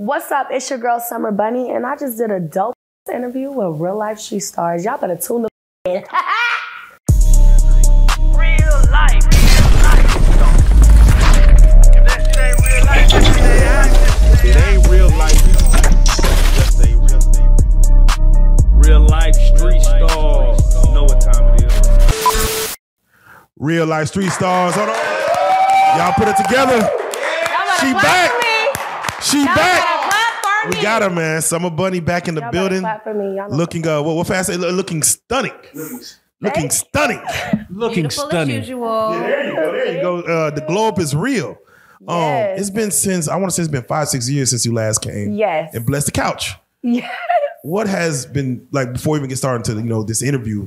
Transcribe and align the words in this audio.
What's 0.00 0.32
up? 0.32 0.46
It's 0.50 0.70
your 0.70 0.78
girl 0.78 0.98
Summer 0.98 1.30
Bunni, 1.30 1.72
and 1.72 1.84
I 1.84 1.94
just 1.94 2.16
did 2.16 2.30
a 2.30 2.40
dope 2.40 2.72
interview 3.12 3.50
with 3.50 3.78
real 3.78 3.98
life 3.98 4.18
street 4.18 4.40
stars. 4.40 4.82
Y'all 4.82 4.96
better 4.96 5.14
tune 5.14 5.42
the 5.42 5.50
in. 5.84 5.92
Real 8.32 8.80
life. 8.90 9.22
If 11.92 12.02
that 12.06 12.24
shit 12.24 12.38
ain't 12.40 12.56
real 12.64 12.80
life, 12.86 13.10
that 13.10 13.24
shit 13.26 13.44
ain't 13.44 13.62
acting. 13.68 14.48
It 14.48 14.56
ain't 14.56 14.88
real 14.88 15.10
life. 15.18 15.36
Just 16.54 16.78
say 16.78 16.94
real. 16.94 17.20
Real 18.72 19.00
life 19.06 19.34
street 19.34 19.82
stars. 19.82 20.74
Know 20.94 21.02
what 21.02 21.20
time 21.20 21.56
it 21.56 21.64
is. 21.64 22.74
Real 23.58 23.84
life 23.84 24.08
street 24.08 24.30
stars. 24.30 24.76
Hold 24.76 24.88
on. 24.88 24.96
Y'all 25.98 26.14
put 26.14 26.26
it 26.26 26.38
together. 26.38 26.88
She 27.80 27.92
back. 27.92 28.49
She 29.22 29.44
back. 29.44 29.86
We 30.68 30.82
got 30.82 31.02
her, 31.02 31.10
man. 31.10 31.40
Summer 31.42 31.70
Bunni 31.70 32.00
back 32.00 32.28
in 32.28 32.34
the 32.34 32.40
Y'all 32.42 32.50
building. 32.52 32.80
clap 32.80 33.02
for 33.04 33.14
me. 33.14 33.36
Y'all 33.36 33.50
Looking 33.50 33.86
uh 33.86 34.02
what 34.02 34.16
what 34.16 34.26
fast 34.26 34.48
say 34.48 34.56
looking 34.56 35.02
stunning. 35.02 35.52
Looking 36.40 36.70
stunning. 36.70 37.22
Looking 37.70 38.02
Beautiful 38.02 38.28
stunning. 38.28 38.56
as 38.60 38.68
usual. 38.68 39.10
There 39.10 39.46
you 39.48 39.54
go. 39.56 39.72
There 39.72 39.94
you 39.94 40.00
go. 40.02 40.20
Uh, 40.20 40.50
the 40.50 40.62
globe 40.62 40.98
is 40.98 41.14
real. 41.14 41.58
Um, 42.08 42.16
Yes. 42.18 42.60
it's 42.60 42.70
been 42.70 42.90
since 42.90 43.28
I 43.28 43.36
want 43.36 43.50
to 43.50 43.54
say 43.54 43.62
it's 43.62 43.70
been 43.70 43.82
five, 43.82 44.08
six 44.08 44.28
years 44.28 44.50
since 44.50 44.64
you 44.64 44.72
last 44.72 45.02
came. 45.02 45.32
Yes. 45.32 45.74
And 45.74 45.84
bless 45.84 46.04
the 46.04 46.12
couch. 46.12 46.54
Yes. 46.82 47.10
What 47.62 47.86
has 47.88 48.24
been 48.24 48.66
like 48.70 48.94
before 48.94 49.12
we 49.12 49.18
even 49.18 49.28
get 49.28 49.36
started 49.36 49.64
to 49.66 49.74
you 49.74 49.82
know 49.82 50.02
this 50.02 50.22
interview? 50.22 50.66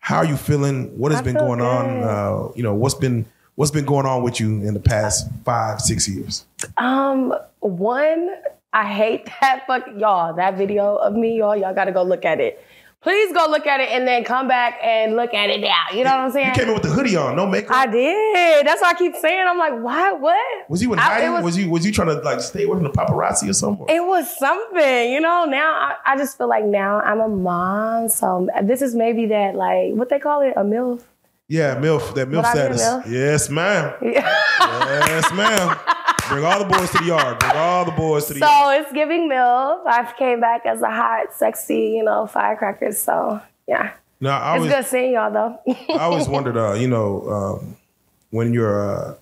How 0.00 0.18
are 0.18 0.24
you 0.24 0.36
feeling? 0.36 0.96
What 0.98 1.12
has 1.12 1.20
I 1.20 1.24
been 1.24 1.34
feel 1.36 1.46
going 1.46 1.60
on? 1.60 2.02
Uh, 2.02 2.52
you 2.56 2.64
know 2.64 2.74
what's 2.74 2.94
been 2.94 3.26
what's 3.54 3.70
been 3.70 3.84
going 3.84 4.06
on 4.06 4.24
with 4.24 4.40
you 4.40 4.48
in 4.66 4.74
the 4.74 4.80
past 4.80 5.28
five, 5.44 5.80
six 5.80 6.08
years? 6.08 6.44
Um, 6.78 7.32
one, 7.62 8.30
I 8.72 8.84
hate 8.92 9.26
that 9.40 9.64
fuck 9.66 9.86
y'all. 9.96 10.34
That 10.34 10.56
video 10.56 10.96
of 10.96 11.14
me, 11.14 11.38
y'all, 11.38 11.56
y'all 11.56 11.74
gotta 11.74 11.92
go 11.92 12.02
look 12.02 12.24
at 12.24 12.40
it. 12.40 12.62
Please 13.00 13.32
go 13.34 13.46
look 13.50 13.66
at 13.66 13.80
it 13.80 13.88
and 13.88 14.06
then 14.06 14.22
come 14.22 14.46
back 14.46 14.78
and 14.80 15.16
look 15.16 15.34
at 15.34 15.50
it 15.50 15.60
now. 15.60 15.86
You 15.92 16.04
know 16.04 16.10
what 16.10 16.20
I'm 16.20 16.30
saying? 16.30 16.50
You 16.50 16.54
came 16.54 16.68
in 16.68 16.74
with 16.74 16.84
the 16.84 16.88
hoodie 16.88 17.16
on, 17.16 17.34
no 17.34 17.48
makeup. 17.48 17.72
I 17.76 17.86
did. 17.88 18.64
That's 18.64 18.80
what 18.80 18.94
I 18.94 18.96
keep 18.96 19.16
saying. 19.16 19.44
I'm 19.48 19.58
like, 19.58 19.72
why? 19.82 20.12
What? 20.12 20.70
was 20.70 20.80
you 20.80 20.92
in 20.92 21.00
I- 21.00 21.02
hiding? 21.02 21.32
was- 21.32 21.42
was, 21.42 21.58
you 21.58 21.68
was 21.68 21.84
you 21.84 21.90
trying 21.90 22.08
to 22.08 22.20
like 22.22 22.40
stay 22.40 22.62
away 22.62 22.76
from 22.76 22.84
the 22.84 22.90
paparazzi 22.90 23.48
or 23.50 23.54
something? 23.54 23.86
It 23.88 24.04
was 24.06 24.28
something, 24.38 25.10
you 25.10 25.20
know. 25.20 25.44
Now 25.46 25.72
I, 25.72 25.96
I 26.12 26.16
just 26.16 26.38
feel 26.38 26.48
like 26.48 26.64
now 26.64 27.00
I'm 27.00 27.18
a 27.18 27.28
mom, 27.28 28.08
so 28.08 28.48
this 28.62 28.80
is 28.82 28.94
maybe 28.94 29.26
that 29.26 29.56
like 29.56 29.94
what 29.94 30.08
they 30.08 30.20
call 30.20 30.40
it, 30.42 30.52
a 30.56 30.62
milf. 30.62 31.02
Yeah, 31.48 31.74
milf. 31.76 32.14
That 32.14 32.28
milf 32.28 32.36
Would 32.36 32.44
I 32.44 32.52
be 32.68 32.74
a 32.74 32.78
status. 32.78 32.82
milf? 32.82 33.10
Yes, 33.10 33.50
ma'am. 33.50 33.94
yes, 34.02 35.32
ma'am. 35.32 35.78
Bring 36.28 36.44
all 36.44 36.58
the 36.64 36.64
boys 36.64 36.90
to 36.92 36.98
the 36.98 37.04
yard. 37.04 37.38
Bring 37.38 37.52
all 37.56 37.84
the 37.84 37.90
boys 37.92 38.26
to 38.26 38.34
the 38.34 38.40
yard. 38.40 38.50
So 38.50 38.82
it's 38.82 38.92
giving 38.92 39.28
milf. 39.28 39.82
I 39.86 40.10
came 40.18 40.40
back 40.40 40.64
as 40.64 40.80
a 40.80 40.90
hot, 40.90 41.34
sexy, 41.34 41.90
you 41.96 42.04
know, 42.04 42.26
firecracker. 42.26 42.92
So 42.92 43.40
yeah, 43.68 43.92
Now 44.20 44.38
I 44.40 44.56
it's 44.56 44.64
was 44.64 44.72
good 44.72 44.86
seeing 44.86 45.12
y'all 45.12 45.30
though. 45.32 45.60
I 45.94 45.98
always 46.04 46.28
wondered, 46.28 46.56
uh, 46.56 46.72
you 46.74 46.88
know, 46.88 47.28
um, 47.28 47.76
when 48.30 48.54
you're 48.54 48.90
uh, 48.90 49.14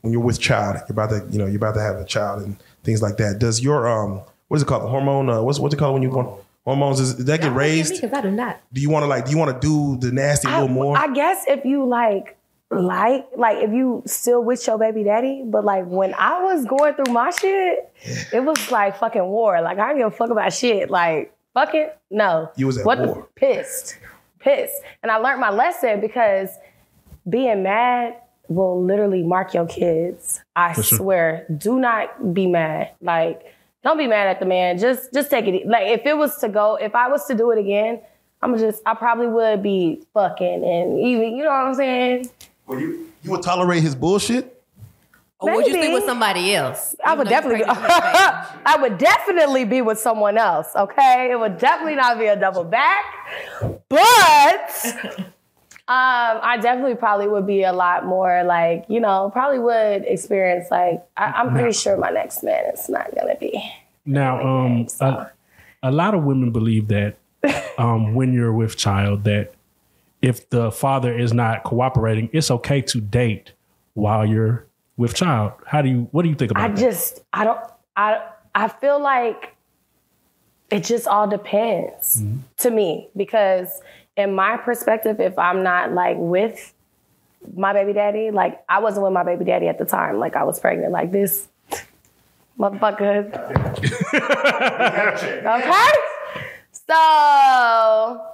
when 0.00 0.12
you're 0.12 0.22
with 0.22 0.40
child, 0.40 0.76
you're 0.88 0.92
about 0.92 1.10
to, 1.10 1.24
you 1.30 1.38
know, 1.38 1.46
you're 1.46 1.56
about 1.58 1.74
to 1.74 1.80
have 1.80 1.96
a 1.96 2.04
child 2.04 2.42
and 2.42 2.56
things 2.82 3.00
like 3.02 3.16
that. 3.18 3.38
Does 3.38 3.62
your 3.62 3.86
um, 3.88 4.22
what 4.48 4.56
is 4.56 4.62
it 4.62 4.66
called? 4.66 4.82
The 4.82 4.88
hormone? 4.88 5.28
Uh, 5.30 5.42
what's 5.42 5.60
what's 5.60 5.74
it 5.74 5.78
called 5.78 5.94
when 5.94 6.02
you 6.02 6.10
want 6.10 6.42
hormones? 6.64 7.00
Is, 7.00 7.14
does 7.14 7.24
that 7.26 7.40
get 7.40 7.52
raised? 7.54 7.94
Because 8.00 8.12
I 8.16 8.20
do 8.20 8.30
not. 8.30 8.60
Do 8.72 8.80
you 8.80 8.90
want 8.90 9.02
to 9.04 9.06
like? 9.06 9.24
Do 9.26 9.30
you 9.30 9.38
want 9.38 9.60
to 9.60 9.66
do 9.66 9.96
the 9.98 10.12
nasty 10.12 10.48
a 10.48 10.52
little 10.52 10.68
more? 10.68 10.96
I 10.96 11.12
guess 11.12 11.44
if 11.48 11.64
you 11.64 11.86
like 11.86 12.36
like 12.70 13.26
like 13.36 13.58
if 13.58 13.70
you 13.72 14.02
still 14.06 14.42
with 14.44 14.64
your 14.66 14.78
baby 14.78 15.02
daddy, 15.04 15.42
but 15.44 15.64
like 15.64 15.86
when 15.86 16.14
I 16.14 16.42
was 16.42 16.64
going 16.66 16.94
through 16.94 17.12
my 17.12 17.30
shit, 17.30 17.92
it 18.32 18.44
was 18.44 18.70
like 18.70 18.98
fucking 18.98 19.24
war. 19.24 19.60
Like 19.60 19.78
I 19.78 19.88
didn't 19.88 19.98
give 19.98 20.12
a 20.12 20.16
fuck 20.16 20.30
about 20.30 20.52
shit. 20.52 20.90
Like 20.90 21.34
fucking 21.54 21.88
no. 22.10 22.50
You 22.56 22.66
was 22.66 22.78
at 22.78 22.86
what 22.86 22.98
the- 22.98 23.06
war. 23.06 23.28
pissed. 23.34 23.98
Pissed. 24.38 24.80
And 25.02 25.10
I 25.12 25.16
learned 25.16 25.40
my 25.40 25.50
lesson 25.50 26.00
because 26.00 26.48
being 27.28 27.62
mad 27.62 28.16
will 28.48 28.82
literally 28.82 29.22
mark 29.22 29.52
your 29.54 29.66
kids. 29.66 30.40
I 30.56 30.72
swear. 30.80 31.46
Do 31.56 31.78
not 31.78 32.32
be 32.34 32.46
mad. 32.46 32.90
Like, 33.02 33.42
don't 33.82 33.98
be 33.98 34.06
mad 34.06 34.28
at 34.28 34.40
the 34.40 34.46
man. 34.46 34.78
Just 34.78 35.12
just 35.12 35.30
take 35.30 35.46
it. 35.46 35.66
Like 35.66 35.88
if 35.88 36.06
it 36.06 36.16
was 36.16 36.36
to 36.38 36.48
go, 36.48 36.76
if 36.76 36.94
I 36.94 37.08
was 37.08 37.24
to 37.26 37.34
do 37.34 37.50
it 37.50 37.58
again, 37.58 38.00
I'm 38.42 38.56
just 38.58 38.82
I 38.86 38.94
probably 38.94 39.26
would 39.28 39.62
be 39.62 40.02
fucking 40.14 40.64
and 40.64 40.98
even 40.98 41.36
you 41.36 41.44
know 41.44 41.50
what 41.50 41.66
I'm 41.66 41.74
saying? 41.74 42.30
Well, 42.66 42.78
you 42.78 43.10
you 43.22 43.30
would 43.30 43.42
tolerate 43.42 43.82
his 43.82 43.94
bullshit? 43.94 44.56
Or 45.40 45.54
would 45.56 45.66
you 45.66 45.72
Maybe. 45.72 45.86
sleep 45.86 45.94
with 45.94 46.04
somebody 46.04 46.54
else? 46.54 46.94
I 47.02 47.14
would 47.14 47.28
definitely 47.28 47.64
I 47.66 48.76
would 48.78 48.98
definitely 48.98 49.64
be 49.64 49.80
with 49.80 49.98
someone 49.98 50.36
else, 50.36 50.68
okay? 50.76 51.30
It 51.32 51.40
would 51.40 51.56
definitely 51.56 51.96
not 51.96 52.18
be 52.18 52.26
a 52.26 52.38
double 52.38 52.64
back. 52.64 53.04
But 53.88 55.30
um, 55.90 56.38
I 56.44 56.56
definitely 56.56 56.94
probably 56.94 57.26
would 57.26 57.48
be 57.48 57.64
a 57.64 57.72
lot 57.72 58.06
more 58.06 58.44
like, 58.44 58.84
you 58.86 59.00
know, 59.00 59.28
probably 59.32 59.58
would 59.58 60.04
experience 60.04 60.70
like 60.70 61.04
I, 61.16 61.32
I'm 61.32 61.50
pretty 61.50 61.72
sure 61.72 61.96
my 61.96 62.10
next 62.10 62.44
man 62.44 62.64
is 62.72 62.88
not 62.88 63.12
gonna 63.12 63.34
be. 63.34 63.60
Now, 64.06 64.40
um, 64.40 64.86
so. 64.86 65.06
a, 65.06 65.32
a 65.82 65.90
lot 65.90 66.14
of 66.14 66.22
women 66.22 66.52
believe 66.52 66.86
that 66.88 67.16
um, 67.78 68.14
when 68.14 68.32
you're 68.32 68.52
with 68.52 68.76
child, 68.76 69.24
that 69.24 69.52
if 70.22 70.48
the 70.50 70.70
father 70.70 71.12
is 71.12 71.32
not 71.32 71.64
cooperating, 71.64 72.30
it's 72.32 72.52
okay 72.52 72.82
to 72.82 73.00
date 73.00 73.52
while 73.94 74.24
you're 74.24 74.66
with 74.96 75.14
child. 75.16 75.54
How 75.66 75.82
do 75.82 75.88
you? 75.88 76.08
What 76.12 76.22
do 76.22 76.28
you 76.28 76.36
think 76.36 76.52
about 76.52 76.62
I 76.62 76.68
that? 76.68 76.78
just 76.78 77.20
I 77.32 77.42
don't 77.42 77.60
I 77.96 78.28
I 78.54 78.68
feel 78.68 79.02
like 79.02 79.56
it 80.70 80.84
just 80.84 81.08
all 81.08 81.26
depends 81.26 82.22
to 82.58 82.70
me 82.70 83.08
because 83.16 83.82
in 84.16 84.34
my 84.34 84.56
perspective 84.56 85.20
if 85.20 85.38
I'm 85.38 85.62
not 85.62 85.92
like 85.92 86.16
with 86.18 86.74
my 87.56 87.72
baby 87.72 87.92
daddy 87.92 88.30
like 88.30 88.62
I 88.68 88.80
wasn't 88.80 89.04
with 89.04 89.12
my 89.12 89.24
baby 89.24 89.44
daddy 89.44 89.68
at 89.68 89.78
the 89.78 89.84
time 89.84 90.18
like 90.18 90.36
I 90.36 90.44
was 90.44 90.60
pregnant 90.60 90.92
like 90.92 91.10
this 91.10 91.48
motherfucker 92.58 93.32
okay 95.46 95.90
so 96.72 98.26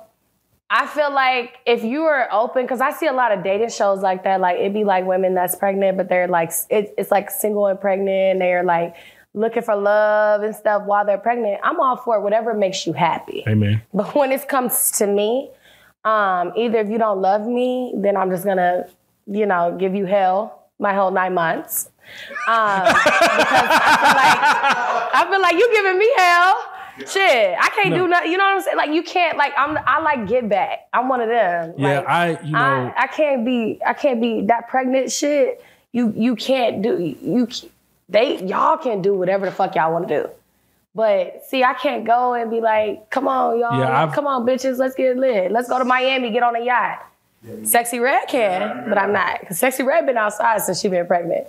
I 0.69 0.87
feel 0.88 1.12
like 1.12 1.59
if 1.64 1.84
you 1.84 2.03
are 2.03 2.28
open, 2.32 2.62
because 2.62 2.81
I 2.81 2.91
see 2.91 3.06
a 3.06 3.12
lot 3.12 3.31
of 3.31 3.44
dating 3.44 3.70
shows 3.70 4.00
like 4.00 4.25
that, 4.25 4.41
like 4.41 4.58
it'd 4.58 4.75
be 4.75 4.82
like 4.82 5.06
women 5.06 5.34
that's 5.34 5.54
pregnant, 5.54 5.97
but 5.97 6.08
they're 6.08 6.26
like, 6.26 6.50
it, 6.70 6.93
it's 6.98 7.12
like 7.12 7.31
single 7.31 7.66
and 7.66 7.81
pregnant. 7.81 8.32
and 8.32 8.41
They're 8.41 8.64
like 8.64 8.97
looking 9.32 9.62
for 9.62 9.76
love 9.76 10.43
and 10.43 10.56
stuff 10.56 10.82
while 10.84 11.06
they're 11.06 11.19
pregnant. 11.19 11.60
I'm 11.62 11.78
all 11.78 11.97
for 11.97 12.16
it, 12.16 12.22
whatever 12.22 12.53
makes 12.53 12.84
you 12.84 12.94
happy. 12.94 13.44
Amen. 13.47 13.81
But 13.94 14.16
when 14.16 14.32
it 14.32 14.48
comes 14.48 14.91
to 14.93 15.06
me, 15.06 15.50
um, 16.06 16.53
either 16.56 16.78
if 16.78 16.89
you 16.89 16.99
don't 16.99 17.21
love 17.21 17.47
me, 17.47 17.93
then 17.97 18.17
I'm 18.17 18.31
just 18.31 18.44
gonna, 18.44 18.87
you 19.27 19.44
know, 19.44 19.77
give 19.78 19.94
you 19.94 20.06
hell 20.06 20.69
my 20.78 20.94
whole 20.94 21.11
nine 21.11 21.34
months. 21.34 21.91
Um, 22.47 22.84
because 22.87 23.03
I 23.43 23.99
feel 24.00 24.15
like 24.15 25.15
I 25.15 25.31
feel 25.31 25.41
like 25.43 25.56
you 25.56 25.72
giving 25.72 25.99
me 25.99 26.12
hell. 26.17 26.72
Shit, 26.99 27.59
I 27.61 27.69
can't 27.75 27.94
do 27.94 28.06
nothing. 28.06 28.31
You 28.31 28.39
know 28.39 28.44
what 28.44 28.55
I'm 28.55 28.62
saying? 28.62 28.77
Like 28.77 28.91
you 28.91 29.03
can't. 29.03 29.37
Like 29.37 29.53
I'm. 29.59 29.77
I 29.84 30.00
like 30.00 30.28
get 30.28 30.49
back. 30.49 30.87
I'm 30.94 31.09
one 31.09 31.21
of 31.21 31.28
them. 31.28 31.75
Yeah, 31.77 31.99
Like, 31.99 32.09
I 32.09 32.41
you 32.43 32.53
know 32.53 32.59
I, 32.59 32.94
I 32.97 33.06
can't 33.09 33.44
be. 33.44 33.81
I 33.84 33.93
can't 33.93 34.21
be 34.21 34.43
that 34.47 34.69
pregnant 34.69 35.11
shit. 35.11 35.62
You 35.93 36.15
you 36.17 36.37
can't 36.37 36.83
do. 36.83 37.17
You 37.21 37.49
they 38.09 38.43
y'all 38.44 38.78
can 38.78 39.03
do 39.03 39.15
whatever 39.15 39.44
the 39.44 39.53
fuck 39.53 39.75
y'all 39.75 39.93
want 39.93 40.09
to 40.09 40.23
do. 40.23 40.31
But 40.96 41.44
see, 41.46 41.62
I 41.62 41.74
can't 41.74 42.06
go 42.06 42.32
and 42.32 42.50
be 42.50 42.62
like, 42.62 43.10
come 43.10 43.28
on, 43.28 43.58
y'all, 43.60 43.78
Yeah, 43.78 44.10
come 44.14 44.26
on, 44.26 44.46
bitches, 44.46 44.78
let's 44.78 44.94
get 44.94 45.18
lit. 45.18 45.52
Let's 45.52 45.68
go 45.68 45.78
to 45.78 45.84
Miami, 45.84 46.30
get 46.30 46.42
on 46.42 46.56
a 46.56 46.64
yacht. 46.64 47.06
Sexyy 47.46 48.00
Red 48.02 48.26
can, 48.28 48.88
but 48.88 48.96
I'm 48.98 49.12
not. 49.12 49.46
Cause 49.46 49.60
Sexyy 49.60 49.84
Red 49.86 50.06
been 50.06 50.16
outside 50.16 50.62
since 50.62 50.80
she 50.80 50.88
been 50.88 51.06
pregnant. 51.06 51.46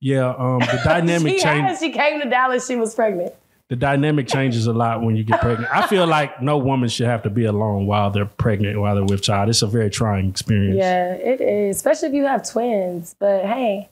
yeah 0.00 0.34
um, 0.36 0.58
the 0.58 0.80
dynamic 0.84 1.34
she 1.34 1.38
change. 1.38 1.78
She 1.78 1.92
came 1.92 2.20
to 2.20 2.28
Dallas. 2.28 2.66
She 2.66 2.74
was 2.76 2.92
pregnant. 2.94 3.32
the 3.68 3.76
dynamic 3.76 4.26
changes 4.26 4.66
a 4.66 4.72
lot 4.72 5.00
when 5.00 5.14
you 5.16 5.22
get 5.22 5.40
pregnant. 5.40 5.72
I 5.74 5.86
feel 5.86 6.06
like 6.06 6.42
no 6.42 6.58
woman 6.58 6.88
should 6.88 7.06
have 7.06 7.22
to 7.22 7.30
be 7.30 7.44
alone 7.44 7.86
while 7.86 8.10
they're 8.10 8.26
pregnant, 8.26 8.80
while 8.80 8.96
they're 8.96 9.04
with 9.04 9.22
child. 9.22 9.48
It's 9.48 9.62
a 9.62 9.66
very 9.68 9.90
trying 9.90 10.28
experience. 10.30 10.76
Yeah, 10.76 11.12
it 11.14 11.40
is, 11.40 11.76
especially 11.76 12.08
if 12.08 12.14
you 12.14 12.24
have 12.26 12.46
twins. 12.46 13.14
But 13.18 13.46
hey, 13.46 13.88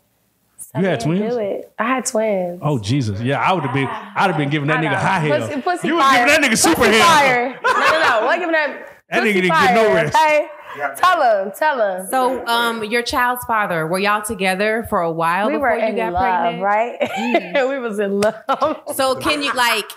You 0.76 0.84
had 0.84 1.00
twins? 1.00 1.32
Do 1.34 1.38
it. 1.40 1.72
I 1.78 1.84
had 1.84 2.06
twins. 2.06 2.60
Oh 2.62 2.78
Jesus! 2.78 3.20
Yeah, 3.20 3.40
I 3.40 3.52
would 3.52 3.64
have 3.64 3.74
been. 3.74 3.86
I'd 3.88 4.28
have 4.28 4.36
been 4.36 4.50
giving 4.50 4.68
that 4.68 4.78
nigga 4.82 4.94
high 4.96 5.18
hell. 5.20 5.48
Pussy, 5.48 5.60
pussy 5.62 5.88
you 5.88 5.94
was 5.96 6.04
fire. 6.04 6.26
giving 6.26 6.40
that 6.42 6.50
nigga 6.50 6.56
super 6.58 6.76
pussy 6.76 6.92
hell. 6.92 7.06
fire. 7.08 7.58
No, 7.62 7.72
no, 7.72 8.20
no. 8.20 8.26
What 8.26 8.38
giving 8.38 8.52
that? 8.52 9.02
That 9.10 9.20
pussy 9.20 9.30
nigga 9.30 9.34
didn't 9.42 9.48
get 9.48 9.74
no 9.74 9.94
rest. 9.94 10.14
Okay. 10.16 10.46
Tell 10.96 11.44
him. 11.46 11.52
Tell 11.58 11.96
him. 12.00 12.06
So, 12.06 12.46
um, 12.46 12.84
your 12.84 13.02
child's 13.02 13.44
father, 13.44 13.84
were 13.88 13.98
y'all 13.98 14.22
together 14.22 14.86
for 14.88 15.00
a 15.00 15.10
while 15.10 15.48
we 15.48 15.54
before 15.54 15.70
were 15.70 15.78
you 15.78 15.86
in 15.86 15.96
got 15.96 16.12
love, 16.12 16.22
pregnant? 16.22 16.62
right? 16.62 17.68
we 17.68 17.78
was 17.80 17.98
in 17.98 18.20
love. 18.20 18.80
So, 18.94 19.16
can 19.16 19.42
you 19.42 19.52
like 19.52 19.90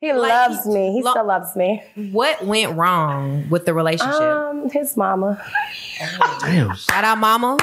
He 0.00 0.14
Like, 0.14 0.30
loves 0.30 0.64
he- 0.64 0.70
me. 0.72 0.92
He 0.94 1.02
lo- 1.02 1.10
still 1.10 1.26
loves 1.26 1.54
me. 1.54 1.82
what 2.12 2.42
went 2.46 2.74
wrong 2.74 3.50
with 3.50 3.66
the 3.66 3.74
relationship? 3.74 4.18
Um, 4.18 4.70
his 4.70 4.96
mama. 4.96 5.44
Damn. 6.40 6.74
Shout 6.74 7.04
out, 7.04 7.18
mama. 7.18 7.58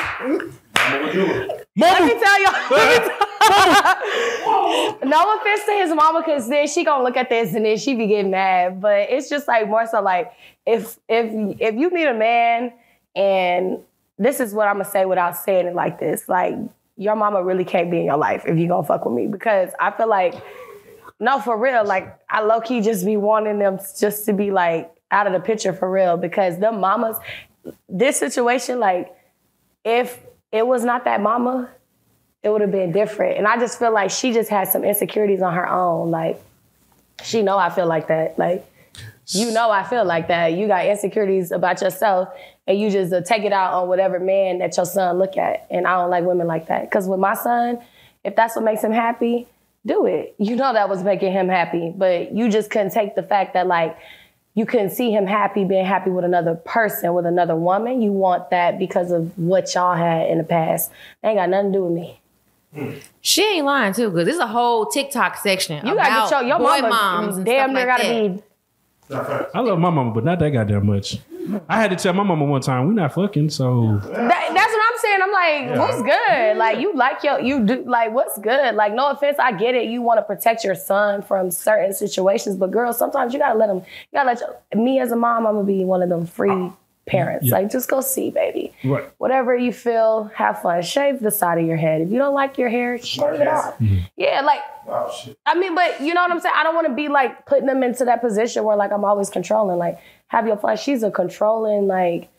Let 1.77 2.03
me 2.03 2.19
tell 2.19 2.41
y'all. 2.41 2.51
tell- 2.69 3.21
no 5.03 5.35
offense 5.35 5.65
to 5.65 5.71
his 5.73 5.93
mama, 5.93 6.21
because 6.25 6.47
then 6.47 6.67
she 6.67 6.83
gonna 6.83 7.03
look 7.03 7.17
at 7.17 7.29
this 7.29 7.53
and 7.53 7.65
then 7.65 7.77
she 7.77 7.95
be 7.95 8.07
getting 8.07 8.31
mad. 8.31 8.81
But 8.81 9.09
it's 9.09 9.29
just 9.29 9.47
like 9.47 9.67
more 9.67 9.85
so 9.87 10.01
like 10.01 10.31
if 10.65 10.97
if 11.09 11.59
if 11.59 11.75
you 11.75 11.89
meet 11.89 12.05
a 12.05 12.13
man 12.13 12.73
and 13.15 13.79
this 14.17 14.39
is 14.39 14.53
what 14.53 14.67
I'm 14.67 14.75
gonna 14.75 14.85
say 14.85 15.05
without 15.05 15.37
saying 15.37 15.67
it 15.67 15.75
like 15.75 15.99
this, 15.99 16.29
like 16.29 16.55
your 16.97 17.15
mama 17.15 17.43
really 17.43 17.65
can't 17.65 17.89
be 17.89 17.99
in 17.99 18.05
your 18.05 18.17
life 18.17 18.43
if 18.45 18.57
you 18.57 18.67
gonna 18.67 18.85
fuck 18.85 19.05
with 19.05 19.15
me 19.15 19.27
because 19.27 19.71
I 19.79 19.91
feel 19.91 20.07
like 20.07 20.35
no 21.19 21.39
for 21.39 21.57
real, 21.57 21.83
like 21.85 22.19
I 22.29 22.41
low 22.41 22.61
key 22.61 22.81
just 22.81 23.05
be 23.05 23.17
wanting 23.17 23.59
them 23.59 23.79
just 23.99 24.25
to 24.25 24.33
be 24.33 24.51
like 24.51 24.91
out 25.09 25.27
of 25.27 25.33
the 25.33 25.39
picture 25.39 25.73
for 25.73 25.89
real 25.89 26.17
because 26.17 26.59
the 26.59 26.71
mamas, 26.71 27.17
this 27.89 28.17
situation 28.17 28.79
like 28.79 29.13
if 29.83 30.19
it 30.51 30.65
was 30.65 30.83
not 30.83 31.05
that 31.05 31.21
mama, 31.21 31.69
it 32.43 32.49
would 32.49 32.61
have 32.61 32.71
been 32.71 32.91
different. 32.91 33.37
And 33.37 33.47
I 33.47 33.57
just 33.57 33.79
feel 33.79 33.93
like 33.93 34.09
she 34.11 34.33
just 34.33 34.49
had 34.49 34.67
some 34.67 34.83
insecurities 34.83 35.41
on 35.41 35.53
her 35.53 35.67
own. 35.67 36.11
Like 36.11 36.41
she 37.23 37.41
know 37.41 37.57
I 37.57 37.69
feel 37.69 37.87
like 37.87 38.07
that. 38.07 38.37
Like 38.37 38.65
you 39.27 39.51
know 39.51 39.69
I 39.69 39.83
feel 39.83 40.03
like 40.03 40.27
that. 40.27 40.53
You 40.53 40.67
got 40.67 40.85
insecurities 40.85 41.51
about 41.51 41.81
yourself 41.81 42.29
and 42.67 42.79
you 42.79 42.89
just 42.89 43.13
uh, 43.13 43.21
take 43.21 43.43
it 43.43 43.53
out 43.53 43.73
on 43.73 43.87
whatever 43.87 44.19
man 44.19 44.59
that 44.59 44.75
your 44.75 44.85
son 44.85 45.17
look 45.19 45.37
at. 45.37 45.67
And 45.69 45.87
I 45.87 45.95
don't 45.95 46.09
like 46.09 46.23
women 46.23 46.47
like 46.47 46.67
that. 46.67 46.89
Cause 46.91 47.07
with 47.07 47.19
my 47.19 47.35
son, 47.35 47.79
if 48.23 48.35
that's 48.35 48.55
what 48.55 48.65
makes 48.65 48.83
him 48.83 48.91
happy, 48.91 49.47
do 49.85 50.05
it. 50.05 50.35
You 50.37 50.55
know 50.55 50.73
that 50.73 50.89
was 50.89 51.03
making 51.03 51.31
him 51.31 51.47
happy. 51.47 51.93
But 51.95 52.33
you 52.33 52.49
just 52.49 52.69
couldn't 52.69 52.91
take 52.91 53.15
the 53.15 53.23
fact 53.23 53.53
that 53.53 53.67
like 53.67 53.97
you 54.53 54.65
couldn't 54.65 54.89
see 54.91 55.11
him 55.11 55.25
happy 55.25 55.63
being 55.63 55.85
happy 55.85 56.09
with 56.09 56.25
another 56.25 56.55
person, 56.55 57.13
with 57.13 57.25
another 57.25 57.55
woman. 57.55 58.01
You 58.01 58.11
want 58.11 58.49
that 58.49 58.77
because 58.77 59.11
of 59.11 59.37
what 59.37 59.73
y'all 59.73 59.95
had 59.95 60.27
in 60.29 60.37
the 60.37 60.43
past. 60.43 60.91
Ain't 61.23 61.37
got 61.37 61.49
nothing 61.49 61.71
to 61.71 61.77
do 61.79 61.85
with 61.85 61.93
me. 61.93 63.01
She 63.21 63.43
ain't 63.43 63.65
lying 63.65 63.93
too, 63.93 64.09
because 64.09 64.25
there's 64.25 64.37
a 64.37 64.47
whole 64.47 64.85
TikTok 64.85 65.37
section 65.37 65.85
You 65.85 65.93
about 65.93 66.07
gotta 66.07 66.29
get 66.29 66.41
your, 66.41 66.49
your 66.49 66.59
boy 66.59 66.81
mama 66.81 66.89
moms 66.89 67.37
and 67.37 67.45
damn 67.45 67.69
stuff 67.71 67.75
near 67.75 67.87
like 67.87 67.97
gotta 67.97 68.07
that. 68.07 68.37
be 68.37 68.43
I 69.53 69.59
love 69.59 69.77
my 69.79 69.89
mama, 69.89 70.11
but 70.11 70.23
not 70.23 70.39
that 70.39 70.51
goddamn 70.51 70.85
much. 70.85 71.17
I 71.67 71.81
had 71.81 71.89
to 71.89 71.97
tell 71.97 72.13
my 72.13 72.23
mama 72.23 72.45
one 72.45 72.61
time 72.61 72.87
we 72.87 72.93
not 72.93 73.13
fucking, 73.13 73.49
so 73.49 73.99
That, 74.03 74.07
that's 74.07 74.73
what 74.73 74.80
I'm 75.11 75.33
saying. 75.33 75.69
I'm 75.69 75.77
like, 75.77 75.79
what's 75.79 76.01
good? 76.01 76.57
Like 76.57 76.79
you 76.79 76.93
like 76.93 77.23
your 77.23 77.39
you 77.39 77.65
do 77.65 77.83
like 77.85 78.11
what's 78.11 78.37
good? 78.39 78.75
Like 78.75 78.93
no 78.93 79.09
offense, 79.11 79.37
I 79.39 79.51
get 79.51 79.75
it. 79.75 79.89
You 79.89 80.01
want 80.01 80.19
to 80.19 80.23
protect 80.23 80.63
your 80.63 80.75
son 80.75 81.21
from 81.21 81.51
certain 81.51 81.93
situations, 81.93 82.57
but 82.57 82.71
girls, 82.71 82.97
sometimes 82.97 83.33
you 83.33 83.39
gotta 83.39 83.57
let 83.57 83.67
them. 83.67 83.77
You 83.77 83.83
gotta 84.13 84.27
let 84.27 84.39
your, 84.39 84.81
me 84.81 84.99
as 84.99 85.11
a 85.11 85.15
mom. 85.15 85.45
I'm 85.47 85.53
gonna 85.55 85.65
be 85.65 85.85
one 85.85 86.01
of 86.01 86.09
them 86.09 86.25
free 86.25 86.49
ah, 86.49 86.73
parents. 87.07 87.47
Yeah. 87.47 87.55
Like 87.55 87.71
just 87.71 87.89
go 87.89 88.01
see, 88.01 88.29
baby. 88.29 88.73
right. 88.83 89.09
Whatever 89.17 89.55
you 89.55 89.73
feel, 89.73 90.31
have 90.35 90.61
fun. 90.61 90.81
Shave 90.81 91.19
the 91.19 91.31
side 91.31 91.57
of 91.57 91.65
your 91.65 91.77
head. 91.77 92.01
If 92.01 92.11
you 92.11 92.17
don't 92.17 92.33
like 92.33 92.57
your 92.57 92.69
hair, 92.69 92.97
shave 92.97 93.33
it 93.33 93.47
off. 93.47 93.77
Mm-hmm. 93.79 93.99
Yeah, 94.17 94.41
like 94.41 94.61
shit. 95.13 95.37
I 95.45 95.55
mean, 95.55 95.75
but 95.75 96.01
you 96.01 96.13
know 96.13 96.21
what 96.21 96.31
I'm 96.31 96.39
saying? 96.39 96.55
I 96.57 96.63
don't 96.63 96.75
want 96.75 96.87
to 96.87 96.93
be 96.93 97.07
like 97.07 97.45
putting 97.45 97.65
them 97.65 97.83
into 97.83 98.05
that 98.05 98.21
position 98.21 98.63
where 98.63 98.75
like 98.75 98.91
I'm 98.91 99.05
always 99.05 99.29
controlling. 99.29 99.77
Like, 99.77 99.99
have 100.27 100.47
your 100.47 100.57
fun. 100.57 100.77
She's 100.77 101.03
a 101.03 101.11
controlling, 101.11 101.87
like, 101.87 102.29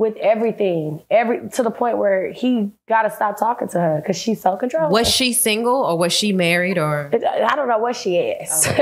with 0.00 0.16
everything. 0.16 1.02
Every 1.10 1.50
to 1.50 1.62
the 1.62 1.70
point 1.70 1.98
where 1.98 2.32
he 2.32 2.72
gotta 2.88 3.10
stop 3.10 3.38
talking 3.38 3.68
to 3.68 3.78
her 3.78 4.00
because 4.00 4.16
she's 4.16 4.40
so 4.40 4.56
controlling. 4.56 4.90
Was 4.90 5.06
she 5.06 5.34
single 5.34 5.76
or 5.76 5.98
was 5.98 6.10
she 6.10 6.32
married 6.32 6.78
or? 6.78 7.10
I 7.12 7.54
don't 7.54 7.68
know 7.68 7.78
what 7.78 7.94
she 7.94 8.16
is. 8.16 8.66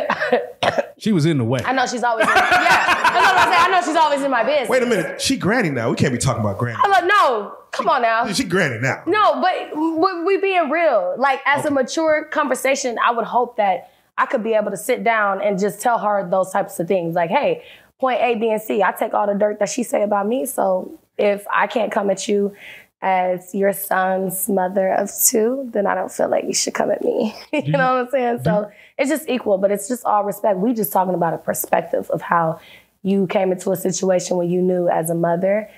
She 1.00 1.12
was 1.12 1.26
in 1.26 1.38
the 1.38 1.44
way. 1.44 1.60
I 1.64 1.72
know 1.72 1.86
she's 1.86 2.02
always 2.02 2.26
in, 2.26 2.34
yeah. 2.34 2.42
That's 2.42 3.14
what 3.14 3.48
I'm. 3.48 3.72
I 3.72 3.78
know 3.80 3.86
she's 3.86 3.94
always 3.94 4.20
in 4.20 4.32
my 4.32 4.42
business. 4.42 4.68
Wait 4.68 4.82
a 4.82 4.86
minute. 4.86 5.20
She 5.20 5.36
granny 5.36 5.70
now. 5.70 5.90
We 5.90 5.96
can't 5.96 6.12
be 6.12 6.18
talking 6.18 6.40
about 6.40 6.58
granny. 6.58 6.76
I'm 6.82 6.90
like, 6.90 7.04
no, 7.04 7.54
come 7.70 7.88
on 7.88 8.02
now. 8.02 8.30
She 8.32 8.42
granny 8.42 8.80
now. 8.80 9.04
No, 9.06 9.40
but 9.40 9.76
we, 9.76 10.24
we 10.24 10.40
being 10.40 10.70
real. 10.70 11.14
Like 11.16 11.40
as 11.46 11.64
a 11.64 11.70
mature 11.70 12.24
conversation, 12.24 12.98
I 12.98 13.12
would 13.12 13.26
hope 13.26 13.56
that 13.58 13.92
I 14.18 14.26
could 14.26 14.42
be 14.42 14.54
able 14.54 14.72
to 14.72 14.76
sit 14.76 15.04
down 15.04 15.40
and 15.40 15.56
just 15.56 15.80
tell 15.80 15.98
her 15.98 16.28
those 16.28 16.50
types 16.50 16.80
of 16.80 16.88
things. 16.88 17.14
Like, 17.14 17.30
hey, 17.30 17.62
point 18.00 18.20
A, 18.20 18.34
B, 18.34 18.50
and 18.50 18.60
C. 18.60 18.82
I 18.82 18.90
take 18.90 19.14
all 19.14 19.28
the 19.28 19.34
dirt 19.34 19.60
that 19.60 19.68
she 19.68 19.84
say 19.84 20.02
about 20.02 20.26
me. 20.26 20.46
So 20.46 20.98
if 21.18 21.46
I 21.52 21.66
can't 21.66 21.92
come 21.92 22.10
at 22.10 22.28
you 22.28 22.54
as 23.00 23.54
your 23.54 23.72
son's 23.72 24.48
mother 24.48 24.88
of 24.88 25.10
two, 25.26 25.68
then 25.72 25.86
I 25.86 25.94
don't 25.94 26.10
feel 26.10 26.28
like 26.28 26.44
you 26.44 26.54
should 26.54 26.74
come 26.74 26.90
at 26.90 27.02
me. 27.02 27.34
you 27.52 27.72
know 27.72 27.94
what 27.94 28.06
I'm 28.06 28.10
saying? 28.10 28.40
So 28.44 28.70
it's 28.96 29.10
just 29.10 29.28
equal, 29.28 29.58
but 29.58 29.70
it's 29.70 29.88
just 29.88 30.04
all 30.04 30.24
respect. 30.24 30.58
We 30.58 30.74
just 30.74 30.92
talking 30.92 31.14
about 31.14 31.34
a 31.34 31.38
perspective 31.38 32.10
of 32.10 32.22
how 32.22 32.60
you 33.02 33.26
came 33.28 33.52
into 33.52 33.70
a 33.70 33.76
situation 33.76 34.36
where 34.36 34.46
you 34.46 34.60
knew 34.60 34.88
as 34.88 35.10
a 35.10 35.14
mother, 35.14 35.70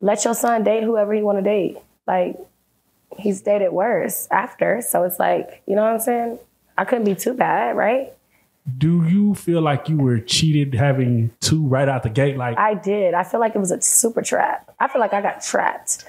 let 0.00 0.24
your 0.24 0.34
son 0.34 0.64
date 0.64 0.82
whoever 0.82 1.12
he 1.12 1.22
want 1.22 1.38
to 1.38 1.42
date. 1.42 1.78
Like 2.06 2.38
he's 3.18 3.42
dated 3.42 3.72
worse 3.72 4.26
after. 4.30 4.80
So 4.80 5.02
it's 5.04 5.18
like, 5.18 5.62
you 5.66 5.76
know 5.76 5.82
what 5.82 5.92
I'm 5.92 6.00
saying? 6.00 6.38
I 6.76 6.84
couldn't 6.84 7.04
be 7.04 7.14
too 7.14 7.34
bad, 7.34 7.76
right? 7.76 8.12
Do 8.78 9.06
you 9.06 9.34
feel 9.34 9.60
like 9.60 9.88
you 9.90 9.98
were 9.98 10.18
cheated 10.20 10.74
having 10.74 11.30
two 11.40 11.66
right 11.66 11.88
out 11.88 12.02
the 12.02 12.08
gate? 12.08 12.38
Like 12.38 12.58
I 12.58 12.74
did. 12.74 13.12
I 13.12 13.22
feel 13.22 13.40
like 13.40 13.54
it 13.54 13.58
was 13.58 13.70
a 13.70 13.80
super 13.82 14.22
trap. 14.22 14.74
I 14.80 14.88
feel 14.88 15.00
like 15.00 15.12
I 15.12 15.20
got 15.20 15.42
trapped. 15.42 16.04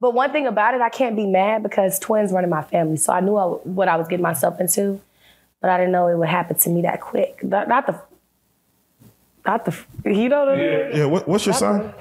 But 0.00 0.12
one 0.12 0.30
thing 0.32 0.46
about 0.46 0.74
it, 0.74 0.82
I 0.82 0.90
can't 0.90 1.16
be 1.16 1.26
mad 1.26 1.62
because 1.62 1.98
twins 1.98 2.30
run 2.30 2.44
in 2.44 2.50
my 2.50 2.62
family. 2.62 2.98
So 2.98 3.12
I 3.12 3.20
knew 3.20 3.36
I, 3.36 3.44
what 3.44 3.88
I 3.88 3.96
was 3.96 4.06
getting 4.06 4.22
myself 4.22 4.60
into, 4.60 5.00
but 5.62 5.70
I 5.70 5.78
didn't 5.78 5.92
know 5.92 6.08
it 6.08 6.18
would 6.18 6.28
happen 6.28 6.58
to 6.58 6.68
me 6.68 6.82
that 6.82 7.00
quick. 7.00 7.42
Not, 7.42 7.68
not 7.68 7.86
the, 7.86 7.98
not 9.46 9.64
the, 9.64 9.74
you 10.04 10.28
know 10.28 10.40
what 10.40 10.48
I 10.48 10.56
mean? 10.56 10.96
Yeah. 10.96 11.06
What, 11.06 11.26
what's 11.26 11.46
your 11.46 11.54
son? 11.54 11.94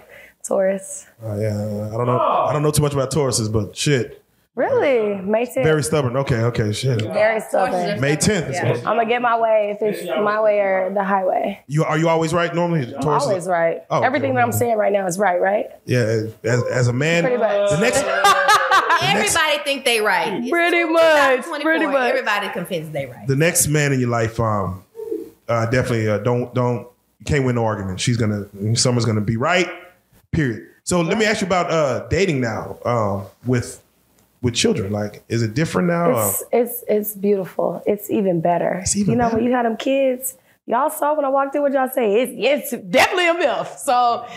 Taurus. 0.44 1.08
Uh, 1.24 1.36
yeah. 1.36 1.54
I 1.54 1.96
don't 1.96 2.08
know. 2.08 2.20
I 2.20 2.52
don't 2.52 2.62
know 2.62 2.72
too 2.72 2.82
much 2.82 2.94
about 2.94 3.10
Tauruses, 3.10 3.50
but 3.50 3.78
shit. 3.78 4.23
Really? 4.56 5.20
May 5.22 5.48
10th. 5.48 5.64
Very 5.64 5.84
stubborn. 5.84 6.16
Okay. 6.18 6.42
Okay. 6.42 6.74
Shit. 6.74 7.02
Very 7.02 7.42
stubborn. 7.42 8.00
May 8.00 8.16
10th. 8.16 8.78
I'm 8.78 8.84
gonna 8.84 9.06
get 9.08 9.22
my 9.22 9.40
way 9.40 9.76
if 9.76 9.82
it's 9.82 10.08
my 10.08 10.40
way 10.42 10.60
or 10.60 10.92
the 10.94 11.04
highway. 11.04 11.64
You 11.66 11.84
are 11.84 11.98
you 11.98 12.08
always 12.08 12.34
right 12.34 12.54
normally? 12.54 12.94
I'm 12.94 13.02
Tauruses? 13.02 13.22
always 13.22 13.48
right. 13.48 13.84
Oh, 13.90 13.98
okay. 13.98 14.06
Everything 14.06 14.36
that 14.36 14.44
I'm 14.44 14.52
saying 14.52 14.78
right 14.78 14.94
now 14.94 15.08
is 15.08 15.18
right, 15.18 15.42
right? 15.42 15.72
Yeah. 15.86 16.26
As, 16.44 16.64
as 16.66 16.88
a 16.88 16.94
man, 16.94 17.24
Pretty 17.24 17.38
much. 17.38 17.72
the 17.72 17.80
next 17.80 18.04
Everybody 19.04 19.58
think 19.64 19.86
they 19.86 20.02
right. 20.02 20.34
It's 20.34 20.50
Pretty 20.50 20.84
much, 20.86 21.62
pretty 21.62 21.86
much. 21.88 22.10
Everybody 22.10 22.50
convinced 22.50 22.94
they 22.94 23.08
right. 23.08 23.28
the 23.28 23.36
next 23.36 23.68
man 23.68 23.92
in 23.92 24.00
your 24.00 24.10
life, 24.10 24.40
um, 24.40 24.84
uh, 25.48 25.66
definitely 25.66 26.10
uh, 26.10 26.20
don't 26.20 26.54
don't 26.54 26.88
you 27.20 27.26
can't 27.26 27.46
win 27.46 27.56
no 27.56 27.66
argument. 27.66 28.00
She's 28.00 28.18
gonna 28.18 28.48
someone's 28.76 29.06
gonna 29.06 29.22
be 29.22 29.38
right. 29.38 29.68
Period. 30.32 30.68
So 30.84 31.02
let 31.02 31.18
me 31.18 31.26
ask 31.26 31.42
you 31.42 31.48
about 31.48 31.72
uh, 31.72 32.08
dating 32.08 32.42
now 32.42 32.78
um, 32.86 33.24
with 33.46 33.82
with 34.44 34.54
children. 34.54 34.92
Like, 34.92 35.24
is 35.30 35.42
it 35.42 35.56
different 35.56 35.88
now? 35.88 36.12
It's 36.12 36.44
it's 36.51 36.84
it's 36.88 37.16
beautiful. 37.16 37.81
It's 37.88 38.12
even 38.12 38.42
better. 38.42 38.80
It's 38.84 38.95
even 38.95 39.13
you 39.13 39.18
know 39.18 39.25
better. 39.25 39.38
when 39.38 39.45
you 39.45 39.51
had 39.54 39.66
them 39.66 39.78
kids, 39.78 40.38
y'all 40.68 40.92
saw 40.92 41.16
when 41.16 41.25
I 41.25 41.30
walked 41.30 41.56
in. 41.56 41.64
What 41.64 41.73
y'all 41.73 41.90
say? 41.90 42.21
It's 42.21 42.71
it's 42.71 42.83
definitely 42.83 43.30
a 43.30 43.33
myth. 43.33 43.80
So 43.80 44.28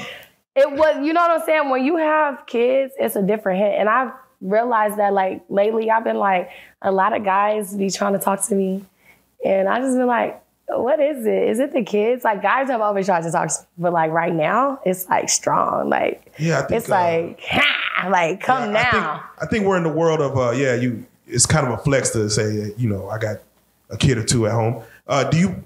it 0.55 0.71
was. 0.71 1.05
You 1.05 1.13
know 1.13 1.21
what 1.21 1.41
I'm 1.43 1.45
saying? 1.45 1.69
When 1.69 1.85
you 1.85 1.99
have 1.99 2.47
kids, 2.47 2.95
it's 2.99 3.17
a 3.17 3.23
different 3.23 3.59
hit. 3.59 3.75
And 3.79 3.89
I've 3.91 4.13
realized 4.41 4.97
that 4.99 5.13
like 5.13 5.45
lately, 5.51 5.91
I've 5.91 6.05
been 6.05 6.17
like 6.17 6.49
a 6.81 6.93
lot 6.93 7.15
of 7.15 7.25
guys 7.25 7.75
be 7.75 7.91
trying 7.91 8.15
to 8.15 8.21
talk 8.21 8.47
to 8.47 8.55
me, 8.55 8.85
and 9.45 9.69
I 9.69 9.81
just 9.81 9.97
been 9.97 10.07
like. 10.07 10.43
What 10.69 11.01
is 11.01 11.25
it? 11.25 11.49
Is 11.49 11.61
it 11.61 11.73
the 11.73 11.83
kids? 11.83 12.25
Like 12.25 12.43
guys 12.43 12.69
have 12.69 12.81
always 12.81 13.07
tried 13.07 13.23
to 13.23 13.31
talk, 13.31 13.51
but 13.79 13.93
like 13.93 14.11
right 14.11 14.33
now, 14.35 14.81
it's 14.85 15.09
like 15.09 15.29
strong. 15.29 15.89
Like 15.89 16.33
Yeah, 16.39 16.59
I 16.59 16.63
think, 16.63 16.79
it's 16.81 16.89
uh, 16.89 16.93
like, 16.93 17.41
ha, 17.49 18.09
like 18.09 18.41
come 18.41 18.63
I 18.77 18.83
think, 18.83 18.93
now. 18.93 19.25
I 19.41 19.47
think 19.47 19.65
we're 19.65 19.77
in 19.77 19.85
the 19.85 19.93
world 19.93 20.21
of 20.21 20.37
uh, 20.37 20.51
yeah. 20.51 20.75
You 20.75 21.07
it's 21.27 21.47
kind 21.47 21.67
of 21.67 21.73
a 21.73 21.79
flex 21.79 22.11
to 22.11 22.29
say 22.31 22.73
you 22.77 22.89
know 22.89 23.09
I 23.09 23.19
got 23.19 23.37
a 23.91 23.97
kid 23.97 24.19
or 24.19 24.25
two 24.25 24.47
at 24.47 24.53
home. 24.53 24.83
Uh, 25.07 25.25
do 25.25 25.39
you 25.39 25.65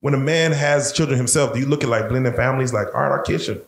when 0.00 0.14
a 0.14 0.18
man 0.18 0.50
has 0.52 0.92
children 0.92 1.16
himself? 1.16 1.52
Do 1.54 1.60
you 1.60 1.66
look 1.66 1.84
at 1.84 1.88
like 1.88 2.08
blended 2.08 2.34
families? 2.34 2.72
Like 2.72 2.88
all 2.94 3.02
right, 3.02 3.10
our 3.10 3.22
kids 3.22 3.44
should 3.44 3.64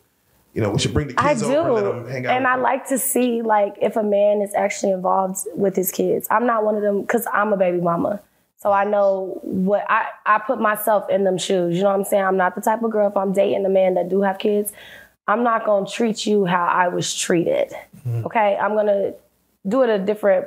you 0.53 0.63
know 0.63 0.71
we 0.71 0.79
should 0.81 0.93
bring 0.93 1.09
the 1.09 1.15
I 1.17 1.29
kids 1.29 1.45
over 1.45 1.61
and 1.61 1.75
let 1.75 1.81
do. 1.83 1.93
them 1.93 2.11
hang 2.11 2.27
out. 2.27 2.37
And 2.37 2.47
I 2.47 2.57
like 2.57 2.89
to 2.89 2.99
see 2.99 3.43
like 3.43 3.77
if 3.81 3.97
a 3.97 4.03
man 4.03 4.43
is 4.43 4.53
actually 4.55 4.93
involved 4.93 5.47
with 5.55 5.77
his 5.77 5.93
kids. 5.93 6.27
I'm 6.29 6.45
not 6.45 6.65
one 6.65 6.75
of 6.75 6.83
them 6.83 7.03
because 7.03 7.25
I'm 7.33 7.53
a 7.53 7.57
baby 7.57 7.81
mama. 7.81 8.21
So 8.63 8.71
I 8.71 8.85
know 8.85 9.41
what 9.43 9.85
I, 9.91 10.07
I 10.25 10.39
put 10.39 10.61
myself 10.61 11.11
in 11.11 11.25
them 11.25 11.37
shoes. 11.37 11.77
You 11.77 11.83
know 11.83 11.89
what 11.89 11.99
I'm 11.99 12.05
saying? 12.05 12.23
I'm 12.23 12.37
not 12.37 12.55
the 12.55 12.61
type 12.61 12.81
of 12.85 12.93
girl 12.93 13.09
if 13.09 13.17
I'm 13.17 13.33
dating 13.33 13.67
a 13.67 13.69
man 13.69 13.95
that 13.95 14.09
do 14.09 14.23
have 14.23 14.39
kids, 14.39 14.73
I'm 15.27 15.43
not 15.43 15.67
gonna 15.67 15.85
treat 15.85 16.27
you 16.27 16.45
how 16.45 16.67
I 16.67 16.87
was 16.87 17.13
treated. 17.13 17.73
Mm-hmm. 18.07 18.25
Okay? 18.27 18.57
I'm 18.57 18.77
gonna 18.77 19.15
do 19.67 19.83
it 19.83 19.91
a 19.91 19.99
different 19.99 20.47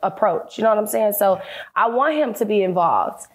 approach. 0.00 0.58
You 0.58 0.62
know 0.62 0.70
what 0.70 0.78
I'm 0.78 0.86
saying? 0.86 1.14
So 1.14 1.42
I 1.74 1.88
want 1.88 2.14
him 2.14 2.34
to 2.34 2.44
be 2.44 2.62
involved. 2.62 3.26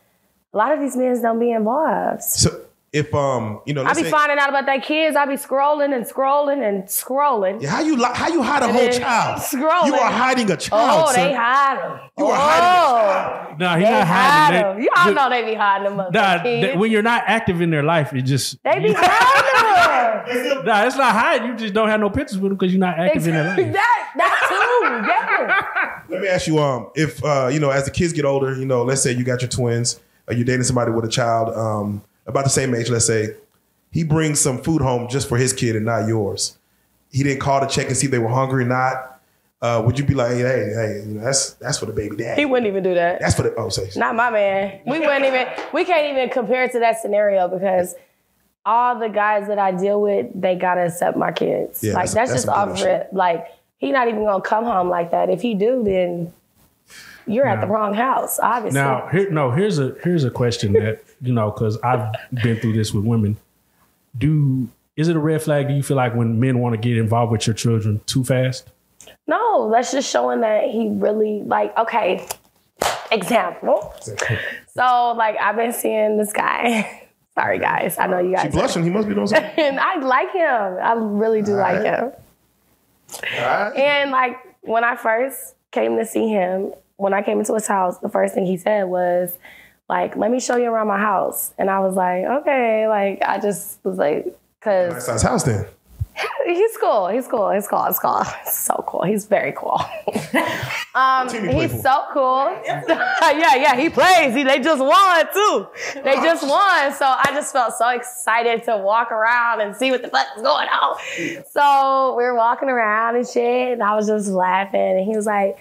A 0.54 0.58
lot 0.58 0.72
of 0.72 0.80
these 0.80 0.96
men 0.96 1.22
don't 1.22 1.40
be 1.40 1.52
involved. 1.52 2.24
so 2.24 2.62
if 2.94 3.14
um 3.16 3.62
you 3.66 3.74
know 3.74 3.84
I 3.84 3.88
let's 3.88 4.00
be 4.00 4.06
say, 4.06 4.12
finding 4.12 4.38
out 4.38 4.50
about 4.50 4.66
their 4.66 4.82
kids. 4.82 5.16
I 5.16 5.26
be 5.26 5.36
scrolling 5.36 5.96
and 5.96 6.06
scrolling 6.06 6.68
and 6.68 6.84
scrolling. 6.86 7.62
Yeah, 7.62 7.70
how 7.70 7.82
you 7.82 7.96
li- 7.96 8.10
how 8.14 8.28
you 8.28 8.42
hide 8.44 8.64
a 8.64 8.72
whole 8.72 8.90
child? 8.90 9.40
scrolling. 9.42 9.88
You 9.88 9.94
are 9.96 10.12
hiding 10.12 10.52
a 10.52 10.58
child. 10.58 11.08
Oh, 11.10 11.14
they 11.14 11.34
hide 11.34 11.78
them. 11.78 12.00
You 12.18 12.26
are 12.26 12.32
oh, 12.32 12.38
hiding 12.38 13.58
nah, 13.60 13.76
he's 13.78 13.86
They 13.86 13.92
not 13.92 14.08
hiding. 14.08 14.62
them. 14.62 14.76
They- 14.78 14.84
You 14.84 14.90
all 14.98 15.06
look, 15.08 15.16
know 15.16 15.30
they 15.30 15.46
be 15.46 15.54
hiding 15.54 15.84
them. 15.88 15.98
Nah, 15.98 16.10
motherfucking 16.12 16.44
they- 16.44 16.62
kids. 16.62 16.78
when 16.80 16.92
you're 16.92 17.02
not 17.02 17.24
active 17.28 17.62
in 17.62 17.70
their 17.70 17.84
life, 17.84 18.14
it 18.14 18.24
just 18.24 18.62
They 18.64 18.80
be 18.80 18.94
hiding 18.94 20.56
them. 20.56 20.66
nah, 20.66 20.84
it's 20.86 20.98
not 20.98 21.14
hiding. 21.14 21.48
You 21.48 21.56
just 21.56 21.74
don't 21.74 21.88
have 21.90 22.00
no 22.00 22.10
pictures 22.10 22.38
with 22.40 22.50
them 22.52 22.58
because 22.58 22.74
you're 22.74 22.80
not 22.80 23.00
active 23.00 23.26
in 23.28 23.34
their 23.34 23.44
life. 23.46 23.74
that 23.74 24.12
that 24.18 24.48
too. 24.50 25.08
Yes. 25.08 26.04
Let 26.10 26.22
me 26.22 26.28
ask 26.28 26.46
you, 26.48 26.60
um, 26.60 26.90
if 26.96 27.24
uh, 27.24 27.50
you 27.52 27.60
know, 27.62 27.70
as 27.70 27.86
the 27.86 27.92
kids 27.92 28.12
get 28.14 28.26
older, 28.26 28.54
you 28.58 28.66
know, 28.66 28.84
let's 28.84 29.02
say 29.02 29.14
you 29.14 29.24
got 29.24 29.42
your 29.42 29.50
twins, 29.50 30.00
or 30.28 30.34
you're 30.34 30.44
dating 30.46 30.64
somebody 30.64 30.92
with 30.92 31.06
a 31.06 31.10
child, 31.10 31.56
um, 31.56 32.04
about 32.26 32.44
the 32.44 32.50
same 32.50 32.74
age, 32.76 32.90
let's 32.90 33.06
say, 33.06 33.36
he 33.92 34.04
brings 34.04 34.40
some 34.40 34.62
food 34.62 34.82
home 34.82 35.10
just 35.10 35.28
for 35.28 35.38
his 35.38 35.54
kid 35.54 35.76
and 35.76 35.86
not 35.86 36.08
yours. 36.08 36.58
He 37.12 37.24
didn't 37.24 37.42
call 37.42 37.60
to 37.60 37.68
check 37.68 37.88
and 37.88 37.98
see 37.98 38.06
if 38.06 38.12
they 38.12 38.20
were 38.20 38.30
hungry 38.30 38.64
or 38.64 38.68
not. 38.68 39.20
Uh, 39.62 39.84
would 39.86 40.00
you 40.00 40.06
be 40.06 40.16
like, 40.16 40.32
hey, 40.32 40.40
hey, 40.40 41.04
you 41.06 41.14
know, 41.14 41.24
that's 41.24 41.54
that's 41.54 41.78
for 41.78 41.86
the 41.86 41.94
baby 41.94 42.16
dad. 42.16 42.38
He 42.38 42.46
wouldn't 42.46 42.68
even 42.68 42.82
do 42.84 42.96
that. 42.96 43.20
That's 43.20 43.36
for 43.36 43.44
the 43.44 43.54
oh, 43.56 43.70
say. 43.70 43.92
Not 43.96 44.16
my 44.16 44.32
man. 44.32 44.80
We 44.88 45.00
wouldn't 45.00 45.26
even. 45.26 45.48
We 45.72 45.86
can't 45.86 46.12
even 46.12 46.30
compare 46.30 46.64
it 46.64 46.72
to 46.72 46.80
that 46.80 47.00
scenario 47.00 47.48
because 47.48 47.94
all 48.66 48.98
the 48.98 49.10
guys 49.10 49.48
that 49.48 49.60
I 49.60 49.72
deal 49.72 50.02
with, 50.02 50.28
they 50.34 50.56
gotta 50.56 50.86
accept 50.86 51.16
my 51.16 51.32
kids. 51.32 51.84
Yeah, 51.84 51.94
like 51.94 52.10
that's- 52.10 52.14
that's, 52.14 52.32
that's 52.32 52.46
just 52.46 52.50
off 52.50 52.70
bullshit. 52.70 52.86
rip. 52.88 53.10
Like 53.12 53.48
he 53.78 53.92
not 53.92 54.08
even 54.08 54.24
gonna 54.24 54.42
come 54.42 54.64
home 54.64 54.90
like 54.90 55.12
that. 55.12 55.30
If 55.30 55.42
he 55.42 55.54
do, 55.54 55.84
then 55.84 56.34
you're 57.28 57.48
at 57.48 57.62
the 57.62 57.68
wrong 57.68 57.94
house. 57.94 58.40
Obviously. 58.40 58.80
Now, 58.80 59.10
here, 59.10 59.30
no, 59.30 59.52
here's 59.52 59.78
a 59.78 59.96
here's 60.04 60.24
a 60.24 60.32
question 60.32 60.74
that 60.74 61.04
you 61.22 61.34
know 61.34 61.52
because 61.52 61.78
I've 61.84 62.14
been 62.44 62.60
through 62.60 62.74
this 62.74 62.94
with 62.94 63.06
women. 63.06 63.38
Do 64.18 64.70
is 64.96 65.08
it 65.08 65.16
a 65.16 65.20
red 65.20 65.42
flag? 65.42 65.68
Do 65.68 65.74
you 65.74 65.84
feel 65.84 65.98
like 65.98 66.16
when 66.16 66.40
men 66.40 66.60
want 66.60 66.74
to 66.74 66.78
get 66.78 66.98
involved 66.98 67.32
with 67.32 67.48
your 67.48 67.54
children 67.54 68.02
too 68.06 68.24
fast? 68.24 68.70
No, 69.28 69.72
that's 69.72 69.92
just 69.92 70.10
showing 70.10 70.42
that 70.42 70.66
he 70.66 70.90
really 70.90 71.42
like. 71.44 71.76
Okay, 71.78 72.28
example. 73.12 73.94
So 74.74 75.14
like 75.18 75.38
I've 75.40 75.56
been 75.56 75.74
seeing 75.74 76.18
this 76.18 76.34
guy. 76.34 77.08
Sorry 77.36 77.60
guys, 77.60 77.98
I 77.98 78.08
know 78.08 78.20
you 78.20 78.36
guys. 78.36 78.44
She 78.44 78.50
blushing. 78.50 78.84
He 78.84 78.90
must 78.90 79.08
be 79.08 79.16
doing 79.16 79.28
something. 79.28 79.52
and 79.58 79.80
I 79.80 79.96
like 80.00 80.32
him. 80.34 80.78
I 80.84 80.94
really 80.98 81.42
do 81.42 81.54
like 81.54 81.78
Alright. 81.78 81.86
him. 81.86 82.12
Alright. 83.40 83.78
And 83.78 84.12
like 84.12 84.38
when 84.62 84.84
I 84.84 84.98
first 84.98 85.56
came 85.72 85.98
to 85.98 86.06
see 86.06 86.28
him, 86.28 86.74
when 86.98 87.14
I 87.14 87.22
came 87.22 87.40
into 87.40 87.54
his 87.54 87.68
house, 87.68 88.00
the 88.00 88.10
first 88.10 88.34
thing 88.34 88.46
he 88.46 88.58
said 88.58 88.84
was, 88.84 89.38
like, 89.92 90.16
let 90.16 90.32
me 90.32 90.40
show 90.40 90.56
you 90.56 90.70
around 90.70 90.88
my 90.88 90.98
house. 90.98 91.54
And 91.58 91.70
I 91.70 91.82
was 91.82 91.96
like, 91.96 92.24
okay. 92.24 92.88
Like 92.88 93.22
I 93.22 93.40
just 93.40 93.78
was 93.84 93.98
like, 93.98 94.26
Nice 94.66 94.94
cause 94.94 95.06
size 95.06 95.22
house 95.22 95.44
then. 95.44 95.66
he's 96.46 96.78
cool. 96.78 97.10
He's 97.10 97.28
cool. 97.28 97.50
He's 97.52 97.68
cool. 97.68 97.86
He's 97.86 98.00
cool. 98.00 98.24
He's 98.46 98.54
so 98.54 98.86
cool. 98.88 99.04
He's 99.04 99.26
very 99.26 99.52
cool. 99.52 99.82
um, 100.96 101.28
team 101.28 101.44
he 101.44 101.50
play 101.52 101.68
he's 101.68 101.82
so 101.82 102.06
cool. 102.14 102.58
yeah, 102.68 103.56
yeah. 103.56 103.76
He 103.76 103.90
plays. 103.90 104.34
He, 104.34 104.44
they 104.44 104.60
just 104.60 104.82
won 104.82 105.26
too. 105.34 105.68
They 106.04 106.16
just 106.16 106.44
won. 106.48 106.94
So 106.94 107.06
I 107.06 107.32
just 107.34 107.52
felt 107.52 107.74
so 107.74 107.90
excited 107.90 108.64
to 108.66 108.78
walk 108.78 109.12
around 109.12 109.60
and 109.60 109.76
see 109.76 109.92
what 109.92 110.04
the 110.04 110.08
fuck 110.08 110.28
is 110.38 110.42
going 110.42 110.70
on. 110.70 110.98
So 111.50 112.16
we 112.18 112.24
were 112.24 112.36
walking 112.36 112.70
around 112.70 113.18
and 113.18 113.28
shit, 113.28 113.74
and 113.74 113.84
I 113.84 113.96
was 113.96 114.08
just 114.08 114.30
laughing. 114.30 115.00
And 115.00 115.06
he 115.06 115.18
was 115.18 115.26
like, 115.26 115.58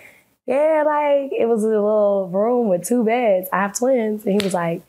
"Yeah, 0.51 0.83
like 0.85 1.33
it 1.33 1.47
was 1.49 1.63
a 1.63 1.69
little 1.69 2.29
room 2.33 2.69
with 2.69 2.85
two 2.85 3.05
beds. 3.05 3.49
I 3.53 3.63
have 3.63 3.79
twins." 3.79 4.25
And 4.25 4.33
he 4.41 4.45
was 4.45 4.53
like, 4.53 4.83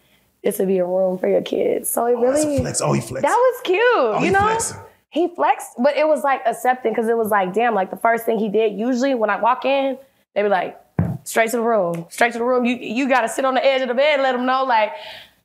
"This 0.44 0.60
would 0.60 0.68
be 0.68 0.80
a 0.80 0.86
room 0.86 1.18
for 1.18 1.28
your 1.28 1.42
kids." 1.42 1.88
So 1.90 2.06
it 2.08 2.16
oh, 2.18 2.34
That's 2.34 2.46
really. 2.46 2.58
Oh, 2.82 2.94
he 2.94 3.02
flexed. 3.02 3.22
that 3.22 3.36
was 3.36 3.62
cute. 3.64 3.82
Oh, 3.84 4.24
you 4.24 4.32
know, 4.32 4.40
flexing. 4.40 4.78
he 5.10 5.28
flexed, 5.28 5.74
but 5.78 5.96
it 5.96 6.08
was 6.08 6.24
like 6.24 6.42
accepting 6.46 6.92
because 6.92 7.08
it 7.08 7.16
was 7.18 7.30
like, 7.30 7.54
damn, 7.54 7.76
like 7.76 7.92
the 7.92 7.98
first 7.98 8.26
thing 8.26 8.40
he 8.40 8.50
did. 8.50 8.78
Usually 8.78 9.14
when 9.16 9.30
I 9.30 9.40
walk 9.40 9.66
in, 9.66 9.98
they 10.34 10.42
be 10.42 10.50
like, 10.50 10.80
straight 11.24 11.52
to 11.52 11.58
the 11.58 11.64
room, 11.64 12.06
straight 12.10 12.34
to 12.34 12.40
the 12.40 12.46
room. 12.46 12.66
You 12.66 12.76
you 12.76 13.08
got 13.08 13.22
to 13.22 13.30
sit 13.30 13.46
on 13.46 13.54
the 13.54 13.64
edge 13.64 13.82
of 13.82 13.88
the 13.88 13.94
bed, 13.94 14.20
let 14.22 14.32
them 14.34 14.46
know, 14.46 14.64
like, 14.64 14.92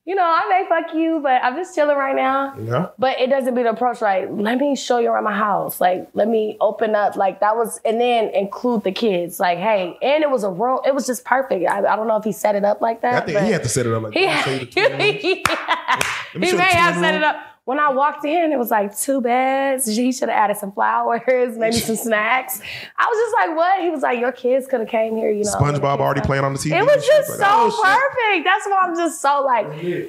you 0.07 0.15
know, 0.15 0.23
I 0.23 0.49
may 0.49 0.69
fuck 0.69 0.95
you, 0.95 1.19
but 1.21 1.43
I'm 1.43 1.57
just 1.57 1.75
chilling 1.75 1.97
right 1.97 2.15
now. 2.15 2.55
Yeah. 2.57 2.91
But 2.97 3.21
it 3.21 3.29
doesn't 3.29 3.57
be 3.57 3.65
the 3.65 3.71
approach 3.71 4.01
like, 4.01 4.29
let 4.31 4.57
me 4.59 4.77
show 4.77 4.99
you 4.99 5.11
around 5.11 5.25
my 5.25 5.37
house. 5.37 5.81
Like, 5.81 6.09
let 6.15 6.29
me 6.29 6.57
open 6.61 6.95
up. 6.95 7.17
Like, 7.17 7.41
that 7.41 7.57
was, 7.57 7.81
and 7.85 8.01
then 8.01 8.29
include 8.29 8.85
the 8.85 8.93
kids. 8.93 9.41
Like, 9.41 9.59
hey, 9.59 9.99
and 10.01 10.23
it 10.23 10.31
was 10.31 10.45
a 10.45 10.51
room. 10.51 10.79
It 10.87 10.95
was 10.95 11.07
just 11.09 11.25
perfect. 11.25 11.69
I, 11.69 11.79
I 11.79 11.97
don't 11.97 12.07
know 12.07 12.17
if 12.17 12.23
he 12.23 12.31
set 12.31 12.55
it 12.55 12.65
up 12.65 12.81
like 12.81 13.01
that. 13.03 13.25
I 13.25 13.27
think 13.27 13.41
he 13.41 13.51
had 13.51 13.65
to 13.65 13.69
set 13.69 13.85
it 13.85 13.93
up 13.93 14.05
like 14.05 14.15
he, 14.15 14.27
that. 14.27 14.45
Show 14.45 14.53
you 14.53 14.59
the 14.61 14.67
twin 14.67 14.97
me 14.97 16.51
he 16.51 16.53
may 16.53 16.65
have 16.65 16.97
set 16.97 17.15
it 17.15 17.23
up. 17.23 17.37
When 17.67 17.81
I 17.81 17.91
walked 17.93 18.25
in, 18.25 18.53
it 18.53 18.59
was 18.61 18.71
like 18.71 18.97
two 18.97 19.21
beds. 19.21 19.87
He 19.89 20.13
should 20.13 20.29
have 20.29 20.39
added 20.39 20.57
some 20.57 20.71
flowers, 20.71 21.21
maybe 21.59 21.75
some 21.75 21.97
snacks. 21.97 22.61
I 22.97 23.07
was 23.07 23.19
just 23.19 23.35
like, 23.35 23.57
"What?" 23.57 23.83
He 23.83 23.91
was 23.91 24.03
like, 24.03 24.21
"Your 24.21 24.31
kids 24.31 24.69
could 24.69 24.79
have 24.79 24.89
came 24.89 25.17
here." 25.17 25.31
You 25.33 25.43
know, 25.43 25.51
SpongeBob 25.51 25.99
already 25.99 26.21
playing 26.21 26.45
on 26.45 26.53
the 26.53 26.61
TV. 26.61 26.79
It 26.79 26.85
was 26.85 27.05
just 27.05 27.29
Like, 27.31 27.39
so 27.41 27.45
oh, 27.49 27.83
perfect. 27.83 28.45
That's 28.45 28.67
why 28.67 28.79
I'm 28.85 28.95
just 28.95 29.21
so 29.21 29.43
like. 29.45 29.69
Do 29.81 29.87
You 29.89 30.09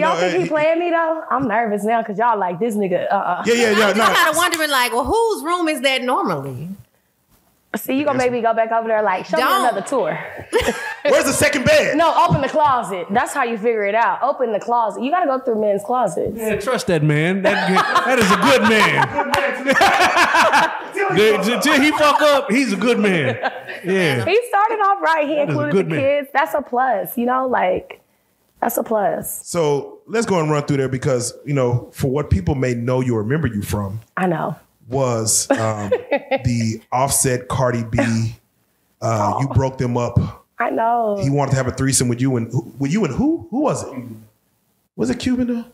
know, 0.14 0.16
think 0.20 0.34
he 0.36 0.42
he- 0.44 0.48
playing 0.48 0.78
me 0.78 0.90
though? 0.90 1.24
I'm 1.28 1.48
nervous 1.48 1.82
now 1.82 2.02
because 2.02 2.18
y'all 2.18 2.38
like 2.38 2.60
this 2.60 2.76
nigga. 2.76 3.10
Uh 3.10 3.16
uh 3.16 3.42
Yeah, 3.46 3.54
yeah, 3.54 3.70
yeah. 3.78 3.86
I'm 3.88 4.14
kind 4.14 4.30
of 4.30 4.36
wondering, 4.36 4.70
like, 4.70 4.92
well, 4.92 5.04
whose 5.04 5.42
room 5.42 5.66
is 5.68 5.80
that 5.80 6.02
normally? 6.02 6.68
See, 7.76 7.94
you 7.98 8.04
gonna 8.04 8.18
make 8.18 8.32
me 8.32 8.40
go 8.40 8.54
back 8.54 8.70
over 8.72 8.88
there 8.88 9.02
like 9.02 9.26
show 9.26 9.36
Don't. 9.36 9.62
me 9.62 9.68
another 9.68 9.86
tour. 9.86 10.18
Where's 11.02 11.24
the 11.24 11.32
second 11.32 11.64
bed? 11.64 11.96
No, 11.96 12.26
open 12.26 12.40
the 12.40 12.48
closet. 12.48 13.06
That's 13.10 13.32
how 13.32 13.44
you 13.44 13.56
figure 13.58 13.84
it 13.86 13.94
out. 13.94 14.22
Open 14.22 14.52
the 14.52 14.60
closet. 14.60 15.02
You 15.02 15.10
gotta 15.10 15.26
go 15.26 15.38
through 15.38 15.60
men's 15.60 15.82
closets. 15.84 16.36
Yeah, 16.36 16.56
trust 16.56 16.86
that 16.88 17.02
man. 17.02 17.42
That, 17.42 17.68
that 18.06 18.18
is 18.18 18.30
a 18.30 18.36
good 18.36 18.62
man. 18.62 19.32
Until 21.54 21.80
he 21.80 21.90
fuck 21.92 22.20
up, 22.22 22.50
he's 22.50 22.72
a 22.72 22.76
good 22.76 22.98
man. 22.98 23.36
Yeah. 23.84 24.24
He 24.24 24.40
started 24.48 24.80
off 24.84 25.02
right. 25.02 25.26
He 25.26 25.34
is 25.34 25.38
a 25.38 25.42
included 25.50 25.72
good 25.72 25.86
the 25.86 25.90
man. 25.90 26.00
kids. 26.00 26.28
That's 26.32 26.54
a 26.54 26.62
plus. 26.62 27.16
You 27.16 27.26
know, 27.26 27.46
like 27.46 28.00
that's 28.60 28.76
a 28.76 28.82
plus. 28.82 29.46
So 29.46 30.00
let's 30.06 30.26
go 30.26 30.40
and 30.40 30.50
run 30.50 30.64
through 30.64 30.78
there 30.78 30.88
because 30.88 31.34
you 31.44 31.54
know, 31.54 31.90
for 31.92 32.08
what 32.10 32.30
people 32.30 32.54
may 32.54 32.74
know 32.74 33.00
you 33.00 33.16
or 33.16 33.22
remember 33.22 33.46
you 33.46 33.62
from 33.62 34.00
I 34.16 34.26
know. 34.26 34.56
Was 34.88 35.50
um, 35.50 35.90
the 36.44 36.80
Offset 36.92 37.48
Cardi 37.48 37.84
B. 37.84 38.36
Uh, 39.00 39.38
you 39.40 39.48
broke 39.48 39.78
them 39.78 39.96
up. 39.96 40.46
I 40.58 40.70
know. 40.70 41.18
He 41.22 41.30
wanted 41.30 41.50
to 41.50 41.56
have 41.56 41.66
a 41.68 41.72
threesome 41.72 42.08
with 42.08 42.20
you 42.20 42.36
and 42.36 42.50
with 42.78 42.92
you 42.92 43.04
and 43.04 43.14
who? 43.14 43.46
Who 43.50 43.60
was 43.60 43.86
it? 43.86 43.98
Was 44.96 45.10
it 45.10 45.18
Cuban? 45.18 45.66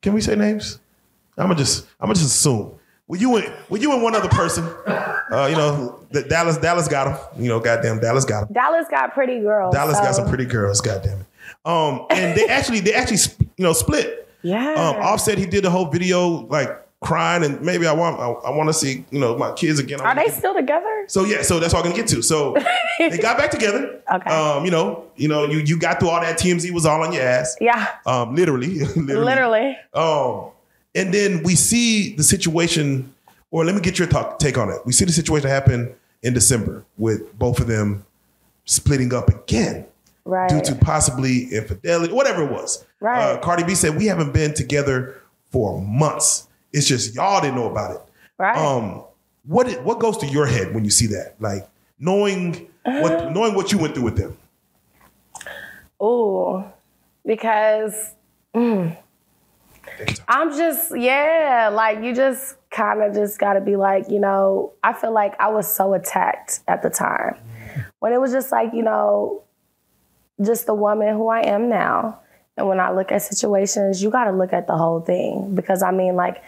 Can 0.00 0.14
we 0.14 0.20
say 0.20 0.36
names? 0.36 0.78
I'm 1.36 1.48
gonna 1.48 1.56
just 1.58 1.86
I'm 2.00 2.06
gonna 2.06 2.14
just 2.14 2.26
assume. 2.36 2.74
With 3.06 3.20
you 3.22 3.36
and 3.36 3.52
with 3.70 3.80
you 3.80 3.92
and 3.92 4.02
one 4.02 4.14
other 4.14 4.28
person, 4.28 4.64
uh, 4.86 5.46
you 5.50 5.56
know, 5.56 6.04
the 6.10 6.22
Dallas 6.22 6.58
Dallas 6.58 6.88
got 6.88 7.08
him. 7.08 7.42
You 7.42 7.48
know, 7.48 7.58
goddamn 7.58 8.00
Dallas 8.00 8.24
got 8.24 8.44
him. 8.48 8.52
Dallas 8.52 8.86
got 8.90 9.14
pretty 9.14 9.40
girls. 9.40 9.74
Dallas 9.74 9.98
got 9.98 10.14
some 10.14 10.28
pretty 10.28 10.44
girls. 10.44 10.80
Goddamn 10.80 11.20
it. 11.20 11.26
Um, 11.64 12.06
and 12.10 12.38
they 12.38 12.46
actually 12.48 12.80
they 12.80 12.92
actually 12.92 13.18
you 13.56 13.64
know 13.64 13.72
split. 13.72 14.28
Yeah. 14.42 14.74
Um, 14.74 14.96
Offset 15.02 15.38
he 15.38 15.46
did 15.46 15.64
the 15.64 15.70
whole 15.70 15.86
video 15.86 16.28
like 16.28 16.70
crying 17.00 17.44
and 17.44 17.60
maybe 17.62 17.86
I 17.86 17.92
want 17.92 18.18
I, 18.18 18.26
I 18.48 18.50
want 18.50 18.68
to 18.68 18.72
see 18.72 19.04
you 19.10 19.20
know 19.20 19.36
my 19.36 19.52
kids 19.52 19.78
again. 19.78 20.00
Are 20.00 20.14
they 20.14 20.28
still 20.28 20.54
together? 20.54 21.04
So 21.08 21.24
yeah, 21.24 21.42
so 21.42 21.60
that's 21.60 21.72
what 21.72 21.80
I'm 21.84 21.90
gonna 21.90 21.96
get 22.02 22.08
to. 22.08 22.22
So 22.22 22.56
they 22.98 23.18
got 23.18 23.38
back 23.38 23.50
together. 23.50 24.00
Okay. 24.12 24.30
Um, 24.30 24.64
you 24.64 24.70
know, 24.70 25.04
you 25.16 25.28
know, 25.28 25.44
you 25.44 25.58
you 25.58 25.78
got 25.78 26.00
through 26.00 26.10
all 26.10 26.20
that 26.20 26.38
TMZ 26.38 26.70
was 26.72 26.86
all 26.86 27.02
on 27.02 27.12
your 27.12 27.22
ass. 27.22 27.56
Yeah. 27.60 27.88
Um, 28.06 28.34
literally, 28.34 28.78
literally. 28.96 29.24
Literally. 29.24 29.76
Um, 29.94 30.50
and 30.94 31.14
then 31.14 31.42
we 31.42 31.54
see 31.54 32.14
the 32.16 32.22
situation, 32.22 33.14
or 33.50 33.64
let 33.64 33.74
me 33.74 33.80
get 33.80 33.98
your 33.98 34.08
talk, 34.08 34.38
take 34.38 34.58
on 34.58 34.70
it. 34.70 34.78
We 34.84 34.92
see 34.92 35.04
the 35.04 35.12
situation 35.12 35.48
happen 35.48 35.94
in 36.22 36.34
December 36.34 36.84
with 36.96 37.38
both 37.38 37.60
of 37.60 37.66
them 37.68 38.04
splitting 38.64 39.14
up 39.14 39.28
again 39.28 39.86
Right. 40.24 40.50
due 40.50 40.60
to 40.60 40.74
possibly 40.74 41.44
infidelity, 41.52 42.12
whatever 42.12 42.42
it 42.42 42.50
was. 42.52 42.84
Right. 43.00 43.18
Uh, 43.18 43.38
Cardi 43.40 43.62
B 43.64 43.74
said 43.74 43.96
we 43.96 44.06
haven't 44.06 44.34
been 44.34 44.52
together 44.52 45.22
for 45.50 45.80
months. 45.80 46.47
It's 46.72 46.86
just 46.86 47.14
y'all 47.14 47.40
didn't 47.40 47.56
know 47.56 47.70
about 47.70 47.92
it. 47.96 48.00
right. 48.38 48.56
Um, 48.56 49.04
what 49.44 49.68
it- 49.68 49.82
what 49.82 49.98
goes 49.98 50.18
to 50.18 50.26
your 50.26 50.46
head 50.46 50.74
when 50.74 50.84
you 50.84 50.90
see 50.90 51.06
that? 51.08 51.34
Like 51.40 51.66
knowing 51.98 52.68
Uh. 52.86 53.00
what 53.00 53.32
knowing 53.32 53.54
what 53.54 53.72
you 53.72 53.78
went 53.78 53.94
through 53.94 54.04
with 54.04 54.16
them. 54.16 54.36
Oh, 56.00 56.64
Because 57.26 58.14
mm, 58.54 58.96
I'm 60.28 60.50
just, 60.56 60.96
yeah, 60.96 61.70
like 61.72 62.02
you 62.04 62.14
just 62.14 62.56
kind 62.70 63.02
of 63.02 63.14
just 63.14 63.38
got 63.38 63.54
to 63.54 63.60
be 63.60 63.74
like, 63.76 64.08
you 64.08 64.20
know, 64.20 64.72
I 64.84 64.92
feel 64.92 65.12
like 65.12 65.34
I 65.40 65.48
was 65.48 65.66
so 65.66 65.92
attacked 65.94 66.60
at 66.68 66.82
the 66.82 66.90
time. 66.90 67.36
When 67.98 68.12
it 68.12 68.20
was 68.20 68.30
just 68.32 68.52
like, 68.52 68.72
you 68.72 68.82
know, 68.82 69.42
just 70.44 70.66
the 70.66 70.74
woman 70.74 71.14
who 71.16 71.28
I 71.28 71.40
am 71.40 71.68
now. 71.68 72.20
And 72.56 72.68
when 72.68 72.78
I 72.80 72.92
look 72.92 73.10
at 73.12 73.22
situations, 73.22 74.02
you 74.02 74.10
got 74.10 74.24
to 74.24 74.32
look 74.32 74.52
at 74.52 74.66
the 74.68 74.76
whole 74.76 75.00
thing 75.00 75.54
because 75.54 75.82
I 75.82 75.90
mean, 75.90 76.14
like, 76.16 76.42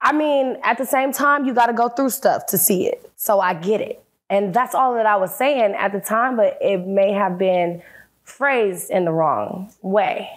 I 0.00 0.12
mean, 0.12 0.56
at 0.62 0.78
the 0.78 0.86
same 0.86 1.12
time, 1.12 1.44
you 1.44 1.54
got 1.54 1.66
to 1.66 1.72
go 1.72 1.88
through 1.88 2.10
stuff 2.10 2.46
to 2.46 2.58
see 2.58 2.86
it. 2.86 3.10
So 3.16 3.40
I 3.40 3.54
get 3.54 3.80
it. 3.80 4.02
And 4.30 4.52
that's 4.52 4.74
all 4.74 4.94
that 4.94 5.06
I 5.06 5.16
was 5.16 5.34
saying 5.34 5.74
at 5.74 5.92
the 5.92 6.00
time, 6.00 6.36
but 6.36 6.58
it 6.60 6.86
may 6.86 7.12
have 7.12 7.38
been 7.38 7.82
phrased 8.24 8.90
in 8.90 9.04
the 9.04 9.12
wrong 9.12 9.72
way. 9.82 10.28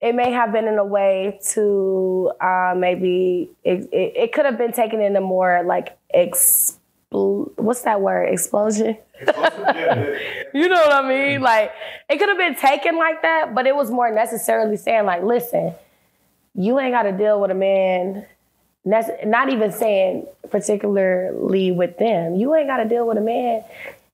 It 0.00 0.14
may 0.14 0.32
have 0.32 0.52
been 0.52 0.66
in 0.66 0.78
a 0.78 0.84
way 0.84 1.38
to 1.50 2.32
uh, 2.40 2.74
maybe, 2.76 3.50
it, 3.64 3.88
it, 3.92 4.12
it 4.16 4.32
could 4.32 4.46
have 4.46 4.58
been 4.58 4.72
taken 4.72 5.00
in 5.00 5.14
a 5.14 5.20
more 5.20 5.62
like, 5.64 5.96
expl- 6.14 6.78
what's 7.10 7.82
that 7.82 8.00
word? 8.00 8.32
Explosion? 8.32 8.96
You 10.52 10.68
know 10.68 10.80
what 10.80 10.92
I 10.92 11.08
mean? 11.08 11.40
Like 11.40 11.72
it 12.08 12.18
could 12.18 12.28
have 12.28 12.38
been 12.38 12.56
taken 12.56 12.96
like 12.96 13.22
that, 13.22 13.54
but 13.54 13.66
it 13.66 13.74
was 13.74 13.90
more 13.90 14.10
necessarily 14.10 14.76
saying 14.76 15.06
like, 15.06 15.22
listen, 15.22 15.74
you 16.54 16.78
ain't 16.80 16.92
got 16.92 17.04
to 17.04 17.12
deal 17.12 17.40
with 17.40 17.50
a 17.50 17.54
man 17.54 18.26
nece- 18.86 19.26
not 19.26 19.50
even 19.50 19.72
saying 19.72 20.26
particularly 20.50 21.70
with 21.70 21.98
them. 21.98 22.36
You 22.36 22.54
ain't 22.54 22.68
got 22.68 22.78
to 22.78 22.88
deal 22.88 23.06
with 23.06 23.18
a 23.18 23.22
man. 23.22 23.62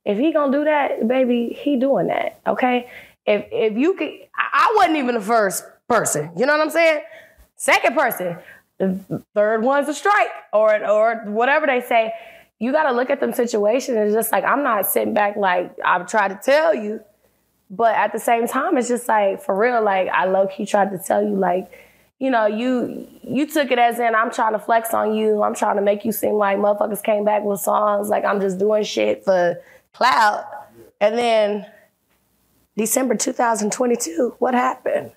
If 0.04 0.18
he 0.18 0.32
gonna 0.32 0.52
do 0.52 0.64
that, 0.64 1.06
baby, 1.08 1.48
he 1.48 1.76
doing 1.76 2.08
that. 2.08 2.40
Okay. 2.46 2.88
If 3.26 3.46
if 3.50 3.76
you 3.76 3.94
could, 3.94 4.10
I 4.36 4.48
I 4.52 4.74
wasn't 4.76 4.96
even 4.98 5.14
the 5.16 5.20
first 5.20 5.64
person. 5.88 6.30
You 6.36 6.46
know 6.46 6.52
what 6.52 6.60
I'm 6.60 6.70
saying? 6.70 7.02
Second 7.56 7.96
person, 7.96 8.36
the 8.78 9.24
third 9.34 9.62
one's 9.62 9.88
a 9.88 9.94
strike, 9.94 10.30
or 10.52 10.86
or 10.86 11.22
whatever 11.26 11.66
they 11.66 11.80
say. 11.80 12.12
You 12.58 12.72
got 12.72 12.84
to 12.84 12.92
look 12.92 13.10
at 13.10 13.20
them 13.20 13.34
situations. 13.34 13.98
It's 13.98 14.14
just 14.14 14.32
like 14.32 14.44
I'm 14.44 14.62
not 14.62 14.86
sitting 14.86 15.12
back 15.12 15.36
like 15.36 15.76
I've 15.84 16.06
tried 16.06 16.28
to 16.28 16.40
tell 16.42 16.74
you, 16.74 17.00
but 17.68 17.94
at 17.94 18.12
the 18.12 18.18
same 18.18 18.46
time, 18.46 18.78
it's 18.78 18.88
just 18.88 19.08
like 19.08 19.42
for 19.42 19.54
real. 19.54 19.82
Like 19.82 20.08
I 20.08 20.24
low 20.26 20.46
key 20.46 20.64
tried 20.66 20.90
to 20.92 20.98
tell 20.98 21.22
you, 21.22 21.34
like 21.34 21.70
you 22.18 22.30
know, 22.30 22.46
you 22.46 23.06
you 23.22 23.46
took 23.46 23.70
it 23.70 23.78
as 23.78 23.98
in 23.98 24.14
I'm 24.14 24.30
trying 24.30 24.52
to 24.52 24.58
flex 24.58 24.94
on 24.94 25.14
you. 25.14 25.42
I'm 25.42 25.54
trying 25.54 25.76
to 25.76 25.82
make 25.82 26.04
you 26.04 26.12
seem 26.12 26.34
like 26.34 26.58
motherfuckers 26.58 27.02
came 27.02 27.24
back 27.24 27.42
with 27.42 27.60
songs 27.60 28.08
like 28.08 28.24
I'm 28.24 28.40
just 28.40 28.58
doing 28.58 28.84
shit 28.84 29.24
for 29.24 29.60
clout. 29.92 30.44
And 31.00 31.18
then 31.18 31.66
December 32.76 33.14
2022, 33.14 34.36
what 34.38 34.54
happened? 34.54 35.12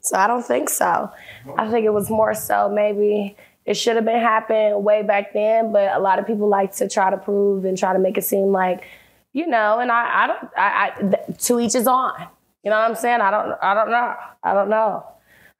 So 0.00 0.16
I 0.16 0.26
don't 0.26 0.44
think 0.44 0.68
so. 0.68 1.10
I 1.56 1.70
think 1.70 1.86
it 1.86 1.92
was 1.92 2.10
more 2.10 2.34
so 2.34 2.68
maybe 2.68 3.36
it 3.64 3.74
should 3.74 3.96
have 3.96 4.04
been 4.04 4.20
happening 4.20 4.82
way 4.82 5.02
back 5.02 5.32
then, 5.32 5.72
but 5.72 5.94
a 5.94 5.98
lot 5.98 6.18
of 6.18 6.26
people 6.26 6.48
like 6.48 6.74
to 6.76 6.88
try 6.88 7.10
to 7.10 7.16
prove 7.16 7.64
and 7.64 7.76
try 7.76 7.92
to 7.92 7.98
make 7.98 8.18
it 8.18 8.24
seem 8.24 8.46
like, 8.46 8.84
you 9.32 9.46
know, 9.46 9.78
and 9.78 9.92
I, 9.92 10.24
I 10.24 10.26
don't, 10.26 10.50
I, 10.56 10.92
I 10.96 11.32
to 11.32 11.60
each 11.60 11.74
his 11.74 11.86
own. 11.86 12.12
You 12.64 12.70
know 12.70 12.78
what 12.78 12.90
I'm 12.90 12.96
saying? 12.96 13.20
I 13.20 13.30
don't, 13.30 13.58
I 13.62 13.74
don't 13.74 13.90
know. 13.90 14.14
I 14.42 14.54
don't 14.54 14.70
know. 14.70 15.06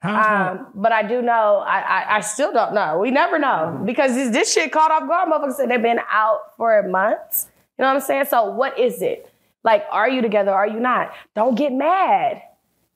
Um, 0.03 0.69
but 0.75 0.93
I 0.93 1.03
do 1.03 1.23
know, 1.23 1.65
I, 1.67 1.81
I, 1.81 2.17
I 2.17 2.21
still 2.21 2.53
don't 2.53 2.73
know. 2.73 2.99
We 2.99 3.11
never 3.11 3.39
know 3.39 3.83
because 3.85 4.15
this, 4.15 4.31
this 4.31 4.53
shit 4.53 4.71
caught 4.71 4.93
off 4.93 5.09
guard. 5.09 5.29
Motherfuckers 5.29 5.55
said 5.55 5.71
they've 5.71 5.83
been 5.83 6.01
out 6.11 6.57
for 6.57 6.83
months. 6.89 7.49
You 7.77 7.83
know 7.83 7.89
what 7.89 7.97
I'm 7.97 8.07
saying? 8.07 8.27
So 8.27 8.51
what 8.51 8.79
is 8.79 9.03
it? 9.03 9.33
Like, 9.65 9.85
are 9.91 10.09
you 10.09 10.23
together? 10.23 10.53
Are 10.53 10.69
you 10.69 10.79
not? 10.79 11.13
Don't 11.35 11.57
get 11.57 11.73
mad 11.73 12.43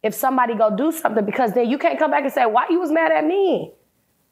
if 0.02 0.14
somebody 0.14 0.54
go 0.54 0.74
do 0.74 0.92
something 0.92 1.24
because 1.24 1.52
then 1.54 1.68
you 1.68 1.76
can't 1.76 1.98
come 1.98 2.10
back 2.10 2.22
and 2.22 2.32
say, 2.32 2.46
why 2.46 2.66
you 2.70 2.78
was 2.78 2.92
mad 2.92 3.10
at 3.10 3.24
me? 3.24 3.72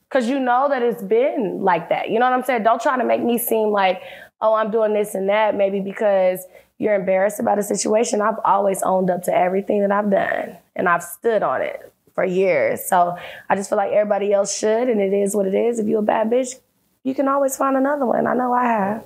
Because 0.09 0.29
you 0.29 0.39
know 0.39 0.69
that 0.69 0.83
it's 0.83 1.03
been 1.03 1.63
like 1.63 1.89
that. 1.89 2.11
You 2.11 2.19
know 2.19 2.27
what 2.27 2.35
I'm 2.35 2.45
saying? 2.45 2.63
Don't 2.63 2.81
try 2.81 2.97
to 2.97 3.05
make 3.05 3.23
me 3.23 3.39
seem 3.39 3.71
like, 3.71 4.01
oh, 4.41 4.55
I'm 4.55 4.71
doing 4.71 4.95
this 4.95 5.15
and 5.15 5.29
that, 5.29 5.57
maybe 5.57 5.81
because 5.81 6.45
you're 6.79 6.95
embarrassed 6.95 7.41
about 7.41 7.59
a 7.59 7.63
situation. 7.63 8.21
I've 8.21 8.39
always 8.45 8.83
owned 8.83 9.11
up 9.11 9.23
to 9.25 9.37
everything 9.37 9.81
that 9.83 9.93
I've 9.93 10.11
done 10.11 10.57
and 10.75 10.89
I've 10.89 11.03
stood 11.03 11.43
on 11.43 11.63
it 11.63 11.93
for 12.21 12.27
years. 12.27 12.85
So 12.85 13.17
I 13.49 13.57
just 13.57 13.71
feel 13.71 13.79
like 13.79 13.93
everybody 13.93 14.31
else 14.31 14.57
should, 14.57 14.89
and 14.91 15.01
it 15.01 15.15
is 15.15 15.35
what 15.35 15.47
it 15.47 15.55
is. 15.55 15.79
If 15.79 15.87
you're 15.87 16.01
a 16.01 16.03
bad 16.03 16.31
bitch, 16.31 16.55
you 17.03 17.15
can 17.15 17.29
always 17.29 17.57
find 17.57 17.79
another 17.79 18.05
one. 18.05 18.27
I 18.27 18.35
know 18.35 18.53
I 18.53 18.65
have. 18.65 19.05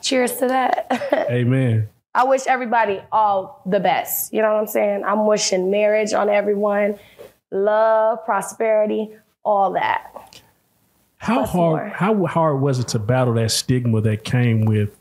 Cheers 0.00 0.36
to 0.36 0.46
that. 0.46 0.86
amen. 1.30 1.88
I 2.14 2.24
wish 2.24 2.46
everybody 2.46 3.02
all 3.10 3.62
the 3.66 3.80
best. 3.80 4.32
You 4.32 4.42
know 4.42 4.52
what 4.52 4.60
I'm 4.60 4.66
saying? 4.68 5.02
I'm 5.04 5.26
wishing 5.26 5.72
marriage 5.72 6.12
on 6.12 6.28
everyone, 6.28 7.00
love, 7.50 8.24
prosperity, 8.24 9.10
all 9.44 9.72
that. 9.72 10.40
How 11.16 11.38
Plus 11.38 11.50
hard? 11.50 11.86
more. 11.86 11.88
How 11.88 12.26
hard 12.26 12.60
was 12.60 12.78
it 12.78 12.88
to 12.88 13.00
battle 13.00 13.34
that 13.34 13.50
stigma 13.50 14.00
that 14.02 14.22
came 14.22 14.66
with 14.66 14.96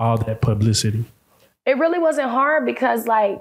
all 0.00 0.18
that 0.18 0.40
publicity? 0.40 1.04
It 1.66 1.78
really 1.78 2.00
wasn't 2.00 2.30
hard 2.30 2.66
because 2.66 3.06
like 3.06 3.40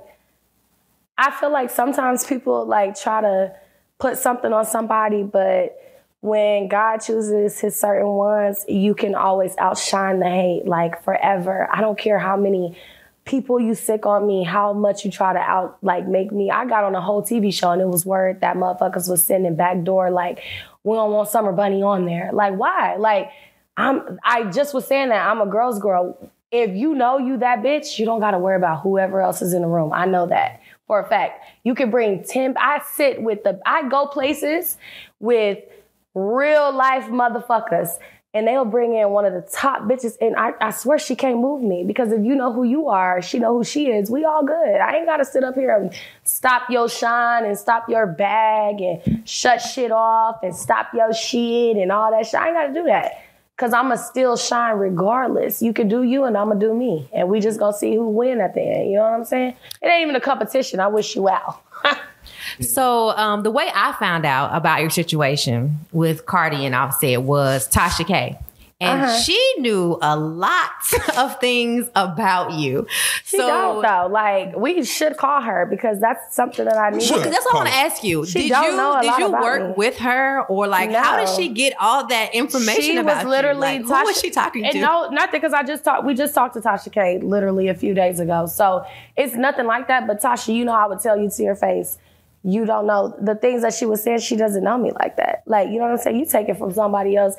I 1.17 1.31
feel 1.31 1.51
like 1.51 1.69
sometimes 1.69 2.25
people 2.25 2.65
like 2.65 2.99
try 2.99 3.21
to 3.21 3.55
put 3.99 4.17
something 4.17 4.51
on 4.51 4.65
somebody, 4.65 5.23
but 5.23 5.79
when 6.21 6.69
God 6.69 6.97
chooses 6.97 7.59
his 7.59 7.75
certain 7.75 8.07
ones, 8.07 8.65
you 8.67 8.95
can 8.95 9.13
always 9.13 9.55
outshine 9.57 10.19
the 10.19 10.29
hate 10.29 10.65
like 10.65 11.03
forever. 11.03 11.67
I 11.71 11.81
don't 11.81 11.97
care 11.97 12.17
how 12.17 12.37
many 12.37 12.77
people 13.25 13.59
you 13.59 13.75
sick 13.75 14.05
on 14.05 14.25
me, 14.25 14.43
how 14.43 14.73
much 14.73 15.05
you 15.05 15.11
try 15.11 15.33
to 15.33 15.39
out 15.39 15.77
like 15.81 16.07
make 16.07 16.31
me. 16.31 16.49
I 16.49 16.65
got 16.65 16.83
on 16.83 16.95
a 16.95 17.01
whole 17.01 17.21
TV 17.21 17.53
show 17.53 17.71
and 17.71 17.81
it 17.81 17.87
was 17.87 18.05
word 18.05 18.41
that 18.41 18.55
motherfuckers 18.55 19.09
was 19.09 19.23
sending 19.23 19.55
backdoor 19.55 20.11
like 20.11 20.39
we 20.83 20.95
don't 20.95 21.11
want 21.11 21.29
Summer 21.29 21.51
Bunni 21.51 21.83
on 21.83 22.05
there. 22.05 22.31
Like 22.33 22.55
why? 22.55 22.95
Like 22.95 23.29
I'm 23.77 24.19
I 24.23 24.45
just 24.45 24.73
was 24.73 24.87
saying 24.87 25.09
that 25.09 25.27
I'm 25.27 25.41
a 25.41 25.45
girl's 25.45 25.79
girl. 25.79 26.17
If 26.51 26.75
you 26.75 26.93
know 26.93 27.17
you 27.17 27.37
that 27.37 27.59
bitch, 27.63 27.99
you 27.99 28.05
don't 28.05 28.19
gotta 28.19 28.39
worry 28.39 28.55
about 28.55 28.81
whoever 28.81 29.21
else 29.21 29.41
is 29.41 29.53
in 29.53 29.61
the 29.61 29.67
room. 29.67 29.91
I 29.93 30.05
know 30.05 30.27
that 30.27 30.61
for 30.93 30.99
a 30.99 31.07
fact. 31.07 31.43
You 31.63 31.73
can 31.73 31.89
bring 31.89 32.23
10, 32.23 32.53
I 32.55 32.79
sit 32.93 33.19
with 33.19 33.43
the, 33.43 33.59
I 33.65 33.89
go 33.89 34.05
places 34.05 34.77
with 35.19 35.57
real 36.13 36.71
life 36.71 37.05
motherfuckers 37.05 37.97
and 38.35 38.47
they'll 38.47 38.63
bring 38.63 38.93
in 38.93 39.09
one 39.09 39.25
of 39.25 39.33
the 39.33 39.41
top 39.41 39.81
bitches 39.83 40.15
and 40.21 40.35
I, 40.35 40.51
I 40.61 40.69
swear 40.69 40.99
she 40.99 41.15
can't 41.15 41.39
move 41.39 41.63
me 41.63 41.83
because 41.83 42.11
if 42.11 42.23
you 42.23 42.35
know 42.35 42.53
who 42.53 42.63
you 42.63 42.89
are 42.89 43.23
she 43.23 43.39
know 43.39 43.57
who 43.57 43.63
she 43.63 43.87
is 43.87 44.11
we 44.11 44.23
all 44.23 44.45
good. 44.45 44.75
I 44.79 44.97
ain't 44.97 45.07
gotta 45.07 45.25
sit 45.25 45.43
up 45.43 45.55
here 45.55 45.75
and 45.75 45.91
stop 46.25 46.69
your 46.69 46.87
shine 46.87 47.45
and 47.45 47.57
stop 47.57 47.89
your 47.89 48.05
bag 48.05 48.79
and 48.79 49.27
shut 49.27 49.61
shit 49.61 49.91
off 49.91 50.43
and 50.43 50.55
stop 50.55 50.93
your 50.93 51.11
shit 51.11 51.77
and 51.77 51.91
all 51.91 52.11
that 52.11 52.27
shit. 52.27 52.39
I 52.39 52.49
ain't 52.49 52.55
gotta 52.55 52.73
do 52.73 52.83
that 52.83 53.13
because 53.55 53.73
i'ma 53.73 53.95
still 53.95 54.35
shine 54.37 54.77
regardless. 54.77 55.61
You 55.61 55.73
can 55.73 55.87
do 55.87 56.03
you 56.03 56.23
and 56.25 56.37
i'ma 56.37 56.55
do 56.55 56.73
me. 56.73 57.09
And 57.13 57.29
we 57.29 57.39
just 57.39 57.59
gonna 57.59 57.77
see 57.77 57.95
who 57.95 58.09
win 58.09 58.41
at 58.41 58.53
the 58.53 58.61
end 58.61 58.89
you 58.91 58.97
know 58.97 59.03
what 59.03 59.13
i'm 59.13 59.25
saying? 59.25 59.55
It 59.81 59.87
ain't 59.87 60.03
even 60.03 60.15
a 60.15 60.21
competition. 60.21 60.79
I 60.79 60.87
wish 60.87 61.15
you 61.15 61.23
well 61.23 61.63
So 62.61 63.09
um, 63.11 63.43
the 63.43 63.51
way 63.51 63.69
I 63.73 63.93
found 63.93 64.25
out 64.25 64.55
about 64.55 64.81
your 64.81 64.89
situation 64.89 65.79
with 65.91 66.25
Cardi 66.25 66.65
and 66.65 66.75
Offset 66.75 67.21
was 67.21 67.67
Tasha 67.67 68.05
K. 68.05 68.37
And 68.83 69.01
Uh-huh. 69.03 69.19
she 69.19 69.53
knew 69.59 69.97
a 70.01 70.15
lot 70.17 70.69
of 71.17 71.39
things 71.39 71.89
about 71.95 72.53
you. 72.53 72.85
she 73.23 73.37
so 73.37 73.47
don't 73.47 73.81
though 73.81 74.07
like 74.11 74.55
we 74.55 74.83
should 74.83 75.17
call 75.17 75.41
her 75.41 75.65
because 75.69 75.99
that's 75.99 76.35
something 76.35 76.65
that 76.65 76.77
i 76.77 76.89
need 76.89 77.01
Should. 77.03 77.23
that's 77.23 77.45
what 77.45 77.55
I 77.55 77.57
want 77.57 77.69
to 77.69 77.75
ask 77.75 78.03
you. 78.03 78.25
She 78.25 78.39
did 78.39 78.49
you 78.49 78.75
know 78.75 78.99
did 79.01 79.17
you 79.17 79.31
work 79.31 79.69
me. 79.69 79.73
with 79.77 79.97
her 79.99 80.41
or 80.47 80.67
like 80.67 80.91
how 80.91 81.17
did 81.17 81.29
she 81.29 81.49
get 81.49 81.73
all 81.79 82.05
that 82.07 82.33
information 82.35 82.81
she 82.83 82.97
about 82.97 83.23
was 83.25 83.31
literally 83.31 83.77
you? 83.77 83.83
Like, 83.83 83.99
who 84.01 84.05
was 84.05 84.19
she 84.19 84.29
talking 84.29 84.63
and 84.65 84.73
to? 84.73 84.79
No, 84.81 85.09
nothing 85.09 85.39
because 85.39 85.53
I 85.53 85.63
just 85.63 85.83
talked. 85.83 86.05
We 86.05 86.13
just 86.13 86.33
talked 86.35 86.53
to 86.55 86.61
Tasha 86.61 86.91
K 86.91 87.19
literally 87.19 87.67
a 87.69 87.75
few 87.75 87.93
days 87.93 88.19
ago. 88.19 88.45
So 88.45 88.85
it's 89.15 89.35
nothing 89.35 89.65
like 89.65 89.87
that. 89.87 90.07
But 90.07 90.21
Tasha, 90.21 90.53
you 90.53 90.65
know, 90.65 90.73
I 90.73 90.85
would 90.87 90.99
tell 90.99 91.17
you 91.19 91.29
to 91.29 91.43
your 91.43 91.55
face. 91.55 91.97
You 92.43 92.65
don't 92.65 92.85
know 92.87 93.15
the 93.21 93.35
things 93.35 93.61
that 93.61 93.73
she 93.73 93.85
was 93.85 94.03
saying. 94.03 94.19
She 94.19 94.35
doesn't 94.35 94.63
know 94.63 94.77
me 94.77 94.91
like 94.99 95.15
that. 95.17 95.43
Like 95.45 95.69
you 95.69 95.75
know 95.79 95.85
what 95.85 95.91
I'm 95.91 95.97
saying. 95.97 96.19
You 96.19 96.25
take 96.25 96.49
it 96.49 96.57
from 96.57 96.73
somebody 96.73 97.15
else. 97.15 97.35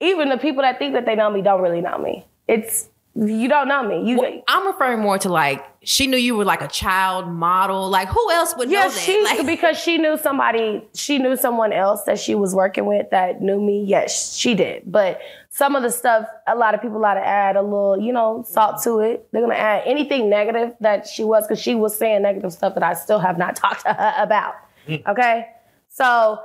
Even 0.00 0.28
the 0.28 0.38
people 0.38 0.62
that 0.62 0.78
think 0.78 0.94
that 0.94 1.06
they 1.06 1.14
know 1.14 1.30
me 1.30 1.42
don't 1.42 1.60
really 1.62 1.80
know 1.80 1.98
me. 1.98 2.26
It's 2.46 2.88
you 3.14 3.48
don't 3.48 3.66
know 3.66 3.82
me. 3.82 4.08
You 4.08 4.18
Well, 4.18 4.42
I'm 4.46 4.66
referring 4.66 5.00
more 5.00 5.18
to 5.18 5.28
like 5.28 5.64
she 5.82 6.06
knew 6.06 6.16
you 6.16 6.36
were 6.36 6.44
like 6.44 6.62
a 6.62 6.68
child 6.68 7.26
model. 7.28 7.88
Like 7.88 8.08
who 8.08 8.30
else 8.30 8.54
would 8.56 8.70
Yeah, 8.70 8.82
know 8.84 8.90
that? 8.90 8.98
she 9.00 9.24
like, 9.24 9.44
because 9.44 9.76
she 9.76 9.98
knew 9.98 10.16
somebody, 10.16 10.86
she 10.94 11.18
knew 11.18 11.36
someone 11.36 11.72
else 11.72 12.04
that 12.04 12.18
she 12.20 12.34
was 12.36 12.54
working 12.54 12.86
with 12.86 13.10
that 13.10 13.40
knew 13.42 13.60
me. 13.60 13.82
Yes, 13.84 14.36
she 14.36 14.54
did. 14.54 14.82
But 14.86 15.20
some 15.50 15.74
of 15.74 15.82
the 15.82 15.90
stuff, 15.90 16.26
a 16.46 16.54
lot 16.54 16.74
of 16.74 16.80
people 16.82 17.00
got 17.00 17.14
to 17.14 17.26
add 17.26 17.56
a 17.56 17.62
little, 17.62 17.98
you 17.98 18.12
know, 18.12 18.44
salt 18.46 18.80
to 18.84 19.00
it. 19.00 19.26
They're 19.32 19.42
gonna 19.42 19.54
add 19.54 19.82
anything 19.84 20.30
negative 20.30 20.74
that 20.80 21.06
she 21.08 21.24
was, 21.24 21.44
because 21.46 21.60
she 21.60 21.74
was 21.74 21.96
saying 21.98 22.22
negative 22.22 22.52
stuff 22.52 22.74
that 22.74 22.84
I 22.84 22.94
still 22.94 23.18
have 23.18 23.36
not 23.36 23.56
talked 23.64 23.82
to 23.82 23.92
her 23.92 24.14
about. 24.18 24.54
Hmm. 24.86 24.96
Okay, 25.08 25.46
so 25.88 26.38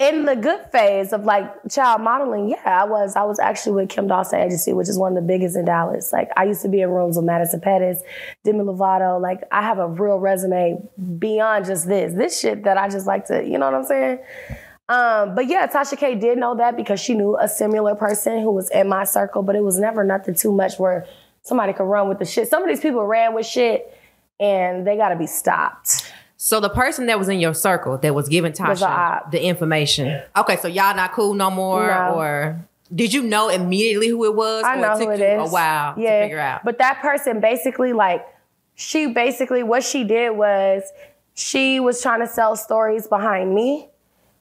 in 0.00 0.24
the 0.24 0.34
good 0.34 0.60
phase 0.72 1.12
of 1.12 1.24
like 1.24 1.46
child 1.70 2.00
modeling, 2.00 2.48
yeah, 2.48 2.82
I 2.82 2.84
was. 2.84 3.14
I 3.16 3.24
was 3.24 3.38
actually 3.38 3.72
with 3.82 3.90
Kim 3.90 4.08
Dawson 4.08 4.40
Agency, 4.40 4.72
which 4.72 4.88
is 4.88 4.98
one 4.98 5.14
of 5.14 5.22
the 5.22 5.26
biggest 5.26 5.56
in 5.56 5.66
Dallas. 5.66 6.10
Like 6.10 6.30
I 6.38 6.44
used 6.44 6.62
to 6.62 6.68
be 6.68 6.80
in 6.80 6.88
rooms 6.88 7.16
with 7.16 7.26
Madison 7.26 7.60
Pettis, 7.60 8.02
Demi 8.42 8.60
Lovato. 8.60 9.20
Like 9.20 9.42
I 9.52 9.60
have 9.60 9.78
a 9.78 9.86
real 9.86 10.18
resume 10.18 10.82
beyond 11.18 11.66
just 11.66 11.86
this. 11.86 12.14
This 12.14 12.40
shit 12.40 12.64
that 12.64 12.78
I 12.78 12.88
just 12.88 13.06
like 13.06 13.26
to, 13.26 13.44
you 13.44 13.58
know 13.58 13.66
what 13.66 13.74
I'm 13.74 13.84
saying? 13.84 14.18
Um, 14.88 15.34
but 15.34 15.46
yeah, 15.48 15.66
Tasha 15.66 15.98
K 15.98 16.14
did 16.14 16.38
know 16.38 16.56
that 16.56 16.76
because 16.76 16.98
she 16.98 17.12
knew 17.12 17.36
a 17.38 17.46
similar 17.46 17.94
person 17.94 18.40
who 18.40 18.50
was 18.50 18.70
in 18.70 18.88
my 18.88 19.04
circle, 19.04 19.42
but 19.42 19.54
it 19.54 19.62
was 19.62 19.78
never 19.78 20.02
nothing 20.02 20.34
too 20.34 20.50
much 20.50 20.78
where 20.78 21.06
somebody 21.42 21.74
could 21.74 21.84
run 21.84 22.08
with 22.08 22.18
the 22.18 22.24
shit. 22.24 22.48
Some 22.48 22.62
of 22.62 22.70
these 22.70 22.80
people 22.80 23.04
ran 23.04 23.34
with 23.34 23.44
shit 23.44 23.94
and 24.40 24.86
they 24.86 24.96
gotta 24.96 25.16
be 25.16 25.26
stopped. 25.26 26.10
So 26.42 26.58
the 26.58 26.70
person 26.70 27.04
that 27.08 27.18
was 27.18 27.28
in 27.28 27.38
your 27.38 27.52
circle 27.52 27.98
that 27.98 28.14
was 28.14 28.26
giving 28.26 28.52
Tasha 28.54 28.86
op. 28.86 29.30
the 29.30 29.44
information. 29.44 30.22
Okay, 30.34 30.56
so 30.56 30.68
y'all 30.68 30.96
not 30.96 31.12
cool 31.12 31.34
no 31.34 31.50
more, 31.50 31.86
No. 31.86 32.14
or 32.14 32.64
did 32.94 33.12
you 33.12 33.22
know 33.22 33.50
immediately 33.50 34.08
who 34.08 34.24
it 34.24 34.34
was? 34.34 34.64
I 34.64 34.78
or 34.78 34.80
know 34.80 34.92
it 34.92 34.98
took 35.00 35.08
who 35.08 35.10
it 35.10 35.18
you 35.18 35.42
is. 35.42 35.50
a 35.50 35.52
while 35.52 35.94
yeah. 35.98 36.20
to 36.20 36.24
figure 36.24 36.38
out. 36.38 36.64
But 36.64 36.78
that 36.78 37.02
person 37.02 37.40
basically, 37.40 37.92
like, 37.92 38.26
she 38.74 39.08
basically 39.08 39.62
what 39.62 39.84
she 39.84 40.02
did 40.02 40.30
was 40.30 40.82
she 41.34 41.78
was 41.78 42.00
trying 42.00 42.20
to 42.20 42.26
sell 42.26 42.56
stories 42.56 43.06
behind 43.06 43.54
me, 43.54 43.90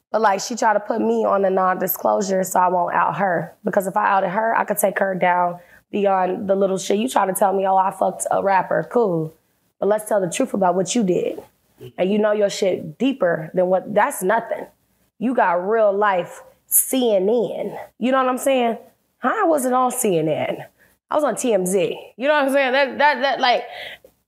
but 0.09 0.21
like 0.21 0.39
she 0.39 0.55
tried 0.55 0.75
to 0.75 0.79
put 0.79 1.01
me 1.01 1.25
on 1.25 1.43
a 1.43 1.49
non-disclosure 1.49 2.45
so 2.45 2.61
I 2.61 2.69
won't 2.69 2.95
out 2.95 3.17
her 3.17 3.53
because 3.65 3.87
if 3.87 3.97
I 3.97 4.09
outed 4.09 4.29
her, 4.29 4.55
I 4.57 4.63
could 4.63 4.77
take 4.77 4.99
her 4.99 5.15
down 5.15 5.59
beyond 5.91 6.47
the 6.49 6.55
little 6.55 6.77
shit. 6.77 6.97
You 6.97 7.09
try 7.09 7.25
to 7.25 7.33
tell 7.33 7.51
me, 7.51 7.67
oh, 7.67 7.75
I 7.75 7.91
fucked 7.91 8.25
a 8.31 8.41
rapper, 8.41 8.87
cool, 8.89 9.33
but 9.81 9.87
let's 9.89 10.07
tell 10.07 10.21
the 10.21 10.29
truth 10.31 10.53
about 10.53 10.75
what 10.75 10.95
you 10.95 11.03
did, 11.03 11.43
and 11.97 12.11
you 12.11 12.17
know 12.19 12.31
your 12.31 12.49
shit 12.49 12.97
deeper 12.97 13.51
than 13.53 13.67
what. 13.67 13.93
That's 13.93 14.21
nothing. 14.23 14.65
You 15.17 15.33
got 15.33 15.67
real 15.67 15.91
life 15.91 16.41
CNN. 16.69 17.77
You 17.97 18.11
know 18.11 18.17
what 18.17 18.29
I'm 18.29 18.37
saying? 18.37 18.77
I 19.21 19.43
wasn't 19.43 19.73
on 19.73 19.91
CNN. 19.91 20.65
I 21.11 21.15
was 21.15 21.23
on 21.23 21.35
TMZ. 21.35 21.95
You 22.17 22.27
know 22.27 22.33
what 22.35 22.45
I'm 22.45 22.53
saying? 22.53 22.71
That 22.71 22.97
that 22.97 23.21
that 23.21 23.39
like 23.39 23.63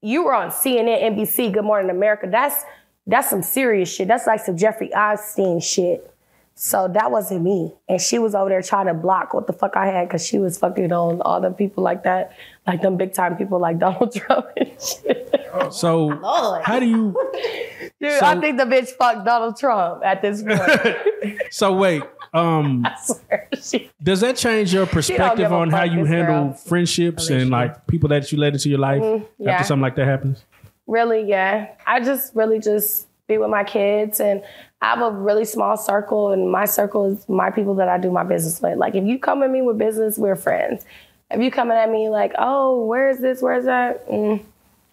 you 0.02 0.24
were 0.24 0.34
on 0.34 0.50
CNN, 0.50 1.16
NBC, 1.16 1.54
Good 1.54 1.64
Morning 1.64 1.90
America. 1.90 2.28
That's 2.30 2.64
that's 3.08 3.30
some 3.30 3.44
serious 3.44 3.94
shit. 3.94 4.08
That's 4.08 4.28
like 4.28 4.40
some 4.40 4.58
Jeffrey 4.58 4.94
Epstein 4.94 5.60
shit. 5.60 6.11
So 6.56 6.88
that 6.90 7.10
wasn't 7.10 7.42
me. 7.44 7.74
And 7.90 8.00
she 8.00 8.20
was 8.20 8.36
over 8.36 8.50
there 8.50 8.62
trying 8.62 8.86
to 8.86 8.94
block 8.94 9.34
what 9.34 9.48
the 9.48 9.54
fuck 9.54 9.76
I 9.76 9.88
had 9.88 10.08
because 10.08 10.26
she 10.26 10.38
was 10.38 10.58
fucking 10.60 10.92
on 10.92 11.20
all 11.22 11.42
the 11.42 11.50
people 11.50 11.84
like 11.84 12.04
that, 12.04 12.34
like 12.68 12.82
them 12.82 12.98
big 12.98 13.14
time 13.14 13.36
people 13.36 13.60
like 13.60 13.80
Donald 13.86 14.14
Trump 14.14 14.46
and 14.58 14.70
shit. 14.80 15.28
So 15.72 16.08
Lord. 16.08 16.62
how 16.64 16.80
do 16.80 16.86
you? 16.86 17.16
Dude, 18.00 18.20
So- 18.20 18.26
I 18.26 18.40
think 18.40 18.58
the 18.58 18.66
bitch 18.66 18.90
fucked 18.90 19.26
Donald 19.26 19.58
Trump 19.58 20.04
at 20.06 20.22
this 20.22 20.44
point. 20.44 21.40
So 21.52 21.74
wait, 21.74 22.02
um, 22.34 22.86
I 22.86 22.96
swear. 23.04 23.48
She, 23.62 23.92
does 24.02 24.22
that 24.22 24.38
change 24.38 24.74
your 24.74 24.86
perspective 24.88 25.52
on 25.52 25.70
how 25.70 25.84
you 25.84 26.06
handle 26.06 26.46
girl. 26.46 26.54
friendships 26.54 27.30
and 27.30 27.50
like 27.52 27.86
people 27.88 28.10
that 28.10 28.32
you 28.32 28.38
let 28.40 28.54
into 28.54 28.70
your 28.70 28.80
life 28.80 29.02
Mm-hmm. 29.02 29.44
yeah. 29.44 29.52
after 29.52 29.66
something 29.68 29.82
like 29.84 29.96
that 29.98 30.06
happens? 30.08 30.44
Really, 30.88 31.24
yeah. 31.28 31.72
I 31.86 32.00
just 32.00 32.34
really 32.36 32.60
just 32.60 33.08
be 33.32 33.38
with 33.38 33.50
my 33.50 33.64
kids 33.64 34.20
and 34.20 34.44
I 34.82 34.90
have 34.90 35.02
a 35.02 35.12
really 35.12 35.46
small 35.46 35.78
circle 35.78 36.32
and 36.32 36.52
my 36.52 36.66
circle 36.66 37.06
is 37.06 37.28
my 37.30 37.50
people 37.50 37.76
that 37.76 37.88
I 37.88 37.98
do 37.98 38.12
my 38.12 38.24
business 38.24 38.62
with. 38.62 38.78
Like 38.78 38.96
if 38.96 39.06
you 39.06 39.20
come 39.20 39.44
at 39.44 39.50
me 39.50 39.62
with 39.62 39.78
business, 39.78 40.18
we're 40.18 40.36
friends. 40.36 40.86
If 41.30 41.42
you 41.42 41.52
coming 41.52 41.78
at 41.78 41.90
me 41.90 42.10
like, 42.10 42.34
oh, 42.38 42.86
where's 42.86 43.20
this, 43.20 43.42
where's 43.42 43.66
that? 43.66 44.08
Mm, 44.10 44.44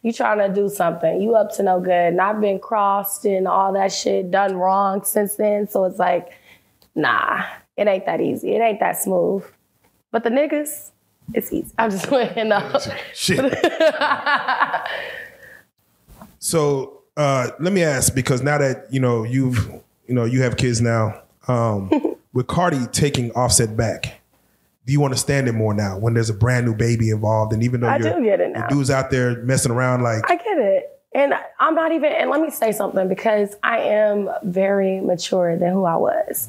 you 0.02 0.12
trying 0.12 0.38
to 0.38 0.54
do 0.54 0.68
something. 0.68 1.20
You 1.20 1.34
up 1.34 1.52
to 1.56 1.62
no 1.62 1.80
good. 1.80 1.90
And 1.90 2.20
I've 2.20 2.40
been 2.40 2.60
crossed 2.60 3.24
and 3.24 3.48
all 3.48 3.72
that 3.72 3.90
shit 3.90 4.30
done 4.30 4.56
wrong 4.56 5.02
since 5.04 5.34
then. 5.34 5.68
So 5.68 5.84
it's 5.84 5.98
like, 5.98 6.32
nah, 6.94 7.44
it 7.76 7.88
ain't 7.88 8.06
that 8.06 8.20
easy. 8.20 8.54
It 8.54 8.60
ain't 8.60 8.80
that 8.80 8.98
smooth. 8.98 9.44
But 10.12 10.22
the 10.22 10.30
niggas, 10.30 10.90
it's 11.34 11.52
easy. 11.52 11.72
I'm 11.78 11.90
just 11.90 12.06
playing 12.08 12.52
up. 12.52 12.80
Shit. 13.14 13.58
so 16.38 16.97
uh, 17.18 17.50
let 17.58 17.72
me 17.72 17.82
ask 17.82 18.14
because 18.14 18.42
now 18.42 18.56
that 18.58 18.86
you 18.90 19.00
know 19.00 19.24
you've 19.24 19.68
you 20.06 20.14
know 20.14 20.24
you 20.24 20.40
have 20.42 20.56
kids 20.56 20.80
now, 20.80 21.20
um, 21.48 21.90
with 22.32 22.46
Cardi 22.46 22.86
taking 22.92 23.32
Offset 23.32 23.76
back, 23.76 24.20
do 24.86 24.92
you 24.92 25.04
understand 25.04 25.48
it 25.48 25.52
more 25.52 25.74
now 25.74 25.98
when 25.98 26.14
there's 26.14 26.30
a 26.30 26.34
brand 26.34 26.64
new 26.64 26.74
baby 26.74 27.10
involved? 27.10 27.52
And 27.52 27.62
even 27.62 27.80
though 27.80 27.88
I 27.88 27.98
you're, 27.98 28.14
do 28.14 28.24
get 28.24 28.40
it 28.40 28.52
now. 28.52 28.68
dudes 28.68 28.90
out 28.90 29.10
there 29.10 29.42
messing 29.42 29.72
around 29.72 30.02
like 30.02 30.30
I 30.30 30.36
get 30.36 30.58
it. 30.58 30.94
And 31.14 31.34
I'm 31.58 31.74
not 31.74 31.90
even, 31.92 32.12
and 32.12 32.30
let 32.30 32.40
me 32.40 32.50
say 32.50 32.70
something 32.70 33.08
because 33.08 33.56
I 33.62 33.78
am 33.78 34.28
very 34.44 35.00
mature 35.00 35.56
than 35.56 35.72
who 35.72 35.84
I 35.84 35.96
was. 35.96 36.48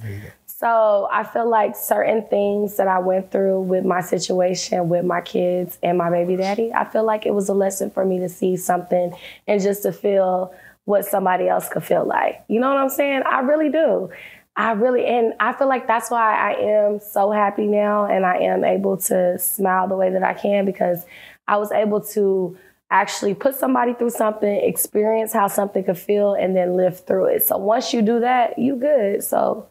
So 0.60 1.08
I 1.10 1.24
feel 1.24 1.50
like 1.50 1.74
certain 1.78 2.28
things 2.28 2.76
that 2.76 2.90
I 2.90 3.00
went 3.00 3.32
through 3.32 3.62
with 3.62 3.86
my 3.86 4.02
situation 4.02 4.90
with 4.90 5.06
my 5.06 5.22
kids 5.22 5.80
and 5.82 5.98
my 5.98 6.10
baby 6.10 6.36
daddy, 6.36 6.74
I 6.74 6.84
feel 6.84 7.06
like 7.06 7.26
it 7.26 7.34
was 7.34 7.48
a 7.48 7.54
lesson 7.54 7.90
for 7.90 8.04
me 8.04 8.20
to 8.20 8.28
see 8.28 8.58
something 8.58 9.14
and 9.48 9.62
just 9.62 9.84
to 9.84 9.94
feel 9.94 10.54
what 10.84 11.06
somebody 11.06 11.48
else 11.48 11.70
could 11.70 11.86
feel 11.86 12.04
like. 12.04 12.44
You 12.50 12.60
know 12.60 12.68
what 12.68 12.76
I'm 12.76 12.90
saying? 12.90 13.22
I 13.26 13.40
really 13.40 13.70
do. 13.70 14.10
I 14.58 14.72
really, 14.72 15.06
and 15.06 15.34
I 15.40 15.54
feel 15.54 15.70
like 15.70 15.88
that's 15.88 16.12
why 16.12 16.36
I 16.36 16.60
am 16.60 17.00
so 17.00 17.32
happy 17.32 17.66
now 17.66 18.04
and 18.04 18.26
I 18.26 18.40
am 18.40 18.66
able 18.66 18.98
to 18.98 19.40
smile 19.40 19.88
the 19.88 19.96
way 19.96 20.10
that 20.10 20.24
I 20.24 20.34
can 20.34 20.66
because 20.66 21.06
I 21.48 21.56
was 21.56 21.72
able 21.72 22.02
to 22.02 22.58
actually 22.92 23.34
put 23.34 23.56
somebody 23.56 23.94
through 23.94 24.10
something, 24.10 24.54
experience 24.54 25.32
how 25.32 25.48
something 25.48 25.86
could 25.86 25.98
feel, 25.98 26.34
and 26.34 26.54
then 26.54 26.76
live 26.76 27.06
through 27.06 27.28
it. 27.28 27.46
So 27.46 27.56
once 27.56 27.94
you 27.94 28.02
do 28.02 28.20
that, 28.20 28.60
you 28.60 28.76
good. 28.76 29.24
So, 29.24 29.70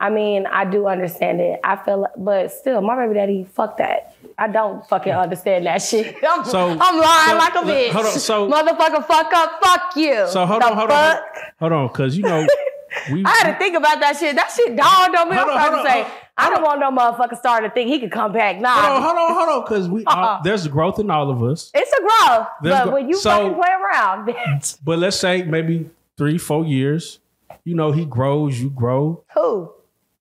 I 0.00 0.10
mean, 0.10 0.46
I 0.46 0.64
do 0.64 0.86
understand 0.86 1.40
it. 1.40 1.60
I 1.62 1.76
feel, 1.76 2.00
like, 2.02 2.10
but 2.16 2.52
still, 2.52 2.80
my 2.80 2.96
baby 2.96 3.14
daddy, 3.14 3.44
fuck 3.54 3.76
that. 3.78 4.14
I 4.36 4.48
don't 4.48 4.84
fucking 4.88 5.12
understand 5.12 5.66
that 5.66 5.80
shit. 5.82 6.16
I'm, 6.28 6.44
So- 6.44 6.68
I'm 6.70 6.98
lying 7.00 7.30
so, 7.30 7.36
like 7.36 7.54
a 7.54 7.58
bitch. 7.58 7.90
hold 7.90 8.06
on, 8.06 8.12
so- 8.12 8.50
motherfucker, 8.50 9.06
fuck 9.06 9.32
up, 9.32 9.60
fuck 9.62 9.96
you. 9.96 10.26
So 10.28 10.44
hold 10.46 10.62
The 10.62 10.66
on, 10.66 10.76
hold 10.76 10.90
on, 10.90 11.16
hold- 11.60 11.72
on, 11.72 11.86
because 11.88 12.16
you 12.16 12.24
know 12.24 12.46
we. 13.12 13.24
I 13.24 13.30
had 13.30 13.52
to 13.52 13.58
think 13.58 13.76
about 13.76 14.00
that 14.00 14.16
shit. 14.16 14.34
That 14.34 14.50
shit 14.50 14.76
dawned 14.76 15.14
on 15.16 15.30
me. 15.30 15.36
I'm 15.36 15.46
trying 15.46 15.82
to 15.84 15.88
say, 15.88 16.06
I 16.36 16.50
don't 16.50 16.62
want 16.62 16.80
no 16.80 16.90
motherfucker 16.90 17.38
starting 17.38 17.70
to 17.70 17.74
think 17.74 17.88
he 17.88 18.00
could 18.00 18.10
come 18.10 18.32
back. 18.32 18.60
Nah, 18.60 18.74
Hold 18.74 18.96
on, 18.96 19.02
hold 19.02 19.16
on, 19.16 19.34
hold 19.34 19.48
on, 19.48 19.62
because 19.64 19.88
we 19.88 20.04
Uh-uh. 20.04 20.12
uh, 20.38 20.42
there's 20.42 20.66
growth 20.66 20.98
in 20.98 21.08
all 21.10 21.30
of 21.30 21.40
us. 21.44 21.70
it's 21.72 21.92
a 21.92 22.00
growth. 22.02 22.48
There's 22.62 22.74
but 22.76 22.84
gro- 22.86 22.92
when 22.94 23.08
you 23.08 23.16
so- 23.16 23.30
fucking 23.30 23.54
play 23.54 23.70
around, 23.70 24.28
bitch, 24.28 24.78
But 24.84 24.98
let's 24.98 25.18
say 25.18 25.44
maybe 25.44 25.88
three, 26.18 26.36
four 26.38 26.64
years. 26.64 27.20
You 27.64 27.74
know, 27.76 27.92
he 27.92 28.04
grows, 28.04 28.60
you 28.60 28.68
grow. 28.68 29.22
who? 29.32 29.72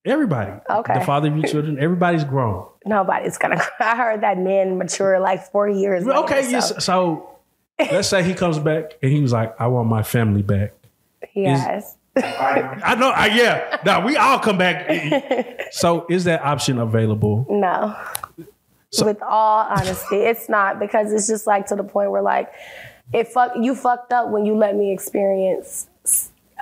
Everybody, 0.05 0.51
Okay. 0.69 0.99
the 0.99 1.05
father 1.05 1.29
of 1.29 1.37
your 1.37 1.47
children, 1.47 1.79
everybody's 1.79 2.23
grown. 2.25 2.67
Nobody's 2.85 3.37
gonna. 3.37 3.61
I 3.79 3.95
heard 3.95 4.21
that 4.21 4.37
men 4.37 4.77
mature 4.77 5.19
like 5.19 5.49
four 5.51 5.69
years. 5.69 6.05
later, 6.05 6.19
Okay, 6.19 6.43
so 6.43 6.49
yes. 6.49 6.85
So 6.85 7.29
let's 7.79 8.09
say 8.09 8.21
he 8.23 8.33
comes 8.33 8.59
back 8.59 8.97
and 9.01 9.11
he 9.11 9.21
was 9.21 9.31
like, 9.31 9.55
"I 9.59 9.67
want 9.67 9.87
my 9.87 10.03
family 10.03 10.41
back." 10.41 10.73
he 11.29 11.45
is- 11.45 11.59
has. 11.61 11.95
I 12.15 12.95
know. 12.99 13.09
I, 13.09 13.27
yeah. 13.33 13.77
Now 13.85 14.05
we 14.05 14.17
all 14.17 14.37
come 14.39 14.57
back. 14.57 14.87
so 15.71 16.05
is 16.09 16.25
that 16.25 16.43
option 16.43 16.77
available? 16.77 17.47
No. 17.49 17.95
With 19.03 19.19
all 19.23 19.65
honesty, 19.67 20.17
it's 20.17 20.47
not 20.47 20.79
because 20.79 21.11
it's 21.11 21.25
just 21.27 21.47
like 21.47 21.65
to 21.67 21.75
the 21.75 21.83
point 21.83 22.11
where 22.11 22.21
like 22.21 22.51
it 23.13 23.27
fuck 23.29 23.53
you 23.59 23.73
fucked 23.73 24.13
up 24.13 24.29
when 24.29 24.45
you 24.45 24.55
let 24.55 24.75
me 24.75 24.91
experience 24.93 25.87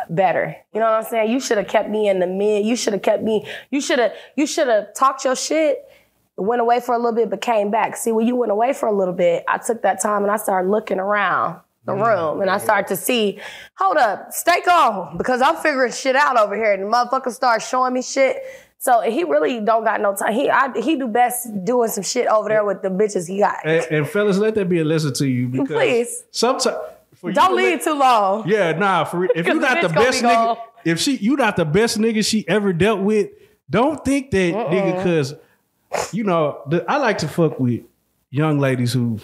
better. 0.09 0.55
You 0.73 0.79
know 0.79 0.87
what 0.87 1.03
I'm 1.05 1.09
saying? 1.09 1.31
You 1.31 1.39
should 1.39 1.57
have 1.57 1.67
kept 1.67 1.89
me 1.89 2.07
in 2.07 2.19
the 2.19 2.27
mid. 2.27 2.65
You 2.65 2.75
should 2.75 2.93
have 2.93 3.01
kept 3.01 3.23
me. 3.23 3.45
You 3.69 3.81
should 3.81 3.99
have. 3.99 4.13
You 4.35 4.45
should 4.45 4.67
have 4.67 4.93
talked 4.93 5.23
your 5.25 5.35
shit. 5.35 5.85
Went 6.37 6.61
away 6.61 6.79
for 6.79 6.95
a 6.95 6.97
little 6.97 7.13
bit, 7.13 7.29
but 7.29 7.41
came 7.41 7.69
back. 7.69 7.95
See, 7.95 8.11
when 8.11 8.25
you 8.25 8.35
went 8.35 8.51
away 8.51 8.73
for 8.73 8.87
a 8.87 8.91
little 8.91 9.13
bit, 9.13 9.43
I 9.47 9.57
took 9.57 9.83
that 9.83 10.01
time 10.01 10.23
and 10.23 10.31
I 10.31 10.37
started 10.37 10.69
looking 10.69 10.99
around 10.99 11.59
the 11.85 11.93
mm-hmm. 11.93 12.03
room 12.03 12.41
and 12.41 12.49
I 12.49 12.57
started 12.57 12.87
to 12.87 12.95
see, 12.95 13.39
hold 13.77 13.97
up, 13.97 14.31
stay 14.31 14.61
calm 14.61 15.17
because 15.17 15.41
I'm 15.41 15.57
figuring 15.57 15.91
shit 15.91 16.15
out 16.15 16.37
over 16.37 16.55
here. 16.55 16.73
And 16.73 16.83
the 16.83 16.87
motherfucker 16.87 17.31
started 17.31 17.65
showing 17.65 17.93
me 17.93 18.01
shit. 18.01 18.37
So 18.77 19.01
he 19.01 19.23
really 19.23 19.59
don't 19.59 19.83
got 19.83 20.01
no 20.01 20.15
time. 20.15 20.33
He 20.33 20.49
I, 20.49 20.71
he 20.81 20.95
do 20.95 21.07
best 21.07 21.47
doing 21.63 21.89
some 21.89 22.03
shit 22.03 22.25
over 22.27 22.49
there 22.49 22.65
with 22.65 22.81
the 22.81 22.89
bitches 22.89 23.27
he 23.27 23.39
got. 23.39 23.57
And, 23.63 23.85
and 23.91 24.09
fellas, 24.09 24.39
let 24.39 24.55
that 24.55 24.69
be 24.69 24.79
a 24.79 24.85
lesson 24.85 25.13
to 25.15 25.27
you 25.27 25.47
because 25.49 25.67
Please. 25.67 26.23
sometimes 26.31 26.77
Don't 27.23 27.55
leave 27.55 27.83
too 27.83 27.93
long. 27.93 28.47
Yeah, 28.47 28.71
nah. 28.73 29.03
For 29.03 29.25
if 29.25 29.31
Because 29.35 29.53
you 29.53 29.59
the 29.59 29.67
not 29.73 29.81
the 29.81 29.87
bitch 29.89 29.95
best 29.95 30.21
be 30.21 30.27
nigga, 30.27 30.33
gone. 30.33 30.57
if 30.85 30.99
she 30.99 31.15
you 31.17 31.35
not 31.35 31.55
the 31.55 31.65
best 31.65 31.97
nigga 31.99 32.25
she 32.25 32.47
ever 32.47 32.73
dealt 32.73 33.01
with, 33.01 33.29
don't 33.69 34.03
think 34.03 34.31
that 34.31 34.53
nigga 34.53 34.97
because 34.97 35.33
you 36.11 36.23
know 36.23 36.61
the, 36.69 36.83
I 36.89 36.97
like 36.97 37.19
to 37.19 37.27
fuck 37.27 37.59
with 37.59 37.81
young 38.29 38.59
ladies 38.59 38.93
who 38.93 39.19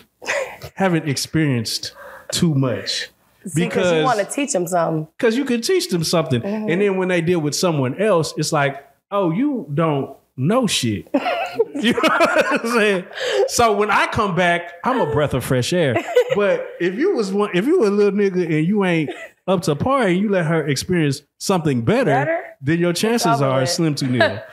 haven't 0.76 1.08
experienced 1.10 1.94
too 2.32 2.54
much. 2.54 3.10
Because 3.56 3.94
you 3.94 4.04
want 4.04 4.20
to 4.20 4.26
teach 4.26 4.52
them 4.52 4.68
something. 4.68 5.08
because 5.18 5.38
you 5.38 5.46
can 5.46 5.62
teach 5.62 5.88
them 5.90 6.04
something. 6.04 6.42
Mm-hmm. 6.42 6.70
And 6.70 6.82
then 6.82 6.98
when 6.98 7.08
they 7.08 7.22
deal 7.22 7.40
with 7.40 7.56
someone 7.56 8.02
else, 8.02 8.34
it's 8.36 8.52
like, 8.52 8.86
oh, 9.10 9.32
you 9.32 9.68
don't 9.74 10.18
know 10.38 10.68
shit. 10.68 11.10
you 11.76 11.94
know 11.94 12.00
what 12.00 12.46
I'm 12.64 12.68
saying? 12.72 13.06
So 13.48 13.76
when 13.76 13.90
I 13.92 14.08
come 14.08 14.36
back, 14.36 14.74
I'm 14.84 15.02
a 15.02 15.12
breath 15.12 15.34
of 15.34 15.44
fresh 15.44 15.74
air. 15.74 15.96
But 16.36 16.68
if 16.80 16.96
you 16.96 17.16
was 17.16 17.32
one, 17.32 17.50
if 17.54 17.66
you 17.66 17.80
were 17.80 17.88
a 17.88 17.92
little 17.92 18.18
nigga 18.18 18.46
and 18.46 18.66
you 18.68 18.86
ain't 18.86 19.10
up 19.48 19.62
to 19.64 19.76
par 19.76 20.04
and 20.04 20.18
you 20.20 20.30
let 20.30 20.46
her 20.46 20.68
experience 20.68 21.22
something 21.40 21.82
better, 21.82 22.06
Better? 22.12 22.44
then 22.62 22.80
your 22.80 22.94
chances 22.94 23.42
are 23.42 23.62
with. 23.62 23.70
slim 23.70 23.96
to 23.96 24.06
nil. 24.06 24.20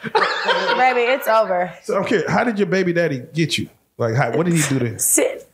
Baby, 0.77 1.01
it's 1.13 1.29
over. 1.29 1.73
So, 1.83 1.97
okay, 1.99 2.23
how 2.29 2.45
did 2.45 2.59
your 2.59 2.67
baby 2.67 2.93
daddy 2.93 3.23
get 3.33 3.59
you? 3.59 3.69
Like, 3.97 4.15
how, 4.15 4.37
what 4.37 4.47
did 4.47 4.55
he 4.55 4.63
do 4.69 4.79
to 4.81 4.99
Sit. 4.99 5.49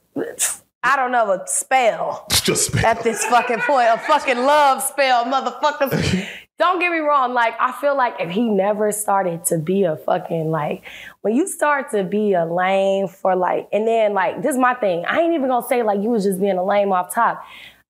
I 0.82 0.96
don't 0.96 1.12
know, 1.12 1.30
a 1.32 1.46
spell. 1.46 2.26
just 2.42 2.68
spell. 2.68 2.86
at 2.86 3.02
this 3.02 3.24
fucking 3.26 3.60
point. 3.60 3.88
A 3.90 3.98
fucking 3.98 4.38
love 4.38 4.82
spell, 4.82 5.24
motherfuckers. 5.24 6.26
Don't 6.58 6.78
get 6.78 6.92
me 6.92 6.98
wrong. 6.98 7.32
Like, 7.32 7.54
I 7.58 7.72
feel 7.72 7.96
like 7.96 8.16
if 8.20 8.30
he 8.30 8.42
never 8.42 8.92
started 8.92 9.44
to 9.46 9.58
be 9.58 9.84
a 9.84 9.96
fucking, 9.96 10.50
like, 10.50 10.82
when 11.22 11.34
you 11.34 11.46
start 11.46 11.90
to 11.92 12.04
be 12.04 12.34
a 12.34 12.44
lame 12.44 13.08
for, 13.08 13.34
like, 13.34 13.68
and 13.72 13.88
then, 13.88 14.12
like, 14.12 14.42
this 14.42 14.52
is 14.52 14.58
my 14.58 14.74
thing. 14.74 15.04
I 15.06 15.20
ain't 15.20 15.32
even 15.32 15.48
gonna 15.48 15.66
say, 15.66 15.82
like, 15.82 16.02
you 16.02 16.10
was 16.10 16.24
just 16.24 16.38
being 16.38 16.58
a 16.58 16.64
lame 16.64 16.92
off 16.92 17.14
top. 17.14 17.42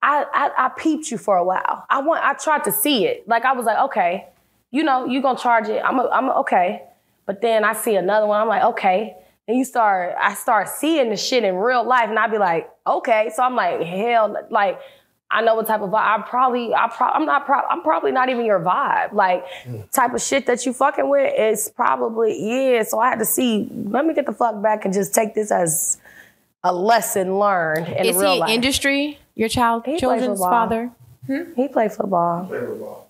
I, 0.03 0.25
I, 0.33 0.67
I 0.67 0.69
peeped 0.69 1.11
you 1.11 1.19
for 1.19 1.37
a 1.37 1.45
while. 1.45 1.85
I 1.91 2.01
want, 2.01 2.25
I 2.25 2.35
tried 2.35 2.63
to 2.65 2.73
see 2.73 3.07
it. 3.07 3.27
Like, 3.29 3.45
I 3.45 3.53
was 3.55 3.67
like, 3.67 3.79
okay, 3.87 4.29
you 4.71 4.85
know, 4.85 5.05
you 5.05 5.21
gonna 5.21 5.39
charge 5.39 5.69
it. 5.69 5.83
I'm, 5.85 5.99
a, 5.99 6.09
I'm 6.09 6.27
a, 6.27 6.41
okay. 6.41 6.85
But 7.27 7.43
then 7.43 7.65
I 7.65 7.73
see 7.73 7.97
another 7.97 8.27
one. 8.27 8.41
I'm 8.41 8.49
like, 8.49 8.63
okay. 8.63 9.17
And 9.51 9.59
you 9.59 9.65
start, 9.65 10.15
I 10.17 10.35
start 10.35 10.69
seeing 10.69 11.11
the 11.11 11.17
shit 11.17 11.43
in 11.43 11.57
real 11.57 11.83
life, 11.83 12.09
and 12.09 12.17
I'd 12.17 12.31
be 12.31 12.39
like, 12.39 12.71
okay. 12.87 13.33
So 13.35 13.43
I'm 13.43 13.57
like, 13.57 13.81
hell, 13.81 14.37
like, 14.49 14.79
I 15.29 15.43
know 15.43 15.57
what 15.57 15.67
type 15.67 15.81
of 15.81 15.91
vibe. 15.91 15.95
I 15.95 16.23
probably, 16.23 16.73
I 16.73 16.87
pro, 16.87 17.09
I'm 17.09 17.27
not, 17.27 17.47
pro, 17.47 17.59
I'm 17.59 17.83
probably 17.83 18.13
not 18.13 18.29
even 18.29 18.45
your 18.45 18.61
vibe. 18.61 19.13
Like, 19.13 19.45
mm. 19.65 19.91
type 19.91 20.15
of 20.15 20.23
shit 20.23 20.47
that 20.47 20.65
you 20.65 20.73
fucking 20.73 21.09
with 21.09 21.35
is 21.37 21.69
probably 21.75 22.39
yeah. 22.41 22.85
So 22.85 23.01
I 23.01 23.09
had 23.09 23.19
to 23.19 23.25
see. 23.25 23.69
Let 23.73 24.07
me 24.07 24.15
get 24.15 24.27
the 24.27 24.33
fuck 24.33 24.63
back 24.63 24.85
and 24.85 24.95
just 24.95 25.13
take 25.13 25.35
this 25.35 25.51
as 25.51 25.99
a 26.63 26.73
lesson 26.73 27.37
learned 27.41 27.89
in 27.89 28.07
Is 28.07 28.17
real 28.19 28.35
he 28.35 28.39
life. 28.39 28.51
industry? 28.51 29.19
Your 29.35 29.49
child, 29.49 29.83
He 29.85 29.99
children's 29.99 30.39
football. 30.39 30.49
father? 30.49 30.93
Hmm? 31.27 31.55
he 31.57 31.67
played 31.67 31.91
football. 31.91 33.09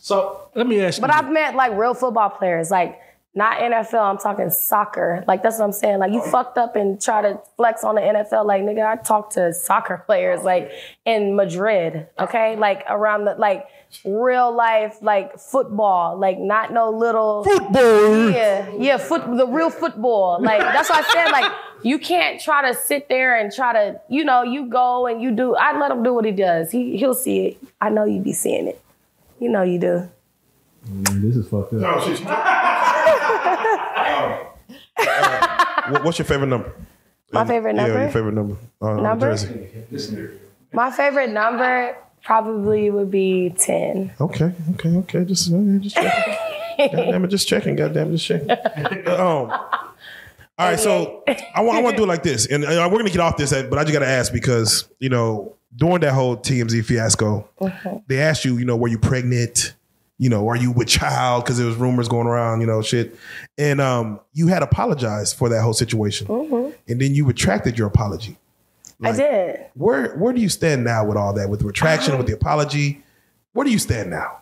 So 0.00 0.50
let 0.54 0.66
me 0.66 0.82
ask 0.82 0.98
you. 0.98 1.00
But 1.00 1.14
I've 1.14 1.32
met 1.32 1.54
like 1.54 1.72
real 1.72 1.94
football 1.94 2.28
players, 2.28 2.70
like 2.70 3.00
not 3.34 3.58
NFL. 3.58 4.02
I'm 4.02 4.18
talking 4.18 4.50
soccer. 4.50 5.24
Like 5.26 5.42
that's 5.42 5.58
what 5.58 5.64
I'm 5.64 5.72
saying. 5.72 5.98
Like 5.98 6.12
you 6.12 6.22
fucked 6.22 6.58
up 6.58 6.76
and 6.76 7.00
try 7.00 7.22
to 7.22 7.40
flex 7.56 7.82
on 7.82 7.94
the 7.94 8.02
NFL. 8.02 8.44
Like 8.44 8.62
nigga, 8.62 8.86
I 8.86 8.96
talked 8.96 9.34
to 9.34 9.54
soccer 9.54 10.02
players 10.06 10.42
like 10.42 10.70
in 11.06 11.34
Madrid. 11.34 12.08
Okay, 12.18 12.56
like 12.56 12.84
around 12.88 13.24
the 13.24 13.34
like 13.34 13.66
real 14.04 14.54
life 14.54 14.98
like 15.00 15.38
football. 15.38 16.18
Like 16.18 16.38
not 16.38 16.72
no 16.74 16.90
little 16.90 17.44
Football. 17.44 18.30
yeah, 18.30 18.70
yeah, 18.78 18.96
foot 18.98 19.22
the 19.36 19.46
real 19.46 19.70
football. 19.70 20.38
Like 20.42 20.60
that's 20.60 20.90
what 20.90 21.02
I 21.02 21.12
said. 21.12 21.30
Like 21.30 21.50
you 21.82 21.98
can't 21.98 22.38
try 22.38 22.70
to 22.70 22.76
sit 22.76 23.08
there 23.08 23.38
and 23.38 23.50
try 23.50 23.72
to, 23.72 24.00
you 24.10 24.24
know, 24.24 24.42
you 24.42 24.66
go 24.66 25.06
and 25.06 25.22
you 25.22 25.30
do. 25.30 25.54
I 25.54 25.78
let 25.78 25.90
him 25.90 26.02
do 26.02 26.12
what 26.12 26.26
he 26.26 26.32
does. 26.32 26.70
He 26.70 26.98
he'll 26.98 27.14
see 27.14 27.46
it. 27.46 27.58
I 27.80 27.88
know 27.88 28.04
you 28.04 28.20
be 28.20 28.34
seeing 28.34 28.68
it. 28.68 28.78
You 29.40 29.48
know 29.48 29.62
you 29.62 29.78
do. 29.78 30.10
This 30.84 31.36
is 31.36 31.48
fucked 31.48 31.74
up. 31.74 31.80
No, 31.80 32.00
she's- 32.04 32.20
What- 35.90 36.04
What's 36.04 36.18
your 36.18 36.26
favorite 36.26 36.46
number? 36.48 36.72
My 37.32 37.44
favorite 37.46 37.74
number. 37.74 37.90
Yeah, 37.92 37.94
number? 37.98 38.02
your 38.04 38.12
favorite 38.12 38.34
number. 38.34 38.56
Uh, 38.80 38.94
Number? 39.00 39.30
jersey. 39.30 39.68
My 40.72 40.90
favorite 40.90 41.30
number 41.30 41.96
probably 42.24 42.90
would 42.90 43.10
be 43.10 43.50
ten. 43.58 44.12
Okay, 44.20 44.52
okay, 44.74 44.96
okay. 44.98 45.24
Just, 45.24 45.52
uh, 45.52 45.56
just 45.80 45.96
checking. 45.96 46.34
Goddamn 46.78 47.24
it, 47.24 47.28
just 47.28 47.48
checking. 47.48 47.76
Goddamn 47.76 48.08
it, 48.08 48.16
just 48.16 48.26
checking. 48.26 48.50
um, 49.08 49.50
all 49.50 49.50
right, 50.58 50.78
so 50.78 51.24
I 51.54 51.62
want 51.62 51.78
I 51.78 51.82
want 51.82 51.96
to 51.96 52.00
do 52.00 52.04
it 52.04 52.08
like 52.08 52.22
this, 52.22 52.46
and 52.46 52.64
uh, 52.64 52.88
we're 52.90 52.98
gonna 52.98 53.10
get 53.10 53.20
off 53.20 53.36
this, 53.36 53.50
but 53.52 53.78
I 53.78 53.82
just 53.82 53.92
gotta 53.92 54.06
ask 54.06 54.32
because 54.32 54.88
you 55.00 55.08
know 55.08 55.54
during 55.74 56.00
that 56.00 56.12
whole 56.12 56.36
TMZ 56.36 56.84
fiasco, 56.84 57.48
they 58.06 58.20
asked 58.20 58.44
you, 58.44 58.58
you 58.58 58.64
know, 58.66 58.76
were 58.76 58.88
you 58.88 58.98
pregnant? 58.98 59.74
You 60.18 60.28
know, 60.28 60.48
are 60.48 60.56
you 60.56 60.70
with 60.70 60.88
child? 60.88 61.44
Because 61.44 61.58
there 61.58 61.66
was 61.66 61.76
rumors 61.76 62.08
going 62.08 62.26
around, 62.26 62.60
you 62.60 62.66
know, 62.66 62.82
shit, 62.82 63.16
and 63.58 63.80
um, 63.80 64.20
you 64.32 64.46
had 64.46 64.62
apologized 64.62 65.36
for 65.36 65.48
that 65.48 65.62
whole 65.62 65.72
situation, 65.72 66.28
and 66.86 67.00
then 67.00 67.14
you 67.14 67.24
retracted 67.24 67.76
your 67.78 67.88
apology. 67.88 68.36
I 69.02 69.12
did. 69.12 69.66
Where 69.74 70.16
where 70.16 70.32
do 70.32 70.40
you 70.40 70.48
stand 70.48 70.84
now 70.84 71.04
with 71.04 71.16
all 71.16 71.32
that, 71.34 71.48
with 71.48 71.62
retraction, 71.62 72.16
with 72.18 72.26
the 72.26 72.34
apology? 72.34 73.02
Where 73.52 73.64
do 73.64 73.70
you 73.70 73.78
stand 73.78 74.10
now? 74.10 74.38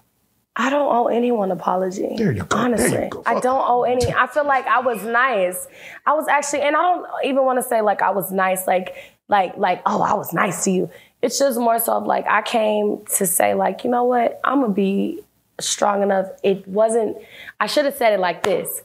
I 0.57 0.69
don't 0.69 0.93
owe 0.93 1.07
anyone 1.07 1.51
apology. 1.53 2.15
There 2.17 2.33
you 2.33 2.45
go. 2.45 2.57
There 2.57 2.69
you 2.69 2.75
Honestly, 2.75 3.09
go. 3.09 3.23
I 3.25 3.41
don't 3.41 3.65
owe 3.67 3.85
any. 3.85 4.13
I 4.13 4.27
feel 4.27 4.45
like 4.45 4.67
I 4.67 4.81
was 4.81 5.03
nice. 5.05 5.67
I 6.07 6.13
was 6.13 6.29
actually, 6.29 6.63
and 6.63 6.77
I 6.77 6.83
don't 6.83 7.07
even 7.25 7.45
want 7.45 7.59
to 7.63 7.63
say 7.63 7.81
like 7.81 8.03
I 8.03 8.11
was 8.11 8.31
nice, 8.31 8.67
like 8.67 8.95
like 9.29 9.57
like 9.57 9.81
oh 9.87 10.03
I 10.03 10.15
was 10.15 10.33
nice 10.33 10.65
to 10.65 10.71
you. 10.71 10.91
It's 11.23 11.39
just 11.39 11.59
more 11.59 11.79
so 11.79 11.93
of 11.95 12.07
like 12.07 12.27
I 12.27 12.43
came 12.43 13.03
to 13.17 13.27
say 13.27 13.55
like 13.55 13.85
you 13.85 13.91
know 13.91 14.05
what 14.05 14.41
I'm 14.45 14.61
gonna 14.61 14.73
be 14.73 15.21
strong 15.61 16.03
enough. 16.03 16.27
It 16.43 16.67
wasn't. 16.67 17.17
I 17.59 17.67
should 17.67 17.85
have 17.85 17.95
said 17.95 18.13
it 18.13 18.21
like 18.21 18.43
this. 18.43 18.83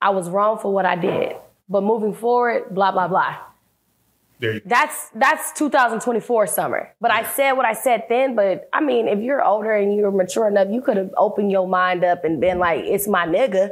I 0.00 0.10
was 0.10 0.28
wrong 0.30 0.58
for 0.58 0.72
what 0.72 0.86
I 0.86 0.96
did, 0.96 1.36
but 1.68 1.82
moving 1.82 2.14
forward, 2.14 2.74
blah 2.74 2.92
blah 2.92 3.08
blah. 3.08 3.36
You. 4.40 4.60
That's 4.64 5.08
that's 5.14 5.52
2024 5.52 6.46
summer. 6.46 6.94
But 7.00 7.10
I 7.10 7.24
said 7.24 7.52
what 7.52 7.66
I 7.66 7.72
said 7.72 8.04
then. 8.08 8.36
But 8.36 8.68
I 8.72 8.80
mean, 8.80 9.08
if 9.08 9.18
you're 9.18 9.44
older 9.44 9.72
and 9.72 9.96
you're 9.96 10.12
mature 10.12 10.46
enough, 10.46 10.68
you 10.70 10.80
could 10.80 10.96
have 10.96 11.12
opened 11.16 11.50
your 11.50 11.66
mind 11.66 12.04
up 12.04 12.24
and 12.24 12.40
been 12.40 12.58
like, 12.58 12.84
"It's 12.84 13.08
my 13.08 13.26
nigga." 13.26 13.70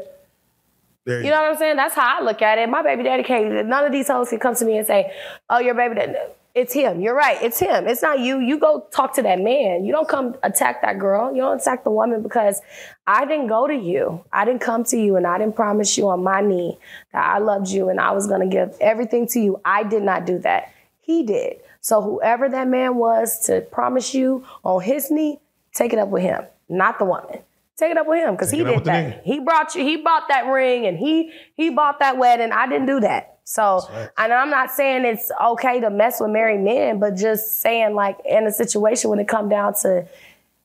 There 1.04 1.22
You 1.22 1.30
know 1.30 1.40
what 1.40 1.52
I'm 1.52 1.56
saying? 1.56 1.76
That's 1.76 1.94
how 1.94 2.18
I 2.18 2.24
look 2.24 2.42
at 2.42 2.58
it. 2.58 2.68
My 2.68 2.82
baby 2.82 3.04
daddy 3.04 3.22
can't. 3.22 3.68
None 3.68 3.84
of 3.84 3.92
these 3.92 4.08
hoes 4.08 4.28
can 4.28 4.40
come 4.40 4.56
to 4.56 4.64
me 4.64 4.78
and 4.78 4.86
say, 4.86 5.12
"Oh, 5.48 5.60
your 5.60 5.74
baby 5.74 5.94
daddy." 5.94 6.14
It's 6.56 6.72
him. 6.72 7.02
You're 7.02 7.14
right. 7.14 7.36
It's 7.42 7.58
him. 7.58 7.86
It's 7.86 8.00
not 8.00 8.18
you. 8.18 8.40
You 8.40 8.58
go 8.58 8.86
talk 8.90 9.14
to 9.16 9.22
that 9.22 9.40
man. 9.40 9.84
You 9.84 9.92
don't 9.92 10.08
come 10.08 10.36
attack 10.42 10.80
that 10.80 10.98
girl. 10.98 11.30
You 11.30 11.42
don't 11.42 11.60
attack 11.60 11.84
the 11.84 11.90
woman 11.90 12.22
because 12.22 12.62
I 13.06 13.26
didn't 13.26 13.48
go 13.48 13.66
to 13.66 13.74
you. 13.74 14.24
I 14.32 14.46
didn't 14.46 14.62
come 14.62 14.82
to 14.84 14.96
you 14.96 15.16
and 15.16 15.26
I 15.26 15.36
didn't 15.36 15.54
promise 15.54 15.98
you 15.98 16.08
on 16.08 16.24
my 16.24 16.40
knee 16.40 16.78
that 17.12 17.26
I 17.26 17.40
loved 17.40 17.68
you 17.68 17.90
and 17.90 18.00
I 18.00 18.12
was 18.12 18.26
going 18.26 18.40
to 18.40 18.46
give 18.46 18.74
everything 18.80 19.26
to 19.28 19.38
you. 19.38 19.60
I 19.66 19.82
did 19.82 20.02
not 20.02 20.24
do 20.24 20.38
that. 20.38 20.72
He 21.02 21.24
did. 21.24 21.58
So 21.82 22.00
whoever 22.00 22.48
that 22.48 22.68
man 22.68 22.96
was 22.96 23.38
to 23.48 23.60
promise 23.60 24.14
you 24.14 24.46
on 24.64 24.80
his 24.80 25.10
knee, 25.10 25.38
take 25.74 25.92
it 25.92 25.98
up 25.98 26.08
with 26.08 26.22
him, 26.22 26.42
not 26.70 26.98
the 26.98 27.04
woman. 27.04 27.40
Take 27.76 27.90
it 27.90 27.98
up 27.98 28.06
with 28.06 28.26
him 28.26 28.34
because 28.34 28.50
he 28.50 28.64
did 28.64 28.84
that. 28.84 29.20
He 29.26 29.40
brought 29.40 29.74
you. 29.74 29.84
He 29.84 29.98
bought 29.98 30.28
that 30.28 30.46
ring 30.46 30.86
and 30.86 30.96
he 30.96 31.32
he 31.54 31.68
bought 31.68 31.98
that 31.98 32.16
wedding. 32.16 32.50
I 32.50 32.66
didn't 32.66 32.86
do 32.86 33.00
that. 33.00 33.35
So, 33.48 33.88
and 34.18 34.32
I'm 34.32 34.50
not 34.50 34.72
saying 34.72 35.04
it's 35.04 35.30
okay 35.40 35.78
to 35.78 35.88
mess 35.88 36.20
with 36.20 36.30
married 36.30 36.62
men, 36.62 36.98
but 36.98 37.14
just 37.14 37.60
saying 37.60 37.94
like 37.94 38.18
in 38.24 38.44
a 38.44 38.50
situation 38.50 39.08
when 39.08 39.20
it 39.20 39.28
come 39.28 39.48
down 39.48 39.72
to 39.82 40.04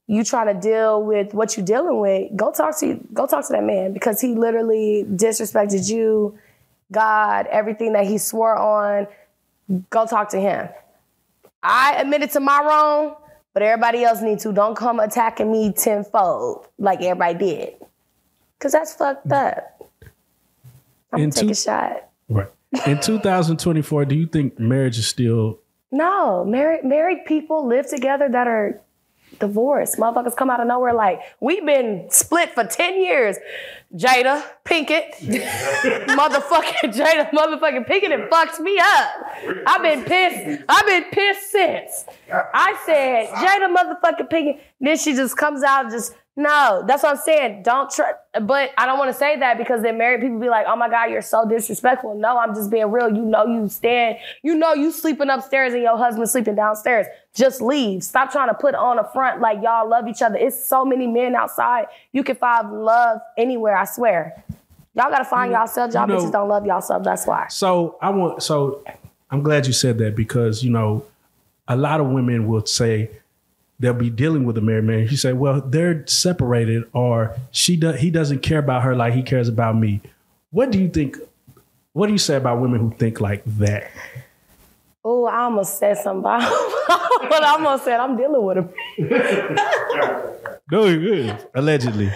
you 0.08 0.24
trying 0.24 0.48
to 0.48 0.60
deal 0.60 1.04
with 1.04 1.36
what 1.36 1.56
you're 1.56 1.66
dealing 1.66 2.00
with, 2.00 2.36
go 2.36 2.52
talk 2.52 2.78
to 2.80 3.00
go 3.14 3.28
talk 3.28 3.46
to 3.46 3.54
that 3.54 3.64
man 3.64 3.94
because 3.94 4.20
he 4.20 4.30
literally 4.34 5.06
disrespected 5.08 5.92
you, 5.92 6.36
God, 6.92 7.46
everything 7.52 7.94
that 7.94 8.08
he 8.08 8.18
swore 8.18 8.58
on. 8.58 9.08
Go 9.92 10.08
talk 10.08 10.30
to 10.30 10.40
him. 10.40 10.68
I 11.62 11.94
admitted 12.02 12.32
to 12.32 12.40
my 12.40 12.62
wrong, 12.64 13.16
but 13.54 13.62
everybody 13.62 14.04
else 14.04 14.22
need 14.24 14.40
to. 14.40 14.52
Don't 14.52 14.76
come 14.76 15.00
attacking 15.00 15.52
me 15.52 15.72
tenfold 15.72 16.68
like 16.80 17.00
everybody 17.04 17.38
did. 17.38 17.74
Cause 18.58 18.72
that's 18.72 18.96
fucked 18.96 19.32
up. 19.32 19.88
I'm 21.14 21.20
gonna 21.20 21.32
take 21.32 21.46
two- 21.46 21.52
a 21.52 21.56
shot. 21.56 22.10
Right. 22.28 22.48
In 22.86 23.00
2024, 23.02 24.06
do 24.06 24.16
you 24.16 24.26
think 24.26 24.60
marriage 24.60 24.98
is 24.98 25.08
still 25.08 25.60
No, 25.92 26.46
married 26.46 26.86
married 26.86 27.26
people 27.26 27.68
live 27.68 27.88
together 27.90 28.30
that 28.30 28.48
are 28.48 28.82
divorced. 29.40 29.98
Motherfuckers 29.98 30.36
come 30.36 30.50
out 30.50 30.60
of 30.62 30.68
nowhere 30.68 30.94
like 30.94 31.20
we've 31.40 31.66
been 31.66 32.08
split 32.10 32.54
for 32.54 32.64
ten 32.64 33.02
years. 33.02 33.38
Jada 33.94 34.42
Pinkett, 34.64 35.16
motherfucking 35.20 36.94
Jada, 36.94 37.30
motherfucking 37.32 37.88
Pinkett, 37.88 38.12
it 38.12 38.30
fucks 38.30 38.60
me 38.60 38.78
up. 38.80 39.10
I've 39.68 39.82
been 39.82 40.04
pissed. 40.06 40.64
I've 40.70 40.86
been 40.86 41.06
pissed 41.12 41.52
since. 41.52 42.06
I 42.32 42.78
said 42.86 43.28
Jada 43.30 43.76
motherfucking 43.76 44.30
Pinkett. 44.30 44.60
Then 44.80 44.98
she 44.98 45.14
just 45.14 45.36
comes 45.36 45.62
out 45.64 45.92
just 45.92 46.16
no. 46.42 46.84
That's 46.88 47.04
what 47.04 47.14
I'm 47.14 47.22
saying. 47.22 47.64
Don't 47.64 47.90
try. 47.90 48.12
But 48.42 48.72
I 48.78 48.86
don't 48.86 48.98
want 48.98 49.10
to 49.10 49.14
say 49.18 49.38
that 49.40 49.58
because 49.58 49.82
then 49.82 49.98
married 49.98 50.22
people 50.22 50.40
be 50.40 50.50
like, 50.50 50.66
oh 50.68 50.76
my 50.76 50.90
god, 50.90 51.12
you're 51.12 51.22
so 51.22 51.48
disrespectful. 51.48 52.16
No, 52.16 52.38
I'm 52.38 52.56
just 52.56 52.70
being 52.72 52.90
real. 52.92 53.10
You 53.14 53.22
know 53.24 53.46
you 53.46 53.68
stand. 53.70 54.18
You 54.42 54.56
know 54.56 54.74
you 54.74 54.92
sleeping 54.92 55.30
upstairs 55.30 55.74
and 55.74 55.82
your 55.82 55.98
husband 55.98 56.30
sleeping 56.30 56.56
downstairs. 56.56 57.08
Just 57.34 57.62
leave. 57.62 58.04
Stop 58.04 58.32
trying 58.32 58.48
to 58.50 58.54
put 58.54 58.76
on 58.76 59.00
a 59.00 59.04
front 59.12 59.42
like 59.42 59.62
y'all 59.62 59.88
love 59.90 60.08
each 60.08 60.22
other. 60.22 60.38
It's 60.38 60.66
so 60.66 60.84
many 60.86 61.08
men 61.08 61.36
outside. 61.36 61.88
You 62.12 62.24
can 62.24 62.36
find 62.36 62.84
love 62.84 63.20
anywhere. 63.38 63.76
I 63.78 63.86
swear. 63.86 64.44
Y'all 64.94 65.10
gotta 65.10 65.24
find 65.26 65.52
yourselves. 65.52 65.94
Y'all 65.94 66.08
self. 66.08 66.10
you 66.10 66.16
know- 66.16 66.30
bitches 66.30 66.32
don't 66.34 66.50
love 66.50 66.66
yourself. 66.66 67.04
That's 67.04 67.26
why. 67.26 67.48
So 67.50 67.98
I 68.02 68.10
want. 68.10 68.44
So 68.44 68.84
I'm 69.30 69.42
glad 69.44 69.66
you 69.68 69.74
said 69.74 69.98
that 70.00 70.16
because 70.16 70.64
you 70.64 70.70
know, 70.72 71.06
a 71.68 71.76
lot 71.78 72.02
of 72.02 72.08
women 72.08 72.48
will 72.48 72.66
say 72.66 73.10
they'll 73.82 73.94
be 73.94 74.10
dealing 74.10 74.46
with 74.46 74.58
a 74.58 74.62
married 74.62 74.86
man. 74.86 75.08
You 75.08 75.18
say, 75.18 75.34
well, 75.34 75.60
they're 75.60 76.06
separated, 76.08 76.84
or 76.94 77.36
she 77.50 77.76
does. 77.76 78.00
He 78.00 78.12
doesn't 78.12 78.40
care 78.40 78.60
about 78.60 78.84
her 78.84 78.96
like 78.96 79.14
he 79.14 79.24
cares 79.24 79.50
about 79.50 79.76
me. 79.76 80.02
What 80.52 80.72
do 80.72 80.80
you 80.80 80.88
think? 80.88 81.18
What 81.94 82.08
do 82.08 82.14
you 82.14 82.20
say 82.20 82.36
about 82.36 82.62
women 82.62 82.80
who 82.80 82.92
think 82.96 83.20
like 83.20 83.44
that? 83.58 83.92
Oh, 85.04 85.26
I 85.26 85.40
almost 85.40 85.80
said 85.80 85.98
something 85.98 86.20
about 86.20 86.42
but 86.88 87.44
I 87.44 87.54
almost 87.54 87.84
said 87.84 88.00
I'm 88.00 88.16
dealing 88.16 88.46
with 88.46 88.58
him. 88.58 88.70
No, 90.72 90.86
you 90.86 91.00
good. 91.00 91.48
Allegedly, 91.56 92.12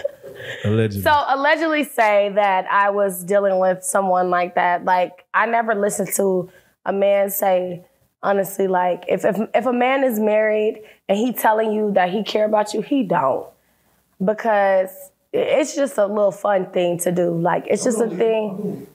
allegedly. 0.64 1.02
So 1.02 1.24
allegedly 1.28 1.82
say 1.82 2.30
that 2.36 2.66
I 2.70 2.90
was 2.90 3.24
dealing 3.24 3.58
with 3.58 3.82
someone 3.82 4.30
like 4.30 4.54
that. 4.54 4.84
Like 4.84 5.26
I 5.34 5.46
never 5.46 5.74
listened 5.74 6.10
to 6.14 6.48
a 6.84 6.92
man 6.92 7.30
say 7.30 7.84
honestly 8.26 8.66
like 8.66 9.04
if 9.08 9.24
if 9.24 9.38
if 9.54 9.66
a 9.66 9.72
man 9.72 10.04
is 10.04 10.18
married 10.18 10.82
and 11.08 11.16
he 11.16 11.32
telling 11.32 11.72
you 11.72 11.92
that 11.92 12.10
he 12.10 12.22
care 12.22 12.44
about 12.44 12.74
you, 12.74 12.82
he 12.82 13.04
don't. 13.04 13.46
Because 14.22 14.90
it's 15.32 15.74
just 15.74 15.96
a 15.98 16.06
little 16.06 16.32
fun 16.32 16.70
thing 16.70 16.98
to 17.00 17.12
do. 17.12 17.30
Like 17.30 17.64
it's 17.68 17.84
just 17.84 18.00
a 18.00 18.08
thing. 18.08 18.86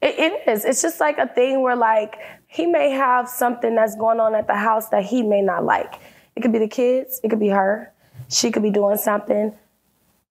It, 0.00 0.18
it 0.18 0.48
is. 0.48 0.64
It's 0.64 0.82
just 0.82 0.98
like 0.98 1.18
a 1.18 1.28
thing 1.28 1.62
where 1.62 1.76
like 1.76 2.16
he 2.48 2.66
may 2.66 2.90
have 2.90 3.28
something 3.28 3.74
that's 3.74 3.94
going 3.96 4.18
on 4.18 4.34
at 4.34 4.46
the 4.46 4.56
house 4.56 4.88
that 4.88 5.04
he 5.04 5.22
may 5.22 5.42
not 5.42 5.64
like. 5.64 5.94
It 6.34 6.40
could 6.40 6.52
be 6.52 6.58
the 6.58 6.68
kids. 6.68 7.20
It 7.22 7.28
could 7.28 7.40
be 7.40 7.48
her. 7.48 7.92
She 8.28 8.50
could 8.50 8.62
be 8.62 8.70
doing 8.70 8.96
something. 8.96 9.52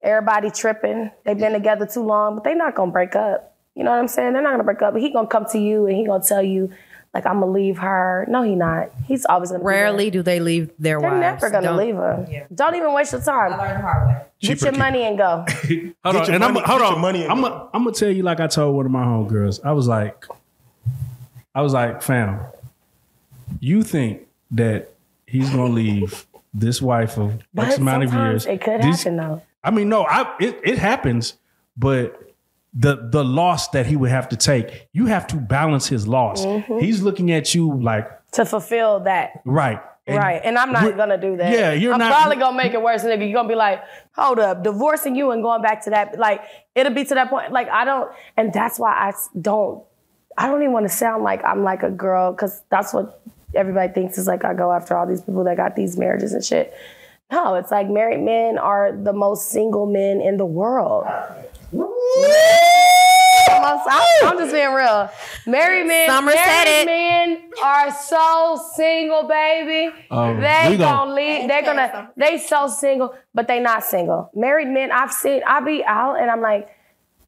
Everybody 0.02 0.50
tripping. 0.50 1.12
They've 1.24 1.38
been 1.38 1.54
together 1.54 1.86
too 1.86 2.04
long, 2.04 2.36
but 2.36 2.44
they're 2.44 2.56
not 2.56 2.76
gonna 2.76 2.92
break 2.92 3.16
up. 3.16 3.56
You 3.76 3.84
know 3.84 3.92
what 3.92 4.00
I'm 4.00 4.08
saying? 4.08 4.34
They're 4.34 4.42
not 4.42 4.52
gonna 4.52 4.64
break 4.64 4.82
up. 4.82 4.96
He 4.96 5.14
gonna 5.14 5.28
come 5.28 5.46
to 5.52 5.60
you 5.60 5.86
and 5.88 5.96
he 5.96 6.06
gonna 6.06 6.24
tell 6.24 6.44
you, 6.44 6.72
like, 7.14 7.26
I'm 7.26 7.40
gonna 7.42 7.52
leave 7.52 7.78
her. 7.80 8.26
No, 8.30 8.42
he 8.42 8.56
not. 8.56 8.90
He's 9.06 9.26
always 9.26 9.50
gonna. 9.52 9.60
be. 9.60 9.66
Rarely 9.66 10.10
do 10.10 10.22
they 10.24 10.40
leave 10.40 10.72
their 10.80 11.00
They're 11.00 11.10
wives. 11.10 11.20
never 11.42 11.50
gonna 11.50 11.68
Don't- 11.68 11.78
leave 11.78 11.96
her. 11.96 12.26
Don't 12.56 12.76
even 12.76 12.94
waste 12.94 13.12
your 13.12 13.22
time. 13.22 13.54
I 13.54 13.58
learned 13.58 13.78
the 13.78 13.82
hard 13.82 14.08
way. 14.08 14.22
Get 14.40 14.48
Cheaper 14.50 14.66
your 14.66 14.72
keep- 14.74 14.80
money 14.80 15.04
and 15.04 15.18
go. 15.18 15.46
Hold 15.48 15.50
Get 15.70 15.96
on, 16.06 16.14
your 16.26 16.36
and 16.36 16.44
I'm 16.44 16.54
hold 16.56 16.66
get 16.66 16.82
on. 16.94 17.00
money 17.02 17.24
and 17.24 17.32
I'm 17.32 17.42
go. 17.42 17.70
Gonna 17.74 17.92
tell 17.92 18.10
you 18.10 18.24
like 18.24 18.40
I 18.40 18.48
told 18.48 18.76
one 18.76 18.86
of 18.86 18.92
my 18.92 19.04
homegirls. 19.04 19.60
I 19.64 19.72
was 19.74 19.88
like, 19.88 20.26
I 21.54 21.62
was 21.62 21.74
like, 21.74 22.02
fam, 22.02 22.40
you 23.60 23.84
think 23.84 24.22
that 24.52 24.92
he's 25.28 25.50
gonna 25.50 25.66
leave 25.66 26.26
this 26.54 26.82
wife 26.82 27.18
of 27.18 27.40
But 27.54 27.68
X 27.68 27.78
amount 27.78 28.04
of 28.04 28.10
sometimes 28.10 28.46
years? 28.46 28.56
it 28.56 28.62
could 28.64 28.82
These- 28.82 29.04
happen 29.04 29.18
though. 29.18 29.42
I 29.64 29.70
mean, 29.72 29.90
no, 29.90 30.04
I 30.06 30.34
it, 30.40 30.60
it 30.64 30.78
happens, 30.80 31.36
but 31.78 32.31
the 32.74 32.96
the 33.12 33.24
loss 33.24 33.68
that 33.70 33.86
he 33.86 33.96
would 33.96 34.12
have 34.12 34.30
to 34.30 34.38
take, 34.38 34.88
you 34.94 35.06
have 35.08 35.28
to 35.28 35.36
balance 35.36 35.88
his 35.88 36.08
loss. 36.08 36.46
Mm-hmm. 36.46 36.80
He's 36.80 37.02
looking 37.02 37.32
at 37.32 37.54
you 37.54 37.80
like 37.82 38.08
To 38.34 38.46
fulfill 38.46 39.02
that. 39.02 39.42
right, 39.46 39.82
And 40.08 40.18
right. 40.18 40.42
And 40.44 40.58
I'm 40.58 40.72
not 40.72 40.96
gonna 40.96 41.20
do 41.20 41.36
that. 41.38 41.52
Yeah, 41.52 41.74
you're 41.74 41.92
I'm 41.94 42.00
not. 42.00 42.12
probably 42.12 42.38
gonna 42.38 42.56
make 42.58 42.74
it 42.74 42.82
worse, 42.82 43.04
nigga. 43.04 43.20
You're 43.28 43.34
gonna 43.34 43.50
be 43.50 43.56
like, 43.56 43.84
hold 44.14 44.40
up, 44.40 44.64
divorcing 44.64 45.16
you 45.16 45.32
and 45.32 45.44
going 45.44 45.62
back 45.62 45.84
to 45.84 45.90
that. 45.90 46.18
Like, 46.18 46.42
it'll 46.76 46.94
be 46.94 47.04
to 47.06 47.14
that 47.16 47.30
point. 47.30 47.52
Like, 47.52 47.68
I 47.70 47.84
don't, 47.84 48.10
and 48.38 48.54
that's 48.54 48.80
why 48.80 48.92
I 48.92 49.12
don't, 49.40 49.84
I 50.38 50.48
don't 50.48 50.62
even 50.62 50.72
want 50.72 50.86
to 50.90 50.94
sound 50.96 51.24
like 51.24 51.44
I'm 51.44 51.64
like 51.64 51.84
a 51.84 51.92
girl, 51.92 52.32
because 52.32 52.62
that's 52.70 52.94
what 52.94 53.22
everybody 53.54 53.92
thinks 53.92 54.18
is 54.18 54.28
like 54.28 54.46
I 54.46 54.54
go 54.54 54.72
after 54.72 54.96
all 54.98 55.06
these 55.06 55.22
people 55.22 55.44
that 55.44 55.58
got 55.58 55.76
these 55.76 55.98
marriages 55.98 56.32
and 56.34 56.44
shit. 56.44 56.74
No, 57.32 57.56
it's 57.56 57.70
like 57.72 57.90
married 57.90 58.22
men 58.22 58.58
are 58.58 58.92
the 58.94 59.14
most 59.14 59.50
single 59.52 59.86
men 59.86 60.22
in 60.22 60.38
the 60.38 60.46
world. 60.46 61.06
I'm, 63.88 64.28
I'm 64.28 64.38
just 64.38 64.54
being 64.54 64.74
real. 64.74 65.10
Married 65.48 65.88
men, 65.88 66.10
Summer 66.10 66.32
said 66.32 66.46
married 66.46 66.82
it. 66.82 66.86
men 66.86 67.52
are 67.64 67.92
so 67.92 68.62
single, 68.76 69.24
baby. 69.24 69.94
Oh, 70.10 70.40
they 70.40 70.68
we 70.70 70.78
gonna 70.78 71.14
leave. 71.14 71.48
They're 71.48 71.64
gonna. 71.64 72.12
They 72.18 72.38
so 72.38 72.68
single, 72.68 73.16
but 73.34 73.48
they 73.48 73.60
not 73.60 73.84
single. 73.84 74.30
Married 74.36 74.68
men, 74.68 74.92
I've 74.92 75.12
seen. 75.12 75.42
I 75.48 75.62
be 75.62 75.84
out 75.84 76.16
and 76.16 76.30
I'm 76.30 76.42
like, 76.42 76.70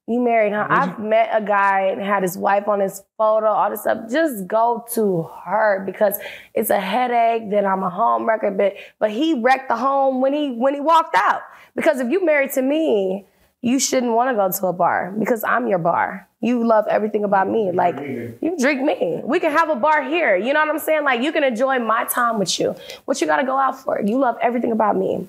you 0.08 0.20
married, 0.20 0.52
huh? 0.52 0.68
I've 0.70 1.00
met 1.00 1.30
a 1.32 1.42
guy 1.42 1.88
and 1.88 2.02
had 2.02 2.24
his 2.24 2.38
wife 2.38 2.68
on 2.68 2.82
his 2.82 3.02
photo, 3.18 3.48
all 3.48 3.70
this 3.70 3.82
stuff. 3.82 4.10
Just 4.12 4.48
go 4.48 4.86
to 4.94 5.24
her 5.46 5.82
because 5.86 6.18
it's 6.54 6.70
a 6.70 6.80
headache. 6.80 7.50
Then 7.50 7.66
I'm 7.66 7.84
a 7.84 7.90
home 7.90 8.28
wrecker, 8.28 8.52
but 8.52 8.74
but 9.00 9.12
he 9.12 9.40
wrecked 9.42 9.70
the 9.70 9.78
home 9.78 10.20
when 10.20 10.34
he 10.34 10.52
when 10.52 10.74
he 10.74 10.82
walked 10.82 11.16
out. 11.16 11.42
Because 11.76 12.00
if 12.02 12.12
you 12.12 12.26
married 12.26 12.52
to 12.52 12.62
me, 12.62 13.26
you 13.64 13.80
shouldn't 13.80 14.12
want 14.12 14.30
to 14.30 14.36
go 14.36 14.52
to 14.52 14.68
a 14.68 14.74
bar 14.74 15.12
because 15.18 15.42
I'm 15.44 15.68
your 15.68 15.80
bar. 15.80 16.28
You 16.42 16.64
love 16.68 16.86
everything 16.90 17.24
about 17.24 17.48
me. 17.50 17.72
Like 17.72 17.96
you 18.42 18.56
drink 18.60 18.82
me. 18.84 19.22
We 19.24 19.40
can 19.40 19.52
have 19.52 19.70
a 19.70 19.76
bar 19.76 20.04
here. 20.04 20.36
You 20.36 20.52
know 20.54 20.60
what 20.60 20.70
I'm 20.70 20.80
saying? 20.80 21.04
Like 21.06 21.22
you 21.22 21.32
can 21.32 21.44
enjoy 21.46 21.80
my 21.80 22.04
time 22.04 22.38
with 22.40 22.60
you. 22.60 22.76
What 23.06 23.22
you 23.22 23.28
got 23.28 23.38
to 23.38 23.46
go 23.46 23.58
out 23.58 23.80
for? 23.80 24.02
You 24.02 24.20
love 24.20 24.36
everything 24.42 24.74
about 24.74 24.98
me. 24.98 25.28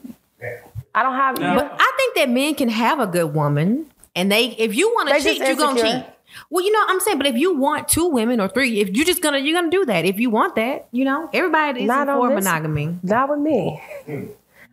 I 0.94 1.02
don't 1.04 1.14
have. 1.14 1.38
you- 1.38 1.44
But 1.60 1.72
I 1.78 1.92
think 1.96 2.14
that 2.16 2.28
men 2.28 2.54
can 2.56 2.68
have 2.68 2.98
a 3.00 3.06
good 3.06 3.32
woman, 3.34 3.86
and 4.16 4.30
they 4.30 4.46
if 4.66 4.74
you 4.74 4.88
want 4.94 5.08
to 5.08 5.14
cheat, 5.24 5.38
you're 5.48 5.56
gonna 5.56 5.80
cheat. 6.02 6.04
Well, 6.50 6.64
you 6.64 6.72
know, 6.72 6.82
I'm 6.88 6.98
saying, 6.98 7.18
but 7.18 7.28
if 7.28 7.36
you 7.36 7.54
want 7.56 7.86
two 7.86 8.06
women 8.08 8.40
or 8.40 8.48
three, 8.48 8.80
if 8.80 8.88
you're 8.90 9.04
just 9.06 9.22
gonna 9.22 9.38
you're 9.38 9.54
gonna 9.58 9.70
do 9.70 9.84
that. 9.86 10.04
If 10.04 10.18
you 10.18 10.30
want 10.30 10.56
that, 10.56 10.88
you 10.90 11.04
know, 11.04 11.30
everybody 11.32 11.82
is 11.82 11.86
Not 11.86 12.08
on 12.08 12.16
for 12.20 12.34
monogamy. 12.34 12.98
Not 13.04 13.30
with 13.30 13.38
me. 13.38 13.80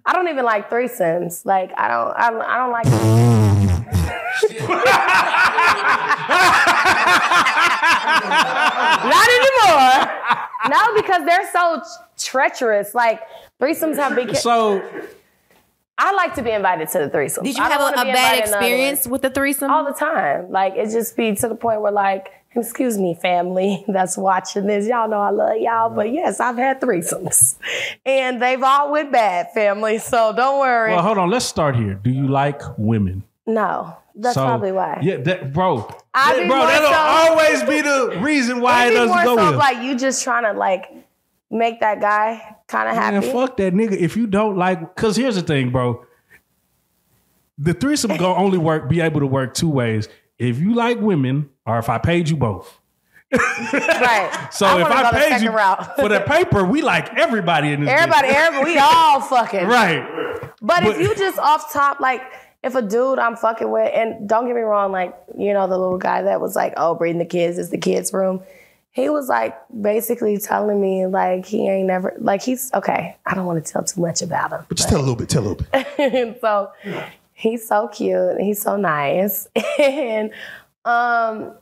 I 0.06 0.14
don't 0.14 0.28
even 0.30 0.44
like 0.46 0.70
threesomes. 0.70 1.46
Like 1.46 1.72
I 1.78 1.88
don't. 1.88 2.12
I, 2.18 2.30
don't- 2.32 2.42
I 2.42 2.58
don't 2.58 2.72
like. 2.72 2.86
Not 7.92 9.28
anymore. 9.30 10.10
No, 10.70 10.96
because 11.02 11.26
they're 11.26 11.52
so 11.52 11.82
treacherous. 12.18 12.96
Like 12.96 13.22
threesomes 13.60 13.96
have 13.98 14.16
been. 14.16 14.34
So 14.36 14.82
I 15.98 16.14
like 16.14 16.36
to 16.36 16.42
be 16.42 16.52
invited 16.52 16.88
to 16.90 17.00
the 17.00 17.10
threesomes. 17.10 17.44
Did 17.44 17.58
you 17.58 17.64
have 17.64 17.82
a, 17.82 17.88
a 17.88 17.96
bad 17.96 18.08
invited 18.08 18.46
to 18.46 18.58
other 18.58 18.58
experience 18.58 19.08
with 19.08 19.22
the 19.22 19.30
threesome? 19.30 19.72
all 19.72 19.86
the 19.86 19.94
time? 19.94 20.50
Like 20.52 20.74
it 20.76 20.90
just 20.92 21.16
be 21.18 21.36
to 21.36 21.48
the 21.48 21.56
point 21.56 21.82
where 21.82 21.92
like. 21.92 22.32
Excuse 22.54 22.98
me, 22.98 23.16
family 23.22 23.86
that's 23.88 24.18
watching 24.18 24.68
this. 24.68 24.86
Y'all 24.88 25.08
know 25.10 25.20
I 25.20 25.30
love 25.30 25.58
y'all, 25.58 25.90
but 25.90 26.12
yes, 26.12 26.40
I've 26.40 26.58
had 26.58 26.82
threesomes, 26.82 27.56
and 28.06 28.42
they've 28.42 28.62
all 28.62 28.92
went 28.92 29.12
bad, 29.12 29.52
family. 29.54 30.00
So 30.00 30.34
don't 30.36 30.60
worry. 30.60 30.92
well, 30.92 31.02
hold 31.02 31.18
on. 31.18 31.30
Let's 31.30 31.46
start 31.46 31.76
here. 31.78 31.94
Do 31.94 32.10
you 32.10 32.28
like 32.28 32.62
women? 32.78 33.24
no, 33.48 33.96
that's 34.16 34.36
So- 34.36 34.44
probably 34.46 34.72
why. 34.74 35.00
Yeah, 35.02 35.18
that, 35.18 35.54
bro. 35.54 35.88
I 36.14 36.36
That- 36.36 36.48
bro, 36.50 36.60
that'll 36.60 36.92
so- 36.92 37.32
always 37.32 37.64
be 37.64 37.82
the 37.82 38.20
reason 38.22 38.60
why 38.60 38.88
it 38.88 38.92
doesn't 38.92 39.16
more 39.16 39.24
go 39.24 39.52
so 39.52 39.58
like 39.58 39.78
you 39.84 39.96
just 39.96 40.22
trying 40.24 40.44
to 40.44 40.52
like 40.58 40.92
make 41.50 41.80
that 41.80 42.02
guy 42.02 42.58
kind 42.68 42.90
of 42.90 42.96
Man, 42.96 43.14
happy. 43.14 43.32
fuck 43.32 43.56
that 43.58 43.74
nigga. 43.74 43.94
If 43.94 44.18
you 44.18 44.28
don't 44.28 44.58
like, 44.58 44.80
because 44.96 45.16
here's 45.16 45.36
the 45.36 45.42
thing, 45.42 45.70
bro. 45.72 46.06
The 47.58 47.74
threesome 47.74 48.18
gonna 48.18 48.36
only 48.36 48.58
work, 48.58 48.90
be 48.90 49.00
able 49.02 49.20
to 49.22 49.28
work 49.28 49.54
two 49.54 49.70
ways. 49.70 50.10
If 50.42 50.58
you 50.58 50.74
like 50.74 51.00
women, 51.00 51.52
or 51.68 51.78
if 51.78 51.88
I 51.88 52.00
paid 52.00 52.28
you 52.28 52.36
both. 52.36 52.80
right. 53.32 54.48
So 54.52 54.66
I 54.66 54.82
if 54.82 54.88
I 54.88 55.12
paid 55.12 55.42
you 55.44 55.52
route. 55.52 55.96
for 55.96 56.10
the 56.10 56.20
paper, 56.22 56.66
we 56.66 56.82
like 56.82 57.14
everybody 57.16 57.72
in 57.72 57.82
this. 57.82 57.90
everybody, 57.90 58.28
bitch. 58.28 58.34
everybody, 58.34 58.72
we 58.72 58.78
all 58.80 59.22
fucking. 59.22 59.68
right? 59.68 60.52
But, 60.60 60.84
if 60.86 61.00
you 61.00 61.16
just 61.16 61.38
off 61.38 61.72
top, 61.72 62.00
like 62.00 62.24
if 62.64 62.74
a 62.74 62.82
dude 62.82 63.20
I'm 63.20 63.36
fucking 63.36 63.70
with, 63.70 63.92
and 63.94 64.28
don't 64.28 64.48
get 64.48 64.56
me 64.56 64.62
wrong, 64.62 64.92
like 64.92 65.16
you 65.38 65.54
know 65.54 65.68
the 65.68 65.78
little 65.78 66.00
guy 66.00 66.24
that 66.24 66.42
was 66.42 66.56
like, 66.56 66.74
oh, 66.76 66.96
bring 66.96 67.20
the 67.20 67.26
kids, 67.26 67.60
is 67.60 67.70
the 67.70 67.78
kids' 67.78 68.12
room. 68.12 68.42
He 68.90 69.10
was 69.10 69.30
like 69.30 69.56
basically 69.80 70.40
telling 70.40 70.82
me 70.82 71.06
like 71.06 71.46
he 71.46 71.70
ain't 71.70 71.88
never 71.88 72.16
like 72.18 72.42
he's 72.42 72.74
okay. 72.74 73.16
I 73.28 73.36
don't 73.36 73.46
want 73.46 73.64
to 73.64 73.72
tell 73.72 73.84
too 73.84 74.02
much 74.02 74.24
about 74.24 74.52
him. 74.52 74.66
But 74.68 74.78
just 74.78 74.90
tell 74.90 74.98
a 74.98 75.02
little 75.02 75.16
bit. 75.16 75.30
Tell 75.30 75.44
a 75.44 75.48
little 75.48 75.66
bit. 75.72 75.88
and 76.00 76.36
so 76.42 76.72
he's 77.42 77.68
so 77.68 77.88
cute 77.88 78.40
he's 78.40 78.62
so 78.62 78.78
nice 78.78 79.48
and 79.80 80.32
um 80.86 81.54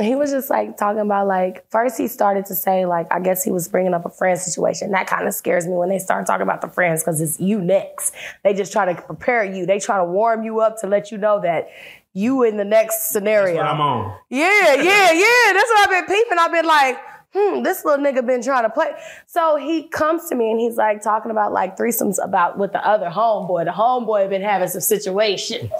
he 0.00 0.14
was 0.14 0.30
just 0.30 0.48
like 0.48 0.76
talking 0.76 1.00
about 1.00 1.26
like 1.26 1.68
first 1.70 1.98
he 1.98 2.08
started 2.08 2.46
to 2.46 2.54
say 2.54 2.86
like 2.86 3.06
i 3.12 3.20
guess 3.20 3.42
he 3.42 3.50
was 3.50 3.68
bringing 3.68 3.92
up 3.92 4.04
a 4.06 4.10
friend 4.10 4.38
situation 4.38 4.90
that 4.92 5.06
kind 5.06 5.26
of 5.26 5.34
scares 5.34 5.66
me 5.66 5.74
when 5.74 5.88
they 5.88 5.98
start 5.98 6.26
talking 6.26 6.42
about 6.42 6.60
the 6.60 6.68
friends 6.68 7.02
because 7.02 7.20
it's 7.20 7.38
you 7.40 7.60
next 7.60 8.14
they 8.42 8.54
just 8.54 8.72
try 8.72 8.90
to 8.90 9.00
prepare 9.02 9.44
you 9.44 9.66
they 9.66 9.78
try 9.78 9.98
to 9.98 10.04
warm 10.04 10.42
you 10.42 10.60
up 10.60 10.80
to 10.80 10.86
let 10.86 11.10
you 11.10 11.18
know 11.18 11.40
that 11.40 11.68
you 12.14 12.44
in 12.44 12.56
the 12.56 12.64
next 12.64 13.10
scenario 13.10 13.60
I'm 13.60 13.80
on. 13.80 14.16
yeah, 14.30 14.74
yeah, 14.74 15.12
yeah. 15.12 15.52
That's 15.52 15.68
what 15.68 15.88
I've 15.88 16.06
been 16.06 16.16
peeping. 16.16 16.38
I've 16.38 16.52
been 16.52 16.64
like, 16.64 16.96
hmm, 17.34 17.62
this 17.62 17.84
little 17.84 18.04
nigga 18.04 18.24
been 18.24 18.42
trying 18.42 18.62
to 18.62 18.70
play. 18.70 18.92
So 19.26 19.56
he 19.56 19.88
comes 19.88 20.28
to 20.28 20.34
me 20.34 20.50
and 20.50 20.60
he's 20.60 20.76
like 20.76 21.02
talking 21.02 21.30
about 21.30 21.52
like 21.52 21.76
threesomes 21.76 22.24
about 22.24 22.58
with 22.58 22.72
the 22.72 22.86
other 22.86 23.10
homeboy. 23.10 23.64
The 23.64 23.72
homeboy 23.72 24.30
been 24.30 24.42
having 24.42 24.68
some 24.68 24.80
situations. 24.80 25.70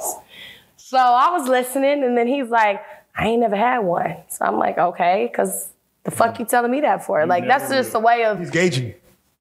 So 0.77 0.99
I 0.99 1.31
was 1.31 1.49
listening 1.49 2.05
and 2.05 2.19
then 2.19 2.27
he's 2.27 2.51
like, 2.51 2.83
I 3.17 3.29
ain't 3.29 3.41
never 3.41 3.57
had 3.57 3.79
one. 3.79 4.17
So 4.29 4.45
I'm 4.45 4.59
like, 4.59 4.77
okay, 4.77 5.29
because 5.31 5.69
the 6.03 6.11
fuck 6.11 6.39
you 6.39 6.45
telling 6.45 6.71
me 6.71 6.81
that 6.81 7.05
for? 7.05 7.25
Like 7.25 7.47
that's 7.47 7.71
just 7.71 7.95
a 7.95 8.01
way 8.01 8.25
of 8.25 8.41
He's 8.41 8.51
gauging. 8.51 8.95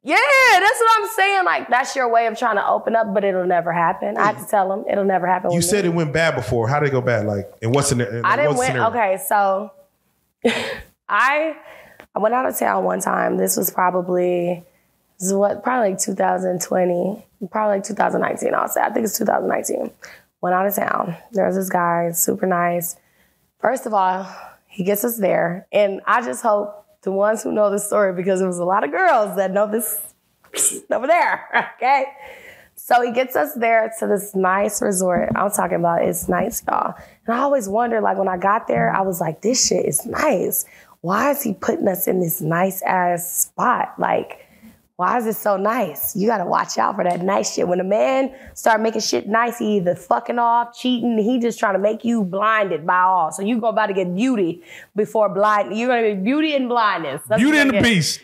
yeah, 0.04 0.16
that's 0.16 0.80
what 0.80 1.02
I'm 1.02 1.10
saying. 1.10 1.46
Like 1.46 1.70
that's 1.70 1.96
your 1.96 2.10
way 2.10 2.28
of 2.28 2.38
trying 2.38 2.56
to 2.58 2.68
open 2.68 2.96
up, 2.96 3.14
but 3.14 3.24
it'll 3.24 3.48
never 3.48 3.74
happen. 3.74 4.18
I 4.18 4.28
have 4.28 4.44
to 4.44 4.50
tell 4.50 4.72
him 4.72 4.86
it'll 4.90 5.04
never 5.04 5.28
happen. 5.28 5.52
You 5.52 5.62
said 5.62 5.84
me. 5.84 5.90
it 5.90 5.96
went 5.96 6.14
bad 6.14 6.36
before. 6.36 6.68
How 6.68 6.80
did 6.80 6.90
it 6.90 6.92
go 6.92 7.02
bad? 7.02 7.26
Like, 7.26 7.52
and 7.62 7.74
what's 7.74 7.92
in 7.92 8.02
it? 8.02 8.24
I 8.24 8.36
didn't 8.36 8.58
win. 8.58 8.78
Okay, 8.78 9.20
so 9.28 9.72
I 11.10 11.58
I 12.16 12.20
went 12.20 12.36
out 12.36 12.48
of 12.48 12.58
town 12.58 12.84
one 12.84 13.00
time. 13.00 13.38
This 13.38 13.58
was 13.58 13.72
probably 13.72 14.64
this 15.20 15.28
is 15.28 15.34
what 15.34 15.64
probably 15.64 15.92
like 15.92 16.00
2020, 16.00 17.26
probably 17.50 17.78
like 17.78 17.84
2019. 17.84 18.54
I'll 18.54 18.68
say. 18.68 18.82
I 18.82 18.90
think 18.90 19.06
it's 19.06 19.18
2019. 19.18 19.92
Went 20.42 20.56
out 20.56 20.66
of 20.66 20.76
town. 20.76 21.16
There 21.32 21.46
was 21.48 21.56
this 21.56 21.70
guy, 21.70 22.12
super 22.12 22.46
nice. 22.46 22.98
First 23.60 23.86
of 23.86 23.94
all, 23.94 24.28
he 24.68 24.84
gets 24.84 25.06
us 25.06 25.18
there, 25.18 25.68
and 25.72 26.02
I 26.06 26.22
just 26.22 26.44
hope 26.44 26.86
the 27.04 27.12
ones 27.12 27.44
who 27.44 27.52
know 27.52 27.70
the 27.70 27.80
story 27.80 28.14
because 28.14 28.42
it 28.42 28.48
was 28.48 28.58
a 28.58 28.66
lot 28.66 28.84
of 28.84 28.92
girls 28.92 29.36
that 29.38 29.52
know 29.52 29.70
this 29.70 30.02
over 30.92 31.08
there. 31.08 31.70
Okay. 31.78 32.06
So 32.76 33.02
he 33.02 33.12
gets 33.12 33.36
us 33.36 33.54
there 33.54 33.94
to 34.00 34.08
this 34.08 34.36
nice 34.36 34.82
resort. 34.82 35.30
I'm 35.36 35.52
talking 35.52 35.78
about 35.78 36.04
it's 36.04 36.28
nice, 36.28 36.64
y'all. 36.68 36.96
And 37.26 37.36
I 37.36 37.40
always 37.40 37.70
wonder, 37.70 38.02
like 38.02 38.18
when 38.18 38.28
I 38.28 38.38
got 38.38 38.68
there, 38.68 38.92
I 38.92 39.02
was 39.02 39.22
like, 39.22 39.42
this 39.42 39.68
shit 39.68 39.86
is 39.86 40.06
nice. 40.06 40.66
Why 41.04 41.32
is 41.32 41.44
he 41.44 41.54
putting 41.54 41.86
us 41.90 42.08
in 42.08 42.22
this 42.22 42.40
nice 42.40 42.82
ass 42.82 43.30
spot? 43.30 43.94
Like, 44.00 44.48
why 44.96 45.18
is 45.18 45.26
it 45.26 45.36
so 45.36 45.58
nice? 45.58 46.16
You 46.16 46.28
gotta 46.28 46.46
watch 46.46 46.78
out 46.78 46.96
for 46.96 47.04
that 47.04 47.20
nice 47.20 47.54
shit. 47.54 47.68
When 47.68 47.82
a 47.82 47.84
man 47.84 48.34
start 48.54 48.80
making 48.80 49.02
shit 49.02 49.28
nice, 49.28 49.60
he 49.60 49.76
either 49.76 49.96
fucking 49.96 50.40
off, 50.40 50.78
cheating, 50.78 51.18
he 51.18 51.40
just 51.40 51.60
trying 51.60 51.74
to 51.74 51.80
make 51.80 52.06
you 52.06 52.24
blinded 52.24 52.88
by 52.88 53.02
all. 53.02 53.34
So 53.34 53.42
you 53.42 53.60
go 53.60 53.68
about 53.68 53.88
to 53.88 53.94
get 53.94 54.16
beauty 54.16 54.64
before 54.96 55.28
blind. 55.28 55.78
You're 55.78 55.90
gonna 55.90 56.16
be 56.16 56.22
beauty 56.24 56.56
and 56.56 56.70
blindness. 56.70 57.22
That's 57.28 57.42
Beauty 57.42 57.58
what 57.58 57.68
and 57.68 57.74
you're 57.74 57.82
the 57.82 57.86
gonna 57.86 57.90
get. 57.90 57.96
Beast. 57.96 58.22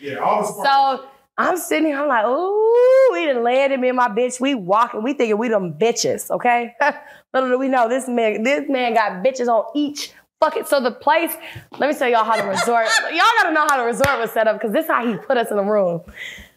So 0.64 1.04
I'm 1.36 1.58
sitting 1.58 1.88
here, 1.88 2.00
I'm 2.00 2.08
like, 2.08 2.24
ooh, 2.24 3.10
we 3.12 3.26
done 3.26 3.42
landed 3.42 3.78
me 3.78 3.88
and 3.88 3.96
my 3.98 4.08
bitch. 4.08 4.40
We 4.40 4.54
walking, 4.54 5.02
we 5.02 5.12
thinking 5.12 5.36
we 5.36 5.48
them 5.48 5.74
bitches, 5.74 6.30
okay? 6.30 6.74
Little 7.34 7.50
do 7.50 7.58
we 7.58 7.68
know 7.68 7.90
this 7.90 8.08
man, 8.08 8.42
this 8.42 8.70
man 8.70 8.94
got 8.94 9.22
bitches 9.22 9.48
on 9.48 9.66
each 9.74 10.12
fucking 10.40 10.64
so 10.64 10.80
the 10.80 10.90
place, 10.90 11.32
let 11.78 11.90
me 11.90 11.94
tell 11.96 12.08
y'all 12.08 12.24
how 12.24 12.36
the 12.40 12.48
resort, 12.48 12.86
y'all 13.12 13.20
gotta 13.40 13.52
know 13.52 13.66
how 13.68 13.78
the 13.78 13.84
resort 13.84 14.18
was 14.18 14.30
set 14.32 14.48
up, 14.48 14.56
because 14.58 14.72
this 14.72 14.84
is 14.86 14.90
how 14.90 15.06
he 15.06 15.16
put 15.16 15.36
us 15.36 15.50
in 15.50 15.56
the 15.56 15.62
room. 15.62 16.00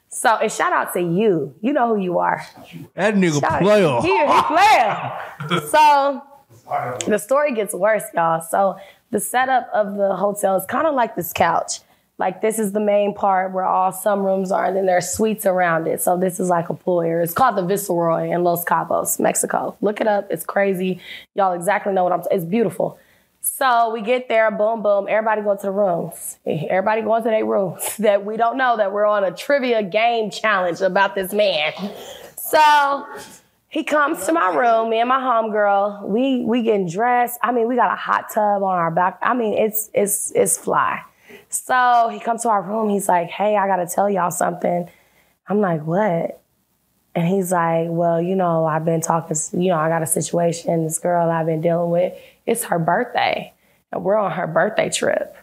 So 0.09 0.35
and 0.37 0.51
shout 0.51 0.71
out 0.73 0.93
to 0.93 1.01
you. 1.01 1.55
You 1.61 1.73
know 1.73 1.95
who 1.95 2.01
you 2.01 2.19
are. 2.19 2.45
That 2.93 3.15
nigga 3.15 3.39
Shout- 3.39 3.61
player. 3.61 3.99
He, 4.01 4.17
he 4.17 4.41
player. 4.43 5.61
so 5.69 6.21
the 7.07 7.17
story 7.17 7.53
gets 7.53 7.73
worse, 7.73 8.03
y'all. 8.13 8.41
So 8.41 8.77
the 9.11 9.19
setup 9.19 9.69
of 9.73 9.95
the 9.95 10.15
hotel 10.15 10.55
is 10.55 10.65
kind 10.67 10.87
of 10.87 10.93
like 10.95 11.15
this 11.15 11.33
couch. 11.33 11.79
Like 12.19 12.41
this 12.41 12.59
is 12.59 12.73
the 12.73 12.79
main 12.79 13.15
part 13.15 13.53
where 13.53 13.65
all 13.65 13.91
some 13.91 14.19
rooms 14.23 14.51
are, 14.51 14.65
and 14.65 14.77
then 14.77 14.85
there 14.85 14.97
are 14.97 15.01
suites 15.01 15.47
around 15.47 15.87
it. 15.87 15.99
So 15.99 16.15
this 16.15 16.39
is 16.39 16.47
like 16.47 16.69
a 16.69 16.75
pool 16.75 17.01
area. 17.01 17.23
It's 17.23 17.33
called 17.33 17.57
the 17.57 17.63
Viceroy 17.63 18.29
in 18.29 18.43
Los 18.43 18.63
Cabos, 18.63 19.19
Mexico. 19.19 19.75
Look 19.81 19.99
it 19.99 20.07
up. 20.07 20.27
It's 20.29 20.45
crazy. 20.45 20.99
Y'all 21.33 21.53
exactly 21.53 21.91
know 21.91 22.03
what 22.03 22.13
I'm. 22.13 22.21
Saying. 22.23 22.35
It's 22.37 22.45
beautiful. 22.45 22.99
So 23.45 23.91
we 23.91 24.01
get 24.01 24.29
there, 24.29 24.49
boom, 24.51 24.81
boom. 24.81 25.05
Everybody 25.09 25.41
go 25.41 25.53
to 25.53 25.61
the 25.61 25.71
rooms. 25.71 26.39
Everybody 26.45 27.01
going 27.01 27.23
to 27.23 27.29
their 27.29 27.45
rooms 27.45 27.97
that 27.99 28.25
we 28.25 28.37
don't 28.37 28.57
know 28.57 28.77
that 28.77 28.93
we're 28.93 29.05
on 29.05 29.25
a 29.25 29.31
trivia 29.31 29.83
game 29.83 30.31
challenge 30.31 30.79
about 30.79 31.13
this 31.13 31.33
man. 31.33 31.73
So 32.37 33.05
he 33.67 33.83
comes 33.83 34.25
to 34.27 34.31
my 34.31 34.55
room, 34.55 34.89
me 34.89 34.99
and 35.01 35.09
my 35.09 35.19
homegirl. 35.19 36.07
We 36.07 36.45
we 36.45 36.63
getting 36.63 36.87
dressed. 36.87 37.37
I 37.43 37.51
mean, 37.51 37.67
we 37.67 37.75
got 37.75 37.91
a 37.91 37.97
hot 37.97 38.31
tub 38.33 38.63
on 38.63 38.77
our 38.77 38.91
back. 38.91 39.19
I 39.21 39.33
mean, 39.33 39.57
it's 39.57 39.89
it's 39.93 40.31
it's 40.31 40.57
fly. 40.57 41.01
So 41.49 42.09
he 42.13 42.21
comes 42.21 42.43
to 42.43 42.49
our 42.49 42.61
room. 42.61 42.89
He's 42.89 43.09
like, 43.09 43.29
"Hey, 43.29 43.57
I 43.57 43.67
gotta 43.67 43.87
tell 43.87 44.09
y'all 44.09 44.31
something." 44.31 44.89
I'm 45.49 45.59
like, 45.59 45.85
"What?" 45.85 46.39
And 47.13 47.27
he's 47.27 47.51
like, 47.51 47.87
"Well, 47.89 48.21
you 48.21 48.35
know, 48.35 48.65
I've 48.65 48.85
been 48.85 49.01
talking. 49.01 49.35
You 49.51 49.69
know, 49.69 49.77
I 49.77 49.89
got 49.89 50.01
a 50.01 50.07
situation. 50.07 50.85
This 50.85 50.97
girl 50.97 51.29
I've 51.29 51.45
been 51.45 51.61
dealing 51.61 51.91
with. 51.91 52.13
It's 52.45 52.65
her 52.65 52.79
birthday, 52.79 53.53
and 53.91 54.03
we're 54.03 54.17
on 54.17 54.31
her 54.31 54.47
birthday 54.47 54.89
trip." 54.89 55.35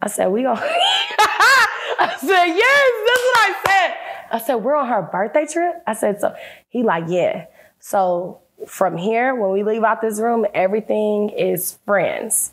I 0.00 0.08
said, 0.08 0.28
"We 0.28 0.46
on." 0.46 0.56
I 0.58 2.16
said, 2.20 2.46
"Yes, 2.46 2.92
that's 3.06 3.24
what 3.24 3.38
I 3.38 3.62
said." 3.66 3.96
I 4.30 4.38
said, 4.38 4.54
"We're 4.56 4.74
on 4.74 4.88
her 4.88 5.02
birthday 5.02 5.46
trip." 5.46 5.82
I 5.86 5.94
said, 5.94 6.20
"So." 6.20 6.34
He 6.68 6.82
like, 6.82 7.04
"Yeah." 7.08 7.46
So 7.80 8.40
from 8.66 8.96
here, 8.96 9.34
when 9.34 9.50
we 9.50 9.62
leave 9.62 9.84
out 9.84 10.00
this 10.00 10.18
room, 10.18 10.46
everything 10.54 11.30
is 11.30 11.78
friends. 11.84 12.52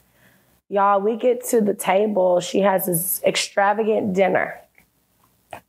Y'all, 0.70 1.02
we 1.02 1.18
get 1.18 1.46
to 1.46 1.62
the 1.62 1.74
table. 1.74 2.40
She 2.40 2.60
has 2.60 2.86
this 2.86 3.22
extravagant 3.24 4.14
dinner. 4.14 4.60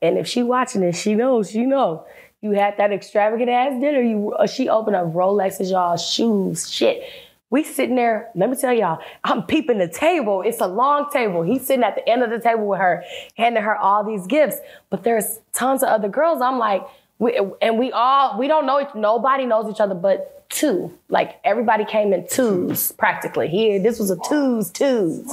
And 0.00 0.16
if 0.16 0.28
she 0.28 0.42
watching 0.42 0.80
this, 0.80 1.00
she 1.00 1.14
knows, 1.14 1.50
she 1.50 1.64
know. 1.64 2.06
You 2.40 2.52
had 2.52 2.76
that 2.78 2.92
extravagant 2.92 3.50
ass 3.50 3.80
dinner. 3.80 4.00
You 4.00 4.32
uh, 4.32 4.46
she 4.46 4.68
opened 4.68 4.96
up 4.96 5.12
Rolexes, 5.12 5.70
y'all, 5.70 5.96
shoes, 5.96 6.70
shit. 6.70 7.02
We 7.52 7.62
sitting 7.62 7.96
there, 7.96 8.30
let 8.34 8.48
me 8.48 8.56
tell 8.56 8.72
y'all, 8.72 8.98
I'm 9.24 9.42
peeping 9.42 9.76
the 9.76 9.86
table. 9.86 10.40
It's 10.40 10.62
a 10.62 10.66
long 10.66 11.10
table. 11.10 11.42
He's 11.42 11.66
sitting 11.66 11.84
at 11.84 11.94
the 11.94 12.08
end 12.08 12.22
of 12.22 12.30
the 12.30 12.40
table 12.40 12.66
with 12.66 12.80
her, 12.80 13.04
handing 13.36 13.62
her 13.62 13.76
all 13.76 14.02
these 14.02 14.26
gifts. 14.26 14.56
But 14.88 15.04
there's 15.04 15.38
tons 15.52 15.82
of 15.82 15.90
other 15.90 16.08
girls. 16.08 16.40
I'm 16.40 16.58
like, 16.58 16.82
we, 17.18 17.38
and 17.60 17.78
we 17.78 17.92
all, 17.92 18.38
we 18.38 18.48
don't 18.48 18.64
know, 18.64 18.88
nobody 18.94 19.44
knows 19.44 19.70
each 19.70 19.80
other 19.80 19.94
but 19.94 20.48
two. 20.48 20.98
Like 21.10 21.40
everybody 21.44 21.84
came 21.84 22.14
in 22.14 22.26
twos 22.26 22.92
practically. 22.92 23.48
Here, 23.48 23.78
this 23.82 23.98
was 23.98 24.10
a 24.10 24.16
twos, 24.26 24.70
twos. 24.70 25.30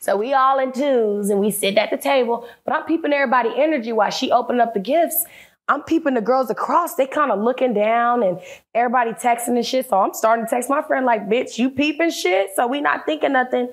So 0.00 0.16
we 0.16 0.34
all 0.34 0.58
in 0.58 0.72
twos 0.72 1.30
and 1.30 1.38
we 1.38 1.52
sit 1.52 1.78
at 1.78 1.90
the 1.90 1.96
table, 1.96 2.44
but 2.64 2.74
I'm 2.74 2.86
peeping 2.86 3.12
everybody 3.12 3.50
energy 3.56 3.92
while 3.92 4.10
she 4.10 4.32
opened 4.32 4.60
up 4.60 4.74
the 4.74 4.80
gifts. 4.80 5.24
I'm 5.68 5.82
peeping 5.82 6.14
the 6.14 6.20
girls 6.20 6.50
across. 6.50 6.96
They 6.96 7.06
kind 7.06 7.30
of 7.30 7.40
looking 7.40 7.72
down 7.72 8.22
and 8.22 8.40
everybody 8.74 9.12
texting 9.12 9.56
and 9.56 9.64
shit. 9.64 9.88
So 9.88 9.98
I'm 9.98 10.12
starting 10.12 10.44
to 10.44 10.50
text 10.50 10.68
my 10.68 10.82
friend 10.82 11.06
like, 11.06 11.28
bitch, 11.28 11.58
you 11.58 11.70
peeping 11.70 12.10
shit? 12.10 12.50
So 12.54 12.66
we 12.66 12.80
not 12.80 13.06
thinking 13.06 13.32
nothing. 13.32 13.70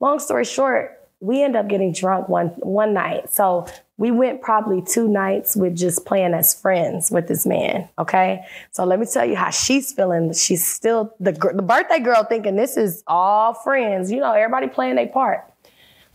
Long 0.00 0.18
story 0.18 0.44
short, 0.44 1.00
we 1.20 1.42
end 1.42 1.56
up 1.56 1.68
getting 1.68 1.92
drunk 1.92 2.28
one 2.28 2.48
one 2.58 2.92
night. 2.92 3.32
So 3.32 3.66
we 3.96 4.10
went 4.10 4.42
probably 4.42 4.82
two 4.82 5.08
nights 5.08 5.54
with 5.54 5.76
just 5.76 6.04
playing 6.04 6.34
as 6.34 6.52
friends 6.52 7.10
with 7.10 7.28
this 7.28 7.46
man. 7.46 7.88
Okay, 7.98 8.44
so 8.72 8.84
let 8.84 8.98
me 8.98 9.06
tell 9.06 9.24
you 9.24 9.36
how 9.36 9.50
she's 9.50 9.92
feeling. 9.92 10.32
She's 10.32 10.66
still 10.66 11.14
the 11.20 11.30
the 11.30 11.62
birthday 11.62 12.00
girl 12.00 12.24
thinking 12.24 12.56
this 12.56 12.76
is 12.76 13.04
all 13.06 13.54
friends. 13.54 14.10
You 14.10 14.18
know, 14.18 14.32
everybody 14.32 14.66
playing 14.66 14.96
their 14.96 15.06
part. 15.06 15.48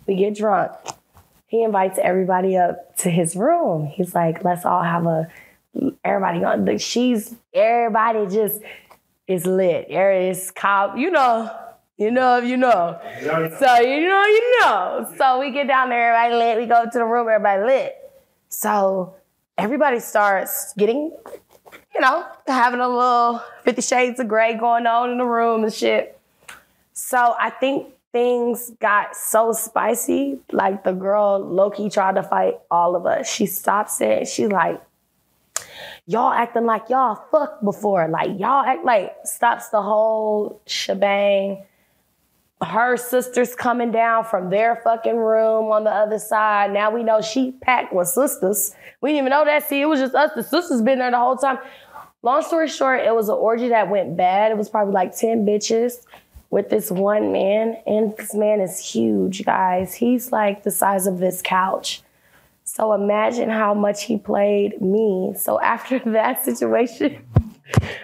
We 0.06 0.16
get 0.16 0.36
drunk. 0.36 0.74
He 1.48 1.64
invites 1.64 1.98
everybody 2.02 2.58
up 2.58 2.98
to 2.98 3.10
his 3.10 3.36
room. 3.36 3.86
He's 3.86 4.14
like, 4.14 4.44
let's 4.44 4.66
all 4.66 4.84
have 4.84 5.06
a 5.06 5.28
everybody 6.04 6.40
going. 6.40 6.78
She's 6.78 7.36
everybody 7.54 8.28
just 8.28 8.62
is 9.28 9.46
lit. 9.46 9.90
Is 9.90 10.52
cop, 10.52 10.98
you 10.98 11.10
know, 11.10 11.50
you 11.98 12.12
know 12.12 12.40
you 12.40 12.58
know. 12.58 13.00
So 13.22 13.80
you 13.80 14.08
know, 14.08 14.26
you 14.26 14.60
know. 14.62 15.14
So 15.18 15.40
we 15.40 15.52
get 15.52 15.68
down 15.68 15.90
there, 15.90 16.14
everybody 16.14 16.44
lit. 16.44 16.58
We 16.58 16.66
go 16.66 16.84
to 16.84 16.98
the 16.98 17.06
room, 17.06 17.30
everybody 17.30 17.64
lit. 17.64 17.96
So 18.50 19.16
everybody 19.58 20.00
starts 20.02 20.74
getting, 20.78 21.16
you 21.94 22.02
know, 22.02 22.26
having 22.46 22.82
a 22.82 22.90
little 22.90 23.42
Fifty 23.64 23.82
Shades 23.82 24.20
of 24.20 24.28
Grey 24.28 24.56
going 24.56 24.86
on 24.86 25.12
in 25.12 25.18
the 25.18 25.26
room 25.26 25.64
and 25.64 25.74
shit. 25.74 26.20
So 26.92 27.36
I 27.40 27.52
think 27.52 27.94
things 28.18 28.72
got 28.80 29.16
so 29.16 29.54
spicy. 29.54 30.40
Like 30.52 30.84
the 30.84 30.92
girl 30.92 31.40
Loki 31.40 31.88
tried 31.88 32.16
to 32.16 32.24
fight 32.24 32.56
all 32.72 32.96
of 32.96 33.06
us. 33.06 33.32
She 33.32 33.46
stops 33.46 34.02
it. 34.02 34.28
She's 34.28 34.50
like, 34.50 34.82
y'all 36.08 36.32
acting 36.32 36.66
like 36.66 36.90
y'all 36.90 37.24
fucked 37.32 37.64
before. 37.64 38.08
Like 38.08 38.40
y'all 38.40 38.66
act 38.66 38.84
like 38.84 39.14
stops 39.24 39.70
the 39.70 39.84
whole 39.84 40.60
shebang. 40.66 41.64
Her 42.60 42.98
sisters 42.98 43.54
coming 43.54 43.92
down 43.92 44.24
from 44.24 44.50
their 44.50 44.78
fucking 44.78 45.16
room 45.16 45.72
on 45.72 45.84
the 45.84 45.92
other 45.92 46.18
side. 46.18 46.74
Now 46.74 46.90
we 46.90 47.04
know 47.04 47.22
she 47.22 47.52
packed 47.52 47.94
with 47.94 48.08
sisters. 48.08 48.74
We 49.00 49.12
didn't 49.12 49.28
even 49.28 49.30
know 49.30 49.46
that. 49.46 49.70
See, 49.70 49.80
it 49.80 49.86
was 49.86 50.00
just 50.00 50.16
us. 50.16 50.32
The 50.34 50.42
sisters 50.42 50.82
been 50.82 50.98
there 50.98 51.12
the 51.12 51.20
whole 51.20 51.36
time. 51.36 51.60
Long 52.24 52.42
story 52.42 52.68
short, 52.68 53.02
it 53.02 53.14
was 53.14 53.30
an 53.30 53.36
orgy 53.36 53.70
that 53.70 53.92
went 53.92 54.18
bad. 54.18 54.52
It 54.52 54.58
was 54.58 54.70
probably 54.70 54.96
like 54.96 55.16
10 55.16 55.46
bitches 55.46 56.00
with 56.50 56.70
this 56.70 56.92
one 56.92 57.32
man. 57.32 57.78
And 57.86 58.16
this 58.18 58.34
man 58.34 58.62
is 58.62 58.80
huge, 58.80 59.46
guys. 59.46 59.96
He's 59.96 60.32
like 60.32 60.64
the 60.64 60.72
size 60.72 61.08
of 61.08 61.20
this 61.20 61.42
couch. 61.42 62.02
So 62.64 62.94
imagine 62.94 63.50
how 63.50 63.74
much 63.74 64.04
he 64.04 64.18
played 64.18 64.82
me. 64.82 65.34
So 65.38 65.60
after 65.62 66.00
that 66.00 66.44
situation, 66.44 67.26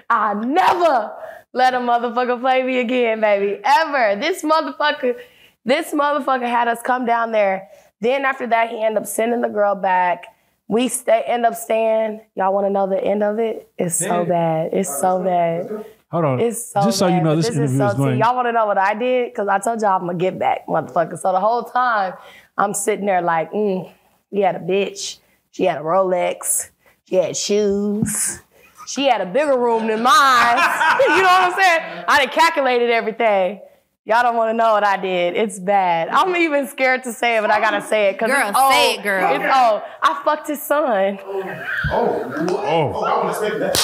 I 0.10 0.34
never 0.34 1.14
let 1.54 1.74
a 1.74 1.78
motherfucker 1.78 2.40
play 2.40 2.64
me 2.64 2.80
again, 2.80 3.22
baby. 3.22 3.62
Ever. 3.64 4.20
This 4.20 4.42
motherfucker, 4.42 5.20
this 5.66 5.94
motherfucker 5.94 6.48
had 6.50 6.68
us 6.68 6.82
come 6.82 7.06
down 7.06 7.32
there. 7.32 7.70
Then 8.02 8.26
after 8.26 8.48
that, 8.48 8.70
he 8.70 8.84
ended 8.84 9.04
up 9.04 9.08
sending 9.08 9.42
the 9.42 9.50
girl 9.50 9.76
back. 9.76 10.26
We 10.68 10.88
stay 10.88 11.24
end 11.28 11.46
up 11.46 11.56
staying. 11.56 12.22
Y'all 12.36 12.54
want 12.54 12.66
to 12.66 12.70
know 12.70 12.88
the 12.88 13.02
end 13.02 13.22
of 13.22 13.38
it? 13.38 13.70
It's 13.78 13.96
so 13.96 14.26
bad. 14.26 14.74
It's 14.74 14.90
so 15.00 15.24
bad. 15.24 15.86
Hold 16.14 16.26
on. 16.26 16.40
It's 16.40 16.72
so 16.72 16.84
Just 16.84 17.00
so 17.00 17.08
you 17.08 17.22
know, 17.22 17.36
this, 17.36 17.50
is 17.50 17.58
interview 17.58 17.78
so, 17.80 17.88
is 17.88 17.94
going. 17.96 18.20
Y'all 18.20 18.36
want 18.36 18.48
to 18.48 18.52
know 18.52 18.68
what 18.68 18.78
I 18.78 18.94
did? 18.94 19.32
Because 19.32 19.48
I 19.48 19.58
told 19.58 19.82
y'all 19.82 20.00
I'm 20.00 20.06
gonna 20.06 20.14
get 20.14 20.38
back, 20.38 20.68
motherfucker. 20.68 21.18
So 21.18 21.32
the 21.32 21.40
whole 21.40 21.64
time 21.64 22.14
I'm 22.56 22.76
sitting 22.76 23.08
there 23.08 23.24
like, 23.24 23.52
mm, 23.52 23.92
he 24.30 24.42
had 24.42 24.56
a 24.56 24.60
bitch. 24.60 25.18
She 25.50 25.64
had 25.64 25.80
a 25.80 25.82
Rolex. 25.82 26.70
She 27.06 27.16
had 27.16 27.36
shoes. 27.36 28.42
She 28.86 29.06
had 29.06 29.22
a 29.22 29.26
bigger 29.26 29.58
room 29.58 29.88
than 29.88 30.04
mine. 30.04 30.58
you 31.02 31.18
know 31.18 31.24
what 31.24 31.52
I'm 31.52 31.60
saying? 31.60 32.06
I 32.08 32.26
done 32.26 32.30
calculated 32.30 32.92
everything. 32.92 33.62
Y'all 34.06 34.22
don't 34.22 34.36
want 34.36 34.50
to 34.50 34.54
know 34.54 34.74
what 34.74 34.84
I 34.84 34.98
did. 34.98 35.38
It's 35.38 35.60
bad. 35.60 36.10
I'm 36.10 36.36
even 36.36 36.68
scared 36.68 37.04
to 37.06 37.14
say 37.14 37.38
it, 37.38 37.42
but 37.42 37.50
I 37.50 37.62
gotta 37.62 37.82
say 37.82 38.10
it 38.10 38.14
because 38.14 38.32
Girl, 38.32 38.50
it's 38.50 38.58
old. 38.60 38.74
say 38.74 38.96
it, 38.96 39.04
girl. 39.04 39.34
It's 39.34 39.44
old. 39.46 39.82
I 40.02 40.22
fucked 40.26 40.48
his 40.50 40.62
son. 40.62 41.20
Oh, 41.24 41.66
oh. 41.90 42.34
oh. 42.36 42.94
oh 42.96 43.04
I 43.06 43.24
would 43.24 43.30
expect 43.30 43.60
that. 43.60 43.78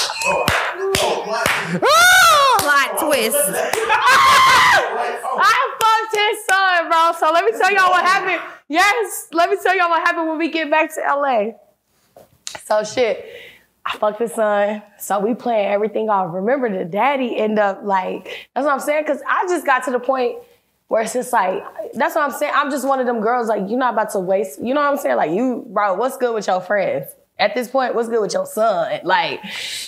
Ah! 1.82 2.56
Plot 2.60 2.98
twist. 3.00 3.38
I 5.40 5.56
fucked 5.80 6.14
his 6.14 6.44
son, 6.44 6.88
bro. 6.90 7.12
So 7.18 7.32
let 7.32 7.46
me 7.46 7.52
tell 7.58 7.72
y'all 7.72 7.90
what 7.90 8.04
happened. 8.04 8.42
Yes, 8.68 9.28
let 9.32 9.48
me 9.48 9.56
tell 9.62 9.74
y'all 9.74 9.88
what 9.88 10.06
happened 10.06 10.28
when 10.28 10.36
we 10.36 10.50
get 10.50 10.70
back 10.70 10.94
to 10.96 11.00
LA. 11.00 11.52
So 12.66 12.84
shit, 12.84 13.24
I 13.92 13.98
fucked 13.98 14.30
son. 14.30 14.82
So 14.98 15.18
we 15.20 15.34
playing 15.34 15.66
everything 15.66 16.08
off. 16.08 16.32
Remember 16.32 16.70
the 16.70 16.84
daddy 16.84 17.36
end 17.36 17.58
up 17.58 17.80
like, 17.82 18.48
that's 18.54 18.64
what 18.64 18.72
I'm 18.72 18.80
saying. 18.80 19.04
Cause 19.04 19.20
I 19.26 19.46
just 19.48 19.66
got 19.66 19.84
to 19.84 19.90
the 19.90 19.98
point 19.98 20.38
where 20.88 21.02
it's 21.02 21.12
just 21.12 21.32
like, 21.32 21.62
that's 21.94 22.14
what 22.14 22.24
I'm 22.24 22.36
saying. 22.36 22.52
I'm 22.54 22.70
just 22.70 22.86
one 22.86 23.00
of 23.00 23.06
them 23.06 23.20
girls, 23.20 23.48
like, 23.48 23.68
you're 23.68 23.78
not 23.78 23.94
about 23.94 24.10
to 24.10 24.20
waste, 24.20 24.60
you 24.60 24.74
know 24.74 24.80
what 24.80 24.90
I'm 24.90 24.98
saying? 24.98 25.16
Like 25.16 25.30
you, 25.30 25.64
bro, 25.68 25.94
what's 25.94 26.16
good 26.16 26.34
with 26.34 26.46
your 26.46 26.60
friends? 26.60 27.06
At 27.38 27.54
this 27.54 27.68
point, 27.68 27.94
what's 27.94 28.10
good 28.10 28.20
with 28.20 28.34
your 28.34 28.44
son? 28.44 29.00
Like, 29.02 29.40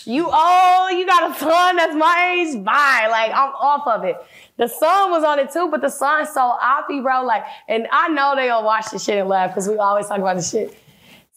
you 0.07 0.27
oh, 0.27 0.89
you 0.97 1.05
got 1.05 1.31
a 1.31 1.39
son 1.39 1.77
that's 1.77 1.95
my 1.95 2.39
age? 2.39 2.65
Bye. 2.65 3.09
Like, 3.11 3.31
I'm 3.31 3.51
off 3.51 3.87
of 3.87 4.05
it. 4.05 4.17
The 4.57 4.69
son 4.69 5.11
was 5.11 5.23
on 5.23 5.39
it 5.39 5.51
too, 5.53 5.69
but 5.71 5.83
the 5.83 5.91
son's 5.91 6.31
so 6.31 6.57
offy, 6.63 7.03
bro. 7.03 7.25
Like, 7.25 7.45
and 7.69 7.87
I 7.93 8.09
know 8.09 8.35
they 8.35 8.47
gonna 8.47 8.65
watch 8.65 8.91
this 8.91 9.05
shit 9.05 9.19
and 9.19 9.29
laugh 9.29 9.51
because 9.51 9.69
we 9.69 9.77
always 9.77 10.07
talk 10.07 10.19
about 10.19 10.37
this 10.37 10.51
shit. 10.51 10.75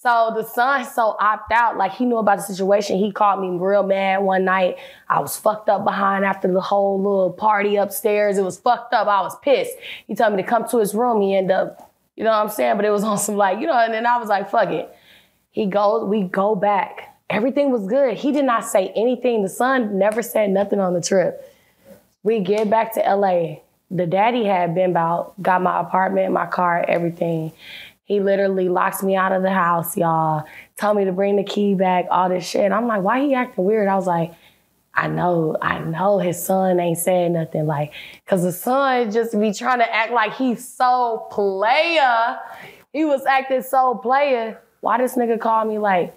So 0.06 0.32
the 0.36 0.44
son 0.44 0.86
so 0.86 1.18
opt 1.20 1.52
out, 1.52 1.78
like 1.78 1.94
he 1.94 2.06
knew 2.06 2.18
about 2.18 2.38
the 2.38 2.44
situation. 2.44 3.00
He 3.00 3.12
called 3.12 3.42
me 3.42 3.58
real 3.58 3.82
mad 3.82 4.22
one 4.22 4.46
night. 4.46 4.78
I 5.10 5.20
was 5.20 5.36
fucked 5.36 5.68
up 5.68 5.84
behind 5.84 6.24
after 6.24 6.48
the 6.48 6.62
whole 6.62 6.98
little 6.98 7.32
party 7.32 7.78
upstairs. 7.78 8.38
It 8.38 8.44
was 8.44 8.60
fucked 8.60 8.94
up. 8.94 9.08
I 9.08 9.22
was 9.22 9.36
pissed. 9.40 9.74
He 10.06 10.14
told 10.14 10.36
me 10.36 10.44
to 10.44 10.48
come 10.48 10.68
to 10.70 10.78
his 10.78 10.94
room. 10.94 11.24
He 11.24 11.36
ended 11.36 11.58
up, 11.58 11.92
you 12.16 12.24
know 12.24 12.30
what 12.30 12.44
I'm 12.44 12.50
saying? 12.50 12.76
But 12.76 12.86
it 12.86 12.92
was 12.92 13.04
on 13.04 13.18
some 13.18 13.36
like, 13.36 13.60
you 13.60 13.66
know, 13.66 13.74
and 13.74 13.92
then 13.92 14.06
I 14.06 14.20
was 14.20 14.30
like, 14.30 14.52
fuck 14.52 14.70
it. 14.70 14.96
He 15.50 15.66
goes, 15.66 16.08
we 16.08 16.22
go 16.22 16.54
back. 16.54 17.18
Everything 17.32 17.72
was 17.72 17.88
good. 17.88 18.16
He 18.16 18.32
did 18.32 18.46
not 18.46 18.64
say 18.64 18.90
anything. 18.96 19.42
The 19.42 19.50
son 19.50 19.98
never 19.98 20.22
said 20.22 20.52
nothing 20.52 20.80
on 20.80 20.94
the 20.94 21.02
trip. 21.02 21.52
We 22.22 22.42
get 22.42 22.70
back 22.70 22.94
to 22.94 23.00
LA. 23.00 23.62
The 23.90 24.06
daddy 24.06 24.46
had 24.46 24.76
been 24.76 24.92
about, 24.92 25.42
got 25.42 25.64
my 25.64 25.80
apartment, 25.80 26.32
my 26.32 26.46
car, 26.46 26.86
everything. 26.88 27.54
He 28.06 28.20
literally 28.20 28.70
locks 28.70 29.02
me 29.02 29.16
out 29.16 29.32
of 29.32 29.42
the 29.42 29.52
house, 29.52 29.98
y'all. 29.98 30.46
Told 30.80 30.98
me 30.98 31.06
to 31.06 31.12
bring 31.12 31.38
the 31.38 31.44
key 31.44 31.74
back, 31.74 32.06
all 32.12 32.30
this 32.30 32.48
shit. 32.48 32.72
I'm 32.72 32.88
like, 32.88 33.02
why 33.02 33.20
he 33.20 33.34
acting 33.34 33.66
weird? 33.66 33.88
I 33.88 33.96
was 33.96 34.06
like, 34.06 34.32
I 34.94 35.08
know, 35.08 35.58
I 35.60 35.80
know 35.80 36.20
his 36.20 36.42
son 36.42 36.80
ain't 36.80 37.00
saying 37.00 37.34
nothing. 37.34 37.66
Like, 37.66 37.94
cause 38.28 38.44
the 38.44 38.52
son 38.52 39.12
just 39.12 39.38
be 39.38 39.52
trying 39.52 39.80
to 39.80 39.94
act 39.94 40.14
like 40.14 40.36
he's 40.36 40.68
so 40.68 41.28
player. 41.32 42.38
He 42.94 43.06
was 43.06 43.26
acting 43.26 43.64
so 43.64 43.96
player. 43.96 44.62
Why 44.82 45.00
this 45.00 45.16
nigga 45.16 45.40
call 45.40 45.66
me 45.66 45.80
like, 45.80 46.16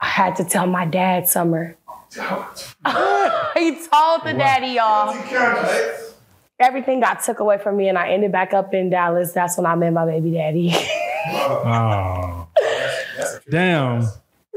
I 0.00 0.06
had 0.06 0.36
to 0.36 0.44
tell 0.44 0.66
my 0.66 0.86
dad 0.86 1.28
summer. 1.28 1.76
he 2.14 2.20
told 2.22 4.24
the 4.24 4.34
daddy, 4.36 4.68
y'all. 4.68 5.14
Everything 6.58 7.00
got 7.00 7.22
took 7.22 7.40
away 7.40 7.58
from 7.58 7.76
me 7.76 7.88
and 7.88 7.98
I 7.98 8.08
ended 8.08 8.32
back 8.32 8.54
up 8.54 8.72
in 8.72 8.88
Dallas. 8.88 9.32
That's 9.32 9.58
when 9.58 9.66
I 9.66 9.74
met 9.74 9.92
my 9.92 10.06
baby 10.06 10.30
daddy. 10.30 10.74
Oh. 11.28 12.46
Damn. 13.50 14.06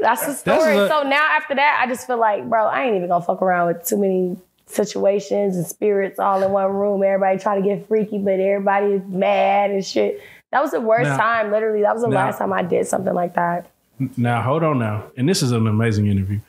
That's 0.01 0.25
the 0.25 0.33
story. 0.33 0.77
a- 0.77 0.87
so 0.87 1.03
now 1.03 1.23
after 1.37 1.55
that, 1.55 1.79
I 1.83 1.87
just 1.87 2.07
feel 2.07 2.19
like, 2.19 2.47
bro, 2.49 2.65
I 2.65 2.83
ain't 2.85 2.95
even 2.95 3.09
gonna 3.09 3.23
fuck 3.23 3.41
around 3.41 3.67
with 3.67 3.85
too 3.85 3.97
many 3.97 4.37
situations 4.65 5.57
and 5.57 5.65
spirits 5.65 6.19
all 6.19 6.41
in 6.43 6.51
one 6.51 6.71
room. 6.71 7.03
Everybody 7.03 7.37
trying 7.39 7.61
to 7.61 7.67
get 7.67 7.87
freaky, 7.87 8.17
but 8.19 8.39
everybody 8.39 8.93
is 8.93 9.01
mad 9.07 9.71
and 9.71 9.83
shit. 9.85 10.21
That 10.51 10.61
was 10.61 10.71
the 10.71 10.81
worst 10.81 11.09
Now- 11.09 11.17
time. 11.17 11.51
Literally, 11.51 11.81
that 11.81 11.93
was 11.93 12.03
the 12.03 12.09
now- 12.09 12.15
last 12.25 12.37
time 12.37 12.53
I 12.53 12.61
did 12.63 12.87
something 12.87 13.13
like 13.13 13.33
that. 13.35 13.67
Now 14.15 14.41
hold 14.41 14.63
on 14.63 14.79
now. 14.79 15.03
And 15.17 15.27
this 15.27 15.41
is 15.43 15.51
an 15.51 15.67
amazing 15.67 16.07
interview. 16.07 16.39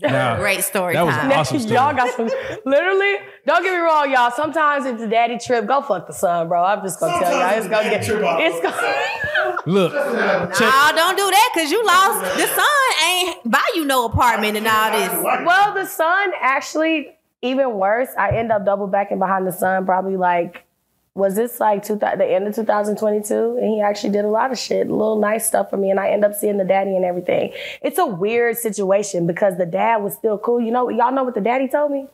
Now, 0.00 0.36
Great 0.40 0.62
story 0.62 0.94
That 0.94 1.04
was 1.06 1.14
time. 1.14 1.32
awesome 1.32 1.58
story. 1.60 1.74
y'all 1.76 1.94
got 1.94 2.14
some. 2.16 2.30
Literally, 2.64 3.16
don't 3.46 3.62
get 3.62 3.72
me 3.72 3.78
wrong, 3.78 4.10
y'all. 4.10 4.30
Sometimes 4.30 4.86
it's 4.86 5.02
a 5.02 5.08
daddy 5.08 5.38
trip. 5.38 5.66
Go 5.66 5.82
fuck 5.82 6.06
the 6.06 6.12
son, 6.12 6.48
bro. 6.48 6.62
I'm 6.62 6.82
just 6.82 7.00
gonna 7.00 7.18
tell 7.18 7.32
y'all. 7.32 7.58
It's 7.58 7.68
gonna 7.68 7.90
get. 7.90 8.02
It's 8.02 8.60
gonna. 8.60 9.56
Look, 9.66 9.92
check, 9.92 10.70
Oh, 10.72 10.92
don't 10.94 11.16
do 11.16 11.30
that 11.30 11.50
because 11.54 11.70
you 11.70 11.84
lost. 11.84 12.36
The 12.36 12.46
son 12.46 13.08
ain't 13.08 13.50
buy 13.50 13.64
you 13.74 13.84
no 13.84 14.06
apartment 14.06 14.56
and 14.56 14.66
all 14.66 14.90
this. 14.92 15.10
Well, 15.44 15.74
the 15.74 15.84
son 15.86 16.32
actually 16.40 17.16
even 17.42 17.74
worse. 17.74 18.08
I 18.18 18.36
end 18.36 18.52
up 18.52 18.64
double 18.64 18.86
backing 18.86 19.18
behind 19.18 19.46
the 19.46 19.52
son. 19.52 19.84
Probably 19.84 20.16
like, 20.16 20.64
was 21.14 21.34
this 21.34 21.58
like 21.60 21.84
two, 21.84 21.96
the 21.96 22.24
end 22.24 22.46
of 22.46 22.54
2022? 22.54 23.58
And 23.60 23.68
he 23.68 23.80
actually 23.80 24.10
did 24.10 24.24
a 24.24 24.28
lot 24.28 24.52
of 24.52 24.58
shit, 24.58 24.88
little 24.88 25.18
nice 25.18 25.46
stuff 25.46 25.70
for 25.70 25.76
me. 25.76 25.90
And 25.90 25.98
I 25.98 26.10
end 26.10 26.24
up 26.24 26.34
seeing 26.34 26.58
the 26.58 26.64
daddy 26.64 26.94
and 26.94 27.04
everything. 27.04 27.52
It's 27.82 27.98
a 27.98 28.06
weird 28.06 28.56
situation 28.56 29.26
because 29.26 29.58
the 29.58 29.66
dad 29.66 29.98
was 29.98 30.14
still 30.14 30.38
cool. 30.38 30.60
You 30.60 30.70
know, 30.70 30.88
y'all 30.88 31.12
know 31.12 31.24
what 31.24 31.34
the 31.34 31.40
daddy 31.40 31.68
told 31.68 31.92
me? 31.92 32.06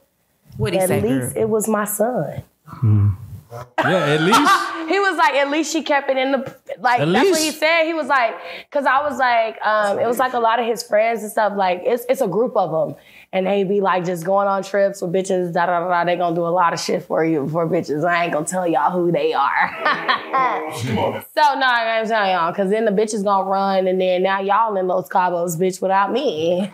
What 0.57 0.73
he 0.73 0.81
said. 0.81 0.91
At 0.91 1.03
say? 1.03 1.09
least 1.09 1.37
it 1.37 1.49
was 1.49 1.69
my 1.69 1.85
son. 1.85 2.43
yeah, 2.83 3.67
at 3.79 4.23
least 4.23 4.41
He 4.89 5.01
was 5.01 5.17
like, 5.17 5.35
at 5.35 5.51
least 5.51 5.73
she 5.73 5.83
kept 5.83 6.09
it 6.11 6.17
in 6.17 6.33
the 6.33 6.57
like. 6.79 7.01
At 7.01 7.11
that's 7.11 7.31
what 7.31 7.41
he 7.41 7.51
said. 7.51 7.85
He 7.85 7.95
was 7.95 8.07
like, 8.07 8.37
because 8.71 8.87
I 8.87 9.03
was 9.03 9.19
like, 9.19 9.59
um, 9.67 9.99
it 9.99 10.07
was 10.07 10.19
like 10.19 10.33
a 10.33 10.39
lot 10.39 10.61
of 10.61 10.67
his 10.67 10.83
friends 10.83 11.23
and 11.23 11.31
stuff. 11.31 11.55
Like 11.57 11.83
it's 11.85 12.05
it's 12.09 12.21
a 12.21 12.29
group 12.29 12.57
of 12.57 12.71
them, 12.71 12.97
and 13.37 13.47
they 13.47 13.65
be 13.65 13.83
like 13.83 14.03
just 14.03 14.25
going 14.25 14.49
on 14.49 14.63
trips 14.63 15.03
with 15.03 15.13
bitches. 15.13 15.53
Da 15.53 15.67
da 15.67 15.81
da. 15.81 15.89
da. 15.89 16.05
They 16.05 16.17
gonna 16.17 16.35
do 16.35 16.47
a 16.47 16.49
lot 16.49 16.73
of 16.73 16.81
shit 16.81 17.03
for 17.03 17.23
you 17.23 17.47
for 17.51 17.69
bitches. 17.69 18.03
I 18.03 18.25
ain't 18.25 18.33
gonna 18.33 18.47
tell 18.47 18.67
y'all 18.67 18.91
who 18.91 19.13
they 19.13 19.35
are. 19.35 19.71
so 20.81 20.95
no, 20.95 21.67
I 21.67 21.99
ain't 21.99 22.09
tell 22.09 22.27
y'all 22.27 22.51
because 22.51 22.71
then 22.71 22.87
the 22.87 22.93
bitches 22.93 23.23
gonna 23.23 23.47
run, 23.49 23.87
and 23.87 24.01
then 24.01 24.23
now 24.23 24.41
y'all 24.41 24.75
in 24.79 24.87
Los 24.87 25.11
Cabos, 25.11 25.59
bitch, 25.59 25.83
without 25.83 26.13
me. 26.13 26.61
no, 26.61 26.71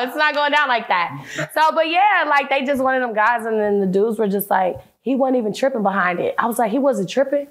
it's 0.00 0.16
not 0.16 0.32
going 0.32 0.52
down 0.52 0.68
like 0.68 0.86
that. 0.86 1.50
So, 1.52 1.72
but 1.74 1.88
yeah, 1.88 2.24
like 2.28 2.48
they 2.50 2.64
just 2.64 2.80
of 2.80 2.86
them 2.86 3.14
guys, 3.14 3.44
and 3.44 3.58
then 3.58 3.80
the 3.80 3.86
dudes 3.86 4.16
were 4.16 4.28
just 4.28 4.48
like, 4.48 4.76
he 5.02 5.16
wasn't 5.16 5.38
even 5.38 5.52
tripping 5.52 5.82
behind 5.82 6.20
it. 6.20 6.36
I 6.38 6.46
was 6.46 6.60
like, 6.60 6.70
he 6.70 6.78
wasn't 6.78 7.10
tripping. 7.10 7.48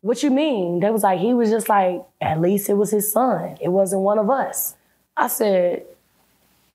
What 0.00 0.22
you 0.22 0.30
mean? 0.30 0.80
They 0.80 0.88
was 0.90 1.02
like, 1.02 1.20
he 1.20 1.34
was 1.34 1.50
just 1.50 1.68
like, 1.68 2.02
at 2.18 2.40
least 2.40 2.70
it 2.70 2.74
was 2.74 2.92
his 2.92 3.12
son. 3.12 3.58
It 3.60 3.68
wasn't 3.68 4.00
one 4.00 4.18
of 4.18 4.30
us. 4.30 4.74
I 5.18 5.26
said, 5.26 5.84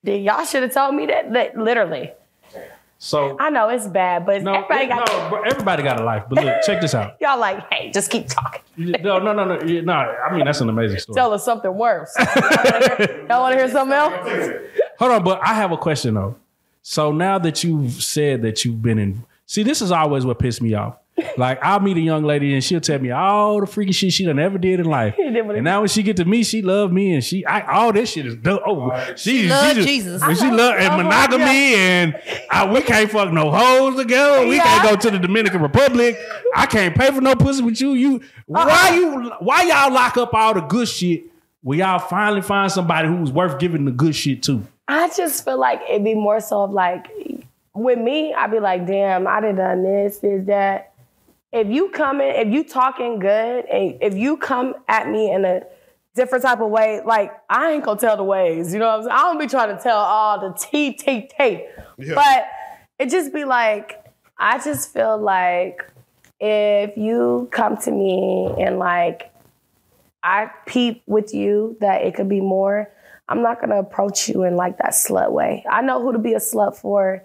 then 0.03 0.21
y'all 0.21 0.45
should 0.45 0.63
have 0.63 0.73
told 0.73 0.95
me 0.95 1.05
that. 1.07 1.31
That 1.33 1.57
literally. 1.57 2.11
so 2.97 3.37
I 3.39 3.49
know 3.49 3.69
it's 3.69 3.87
bad, 3.87 4.25
but 4.25 4.43
no, 4.43 4.53
everybody 4.53 4.87
got 4.87 5.07
no, 5.07 5.29
but 5.29 5.47
everybody 5.51 5.83
got 5.83 5.99
a 5.99 6.03
life. 6.03 6.23
But 6.29 6.43
look, 6.43 6.55
check 6.63 6.81
this 6.81 6.93
out. 6.93 7.15
y'all 7.21 7.39
like, 7.39 7.71
hey, 7.71 7.91
just 7.91 8.11
keep 8.11 8.27
talking. 8.27 8.61
No, 8.77 9.19
no, 9.19 9.33
no, 9.33 9.45
no, 9.45 9.57
no. 9.57 9.93
I 9.93 10.35
mean, 10.35 10.45
that's 10.45 10.61
an 10.61 10.69
amazing 10.69 10.99
story. 10.99 11.15
Tell 11.15 11.33
us 11.33 11.43
something 11.43 11.73
worse. 11.73 12.13
y'all 12.17 13.41
want 13.41 13.53
to 13.53 13.57
hear 13.57 13.69
something 13.69 13.97
else? 13.97 14.69
Hold 14.99 15.11
on, 15.11 15.23
but 15.23 15.39
I 15.41 15.53
have 15.53 15.71
a 15.71 15.77
question 15.77 16.15
though. 16.15 16.35
So 16.81 17.11
now 17.11 17.39
that 17.39 17.63
you've 17.63 17.93
said 18.03 18.41
that 18.41 18.65
you've 18.65 18.81
been 18.81 18.99
in, 18.99 19.23
see, 19.45 19.63
this 19.63 19.81
is 19.81 19.91
always 19.91 20.25
what 20.25 20.37
pissed 20.37 20.61
me 20.61 20.73
off. 20.73 20.97
Like 21.37 21.59
I'll 21.63 21.79
meet 21.79 21.95
a 21.97 22.01
young 22.01 22.23
lady 22.23 22.53
and 22.55 22.63
she'll 22.63 22.81
tell 22.81 22.97
me 22.99 23.11
all 23.11 23.59
the 23.59 23.67
freaky 23.67 23.91
shit 23.91 24.11
she 24.13 24.25
done 24.25 24.39
ever 24.39 24.57
did 24.57 24.79
in 24.79 24.87
life. 24.87 25.15
did 25.15 25.33
what 25.45 25.53
he 25.53 25.57
and 25.59 25.63
now 25.65 25.81
when 25.81 25.87
she 25.89 26.01
get 26.01 26.17
to 26.17 26.25
me, 26.25 26.43
she 26.43 26.61
love 26.63 26.91
me 26.91 27.13
and 27.13 27.23
she, 27.23 27.45
I, 27.45 27.61
all 27.71 27.93
this 27.93 28.11
shit 28.11 28.25
is 28.25 28.35
done. 28.35 28.59
Oh, 28.65 29.13
she, 29.15 29.47
love 29.47 29.75
just- 29.75 29.87
Jesus. 29.87 30.21
And 30.23 30.35
she 30.37 30.45
I 30.45 30.49
love 30.51 30.75
and 30.79 30.93
Oh, 30.93 30.97
monogamy 31.03 31.75
and 31.75 32.21
I, 32.49 32.71
we 32.71 32.81
can't 32.81 33.11
fuck 33.11 33.31
no 33.31 33.51
hoes 33.51 33.95
together. 33.95 34.47
We 34.47 34.55
Yeah. 34.55 34.63
can't 34.63 34.89
go 34.89 34.95
to 35.09 35.11
the 35.11 35.19
Dominican 35.19 35.61
Republic. 35.61 36.17
I 36.55 36.65
can't 36.65 36.95
pay 36.95 37.11
for 37.11 37.21
no 37.21 37.35
pussy 37.35 37.61
with 37.63 37.79
you. 37.79 37.93
You 37.93 38.15
Uh-uh. 38.53 38.65
why 38.65 38.95
you 38.95 39.29
why 39.39 39.61
y'all 39.63 39.93
lock 39.93 40.17
up 40.17 40.33
all 40.33 40.53
the 40.55 40.61
good 40.61 40.87
shit? 40.87 41.25
We 41.61 41.77
y'all 41.79 41.99
finally 41.99 42.41
find 42.41 42.71
somebody 42.71 43.07
who's 43.07 43.31
worth 43.31 43.59
giving 43.59 43.85
the 43.85 43.91
good 43.91 44.15
shit 44.15 44.41
to. 44.43 44.65
I 44.87 45.09
just 45.15 45.45
feel 45.45 45.57
like 45.59 45.81
it'd 45.89 46.03
be 46.03 46.13
more 46.15 46.41
so 46.41 46.63
of 46.63 46.71
like, 46.71 47.07
with 47.73 47.97
me, 47.99 48.33
I'd 48.33 48.51
be 48.51 48.59
like, 48.59 48.85
damn, 48.85 49.25
I 49.27 49.39
done 49.39 49.55
done 49.55 49.83
this, 49.83 50.17
this, 50.17 50.45
that. 50.47 50.91
If 51.53 51.67
you 51.67 51.89
come 51.89 52.19
in, 52.19 52.35
if 52.35 52.51
you 52.51 52.63
talking 52.63 53.19
good, 53.19 53.65
and 53.65 53.97
if 54.01 54.15
you 54.15 54.37
come 54.37 54.73
at 54.87 55.07
me 55.07 55.31
in 55.31 55.45
a 55.45 55.61
different 56.15 56.43
type 56.43 56.59
of 56.61 56.69
way, 56.69 57.01
like 57.05 57.31
I 57.49 57.71
ain't 57.71 57.83
gonna 57.83 57.99
tell 57.99 58.17
the 58.17 58.23
ways. 58.23 58.73
You 58.73 58.79
know 58.79 58.87
what 58.87 58.95
I'm 58.95 59.03
saying? 59.03 59.15
I 59.15 59.21
don't 59.21 59.39
be 59.39 59.47
trying 59.47 59.77
to 59.77 59.81
tell 59.81 59.97
all 59.97 60.39
the 60.39 60.57
T 60.57 60.93
T 60.93 61.29
T. 61.37 61.65
But 62.15 62.47
it 62.97 63.09
just 63.09 63.31
be 63.33 63.45
like, 63.45 64.03
I 64.37 64.57
just 64.57 64.91
feel 64.91 65.17
like 65.17 65.87
if 66.39 66.97
you 66.97 67.47
come 67.51 67.77
to 67.77 67.91
me 67.91 68.53
and 68.59 68.79
like 68.79 69.31
I 70.23 70.49
peep 70.65 71.03
with 71.05 71.33
you 71.33 71.77
that 71.81 72.01
it 72.01 72.15
could 72.15 72.29
be 72.29 72.41
more. 72.41 72.89
I'm 73.29 73.41
not 73.41 73.61
gonna 73.61 73.79
approach 73.79 74.27
you 74.27 74.43
in 74.43 74.55
like 74.55 74.79
that 74.79 74.91
slut 74.91 75.31
way. 75.31 75.63
I 75.69 75.81
know 75.81 76.01
who 76.01 76.13
to 76.13 76.19
be 76.19 76.33
a 76.33 76.39
slut 76.39 76.75
for. 76.75 77.23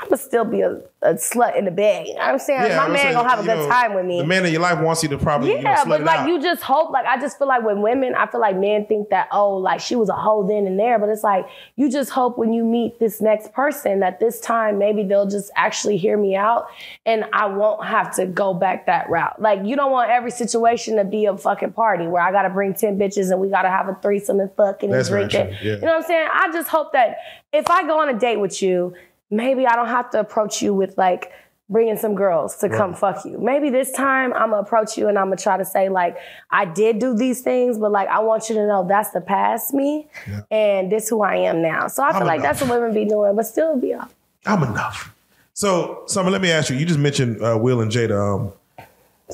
I'm 0.00 0.04
gonna 0.04 0.16
still 0.16 0.44
be 0.44 0.60
a, 0.60 0.80
a 1.02 1.14
slut 1.14 1.56
in 1.58 1.64
the 1.64 1.72
bed. 1.72 2.06
You 2.06 2.14
know 2.14 2.20
what 2.20 2.28
I'm 2.30 2.38
saying? 2.38 2.60
My 2.76 2.84
I'm 2.84 2.92
man 2.92 3.00
saying, 3.02 3.14
gonna 3.14 3.28
have 3.28 3.40
a 3.40 3.42
good 3.42 3.56
know, 3.56 3.68
time 3.68 3.94
with 3.94 4.06
me. 4.06 4.20
The 4.20 4.26
man 4.28 4.46
in 4.46 4.52
your 4.52 4.60
life 4.60 4.78
wants 4.80 5.02
you 5.02 5.08
to 5.08 5.18
probably, 5.18 5.50
you 5.50 5.56
know, 5.56 5.70
Yeah, 5.70 5.82
slut 5.84 5.88
but 5.88 6.02
like 6.04 6.20
out. 6.20 6.28
you 6.28 6.40
just 6.40 6.62
hope, 6.62 6.90
like 6.90 7.04
I 7.04 7.18
just 7.20 7.36
feel 7.36 7.48
like 7.48 7.64
with 7.64 7.78
women, 7.78 8.14
I 8.14 8.26
feel 8.28 8.40
like 8.40 8.56
men 8.56 8.86
think 8.86 9.08
that, 9.08 9.26
oh, 9.32 9.56
like 9.56 9.80
she 9.80 9.96
was 9.96 10.08
a 10.08 10.12
hoe 10.14 10.46
then 10.46 10.68
and 10.68 10.78
there. 10.78 11.00
But 11.00 11.08
it's 11.08 11.24
like 11.24 11.46
you 11.74 11.90
just 11.90 12.10
hope 12.10 12.38
when 12.38 12.52
you 12.52 12.64
meet 12.64 13.00
this 13.00 13.20
next 13.20 13.52
person 13.52 13.98
that 14.00 14.20
this 14.20 14.40
time 14.40 14.78
maybe 14.78 15.02
they'll 15.02 15.28
just 15.28 15.50
actually 15.56 15.96
hear 15.96 16.16
me 16.16 16.36
out 16.36 16.68
and 17.04 17.24
I 17.32 17.46
won't 17.46 17.84
have 17.84 18.14
to 18.16 18.26
go 18.26 18.54
back 18.54 18.86
that 18.86 19.10
route. 19.10 19.42
Like 19.42 19.64
you 19.64 19.74
don't 19.74 19.90
want 19.90 20.10
every 20.12 20.30
situation 20.30 20.94
to 20.98 21.04
be 21.04 21.24
a 21.24 21.36
fucking 21.36 21.72
party 21.72 22.06
where 22.06 22.22
I 22.22 22.30
gotta 22.30 22.50
bring 22.50 22.72
10 22.72 22.98
bitches 23.00 23.32
and 23.32 23.40
we 23.40 23.48
gotta 23.50 23.68
have 23.68 23.88
a 23.88 23.96
threesome 24.00 24.38
and 24.38 24.52
fucking 24.54 24.94
and 24.94 25.06
very 25.08 25.26
drinking. 25.26 25.56
true, 25.58 25.68
yeah. 25.70 25.74
You 25.74 25.80
know 25.80 25.86
what 25.88 25.96
I'm 25.96 26.02
saying? 26.04 26.28
I 26.32 26.52
just 26.52 26.68
hope 26.68 26.92
that 26.92 27.16
if 27.52 27.68
I 27.68 27.82
go 27.84 27.98
on 27.98 28.08
a 28.08 28.16
date 28.16 28.36
with 28.36 28.62
you, 28.62 28.94
maybe 29.30 29.66
I 29.66 29.74
don't 29.76 29.88
have 29.88 30.10
to 30.10 30.20
approach 30.20 30.62
you 30.62 30.74
with 30.74 30.96
like 30.96 31.32
bringing 31.70 31.98
some 31.98 32.14
girls 32.14 32.56
to 32.56 32.68
come 32.68 32.94
fuck 32.94 33.24
you. 33.24 33.38
Maybe 33.38 33.68
this 33.68 33.92
time 33.92 34.32
I'm 34.32 34.50
gonna 34.50 34.62
approach 34.62 34.96
you 34.96 35.08
and 35.08 35.18
I'm 35.18 35.26
gonna 35.26 35.36
try 35.36 35.56
to 35.56 35.64
say 35.64 35.88
like 35.88 36.16
I 36.50 36.64
did 36.64 36.98
do 36.98 37.14
these 37.14 37.42
things, 37.42 37.78
but 37.78 37.92
like 37.92 38.08
I 38.08 38.20
want 38.20 38.48
you 38.48 38.54
to 38.56 38.66
know 38.66 38.86
that's 38.88 39.10
the 39.10 39.20
past 39.20 39.74
me, 39.74 40.08
and 40.50 40.90
this 40.90 41.08
who 41.08 41.22
I 41.22 41.36
am 41.36 41.60
now. 41.60 41.88
So 41.88 42.02
I 42.02 42.12
feel 42.12 42.22
I'm 42.22 42.26
like 42.26 42.40
enough. 42.40 42.58
that's 42.58 42.68
what 42.68 42.80
women 42.80 42.94
be 42.94 43.04
doing, 43.04 43.36
but 43.36 43.46
still 43.46 43.76
be 43.78 43.92
up. 43.94 44.10
I'm 44.46 44.62
enough. 44.62 45.14
So, 45.52 46.04
Summer, 46.06 46.30
let 46.30 46.40
me 46.40 46.50
ask 46.52 46.70
you. 46.70 46.76
You 46.76 46.86
just 46.86 47.00
mentioned 47.00 47.42
uh, 47.42 47.58
Will 47.60 47.80
and 47.80 47.90
Jada. 47.90 48.36
Um, 48.36 48.52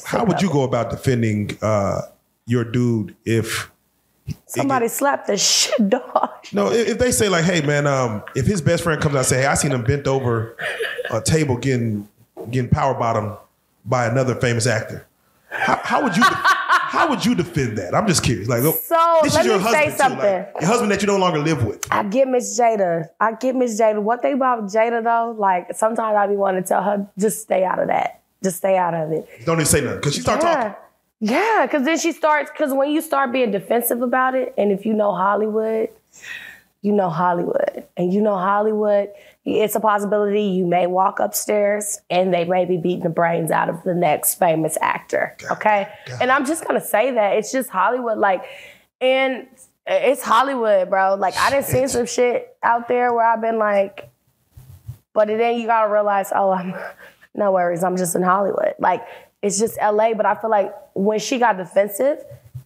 how 0.05 0.25
would 0.25 0.41
you 0.41 0.51
go 0.51 0.63
about 0.63 0.91
defending 0.91 1.57
uh, 1.63 2.01
your 2.47 2.65
dude 2.65 3.15
if 3.25 3.71
Somebody 4.47 4.89
slapped 4.89 5.27
the 5.27 5.37
shit 5.37 5.91
dog. 5.91 6.14
No? 6.55 6.71
If, 6.73 6.89
if 6.89 6.99
they 6.99 7.11
say 7.11 7.29
like, 7.29 7.45
"Hey, 7.45 7.61
man," 7.61 7.87
um, 7.87 8.23
if 8.35 8.47
his 8.47 8.63
best 8.63 8.83
friend 8.83 9.01
comes 9.01 9.15
out 9.15 9.19
and 9.19 9.27
say, 9.27 9.41
"Hey, 9.43 9.47
I 9.47 9.55
seen 9.55 9.73
him 9.73 9.83
bent 9.85 10.07
over 10.07 10.57
a 11.11 11.21
table 11.21 11.57
getting 11.57 12.09
getting 12.51 12.71
power 12.71 12.95
bottom 12.95 13.37
by 13.85 14.07
another 14.07 14.35
famous 14.37 14.67
actor," 14.67 15.07
how, 15.51 15.77
how 15.83 16.03
would 16.03 16.17
you 16.17 16.23
how 16.95 17.09
would 17.11 17.25
you 17.25 17.35
defend 17.35 17.77
that? 17.79 17.95
I'm 17.95 18.07
just 18.07 18.23
curious. 18.23 18.49
Like, 18.49 18.63
So, 18.63 19.19
this 19.25 19.35
let 19.35 19.41
is 19.41 19.47
your 19.47 19.59
me 19.59 19.65
say 19.65 19.65
husband, 19.65 19.75
too, 19.75 19.87
like, 19.87 19.97
something. 19.97 20.61
your 20.61 20.69
husband 20.71 20.91
that 20.93 21.01
you 21.03 21.07
no 21.09 21.17
longer 21.17 21.41
live 21.41 21.65
with. 21.65 21.85
I 21.91 22.05
get 22.05 22.29
Miss 22.29 22.59
Jada. 22.59 23.09
I 23.21 23.33
get 23.33 23.57
Miss 23.57 23.79
Jada. 23.81 24.01
One 24.01 24.21
thing 24.21 24.35
about 24.35 24.65
Jada 24.65 25.03
though, 25.03 25.35
like 25.39 25.75
sometimes 25.75 26.17
I 26.17 26.27
be 26.29 26.37
wanting 26.37 26.63
to 26.63 26.69
tell 26.69 26.83
her, 26.85 27.07
just 27.19 27.43
stay 27.43 27.65
out 27.65 27.81
of 27.81 27.89
that. 27.89 28.21
Just 28.43 28.59
stay 28.59 28.77
out 28.77 28.95
of 28.95 29.11
it. 29.11 29.29
Don't 29.45 29.57
even 29.57 29.67
say 29.67 29.81
nothing 29.81 29.97
because 30.01 30.15
she 30.15 30.21
start 30.21 30.43
Yeah. 30.43 30.55
talking. 30.55 30.75
Yeah, 31.21 31.67
because 31.67 31.85
then 31.85 31.99
she 31.99 32.13
starts, 32.13 32.51
because 32.51 32.75
when 32.75 32.91
you 32.91 33.01
start 33.01 33.33
being 33.33 33.51
defensive 33.51 34.03
about 34.03 34.35
it, 34.35 34.53
and 34.59 34.71
if 34.71 34.85
you 34.85 34.93
know 34.93 35.15
Hollywood, 35.15 35.89
you 36.85 36.93
know 36.93 37.09
Hollywood. 37.09 37.87
And 37.97 38.13
you 38.13 38.21
know 38.21 38.37
Hollywood, 38.37 39.09
it's 39.47 39.75
a 39.75 39.81
possibility 39.81 40.43
you 40.43 40.67
may 40.67 40.87
walk 40.87 41.19
upstairs 41.19 41.99
and 42.11 42.33
they 42.33 42.45
may 42.45 42.67
be 42.67 42.77
beating 42.77 43.05
the 43.05 43.09
brains 43.09 43.51
out 43.51 43.71
of 43.71 43.83
the 43.85 43.95
next 43.95 44.35
famous 44.35 44.77
actor. 44.83 45.35
Okay. 45.51 45.89
And 46.21 46.31
I'm 46.31 46.45
just 46.45 46.67
gonna 46.67 46.85
say 46.85 47.13
that. 47.13 47.39
It's 47.39 47.51
just 47.51 47.71
Hollywood. 47.71 48.19
Like, 48.19 48.45
and 49.01 49.47
it's 49.87 50.23
Hollywood, 50.23 50.91
bro. 50.91 51.15
Like 51.15 51.35
I 51.39 51.49
done 51.49 51.63
seen 51.63 51.89
some 51.89 52.05
shit 52.05 52.55
out 52.63 52.87
there 52.87 53.15
where 53.15 53.27
I've 53.27 53.41
been 53.41 53.59
like, 53.59 54.11
but 55.15 55.29
then 55.29 55.59
you 55.59 55.67
gotta 55.67 55.91
realize, 55.91 56.33
oh, 56.35 56.51
I'm 56.51 56.75
no 57.35 57.51
worries, 57.51 57.83
I'm 57.83 57.97
just 57.97 58.15
in 58.15 58.23
Hollywood. 58.23 58.75
Like 58.79 59.07
it's 59.41 59.59
just 59.59 59.79
LA, 59.81 60.13
but 60.13 60.27
I 60.27 60.35
feel 60.35 60.51
like 60.51 60.71
when 60.93 61.19
she 61.19 61.39
got 61.39 61.57
defensive, 61.57 62.23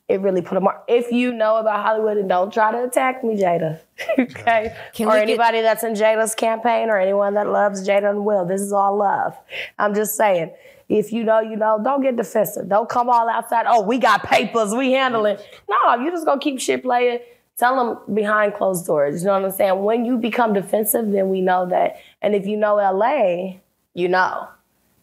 it 0.08 0.20
really 0.20 0.40
put 0.42 0.56
a 0.56 0.60
mark. 0.60 0.84
If 0.88 1.12
you 1.12 1.32
know 1.32 1.56
about 1.56 1.84
Hollywood 1.84 2.16
and 2.16 2.28
don't 2.28 2.52
try 2.52 2.72
to 2.72 2.84
attack 2.84 3.22
me, 3.22 3.36
Jada. 3.36 3.78
okay. 4.18 4.74
Can 4.94 5.06
or 5.06 5.10
we 5.12 5.16
get- 5.16 5.22
anybody 5.22 5.60
that's 5.60 5.84
in 5.84 5.92
Jada's 5.94 6.34
campaign 6.34 6.88
or 6.88 6.98
anyone 6.98 7.34
that 7.34 7.48
loves 7.48 7.86
Jada 7.86 8.10
and 8.10 8.24
Will. 8.24 8.44
This 8.46 8.60
is 8.60 8.72
all 8.72 8.96
love. 8.96 9.36
I'm 9.78 9.94
just 9.94 10.16
saying. 10.16 10.50
If 10.88 11.12
you 11.12 11.22
know, 11.22 11.40
you 11.40 11.56
know, 11.56 11.78
don't 11.84 12.00
get 12.00 12.16
defensive. 12.16 12.66
Don't 12.66 12.88
come 12.88 13.10
all 13.10 13.28
outside. 13.28 13.66
Oh, 13.68 13.82
we 13.82 13.98
got 13.98 14.22
papers, 14.22 14.74
we 14.74 14.92
handle 14.92 15.26
it. 15.26 15.38
No, 15.68 15.96
you 16.02 16.10
just 16.10 16.24
gonna 16.24 16.40
keep 16.40 16.58
shit 16.58 16.82
playing. 16.82 17.18
Tell 17.58 17.76
them 17.76 18.14
behind 18.14 18.54
closed 18.54 18.86
doors. 18.86 19.20
You 19.20 19.26
know 19.26 19.34
what 19.38 19.44
I'm 19.50 19.50
saying? 19.54 19.82
When 19.82 20.06
you 20.06 20.16
become 20.16 20.54
defensive, 20.54 21.10
then 21.10 21.28
we 21.28 21.42
know 21.42 21.66
that. 21.66 21.96
And 22.22 22.34
if 22.34 22.46
you 22.46 22.56
know 22.56 22.76
LA, 22.76 23.56
you 23.92 24.08
know 24.08 24.48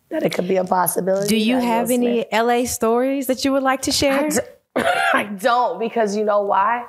that 0.09 0.23
it 0.23 0.33
could 0.33 0.47
be 0.47 0.55
a 0.55 0.63
possibility. 0.63 1.27
Do 1.27 1.35
you 1.37 1.57
have 1.57 1.91
any 1.91 2.21
Smith- 2.23 2.27
LA 2.31 2.63
stories 2.65 3.27
that 3.27 3.45
you 3.45 3.51
would 3.51 3.61
like 3.61 3.83
to 3.83 3.91
share? 3.91 4.27
I 5.13 5.29
don't 5.39 5.79
because 5.79 6.15
you 6.15 6.23
know 6.23 6.41
why? 6.41 6.85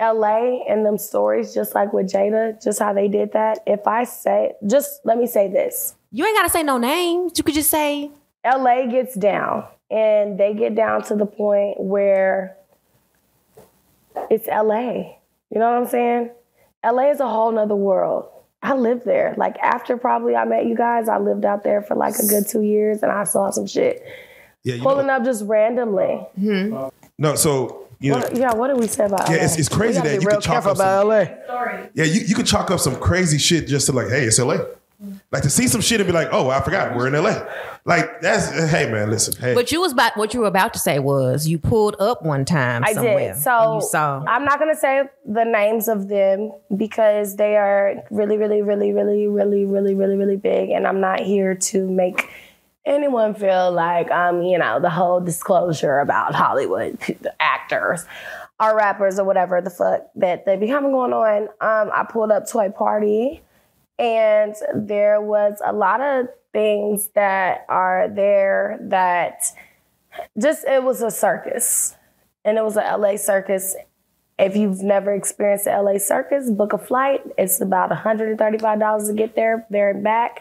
LA 0.00 0.62
and 0.66 0.84
them 0.86 0.96
stories, 0.96 1.52
just 1.52 1.74
like 1.74 1.92
with 1.92 2.10
Jada, 2.10 2.62
just 2.62 2.78
how 2.78 2.94
they 2.94 3.06
did 3.06 3.32
that. 3.32 3.58
If 3.66 3.86
I 3.86 4.04
say, 4.04 4.52
just 4.66 5.00
let 5.04 5.18
me 5.18 5.26
say 5.26 5.48
this 5.48 5.94
You 6.10 6.24
ain't 6.26 6.36
gotta 6.36 6.48
say 6.48 6.62
no 6.62 6.78
names. 6.78 7.32
You 7.36 7.44
could 7.44 7.54
just 7.54 7.70
say 7.70 8.10
LA 8.44 8.86
gets 8.86 9.14
down 9.14 9.66
and 9.90 10.38
they 10.38 10.54
get 10.54 10.74
down 10.74 11.02
to 11.04 11.16
the 11.16 11.26
point 11.26 11.78
where 11.78 12.56
it's 14.30 14.46
LA. 14.46 15.16
You 15.50 15.58
know 15.58 15.70
what 15.70 15.82
I'm 15.82 15.86
saying? 15.86 16.30
LA 16.84 17.10
is 17.10 17.20
a 17.20 17.28
whole 17.28 17.52
nother 17.52 17.76
world. 17.76 18.28
I 18.62 18.74
lived 18.74 19.04
there. 19.04 19.34
Like 19.36 19.58
after 19.58 19.96
probably 19.96 20.34
I 20.36 20.44
met 20.44 20.66
you 20.66 20.76
guys, 20.76 21.08
I 21.08 21.18
lived 21.18 21.44
out 21.44 21.62
there 21.62 21.82
for 21.82 21.94
like 21.94 22.14
a 22.18 22.26
good 22.26 22.46
two 22.48 22.62
years 22.62 23.02
and 23.02 23.12
I 23.12 23.24
saw 23.24 23.50
some 23.50 23.66
shit 23.66 24.02
Yeah, 24.62 24.82
pulling 24.82 25.08
know, 25.08 25.14
up 25.16 25.24
just 25.24 25.44
randomly. 25.44 26.26
Mm-hmm. 26.38 26.88
No. 27.20 27.36
So 27.36 27.86
you 28.00 28.12
know, 28.12 28.18
What, 28.18 28.36
yeah, 28.36 28.54
what 28.54 28.68
did 28.68 28.78
we 28.78 28.86
say 28.88 29.04
about 29.04 29.28
yeah, 29.30 29.36
LA? 29.36 29.42
it's, 29.44 29.58
it's 29.58 29.68
crazy 29.68 30.00
that 30.00 30.20
you 30.22 30.26
can 30.26 30.40
chalk 30.40 30.64
careful 30.64 30.70
up 30.72 30.76
some, 30.78 31.06
LA. 31.08 31.20
yeah, 31.94 32.04
you, 32.04 32.22
you 32.22 32.34
can 32.34 32.46
chalk 32.46 32.70
up 32.70 32.80
some 32.80 32.96
crazy 32.96 33.36
shit 33.38 33.68
just 33.68 33.86
to 33.86 33.92
like, 33.92 34.08
hey, 34.08 34.24
it's 34.24 34.38
LA. 34.38 34.56
Like 35.32 35.42
to 35.44 35.50
see 35.50 35.66
some 35.66 35.80
shit 35.80 36.00
and 36.00 36.06
be 36.06 36.12
like, 36.12 36.28
oh, 36.30 36.50
I 36.50 36.60
forgot 36.60 36.94
we're 36.94 37.06
in 37.06 37.14
LA. 37.14 37.42
Like 37.86 38.20
that's 38.20 38.50
hey 38.70 38.90
man, 38.90 39.08
listen, 39.10 39.34
hey, 39.40 39.54
But 39.54 39.72
you 39.72 39.80
was 39.80 39.92
about 39.92 40.14
what 40.16 40.34
you 40.34 40.40
were 40.40 40.46
about 40.46 40.74
to 40.74 40.78
say 40.78 40.98
was 40.98 41.48
you 41.48 41.58
pulled 41.58 41.96
up 41.98 42.22
one 42.22 42.44
time 42.44 42.84
I 42.84 42.92
somewhere. 42.92 43.32
did. 43.32 43.42
So 43.42 43.76
you 43.76 43.80
saw 43.82 44.22
I'm 44.26 44.44
not 44.44 44.58
gonna 44.58 44.76
say 44.76 45.04
the 45.26 45.44
names 45.44 45.88
of 45.88 46.08
them 46.08 46.52
because 46.76 47.36
they 47.36 47.56
are 47.56 47.94
really, 48.10 48.36
really, 48.36 48.60
really, 48.60 48.92
really, 48.92 49.26
really, 49.26 49.64
really, 49.64 49.94
really, 49.94 50.16
really 50.16 50.36
big, 50.36 50.68
and 50.70 50.86
I'm 50.86 51.00
not 51.00 51.20
here 51.20 51.54
to 51.54 51.88
make 51.90 52.28
anyone 52.90 53.34
feel 53.34 53.70
like 53.72 54.10
I'm, 54.10 54.42
you 54.42 54.58
know, 54.58 54.80
the 54.80 54.90
whole 54.90 55.20
disclosure 55.20 55.98
about 55.98 56.34
Hollywood 56.34 56.98
actors 57.40 58.04
or 58.58 58.76
rappers 58.76 59.18
or 59.18 59.24
whatever 59.24 59.60
the 59.62 59.70
fuck 59.70 60.06
that 60.16 60.44
they 60.44 60.56
be 60.56 60.66
having 60.66 60.90
going 60.90 61.12
on. 61.12 61.42
Um, 61.60 61.90
I 61.94 62.04
pulled 62.10 62.30
up 62.30 62.46
to 62.48 62.58
a 62.58 62.70
party 62.70 63.42
and 63.98 64.54
there 64.74 65.20
was 65.20 65.62
a 65.64 65.72
lot 65.72 66.00
of 66.00 66.26
things 66.52 67.08
that 67.14 67.64
are 67.68 68.08
there 68.08 68.78
that 68.82 69.44
just 70.38 70.64
it 70.64 70.82
was 70.82 71.00
a 71.00 71.10
circus 71.10 71.94
and 72.44 72.58
it 72.58 72.64
was 72.64 72.76
a 72.76 72.96
LA 72.96 73.16
circus. 73.16 73.76
If 74.38 74.56
you've 74.56 74.82
never 74.82 75.14
experienced 75.14 75.66
the 75.66 75.80
LA 75.80 75.98
circus, 75.98 76.50
book 76.50 76.72
a 76.72 76.78
flight. 76.78 77.20
It's 77.36 77.60
about 77.60 77.90
$135 77.90 79.06
to 79.06 79.12
get 79.12 79.36
there, 79.36 79.66
there 79.68 79.90
and 79.90 80.02
back. 80.02 80.40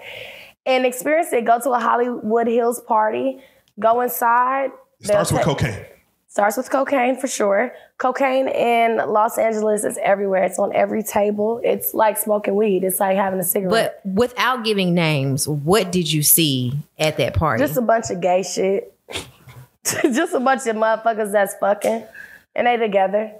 And 0.65 0.85
experience 0.85 1.33
it. 1.33 1.45
Go 1.45 1.59
to 1.59 1.71
a 1.71 1.79
Hollywood 1.79 2.47
Hills 2.47 2.81
party. 2.81 3.39
Go 3.79 4.01
inside. 4.01 4.71
it 4.99 5.07
starts 5.07 5.31
with 5.31 5.43
They'll 5.43 5.55
cocaine. 5.55 5.85
Starts 6.27 6.57
with 6.57 6.69
cocaine 6.69 7.17
for 7.17 7.27
sure. 7.27 7.73
Cocaine 7.97 8.47
in 8.49 8.97
Los 8.97 9.39
Angeles 9.39 9.83
is 9.83 9.97
everywhere. 10.03 10.43
It's 10.43 10.59
on 10.59 10.71
every 10.75 11.01
table. 11.01 11.59
It's 11.63 11.95
like 11.95 12.17
smoking 12.17 12.55
weed. 12.55 12.83
It's 12.83 12.99
like 12.99 13.17
having 13.17 13.39
a 13.39 13.43
cigarette. 13.43 13.99
But 14.03 14.13
without 14.13 14.63
giving 14.63 14.93
names, 14.93 15.47
what 15.47 15.91
did 15.91 16.11
you 16.11 16.21
see 16.21 16.73
at 16.99 17.17
that 17.17 17.33
party? 17.33 17.63
Just 17.63 17.77
a 17.77 17.81
bunch 17.81 18.11
of 18.11 18.21
gay 18.21 18.43
shit. 18.43 18.95
Just 19.83 20.35
a 20.35 20.39
bunch 20.39 20.67
of 20.67 20.75
motherfuckers 20.75 21.31
that's 21.31 21.55
fucking. 21.55 22.05
And 22.53 22.67
they 22.67 22.77
together. 22.77 23.31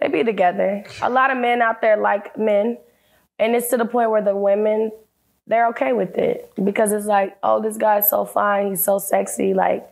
They 0.00 0.08
be 0.08 0.24
together. 0.24 0.84
A 1.02 1.10
lot 1.10 1.30
of 1.30 1.36
men 1.36 1.60
out 1.60 1.82
there 1.82 1.98
like 1.98 2.38
men. 2.38 2.78
And 3.38 3.54
it's 3.54 3.68
to 3.68 3.76
the 3.76 3.84
point 3.84 4.10
where 4.10 4.22
the 4.22 4.34
women, 4.34 4.92
they're 5.50 5.66
okay 5.68 5.92
with 5.92 6.16
it. 6.16 6.50
Because 6.62 6.92
it's 6.92 7.06
like, 7.06 7.36
oh, 7.42 7.60
this 7.60 7.76
guy's 7.76 8.08
so 8.08 8.24
fine, 8.24 8.70
he's 8.70 8.84
so 8.84 8.98
sexy. 8.98 9.52
Like, 9.52 9.86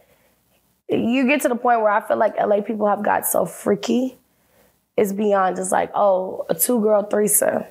you 0.88 1.26
get 1.26 1.42
to 1.42 1.48
the 1.48 1.56
point 1.56 1.82
where 1.82 1.90
I 1.90 2.06
feel 2.06 2.16
like 2.16 2.38
LA 2.38 2.62
people 2.62 2.86
have 2.86 3.04
got 3.04 3.26
so 3.26 3.44
freaky. 3.44 4.16
It's 4.96 5.12
beyond 5.12 5.56
just 5.56 5.70
like, 5.70 5.90
oh, 5.94 6.46
a 6.48 6.54
two 6.54 6.80
girl 6.80 7.02
threesome. 7.02 7.64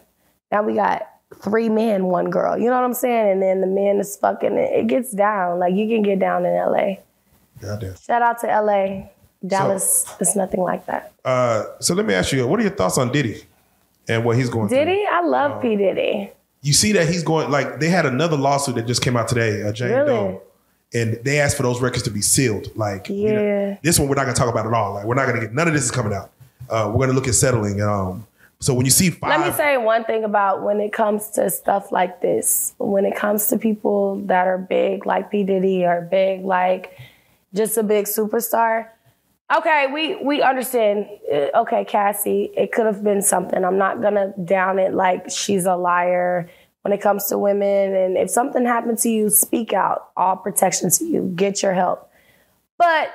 Now 0.52 0.64
we 0.64 0.76
got 0.76 1.08
three 1.42 1.70
men, 1.70 2.06
one 2.06 2.30
girl. 2.30 2.58
You 2.58 2.66
know 2.66 2.76
what 2.76 2.84
I'm 2.84 2.94
saying? 2.94 3.32
And 3.32 3.42
then 3.42 3.62
the 3.62 3.68
men 3.68 4.00
is 4.00 4.16
fucking. 4.18 4.56
It 4.56 4.88
gets 4.88 5.12
down. 5.12 5.60
Like 5.60 5.74
you 5.74 5.88
can 5.88 6.04
get 6.04 6.20
down 6.20 6.46
in 6.46 6.54
LA. 6.54 6.96
Goddamn. 7.60 7.96
Shout 7.98 8.22
out 8.22 8.40
to 8.42 8.48
LA. 8.48 9.10
Dallas 9.46 10.06
is 10.20 10.36
nothing 10.36 10.62
like 10.62 10.86
that. 10.86 11.14
Uh, 11.26 11.66
so 11.80 11.94
let 11.96 12.06
me 12.06 12.14
ask 12.14 12.32
you, 12.32 12.48
what 12.48 12.60
are 12.60 12.64
your 12.64 12.72
thoughts 12.72 12.98
on 12.98 13.12
Diddy 13.12 13.44
and 14.08 14.24
what 14.24 14.38
he's 14.38 14.50
going 14.50 14.70
through? 14.70 14.78
Diddy, 14.78 15.04
I 15.10 15.22
love 15.22 15.62
P 15.62 15.76
Diddy. 15.76 16.32
You 16.62 16.74
see 16.74 16.92
that 16.94 17.08
he's 17.08 17.24
going 17.24 17.50
like 17.52 17.80
they 17.80 17.90
had 17.90 18.06
another 18.06 18.36
lawsuit 18.38 18.76
that 18.76 18.88
just 18.88 19.02
came 19.02 19.16
out 19.16 19.28
today, 19.28 19.62
uh, 19.64 19.72
Jane 19.72 19.92
Really? 19.92 20.08
Doe, 20.08 20.42
and 20.94 21.20
they 21.24 21.40
asked 21.40 21.56
for 21.58 21.64
those 21.64 21.82
records 21.82 22.04
to 22.04 22.10
be 22.12 22.22
sealed. 22.22 22.76
Like, 22.76 23.10
you 23.10 23.34
know, 23.34 23.42
Yeah. 23.42 23.78
this 23.84 24.00
one 24.00 24.08
we're 24.10 24.16
not 24.16 24.24
gonna 24.26 24.36
talk 24.36 24.50
about 24.50 24.66
at 24.66 24.74
all. 24.74 24.94
Like, 24.96 25.06
we're 25.06 25.16
not 25.16 25.28
gonna 25.28 25.42
get 25.42 25.54
none 25.54 25.68
of 25.68 25.74
this 25.74 25.84
is 25.84 25.92
coming 25.92 26.14
out. 26.14 26.32
Uh, 26.70 26.92
we're 26.94 27.06
gonna 27.06 27.14
look 27.18 27.28
at 27.28 27.36
settling. 27.36 27.82
Um, 27.82 28.26
so 28.60 28.74
when 28.74 28.86
you 28.86 28.92
see 28.92 29.12
five, 29.12 29.40
Let 29.40 29.48
me 29.52 29.56
say 29.56 29.78
one 29.78 30.04
thing 30.04 30.24
about 30.24 30.64
when 30.64 30.82
it 30.82 30.92
comes 30.92 31.30
to 31.32 31.50
stuff 31.52 31.92
like 31.92 32.22
this. 32.22 32.74
When 32.80 33.06
it 33.06 33.16
comes 33.16 33.48
to 33.48 33.58
people 33.58 34.16
that 34.26 34.48
are 34.48 34.58
big 34.58 35.06
like 35.06 35.30
P 35.30 35.44
Diddy 35.44 35.86
or 35.86 36.02
big 36.10 36.44
like 36.44 36.98
just 37.54 37.78
a 37.78 37.84
big 37.84 38.06
superstar. 38.06 38.88
Okay, 39.56 39.88
we 39.94 40.16
we 40.16 40.42
understand. 40.42 41.08
uh, 41.32 41.48
Okay, 41.62 41.86
Cassie, 41.86 42.52
it 42.56 42.72
could 42.72 42.86
have 42.86 43.04
been 43.04 43.22
something. 43.22 43.64
I'm 43.64 43.78
not 43.78 44.02
gonna 44.02 44.34
down 44.44 44.78
it 44.78 44.94
like 44.94 45.30
she's 45.30 45.66
a 45.66 45.76
liar 45.76 46.50
when 46.82 46.92
it 46.92 47.00
comes 47.02 47.28
to 47.28 47.38
women. 47.38 47.96
And 47.96 48.18
if 48.18 48.30
something 48.30 48.66
happened 48.66 48.98
to 49.00 49.10
you, 49.10 49.30
speak 49.30 49.72
out. 49.72 50.10
All 50.18 50.36
protection 50.36 50.90
to 50.90 51.06
you. 51.06 51.32
Get 51.36 51.64
your 51.64 51.74
help. 51.74 52.12
But 52.78 53.10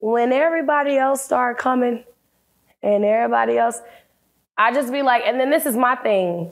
when 0.00 0.32
everybody 0.32 0.98
else 0.98 1.24
start 1.24 1.58
coming, 1.58 2.04
and 2.82 3.04
everybody 3.04 3.58
else, 3.58 3.80
I 4.56 4.72
just 4.72 4.92
be 4.92 5.02
like, 5.02 5.22
and 5.26 5.40
then 5.40 5.50
this 5.50 5.66
is 5.66 5.76
my 5.76 5.96
thing. 5.96 6.50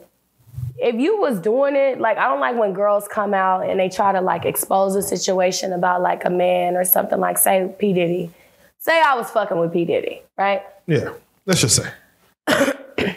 If 0.79 0.95
you 0.95 1.18
was 1.20 1.41
doing 1.41 1.74
it, 1.74 2.01
like 2.01 2.18
I 2.18 2.29
don't 2.29 2.41
like 2.41 2.57
when 2.57 2.72
girls 2.72 3.09
come 3.09 3.35
out 3.35 3.68
and 3.68 3.81
they 3.81 3.89
try 3.89 4.12
to 4.12 4.20
like 4.20 4.45
expose 4.45 4.95
a 4.95 5.03
situation 5.03 5.72
about 5.72 6.03
like 6.03 6.24
a 6.24 6.31
man 6.31 6.76
or 6.76 6.85
something 6.85 7.18
like 7.18 7.37
say 7.37 7.74
P. 7.79 7.93
Diddy. 7.93 8.31
Say 8.79 9.03
I 9.05 9.16
was 9.16 9.31
fucking 9.31 9.59
with 9.59 9.72
P. 9.72 9.85
Diddy, 9.85 10.22
right? 10.37 10.62
yeah, 10.87 11.12
let's 11.47 11.61
just 11.61 11.76
say, 11.76 11.91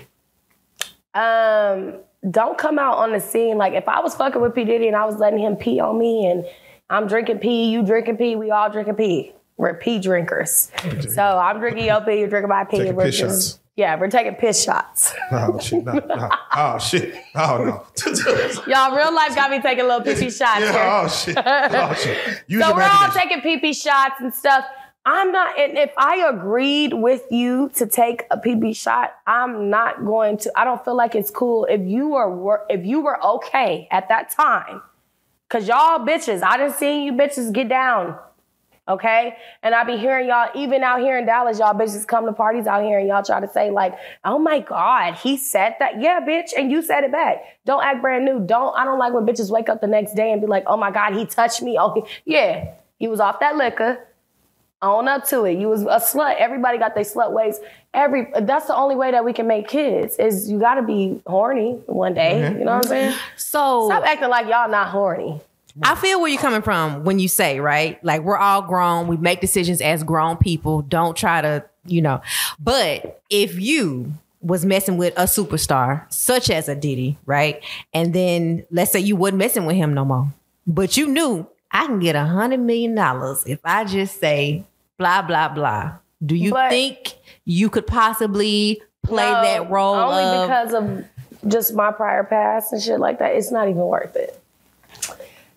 um, 1.13 1.95
don't 2.29 2.57
come 2.57 2.77
out 2.79 2.97
on 2.97 3.11
the 3.11 3.19
scene 3.19 3.57
like 3.57 3.73
if 3.73 3.87
I 3.87 3.99
was 3.99 4.15
fucking 4.15 4.41
with 4.41 4.53
P 4.53 4.63
Diddy 4.63 4.87
and 4.87 4.95
I 4.95 5.05
was 5.05 5.17
letting 5.17 5.39
him 5.39 5.55
pee 5.55 5.79
on 5.79 5.97
me 5.97 6.25
and 6.27 6.45
I'm 6.89 7.07
drinking 7.07 7.39
pee, 7.39 7.71
you 7.71 7.83
drinking 7.83 8.17
pee, 8.17 8.35
we 8.35 8.51
all 8.51 8.69
drinking 8.69 8.95
pee. 8.95 9.33
We're 9.57 9.75
pee 9.75 9.99
drinkers. 9.99 10.71
So 11.09 11.21
I'm 11.21 11.59
drinking 11.59 11.85
your 11.85 12.01
pee, 12.01 12.19
you're 12.19 12.27
drinking 12.27 12.49
my 12.49 12.63
pee. 12.63 12.77
Taking 12.77 12.95
we're 12.95 13.05
piss 13.05 13.19
just 13.19 13.51
shots. 13.51 13.59
yeah, 13.75 13.95
we're 13.95 14.09
taking 14.09 14.33
piss 14.35 14.63
shots. 14.63 15.13
oh 15.31 15.59
shit, 15.59 15.85
no, 15.85 15.93
no. 15.93 16.29
oh 16.55 16.79
shit, 16.79 17.15
oh 17.35 17.63
no, 17.63 17.85
Y'all, 18.67 18.95
real 18.95 19.13
life 19.13 19.35
got 19.35 19.51
me 19.51 19.61
taking 19.61 19.85
little 19.85 20.01
pee 20.01 20.15
pee 20.15 20.31
shots. 20.31 20.61
yeah, 20.61 21.01
oh 21.03 21.07
shit, 21.07 21.37
oh 21.37 21.93
shit. 21.93 22.43
Use 22.47 22.63
So 22.63 22.75
we're 22.75 22.81
all 22.83 23.11
taking 23.11 23.41
pee 23.41 23.59
pee 23.59 23.73
shots 23.73 24.15
and 24.19 24.33
stuff. 24.33 24.65
I'm 25.03 25.31
not, 25.31 25.57
and 25.57 25.77
if 25.77 25.91
I 25.97 26.27
agreed 26.29 26.93
with 26.93 27.23
you 27.31 27.71
to 27.75 27.87
take 27.87 28.25
a 28.29 28.37
pee 28.37 28.73
shot, 28.73 29.15
I'm 29.25 29.69
not 29.69 30.05
going 30.05 30.37
to. 30.39 30.51
I 30.55 30.63
don't 30.63 30.83
feel 30.85 30.95
like 30.95 31.15
it's 31.15 31.31
cool 31.31 31.65
if 31.65 31.81
you 31.81 32.09
were 32.09 32.65
if 32.69 32.85
you 32.85 33.01
were 33.01 33.23
okay 33.25 33.87
at 33.89 34.09
that 34.09 34.29
time, 34.29 34.81
cause 35.49 35.67
y'all 35.67 36.05
bitches, 36.05 36.43
I 36.43 36.57
done 36.57 36.73
seen 36.73 37.03
you 37.03 37.13
bitches 37.13 37.51
get 37.51 37.67
down 37.67 38.17
Okay? 38.87 39.37
And 39.63 39.75
I 39.75 39.83
be 39.83 39.95
hearing 39.95 40.27
y'all, 40.27 40.49
even 40.55 40.83
out 40.83 40.99
here 40.99 41.17
in 41.17 41.25
Dallas, 41.25 41.59
y'all 41.59 41.73
bitches 41.73 42.05
come 42.05 42.25
to 42.25 42.33
parties 42.33 42.67
out 42.67 42.83
here 42.83 42.99
and 42.99 43.07
y'all 43.07 43.23
try 43.23 43.39
to 43.39 43.47
say, 43.47 43.71
like, 43.71 43.93
oh 44.25 44.39
my 44.39 44.59
God, 44.59 45.13
he 45.13 45.37
said 45.37 45.75
that. 45.79 46.01
Yeah, 46.01 46.19
bitch. 46.19 46.49
And 46.57 46.71
you 46.71 46.81
said 46.81 47.03
it 47.03 47.11
back. 47.11 47.43
Don't 47.65 47.83
act 47.83 48.01
brand 48.01 48.25
new. 48.25 48.39
Don't, 48.39 48.75
I 48.77 48.83
don't 48.83 48.99
like 48.99 49.13
when 49.13 49.25
bitches 49.25 49.49
wake 49.49 49.69
up 49.69 49.81
the 49.81 49.87
next 49.87 50.15
day 50.15 50.31
and 50.31 50.41
be 50.41 50.47
like, 50.47 50.63
oh 50.67 50.77
my 50.77 50.91
God, 50.91 51.13
he 51.13 51.25
touched 51.25 51.61
me. 51.61 51.77
Oh, 51.79 51.91
okay. 51.91 52.09
Yeah. 52.25 52.73
He 52.97 53.07
was 53.07 53.19
off 53.19 53.39
that 53.39 53.55
liquor. 53.55 54.05
Own 54.83 55.07
up 55.07 55.27
to 55.27 55.43
it. 55.43 55.59
You 55.59 55.69
was 55.69 55.83
a 55.83 55.99
slut. 55.99 56.37
Everybody 56.37 56.79
got 56.79 56.95
their 56.95 57.03
slut 57.03 57.31
ways. 57.31 57.59
Every 57.93 58.31
that's 58.41 58.65
the 58.65 58.75
only 58.75 58.95
way 58.95 59.11
that 59.11 59.23
we 59.23 59.31
can 59.31 59.45
make 59.45 59.67
kids 59.67 60.15
is 60.17 60.49
you 60.49 60.59
gotta 60.59 60.81
be 60.81 61.21
horny 61.27 61.73
one 61.85 62.15
day. 62.15 62.41
Mm-hmm. 62.41 62.59
You 62.59 62.65
know 62.65 62.75
what 62.77 62.85
I'm 62.85 62.89
saying? 62.89 63.17
So 63.37 63.87
Stop 63.87 64.03
acting 64.05 64.29
like 64.29 64.47
y'all 64.47 64.69
not 64.69 64.87
horny. 64.89 65.39
I 65.83 65.95
feel 65.95 66.19
where 66.19 66.29
you're 66.29 66.41
coming 66.41 66.61
from 66.61 67.03
when 67.03 67.19
you 67.19 67.27
say, 67.27 67.59
right? 67.59 68.03
Like 68.03 68.21
we're 68.23 68.37
all 68.37 68.61
grown. 68.61 69.07
We 69.07 69.17
make 69.17 69.39
decisions 69.41 69.81
as 69.81 70.03
grown 70.03 70.37
people. 70.37 70.81
Don't 70.81 71.15
try 71.15 71.41
to, 71.41 71.63
you 71.85 72.01
know. 72.01 72.21
But 72.59 73.21
if 73.29 73.59
you 73.59 74.13
was 74.41 74.65
messing 74.65 74.97
with 74.97 75.13
a 75.17 75.23
superstar, 75.23 76.11
such 76.11 76.49
as 76.49 76.67
a 76.67 76.75
Diddy, 76.75 77.17
right? 77.25 77.63
And 77.93 78.13
then 78.13 78.65
let's 78.71 78.91
say 78.91 78.99
you 78.99 79.15
wasn't 79.15 79.37
messing 79.37 79.65
with 79.65 79.75
him 79.75 79.93
no 79.93 80.03
more. 80.03 80.27
But 80.67 80.97
you 80.97 81.07
knew 81.07 81.47
I 81.71 81.85
can 81.85 81.99
get 81.99 82.15
a 82.15 82.25
hundred 82.25 82.59
million 82.59 82.95
dollars 82.95 83.43
if 83.45 83.59
I 83.63 83.85
just 83.85 84.19
say 84.19 84.65
blah 85.01 85.21
blah 85.23 85.49
blah. 85.49 85.93
Do 86.23 86.35
you 86.35 86.51
But- 86.51 86.69
think 86.69 87.15
you 87.45 87.69
could 87.71 87.87
possibly 87.87 88.81
play 89.03 89.25
No, 89.31 89.41
that 89.41 89.71
role 89.71 89.95
only 89.95 90.23
of 90.23 90.47
because 90.47 90.73
of 90.75 91.05
just 91.51 91.73
my 91.73 91.91
prior 91.91 92.23
past 92.23 92.71
and 92.71 92.79
shit 92.79 92.99
like 92.99 93.17
that. 93.17 93.33
It's 93.35 93.49
not 93.51 93.67
even 93.67 93.81
worth 93.81 94.15
it. 94.15 94.39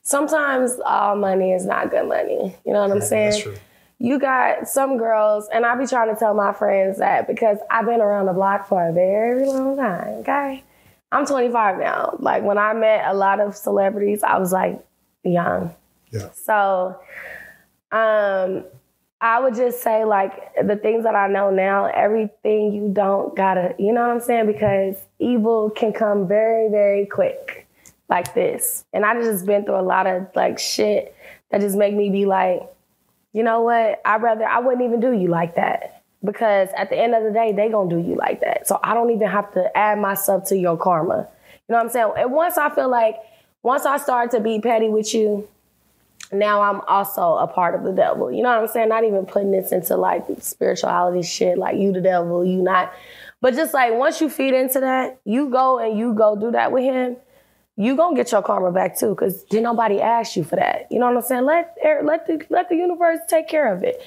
Sometimes 0.03 0.79
all 0.85 1.17
money 1.17 1.53
is 1.53 1.67
not 1.67 1.91
good 1.91 2.09
money. 2.09 2.57
You 2.65 2.73
know 2.73 2.81
what 2.83 2.91
I'm 2.91 3.01
saying? 3.03 3.31
That's 3.33 3.43
true. 3.43 3.55
You 3.99 4.19
got 4.19 4.67
some 4.69 4.97
girls, 4.99 5.49
and 5.53 5.65
I 5.67 5.77
be 5.77 5.87
trying 5.87 6.13
to 6.13 6.19
tell 6.19 6.35
my 6.35 6.53
friends 6.53 6.99
that 6.99 7.27
because 7.27 7.59
I've 7.71 7.87
been 7.87 8.01
around 8.01 8.27
the 8.27 8.33
block 8.33 8.67
for 8.67 8.87
a 8.89 8.93
very 8.93 9.47
long 9.47 9.77
time. 9.77 10.09
Okay, 10.21 10.65
I'm 11.13 11.27
25 11.27 11.79
now. 11.79 12.17
Like 12.19 12.43
when 12.43 12.57
I 12.59 12.73
met 12.73 13.05
a 13.07 13.15
lot 13.15 13.41
of 13.41 13.55
celebrities, 13.57 14.23
I 14.23 14.39
was 14.39 14.53
like 14.53 14.83
young. 15.23 15.75
Yeah. 16.11 16.29
So, 16.33 16.99
um, 17.93 18.65
I 19.25 19.41
would 19.41 19.55
just 19.55 19.83
say 19.83 20.05
like 20.05 20.55
the 20.55 20.77
things 20.77 21.05
that 21.05 21.15
I 21.15 21.29
know 21.29 21.49
now, 21.49 21.87
everything 21.87 22.75
you 22.75 22.91
don't 22.93 23.35
gotta, 23.35 23.75
you 23.79 23.91
know 23.91 24.03
what 24.03 24.11
I'm 24.11 24.21
saying? 24.21 24.47
Because 24.47 24.97
evil 25.19 25.71
can 25.71 25.95
come 25.95 26.29
very, 26.29 26.69
very 26.69 27.07
quick, 27.07 27.67
like 28.11 28.35
this. 28.35 28.85
And 28.93 29.03
I 29.03 29.15
just 29.15 29.47
been 29.47 29.65
through 29.65 29.81
a 29.81 29.81
lot 29.81 30.07
of 30.07 30.27
like 30.35 30.59
shit 30.59 31.17
that 31.51 31.63
just 31.63 31.75
make 31.75 31.95
me 31.95 32.11
be 32.11 32.27
like, 32.27 32.71
you 33.33 33.43
know 33.43 33.63
what? 33.63 34.03
I'd 34.05 34.21
rather 34.21 34.45
I 34.45 34.59
wouldn't 34.59 34.85
even 34.85 35.01
do 35.01 35.13
you 35.13 35.29
like 35.29 35.55
that. 35.55 36.03
Because 36.23 36.69
at 36.77 36.91
the 36.91 36.99
end 36.99 37.15
of 37.15 37.25
the 37.25 37.31
day, 37.31 37.53
they 37.53 37.71
gonna 37.71 37.89
do 37.89 37.97
you 37.99 38.17
like 38.17 38.43
that. 38.43 38.69
So 38.69 38.79
I 38.85 38.93
don't 38.93 39.09
even 39.09 39.29
have 39.29 39.51
to 39.55 39.75
add 39.75 39.99
myself 39.99 40.45
to 40.49 40.57
your 40.59 40.77
karma. 40.77 41.27
You 41.67 41.73
know 41.73 41.77
what 41.77 41.85
I'm 41.85 41.89
saying? 41.89 42.13
And 42.19 42.31
once 42.31 42.59
I 42.59 42.69
feel 42.75 42.91
like 42.91 43.17
once 43.63 43.87
I 43.87 43.97
start 43.97 44.33
to 44.33 44.41
be 44.41 44.61
petty 44.61 44.91
with 44.91 45.15
you, 45.15 45.49
now 46.33 46.63
I'm 46.63 46.81
also 46.83 47.35
a 47.35 47.47
part 47.47 47.75
of 47.75 47.85
the 47.85 47.93
devil. 47.93 48.33
You 48.33 48.43
know 48.43 48.49
what 48.49 48.59
I'm 48.61 48.69
saying? 48.69 48.89
Not 48.89 49.05
even 49.05 49.27
putting 49.27 49.51
this 49.51 49.73
into 49.73 49.97
like 49.97 50.25
spirituality 50.41 51.23
shit, 51.23 51.59
like 51.59 51.77
you 51.77 51.93
the 51.93 52.01
devil, 52.01 52.45
you 52.45 52.63
not. 52.63 52.93
But 53.41 53.55
just 53.55 53.75
like 53.75 53.93
once 53.95 54.21
you 54.21 54.29
feed 54.29 54.55
into 54.55 54.81
that, 54.81 55.21
you 55.25 55.51
go 55.51 55.79
and 55.79 55.99
you 55.99 56.15
go 56.15 56.37
do 56.37 56.51
that 56.53 56.73
with 56.73 56.85
him, 56.85 57.17
you 57.77 57.97
gonna 57.97 58.17
get 58.17 58.33
your 58.33 58.43
karma 58.43 58.73
back 58.73 58.97
too, 58.99 59.11
because 59.11 59.45
did 59.45 59.63
nobody 59.63 60.01
ask 60.01 60.37
you 60.37 60.45
for 60.45 60.57
that. 60.57 60.87
You 60.91 60.99
know 60.99 61.07
what 61.07 61.17
I'm 61.17 61.23
saying? 61.23 61.45
Let 61.45 61.77
er, 61.85 62.01
let 62.05 62.27
the 62.27 62.45
let 62.51 62.69
the 62.69 62.77
universe 62.77 63.19
take 63.29 63.49
care 63.49 63.73
of 63.73 63.83
it. 63.83 64.03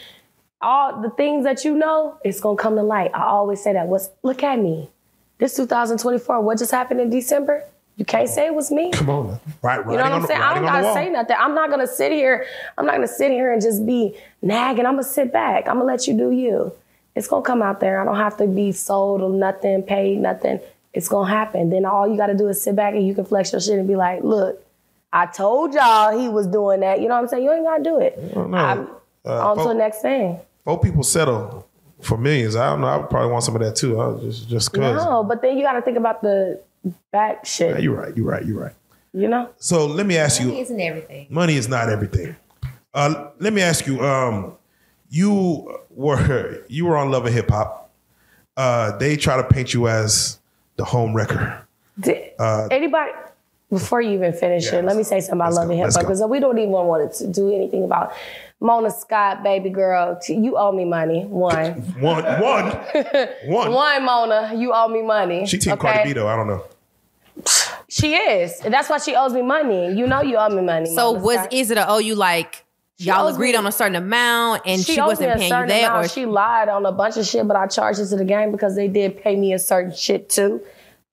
All 0.62 1.02
the 1.02 1.12
things 1.12 1.44
that 1.44 1.64
you 1.64 1.76
know, 1.76 2.18
it's 2.24 2.40
gonna 2.40 2.58
come 2.58 2.76
to 2.76 2.84
light. 2.84 3.12
I 3.14 3.26
always 3.26 3.62
say 3.62 3.74
that. 3.74 3.88
What's 3.88 4.10
look 4.24 4.44
at 4.44 4.60
me. 4.60 4.90
This 5.38 5.56
2024, 5.56 6.42
what 6.42 6.58
just 6.58 6.72
happened 6.72 7.00
in 7.00 7.12
December? 7.12 7.64
You 7.98 8.06
can't 8.06 8.30
say 8.30 8.46
it 8.46 8.54
was 8.54 8.72
me. 8.72 8.92
Come 8.92 9.10
on, 9.10 9.40
right? 9.64 9.80
You 9.80 9.98
know 9.98 10.04
what 10.04 10.12
I'm 10.12 10.26
saying? 10.28 10.40
I 10.42 10.54
don't 10.54 10.64
gotta 10.64 10.94
say 10.94 11.10
nothing. 11.10 11.36
I'm 11.40 11.56
not 11.56 11.70
gonna 11.72 11.88
sit 11.88 12.12
here. 12.12 12.46
I'm 12.78 12.86
not 12.86 12.94
gonna 12.96 13.08
sit 13.08 13.32
here 13.32 13.52
and 13.52 13.62
just 13.62 13.86
be 13.86 14.16
nagging. 14.42 14.86
I'm 14.86 14.94
gonna 14.94 15.04
sit 15.04 15.34
back. 15.34 15.68
I'm 15.68 15.76
gonna 15.78 15.86
let 15.86 16.08
you 16.08 16.16
do 16.16 16.32
you. 16.32 16.72
It's 17.16 17.28
gonna 17.28 17.42
come 17.42 17.64
out 17.64 17.80
there. 17.80 18.00
I 18.00 18.06
don't 18.06 18.16
have 18.18 18.38
to 18.38 18.46
be 18.48 18.72
sold 18.72 19.22
or 19.24 19.32
nothing, 19.32 19.82
paid 19.82 20.20
nothing. 20.20 20.60
It's 20.94 21.10
gonna 21.10 21.28
happen. 21.30 21.72
Then 21.72 21.86
all 21.86 22.08
you 22.08 22.18
gotta 22.18 22.36
do 22.38 22.48
is 22.48 22.62
sit 22.62 22.76
back 22.76 22.94
and 22.94 23.06
you 23.08 23.16
can 23.16 23.26
flex 23.26 23.52
your 23.52 23.62
shit 23.62 23.80
and 23.80 23.88
be 23.88 23.96
like, 23.96 24.24
look, 24.24 24.64
I 25.12 25.26
told 25.26 25.74
y'all 25.74 26.16
he 26.20 26.30
was 26.30 26.46
doing 26.46 26.82
that. 26.82 27.02
You 27.02 27.08
know 27.08 27.16
what 27.16 27.22
I'm 27.22 27.28
saying? 27.30 27.44
You 27.44 27.52
ain't 27.52 27.66
gotta 27.66 27.84
do 27.84 28.00
it. 28.00 28.36
no. 28.36 28.56
I'm 28.58 28.88
Uh, 29.26 29.50
on 29.52 29.58
to 29.58 29.64
the 29.70 29.74
next 29.74 30.02
thing. 30.04 30.40
Four 30.64 30.80
people 30.80 31.02
settle 31.02 31.68
for 32.02 32.16
millions. 32.18 32.56
I 32.56 32.70
don't 32.70 32.82
know. 32.82 32.88
I 32.88 32.98
would 32.98 33.10
probably 33.10 33.32
want 33.32 33.44
some 33.44 33.56
of 33.56 33.62
that 33.62 33.76
too. 33.76 34.00
I 34.00 34.14
just 34.20 34.48
just 34.48 34.72
cause. 34.72 35.04
No, 35.04 35.24
but 35.24 35.42
then 35.42 35.58
you 35.58 35.64
gotta 35.64 35.82
think 35.82 35.98
about 35.98 36.22
the 36.22 36.62
back 37.12 37.38
Yeah, 37.44 37.44
shit. 37.50 37.82
you're 37.84 37.96
right. 37.96 38.16
You're 38.16 38.26
right. 38.26 38.46
You're 38.46 38.60
right. 38.60 38.74
You 39.14 39.28
know? 39.28 39.50
So 39.58 39.86
let 39.88 40.06
me 40.06 40.18
ask 40.18 40.40
you. 40.40 40.48
Money 40.48 40.60
isn't 40.62 40.80
everything. 40.80 41.28
money 41.30 41.56
is 41.56 41.68
not 41.68 41.90
everything. 41.90 42.36
Uh, 42.94 43.30
let 43.40 43.54
me 43.54 43.62
ask 43.62 43.86
you. 43.88 44.02
Um, 44.02 44.54
you 45.10 45.80
were 45.90 46.64
you 46.68 46.86
were 46.86 46.98
on 46.98 47.12
Love 47.12 47.26
and 47.26 47.34
Hip 47.36 47.50
Hop. 47.50 47.90
Uh, 48.56 48.98
they 48.98 49.16
try 49.18 49.38
to 49.38 49.44
paint 49.44 49.74
you 49.74 49.88
as 49.88 50.40
the 50.76 50.84
home 50.86 51.14
wrecker. 51.16 51.66
Did 52.00 52.32
anybody 52.40 53.12
before 53.70 54.02
you 54.02 54.12
even 54.12 54.34
finish 54.34 54.66
Yeah, 54.72 54.80
it, 54.80 54.86
let 54.86 54.96
me 54.96 55.04
say 55.04 55.20
something 55.20 55.40
about 55.42 55.54
Love 55.54 55.68
go, 55.68 55.74
and 55.74 55.82
Hip 55.84 55.94
Hop 55.94 56.02
because 56.02 56.22
we 56.28 56.40
don't 56.40 56.58
even 56.58 56.72
want 56.72 57.14
to 57.16 57.28
do 57.28 57.54
anything 57.54 57.84
about 57.84 58.14
Mona 58.60 58.90
Scott, 58.92 59.44
baby 59.44 59.70
girl. 59.70 60.20
You 60.28 60.58
owe 60.58 60.72
me 60.72 60.86
money. 60.86 61.26
One, 61.26 61.74
One, 62.00 62.24
one, 62.24 62.42
one. 62.42 62.66
one, 62.72 63.28
One. 63.46 63.72
One, 63.74 64.06
Mona, 64.06 64.54
you 64.56 64.74
owe 64.74 64.88
me 64.88 65.02
money. 65.02 65.46
She 65.46 65.58
team 65.58 65.78
Cardi 65.78 66.10
B 66.10 66.14
though. 66.14 66.28
I 66.28 66.36
don't 66.36 66.48
know. 66.48 66.64
She 67.90 68.16
is. 68.16 68.60
That's 68.60 68.90
why 68.90 68.98
she 68.98 69.16
owes 69.16 69.34
me 69.34 69.42
money. 69.42 69.94
You 69.94 70.08
know 70.08 70.22
you 70.22 70.38
owe 70.38 70.50
me 70.50 70.62
money. 70.62 70.94
So 70.94 71.14
Mona 71.14 71.24
was 71.24 71.36
Scott. 71.36 71.54
is 71.54 71.72
it 71.72 71.78
a 71.78 71.90
oh 71.90 72.00
you 72.00 72.16
like 72.16 72.66
y'all 72.98 73.28
agreed 73.28 73.52
me- 73.52 73.58
on 73.58 73.68
a 73.68 73.72
certain 73.72 73.96
amount 73.96 74.64
and 74.66 74.82
she, 74.82 74.96
me 74.96 75.02
wasn't 75.02 75.38
paying 75.38 75.44
you 75.44 75.50
that 75.50 75.70
amount. 75.70 76.06
or 76.06 76.10
she 76.10 76.26
lied 76.26 76.68
on 76.70 76.86
a 76.86 76.92
bunch 76.92 77.18
of 77.18 77.26
shit, 77.26 77.48
but 77.48 77.56
I 77.56 77.68
charged 77.68 78.00
it 78.00 78.08
to 78.08 78.16
the 78.16 78.26
game 78.26 78.52
because 78.52 78.76
they 78.76 78.88
did 78.88 79.22
pay 79.22 79.36
me 79.36 79.54
a 79.54 79.60
certain 79.60 79.94
shit 79.94 80.30
too. 80.30 80.62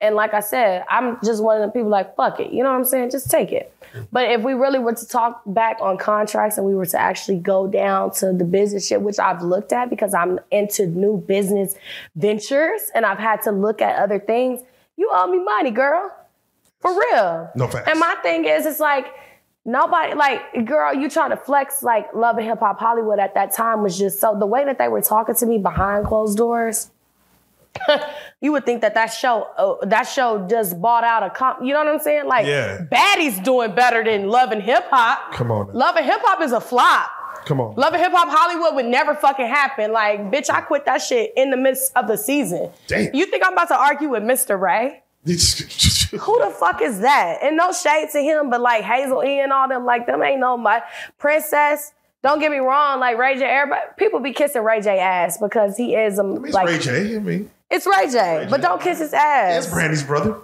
And 0.01 0.17
like 0.17 0.35
I 0.35 0.41
said, 0.41 0.85
I'm 0.91 1.19
just 1.25 1.43
one 1.43 1.63
of 1.63 1.67
the 1.67 1.73
people 1.73 1.89
like, 1.89 2.15
fuck 2.17 2.39
it. 2.41 2.53
You 2.53 2.63
know 2.63 2.71
what 2.71 2.77
I'm 2.77 2.85
saying? 2.85 3.11
Just 3.11 3.31
take 3.31 3.53
it. 3.53 3.75
But 4.13 4.29
if 4.31 4.43
we 4.43 4.53
really 4.53 4.79
were 4.81 4.93
to 4.93 5.07
talk 5.07 5.41
back 5.47 5.79
on 5.81 5.97
contracts 5.97 6.59
and 6.59 6.67
we 6.67 6.75
were 6.75 6.85
to 6.87 7.01
actually 7.01 7.39
go 7.39 7.69
down 7.69 8.13
to 8.15 8.33
the 8.33 8.45
business 8.45 8.87
shit, 8.87 9.01
which 9.01 9.19
I've 9.19 9.41
looked 9.41 9.73
at 9.73 9.89
because 9.89 10.13
I'm 10.13 10.41
into 10.51 10.87
new 10.87 11.19
business 11.19 11.75
ventures 12.17 12.91
and 12.95 13.07
I've 13.07 13.19
had 13.21 13.43
to 13.43 13.53
look 13.53 13.81
at 13.81 13.97
other 13.97 14.19
things, 14.19 14.61
you 14.97 15.11
owe 15.13 15.27
me 15.27 15.43
money, 15.43 15.71
girl. 15.71 16.11
For 16.81 16.91
real. 16.93 17.51
No 17.55 17.69
facts. 17.69 17.89
And 17.91 17.99
my 17.99 18.15
thing 18.23 18.45
is, 18.45 18.67
it's 18.67 18.81
like, 18.81 19.07
Nobody 19.67 20.15
like 20.15 20.67
girl, 20.67 20.93
you 20.93 21.09
trying 21.09 21.31
to 21.31 21.39
flex 21.39 21.83
like 21.83 22.13
love 22.15 22.37
and 22.37 22.47
hip 22.47 22.59
hop 22.59 22.79
Hollywood 22.79 23.19
at 23.19 23.33
that 23.35 23.55
time 23.55 23.83
was 23.83 23.99
just 23.99 24.21
so 24.21 24.37
the 24.39 24.45
way 24.45 24.63
that 24.67 24.77
they 24.77 24.89
were 24.89 25.01
talking 25.01 25.35
to 25.37 25.47
me 25.47 25.57
behind 25.57 26.07
closed 26.07 26.37
doors. 26.37 26.91
you 28.43 28.53
would 28.53 28.67
think 28.67 28.83
that 28.83 28.93
that 28.95 29.07
show 29.07 29.49
uh, 29.57 29.87
that 29.87 30.03
show 30.03 30.47
just 30.51 30.79
bought 30.83 31.03
out 31.03 31.23
a 31.23 31.31
comp. 31.31 31.61
You 31.63 31.73
know 31.73 31.79
what 31.83 31.89
I'm 31.95 31.99
saying? 31.99 32.27
Like 32.27 32.47
Yeah. 32.47 32.85
Baddies 32.93 33.43
doing 33.43 33.75
better 33.75 34.05
than 34.05 34.29
Love 34.29 34.53
and 34.53 34.63
Hip 34.63 34.85
Hop. 34.91 35.33
Come 35.33 35.51
on 35.51 35.69
now. 35.69 35.73
Love 35.73 35.97
and 35.97 36.05
Hip 36.05 36.21
Hop 36.23 36.43
is 36.43 36.53
a 36.53 36.61
flop. 36.61 37.11
Come 37.45 37.61
on. 37.61 37.75
Love 37.77 37.93
and 37.93 38.03
Hip 38.03 38.13
Hop 38.13 38.29
Hollywood 38.31 38.75
would 38.75 38.87
never 38.87 39.15
fucking 39.15 39.47
happen. 39.47 39.93
Like, 39.93 40.31
bitch, 40.31 40.49
I 40.51 40.61
quit 40.63 40.85
that 40.87 40.99
shit 40.99 41.33
in 41.37 41.51
the 41.51 41.57
midst 41.57 41.93
of 41.97 42.09
the 42.09 42.17
season. 42.17 42.71
Damn. 42.87 43.15
You 43.15 43.27
think 43.27 43.45
I'm 43.45 43.53
about 43.53 43.69
to 43.69 43.77
argue 43.77 44.09
with 44.09 44.23
Mr. 44.23 44.59
Ray? 44.59 45.03
Who 45.27 46.39
the 46.45 46.51
fuck 46.51 46.81
is 46.83 47.01
that? 47.01 47.39
And 47.43 47.57
no 47.57 47.73
shade 47.73 48.09
to 48.13 48.21
him, 48.21 48.51
but 48.51 48.61
like 48.61 48.85
Hazel 48.85 49.25
E 49.25 49.41
and 49.41 49.53
all 49.53 49.69
them, 49.69 49.85
like 49.85 50.07
them 50.07 50.23
ain't 50.23 50.41
no 50.41 50.57
my 50.57 50.83
princess. 51.19 51.93
Don't 52.23 52.41
get 52.41 52.51
me 52.51 52.59
wrong, 52.59 53.01
like 53.01 53.19
Ray 53.19 53.35
J. 53.39 53.45
Everybody, 53.45 53.83
people 53.99 54.21
be 54.21 54.33
kissing 54.33 54.63
Ray 54.63 54.81
J. 54.81 54.99
ass 54.99 55.37
because 55.39 55.77
he 55.77 55.95
is 55.95 56.19
a 56.19 56.35
It's 56.45 56.55
like 56.55 56.67
Ray 56.69 56.79
J. 56.79 57.17
I 57.17 57.19
mean, 57.19 57.51
it's 57.71 57.87
Ray 57.87 58.09
J. 58.11 58.47
But 58.49 58.61
don't 58.63 58.81
kiss 58.81 58.99
his 58.99 59.13
ass. 59.13 59.65
it's 59.65 59.73
Brandy's 59.75 60.03
brother. 60.03 60.37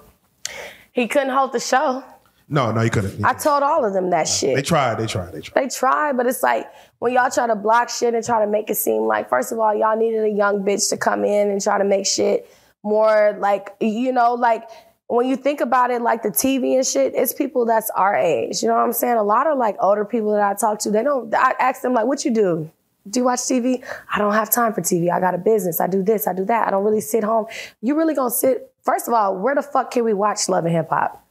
He 0.93 1.09
couldn't 1.09 1.31
hold 1.31 1.53
the 1.53 1.61
show. 1.61 2.03
No, 2.49 2.73
no, 2.73 2.81
you 2.83 2.91
couldn't. 2.91 3.25
I 3.25 3.33
told 3.33 3.63
all 3.63 3.85
of 3.85 3.93
them 3.93 4.11
that 4.11 4.27
shit. 4.27 4.57
they 4.57 4.63
tried. 4.63 4.97
They 4.97 5.07
tried. 5.07 5.33
They 5.33 5.41
tried. 5.41 5.63
They 5.63 5.69
try, 5.69 6.13
but 6.13 6.27
it's 6.27 6.43
like 6.43 6.67
when 7.01 7.13
y'all 7.15 7.31
try 7.31 7.47
to 7.47 7.57
block 7.57 7.89
shit 7.89 8.15
and 8.15 8.25
try 8.25 8.45
to 8.45 8.51
make 8.51 8.71
it 8.71 8.77
seem 8.77 9.03
like, 9.03 9.29
first 9.29 9.53
of 9.53 9.59
all, 9.59 9.75
y'all 9.75 9.97
needed 9.97 10.23
a 10.23 10.29
young 10.29 10.63
bitch 10.63 10.89
to 10.91 10.97
come 10.97 11.25
in 11.25 11.51
and 11.51 11.61
try 11.61 11.79
to 11.79 11.85
make 11.85 12.07
shit 12.07 12.49
more 12.83 13.37
like, 13.41 13.75
you 13.81 14.13
know, 14.13 14.35
like 14.35 14.69
when 15.09 15.27
you 15.27 15.35
think 15.35 15.61
about 15.61 15.91
it, 15.91 16.03
like 16.03 16.23
the 16.23 16.29
TV 16.29 16.77
and 16.77 16.87
shit, 16.87 17.15
it's 17.15 17.33
people 17.33 17.65
that's 17.65 17.91
our 17.97 18.15
age. 18.15 18.63
You 18.63 18.69
know 18.69 18.75
what 18.75 18.83
I'm 18.83 18.93
saying? 18.93 19.17
A 19.17 19.23
lot 19.23 19.47
of 19.47 19.59
like 19.59 19.77
older 19.81 20.05
people 20.05 20.33
that 20.33 20.43
I 20.43 20.55
talk 20.55 20.79
to, 20.81 20.91
they 20.91 21.03
don't, 21.03 21.35
I 21.35 21.55
ask 21.59 21.83
them, 21.83 21.95
like, 21.95 22.05
what 22.05 22.25
you 22.25 22.33
do? 22.33 22.71
Do 23.09 23.21
you 23.21 23.25
watch 23.25 23.41
TV? 23.41 23.83
I 24.15 24.19
don't 24.19 24.35
have 24.35 24.51
time 24.51 24.75
for 24.75 24.83
TV. 24.83 25.11
I 25.11 25.21
got 25.21 25.35
a 25.35 25.39
business. 25.39 25.81
I 25.81 25.87
do 25.87 26.03
this. 26.03 26.27
I 26.29 26.35
do 26.35 26.45
that. 26.45 26.69
I 26.69 26.71
don't 26.71 26.85
really 26.85 27.01
sit 27.01 27.25
home. 27.25 27.47
You 27.81 27.97
really 27.97 28.15
gonna 28.15 28.31
sit? 28.31 28.73
First 28.83 29.09
of 29.09 29.15
all, 29.15 29.37
where 29.39 29.55
the 29.55 29.63
fuck 29.63 29.91
can 29.91 30.05
we 30.05 30.13
watch 30.13 30.49
Love 30.51 30.67
and 30.67 30.75
Hip 30.75 30.91
Hop? 30.91 31.27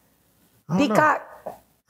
Don't 0.67 0.80
know. 0.89 0.95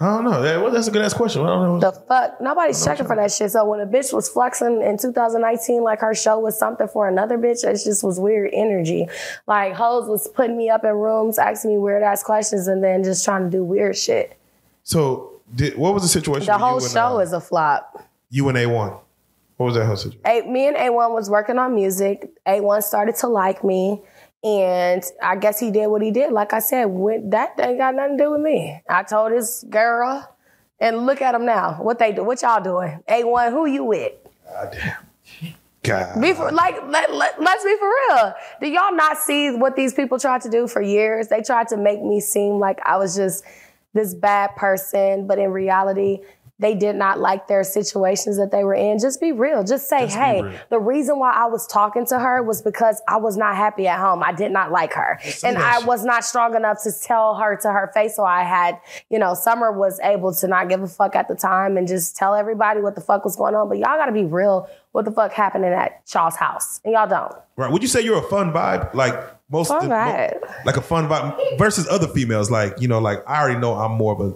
I 0.01 0.05
don't 0.05 0.23
know. 0.23 0.41
That- 0.41 0.61
well, 0.61 0.71
that's 0.71 0.87
a 0.87 0.91
good 0.91 1.01
ass 1.01 1.13
question. 1.13 1.41
I 1.41 1.47
don't 1.47 1.79
know. 1.79 1.91
The 1.91 1.99
fuck? 1.99 2.39
Nobody's 2.39 2.83
checking 2.83 3.05
for 3.05 3.17
that 3.17 3.31
shit. 3.33 3.51
So 3.51 3.65
when 3.65 3.81
a 3.81 3.85
bitch 3.85 4.13
was 4.13 4.29
flexing 4.29 4.81
in 4.81 4.97
2019, 4.97 5.83
like 5.83 5.99
her 5.99 6.15
show 6.15 6.39
was 6.39 6.57
something 6.57 6.87
for 6.87 7.07
another 7.09 7.37
bitch, 7.37 7.65
it 7.65 7.83
just 7.83 8.01
was 8.03 8.17
weird 8.19 8.49
energy. 8.53 9.07
Like 9.45 9.73
hoes 9.73 10.07
was 10.07 10.27
putting 10.29 10.57
me 10.57 10.69
up 10.69 10.85
in 10.85 10.91
rooms, 10.91 11.37
asking 11.37 11.71
me 11.71 11.77
weird 11.77 12.01
ass 12.01 12.23
questions, 12.23 12.67
and 12.67 12.81
then 12.81 13.03
just 13.03 13.25
trying 13.25 13.43
to 13.43 13.49
do 13.49 13.63
weird 13.63 13.97
shit. 13.97 14.37
So, 14.83 15.41
did, 15.53 15.77
what 15.77 15.93
was 15.93 16.03
the 16.03 16.09
situation? 16.09 16.45
The 16.45 16.53
with 16.53 16.61
whole 16.61 16.79
you 16.79 16.85
and, 16.85 16.93
show 16.93 17.17
uh, 17.17 17.19
is 17.19 17.33
a 17.33 17.41
flop. 17.41 18.07
you 18.29 18.47
and 18.47 18.57
A1. 18.57 18.99
What 19.57 19.65
was 19.65 19.75
that 19.75 19.85
whole 19.85 19.97
situation? 19.97 20.21
A, 20.25 20.41
me 20.49 20.67
and 20.67 20.77
A1 20.77 21.13
was 21.13 21.29
working 21.29 21.57
on 21.57 21.75
music. 21.75 22.31
A1 22.47 22.81
started 22.83 23.15
to 23.17 23.27
like 23.27 23.61
me. 23.65 24.01
And 24.43 25.03
I 25.21 25.35
guess 25.35 25.59
he 25.59 25.69
did 25.69 25.87
what 25.87 26.01
he 26.01 26.11
did. 26.11 26.31
Like 26.31 26.53
I 26.53 26.59
said, 26.59 26.85
when, 26.85 27.29
that 27.31 27.59
ain't 27.59 27.77
got 27.77 27.95
nothing 27.95 28.17
to 28.17 28.23
do 28.23 28.31
with 28.31 28.41
me. 28.41 28.81
I 28.89 29.03
told 29.03 29.33
this 29.33 29.65
girl, 29.69 30.33
and 30.79 31.05
look 31.05 31.21
at 31.21 31.33
them 31.33 31.45
now. 31.45 31.73
What 31.73 31.99
they 31.99 32.11
do? 32.11 32.23
What 32.23 32.41
y'all 32.41 32.63
doing? 32.63 32.99
A1, 33.09 33.51
who 33.51 33.65
you 33.65 33.83
with? 33.83 34.13
God 34.45 34.71
damn. 34.71 35.53
God. 35.83 36.21
Be 36.21 36.33
for, 36.33 36.51
like, 36.51 36.75
let, 36.87 37.13
let, 37.13 37.41
let's 37.41 37.63
be 37.63 37.75
for 37.77 37.87
real. 37.87 38.33
Do 38.61 38.67
y'all 38.67 38.93
not 38.93 39.17
see 39.17 39.51
what 39.51 39.75
these 39.75 39.93
people 39.93 40.19
tried 40.19 40.41
to 40.41 40.49
do 40.49 40.67
for 40.67 40.81
years? 40.81 41.29
They 41.29 41.41
tried 41.41 41.69
to 41.69 41.77
make 41.77 42.01
me 42.01 42.19
seem 42.19 42.59
like 42.59 42.79
I 42.85 42.97
was 42.97 43.15
just 43.15 43.43
this 43.93 44.13
bad 44.13 44.55
person, 44.55 45.25
but 45.25 45.39
in 45.39 45.51
reality, 45.51 46.19
they 46.59 46.75
did 46.75 46.95
not 46.95 47.19
like 47.19 47.47
their 47.47 47.63
situations 47.63 48.37
that 48.37 48.51
they 48.51 48.63
were 48.63 48.73
in. 48.73 48.99
Just 48.99 49.19
be 49.21 49.31
real. 49.31 49.63
Just 49.63 49.87
say, 49.89 50.01
Just 50.05 50.17
hey, 50.17 50.59
the 50.69 50.79
reason 50.79 51.17
why 51.19 51.31
I 51.31 51.45
was 51.45 51.65
talking 51.67 52.05
to 52.07 52.19
her 52.19 52.41
was 52.43 52.61
because 52.61 53.01
I 53.07 53.17
was 53.17 53.37
not 53.37 53.55
happy 53.55 53.87
at 53.87 53.99
home. 53.99 54.23
I 54.23 54.31
did 54.33 54.51
not 54.51 54.71
like 54.71 54.93
her. 54.93 55.19
and 55.43 55.57
I 55.57 55.77
shit. 55.79 55.87
was 55.87 56.03
not 56.03 56.23
strong 56.25 56.55
enough 56.55 56.83
to 56.83 56.91
tell 56.91 57.35
her 57.35 57.55
to 57.57 57.71
her 57.71 57.91
face. 57.93 58.15
So 58.15 58.23
I 58.25 58.43
had, 58.43 58.79
you 59.09 59.19
know, 59.19 59.33
Summer 59.33 59.71
was 59.71 59.99
able 60.01 60.33
to 60.35 60.47
not 60.47 60.69
give 60.69 60.81
a 60.81 60.87
fuck 60.87 61.15
at 61.15 61.27
the 61.27 61.35
time 61.35 61.77
and 61.77 61.87
just 61.87 62.15
tell 62.15 62.35
everybody 62.35 62.81
what 62.81 62.95
the 62.95 63.01
fuck 63.01 63.23
was 63.25 63.35
going 63.35 63.55
on. 63.55 63.69
But 63.69 63.77
y'all 63.77 63.97
gotta 63.97 64.11
be 64.11 64.25
real 64.25 64.69
what 64.91 65.05
the 65.05 65.11
fuck 65.11 65.31
happened 65.31 65.49
happening 65.49 65.71
at 65.73 66.05
Charles' 66.05 66.35
house. 66.35 66.79
And 66.83 66.93
y'all 66.93 67.07
don't. 67.07 67.33
Right. 67.55 67.71
Would 67.71 67.81
you 67.81 67.87
say 67.87 68.01
you're 68.01 68.19
a 68.19 68.29
fun 68.29 68.51
vibe? 68.53 68.93
Like 68.93 69.15
most 69.49 69.69
Fun 69.69 69.83
the- 69.83 69.89
mo- 69.89 70.39
like 70.65 70.77
a 70.77 70.81
fun 70.81 71.07
vibe 71.07 71.57
versus 71.57 71.87
other 71.87 72.07
females, 72.07 72.51
like, 72.51 72.79
you 72.79 72.87
know, 72.87 72.99
like 72.99 73.23
I 73.27 73.41
already 73.41 73.59
know 73.59 73.73
I'm 73.73 73.93
more 73.93 74.13
of 74.13 74.19
a 74.21 74.35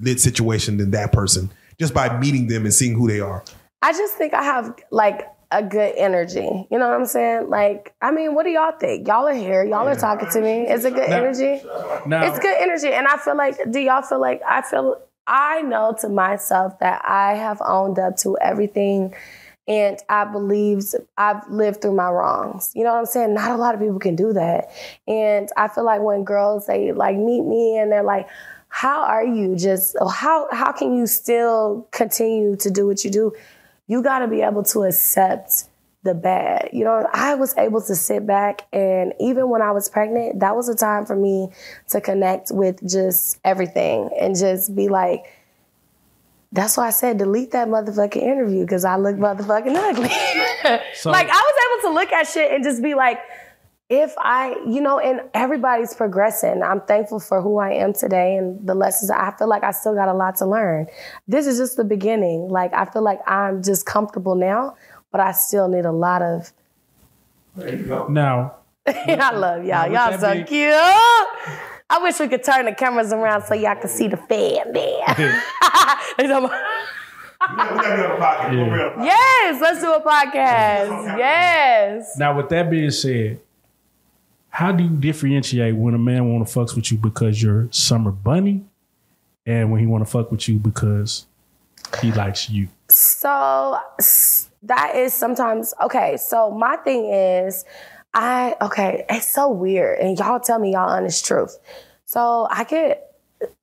lit 0.00 0.18
situation 0.20 0.78
than 0.78 0.90
that 0.92 1.12
person 1.12 1.50
just 1.78 1.94
by 1.94 2.18
meeting 2.18 2.46
them 2.48 2.64
and 2.64 2.74
seeing 2.74 2.94
who 2.94 3.08
they 3.08 3.20
are. 3.20 3.44
I 3.82 3.92
just 3.92 4.14
think 4.14 4.34
I 4.34 4.42
have 4.42 4.74
like 4.90 5.28
a 5.50 5.62
good 5.62 5.94
energy. 5.96 6.66
You 6.70 6.78
know 6.78 6.88
what 6.88 6.94
I'm 6.94 7.06
saying? 7.06 7.48
Like, 7.48 7.94
I 8.02 8.10
mean, 8.10 8.34
what 8.34 8.44
do 8.44 8.50
y'all 8.50 8.72
think? 8.78 9.06
Y'all 9.06 9.26
are 9.26 9.34
here. 9.34 9.64
Y'all 9.64 9.88
are 9.88 9.94
talking 9.94 10.28
to 10.30 10.40
me. 10.40 10.68
Is 10.68 10.84
it 10.84 10.94
good 10.94 11.08
energy? 11.08 11.62
Now, 12.06 12.24
It's 12.26 12.38
good 12.38 12.56
energy. 12.58 12.88
And 12.88 13.06
I 13.06 13.16
feel 13.16 13.36
like, 13.36 13.56
do 13.70 13.80
y'all 13.80 14.02
feel 14.02 14.20
like 14.20 14.42
I 14.46 14.62
feel 14.62 15.00
I 15.26 15.62
know 15.62 15.94
to 16.00 16.08
myself 16.08 16.78
that 16.80 17.02
I 17.06 17.34
have 17.34 17.60
owned 17.64 17.98
up 17.98 18.16
to 18.18 18.36
everything 18.38 19.14
and 19.66 19.98
I 20.08 20.24
believe 20.24 20.82
I've 21.18 21.48
lived 21.50 21.82
through 21.82 21.94
my 21.94 22.08
wrongs. 22.08 22.72
You 22.74 22.84
know 22.84 22.92
what 22.92 23.00
I'm 23.00 23.06
saying? 23.06 23.34
Not 23.34 23.50
a 23.50 23.56
lot 23.56 23.74
of 23.74 23.80
people 23.80 23.98
can 23.98 24.16
do 24.16 24.32
that. 24.32 24.70
And 25.06 25.50
I 25.58 25.68
feel 25.68 25.84
like 25.84 26.00
when 26.00 26.24
girls 26.24 26.66
they 26.66 26.92
like 26.92 27.16
meet 27.16 27.42
me 27.42 27.78
and 27.78 27.92
they're 27.92 28.02
like, 28.02 28.26
how 28.68 29.02
are 29.02 29.24
you 29.24 29.56
just 29.56 29.96
how 30.12 30.48
how 30.52 30.72
can 30.72 30.96
you 30.96 31.06
still 31.06 31.88
continue 31.90 32.56
to 32.56 32.70
do 32.70 32.86
what 32.86 33.04
you 33.04 33.10
do? 33.10 33.32
You 33.86 34.02
got 34.02 34.18
to 34.20 34.28
be 34.28 34.42
able 34.42 34.62
to 34.64 34.82
accept 34.84 35.64
the 36.02 36.14
bad. 36.14 36.70
You 36.72 36.84
know, 36.84 37.08
I 37.12 37.34
was 37.34 37.56
able 37.56 37.80
to 37.82 37.94
sit 37.94 38.26
back 38.26 38.66
and 38.72 39.14
even 39.18 39.48
when 39.48 39.62
I 39.62 39.72
was 39.72 39.88
pregnant, 39.88 40.40
that 40.40 40.54
was 40.54 40.68
a 40.68 40.76
time 40.76 41.06
for 41.06 41.16
me 41.16 41.48
to 41.88 42.00
connect 42.00 42.50
with 42.52 42.86
just 42.88 43.38
everything 43.44 44.10
and 44.20 44.36
just 44.36 44.76
be 44.76 44.88
like, 44.88 45.24
that's 46.52 46.76
why 46.76 46.86
I 46.86 46.90
said 46.90 47.18
delete 47.18 47.50
that 47.52 47.68
motherfucking 47.68 48.22
interview 48.22 48.62
because 48.64 48.84
I 48.84 48.96
look 48.96 49.16
motherfucking 49.16 49.74
ugly. 49.74 50.10
So- 50.94 51.10
like 51.10 51.28
I 51.28 51.32
was 51.32 51.82
able 51.82 51.90
to 51.90 51.94
look 51.94 52.12
at 52.12 52.26
shit 52.26 52.52
and 52.52 52.62
just 52.64 52.82
be 52.82 52.94
like, 52.94 53.18
if 53.90 54.14
I, 54.18 54.54
you 54.66 54.80
know, 54.82 54.98
and 54.98 55.22
everybody's 55.32 55.94
progressing. 55.94 56.62
I'm 56.62 56.82
thankful 56.82 57.20
for 57.20 57.40
who 57.40 57.58
I 57.58 57.72
am 57.72 57.92
today 57.94 58.36
and 58.36 58.66
the 58.66 58.74
lessons. 58.74 59.10
I 59.10 59.32
feel 59.38 59.48
like 59.48 59.64
I 59.64 59.70
still 59.70 59.94
got 59.94 60.08
a 60.08 60.12
lot 60.14 60.36
to 60.36 60.46
learn. 60.46 60.86
This 61.26 61.46
is 61.46 61.56
just 61.58 61.76
the 61.78 61.84
beginning. 61.84 62.48
Like 62.48 62.72
I 62.74 62.84
feel 62.84 63.02
like 63.02 63.20
I'm 63.26 63.62
just 63.62 63.86
comfortable 63.86 64.34
now, 64.34 64.76
but 65.10 65.20
I 65.22 65.32
still 65.32 65.68
need 65.68 65.86
a 65.86 65.92
lot 65.92 66.20
of. 66.22 66.52
now, 68.10 68.56
I 68.86 69.30
love 69.32 69.64
y'all. 69.64 69.84
with 69.84 69.92
Y'all 69.94 70.18
so 70.18 70.32
being- 70.34 70.44
cute. 70.46 70.72
I 71.90 71.98
wish 72.02 72.20
we 72.20 72.28
could 72.28 72.44
turn 72.44 72.66
the 72.66 72.74
cameras 72.74 73.12
around 73.14 73.44
so 73.44 73.54
y'all 73.54 73.74
could 73.76 73.88
see 73.90 74.08
the 74.08 74.18
fan 74.18 74.72
there. 74.74 75.42
They 76.18 76.26
talking 76.26 76.44
about- 76.44 76.52
yes, 79.02 79.60
let's 79.62 79.80
do 79.80 79.92
a 79.94 80.00
podcast. 80.00 81.16
Yes. 81.18 82.16
now 82.18 82.36
with 82.36 82.48
that 82.50 82.68
being 82.70 82.90
said, 82.90 83.40
how 84.50 84.72
do 84.72 84.82
you 84.82 84.90
differentiate 84.90 85.76
when 85.76 85.94
a 85.94 85.98
man 85.98 86.32
want 86.32 86.48
to 86.48 86.58
fucks 86.58 86.74
with 86.74 86.90
you 86.90 86.98
because 86.98 87.42
you're 87.42 87.68
Summer 87.70 88.10
Bunni, 88.10 88.64
and 89.46 89.70
when 89.70 89.80
he 89.80 89.86
want 89.86 90.04
to 90.04 90.10
fuck 90.10 90.30
with 90.30 90.48
you 90.48 90.58
because 90.58 91.26
he 92.00 92.12
likes 92.12 92.50
you? 92.50 92.68
So 92.88 93.78
that 94.62 94.96
is 94.96 95.14
sometimes 95.14 95.74
okay. 95.82 96.16
So 96.16 96.50
my 96.50 96.76
thing 96.76 97.12
is, 97.12 97.64
I 98.14 98.56
okay, 98.60 99.04
it's 99.08 99.28
so 99.28 99.50
weird, 99.50 100.00
and 100.00 100.18
y'all 100.18 100.40
tell 100.40 100.58
me 100.58 100.72
y'all 100.72 100.88
honest 100.88 101.24
truth. 101.24 101.58
So 102.04 102.48
I 102.50 102.64
get 102.64 103.04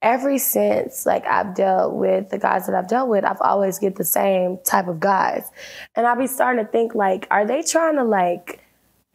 ever 0.02 0.38
since 0.38 1.06
like 1.06 1.26
I've 1.26 1.56
dealt 1.56 1.96
with 1.96 2.30
the 2.30 2.38
guys 2.38 2.68
that 2.68 2.76
I've 2.76 2.88
dealt 2.88 3.10
with, 3.10 3.26
I've 3.26 3.42
always 3.42 3.80
get 3.80 3.96
the 3.96 4.06
same 4.06 4.60
type 4.64 4.88
of 4.88 5.00
guys, 5.00 5.50
and 5.96 6.08
I'll 6.08 6.18
be 6.18 6.28
starting 6.28 6.64
to 6.64 6.72
think 6.72 6.96
like, 6.96 7.28
are 7.32 7.46
they 7.46 7.64
trying 7.64 7.96
to 7.96 8.04
like? 8.04 8.62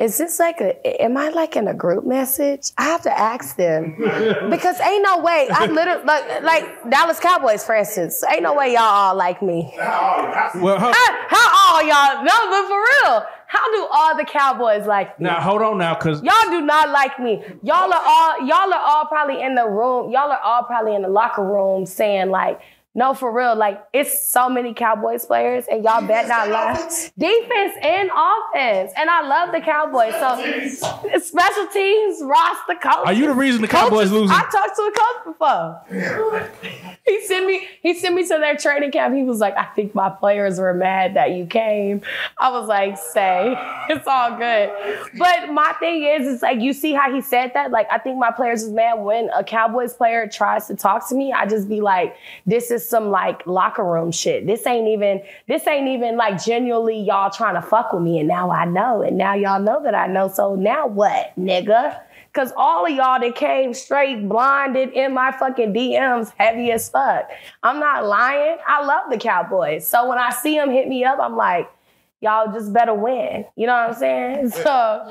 Is 0.00 0.16
this 0.16 0.38
like 0.38 0.62
a? 0.62 1.02
Am 1.02 1.18
I 1.18 1.28
like 1.28 1.56
in 1.56 1.68
a 1.68 1.74
group 1.74 2.06
message? 2.06 2.70
I 2.78 2.84
have 2.84 3.02
to 3.02 3.16
ask 3.16 3.56
them 3.56 3.96
because 4.50 4.80
ain't 4.80 5.02
no 5.02 5.18
way. 5.18 5.46
I 5.52 5.66
literally 5.66 6.02
like 6.04 6.42
like 6.42 6.90
Dallas 6.90 7.20
Cowboys, 7.20 7.62
for 7.62 7.74
instance. 7.74 8.24
Ain't 8.32 8.42
no 8.42 8.54
way 8.54 8.72
y'all 8.72 8.82
all 8.82 9.14
like 9.14 9.42
me. 9.42 9.70
Well, 9.76 10.78
how, 10.78 10.90
How, 10.94 11.28
how 11.28 11.74
all 11.74 11.82
y'all? 11.82 12.24
No, 12.24 12.32
but 12.48 12.68
for 12.68 12.80
real, 12.80 13.26
how 13.46 13.72
do 13.74 13.88
all 13.92 14.16
the 14.16 14.24
Cowboys 14.24 14.86
like 14.86 15.20
me? 15.20 15.26
now 15.26 15.38
hold 15.38 15.60
on 15.60 15.76
now, 15.76 15.94
because 15.94 16.22
Y'all 16.22 16.50
do 16.50 16.62
not 16.62 16.88
like 16.88 17.20
me. 17.20 17.42
Y'all 17.62 17.92
are 17.92 18.02
all 18.02 18.46
y'all 18.46 18.72
are 18.72 18.82
all 18.82 19.04
probably 19.04 19.42
in 19.42 19.54
the 19.54 19.68
room. 19.68 20.10
Y'all 20.10 20.32
are 20.32 20.40
all 20.40 20.62
probably 20.62 20.94
in 20.94 21.02
the 21.02 21.08
locker 21.08 21.44
room 21.44 21.84
saying 21.84 22.30
like, 22.30 22.58
no, 22.92 23.14
for 23.14 23.32
real. 23.32 23.54
Like 23.54 23.80
it's 23.92 24.26
so 24.26 24.48
many 24.48 24.74
Cowboys 24.74 25.24
players, 25.24 25.66
and 25.70 25.84
y'all 25.84 26.04
bet 26.04 26.26
not 26.26 26.48
lie. 26.48 26.74
Defense 27.16 27.74
and 27.82 28.10
offense, 28.10 28.92
and 28.96 29.08
I 29.08 29.26
love 29.28 29.52
the 29.52 29.60
Cowboys. 29.60 30.12
So 30.14 31.20
special 31.20 31.66
teams, 31.68 32.18
roster, 32.22 32.74
coach. 32.82 33.06
are 33.06 33.12
you 33.12 33.28
the 33.28 33.34
reason 33.34 33.62
the 33.62 33.68
Cowboys 33.68 34.10
losing? 34.10 34.34
I 34.34 34.40
talked 34.50 34.74
to 34.74 34.82
a 34.82 34.92
coach 34.92 35.24
before. 35.24 36.98
he 37.06 37.24
sent 37.26 37.46
me. 37.46 37.68
He 37.80 37.94
sent 37.94 38.16
me 38.16 38.22
to 38.24 38.38
their 38.38 38.56
training 38.56 38.90
camp. 38.90 39.14
He 39.14 39.22
was 39.22 39.38
like, 39.38 39.56
"I 39.56 39.66
think 39.66 39.94
my 39.94 40.10
players 40.10 40.58
were 40.58 40.74
mad 40.74 41.14
that 41.14 41.30
you 41.30 41.46
came." 41.46 42.02
I 42.38 42.50
was 42.50 42.66
like, 42.66 42.98
"Say, 42.98 43.54
it's 43.88 44.06
all 44.08 44.36
good." 44.36 44.72
But 45.16 45.52
my 45.52 45.74
thing 45.78 46.02
is, 46.02 46.26
it's 46.26 46.42
like 46.42 46.60
you 46.60 46.72
see 46.72 46.92
how 46.92 47.14
he 47.14 47.20
said 47.20 47.52
that. 47.54 47.70
Like 47.70 47.86
I 47.92 47.98
think 47.98 48.18
my 48.18 48.32
players 48.32 48.64
is 48.64 48.72
mad 48.72 48.94
when 48.94 49.30
a 49.30 49.44
Cowboys 49.44 49.94
player 49.94 50.26
tries 50.26 50.66
to 50.66 50.74
talk 50.74 51.08
to 51.10 51.14
me. 51.14 51.32
I 51.32 51.46
just 51.46 51.68
be 51.68 51.80
like, 51.80 52.16
"This 52.46 52.72
is 52.72 52.79
some 52.82 53.10
like 53.10 53.46
locker 53.46 53.84
room 53.84 54.10
shit. 54.12 54.46
This 54.46 54.66
ain't 54.66 54.88
even. 54.88 55.22
This 55.48 55.66
ain't 55.66 55.88
even 55.88 56.16
like 56.16 56.42
genuinely 56.42 57.00
y'all 57.00 57.30
trying 57.30 57.54
to 57.54 57.62
fuck 57.62 57.92
with 57.92 58.02
me." 58.02 58.18
And 58.18 58.28
now 58.28 58.50
I 58.50 58.64
know, 58.64 59.02
and 59.02 59.16
now 59.18 59.34
y'all 59.34 59.60
know 59.60 59.82
that 59.82 59.94
I 59.94 60.06
know. 60.06 60.28
So 60.28 60.54
now 60.54 60.86
what, 60.86 61.32
nigga? 61.38 62.00
Cause 62.32 62.52
all 62.56 62.86
of 62.86 62.92
y'all 62.92 63.18
that 63.18 63.34
came 63.34 63.74
straight 63.74 64.28
blinded 64.28 64.90
in 64.90 65.12
my 65.12 65.32
fucking 65.32 65.74
DMs 65.74 66.32
heavy 66.38 66.70
as 66.70 66.88
fuck. 66.88 67.28
I'm 67.64 67.80
not 67.80 68.06
lying. 68.06 68.56
I 68.68 68.84
love 68.84 69.10
the 69.10 69.18
Cowboys. 69.18 69.84
So 69.84 70.08
when 70.08 70.16
I 70.16 70.30
see 70.30 70.54
them 70.56 70.70
hit 70.70 70.86
me 70.86 71.02
up, 71.04 71.18
I'm 71.20 71.34
like, 71.36 71.68
y'all 72.20 72.52
just 72.52 72.72
better 72.72 72.94
win. 72.94 73.44
You 73.56 73.66
know 73.66 73.72
what 73.72 73.90
I'm 73.90 73.94
saying? 73.96 74.50
So 74.62 75.10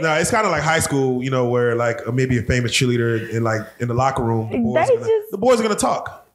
No, 0.00 0.14
it's 0.14 0.30
kind 0.30 0.46
of 0.46 0.52
like 0.52 0.62
high 0.62 0.78
school, 0.78 1.20
you 1.22 1.30
know, 1.30 1.48
where 1.48 1.74
like 1.74 2.06
maybe 2.14 2.38
a 2.38 2.42
famous 2.42 2.70
cheerleader 2.72 3.28
in 3.28 3.42
like 3.42 3.62
in 3.80 3.88
the 3.88 3.94
locker 3.94 4.22
room, 4.22 4.48
the 4.50 4.58
boys, 4.58 4.88
gonna, 4.88 5.00
just- 5.00 5.30
the 5.32 5.38
boys 5.38 5.58
are 5.58 5.64
gonna 5.64 5.74
talk. 5.74 6.25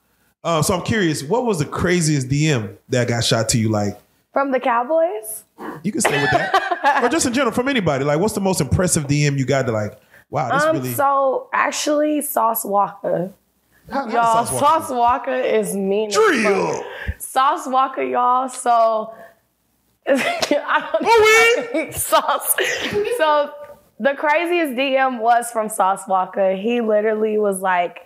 Uh, 0.43 0.61
so 0.61 0.73
I'm 0.73 0.81
curious, 0.81 1.23
what 1.23 1.45
was 1.45 1.59
the 1.59 1.65
craziest 1.65 2.27
DM 2.27 2.75
that 2.89 3.07
got 3.07 3.23
shot 3.23 3.49
to 3.49 3.59
you? 3.59 3.69
Like, 3.69 3.99
from 4.33 4.51
the 4.51 4.59
Cowboys, 4.59 5.43
you 5.83 5.91
can 5.91 6.01
stay 6.01 6.19
with 6.21 6.31
that, 6.31 7.03
or 7.03 7.09
just 7.09 7.25
in 7.25 7.33
general 7.33 7.51
from 7.53 7.67
anybody. 7.67 8.03
Like, 8.05 8.19
what's 8.19 8.33
the 8.33 8.41
most 8.41 8.61
impressive 8.61 9.03
DM 9.07 9.37
you 9.37 9.45
got? 9.45 9.65
To 9.67 9.71
like, 9.71 9.99
wow, 10.29 10.51
this 10.51 10.63
um, 10.63 10.75
really. 10.77 10.93
so 10.93 11.49
actually 11.53 12.21
Sauce 12.21 12.65
Walka. 12.65 13.33
how- 13.91 14.07
how 14.07 14.09
Y'all, 14.09 14.45
Sauce 14.45 14.51
Walka 14.51 14.59
Sauce 14.59 14.91
Walka 14.91 15.53
is 15.59 15.75
mean. 15.75 16.09
Drill. 16.11 16.83
Sauce 17.19 17.67
Walka, 17.67 18.09
y'all. 18.09 18.47
So 18.47 19.13
I 20.07 20.89
don't 20.93 21.75
know. 21.85 21.91
Sauce. 21.91 22.55
So 23.17 23.51
the 23.99 24.13
craziest 24.15 24.73
DM 24.73 25.19
was 25.19 25.51
from 25.51 25.69
Sauce 25.69 26.05
Walka. 26.05 26.59
He 26.59 26.81
literally 26.81 27.37
was 27.37 27.61
like, 27.61 27.99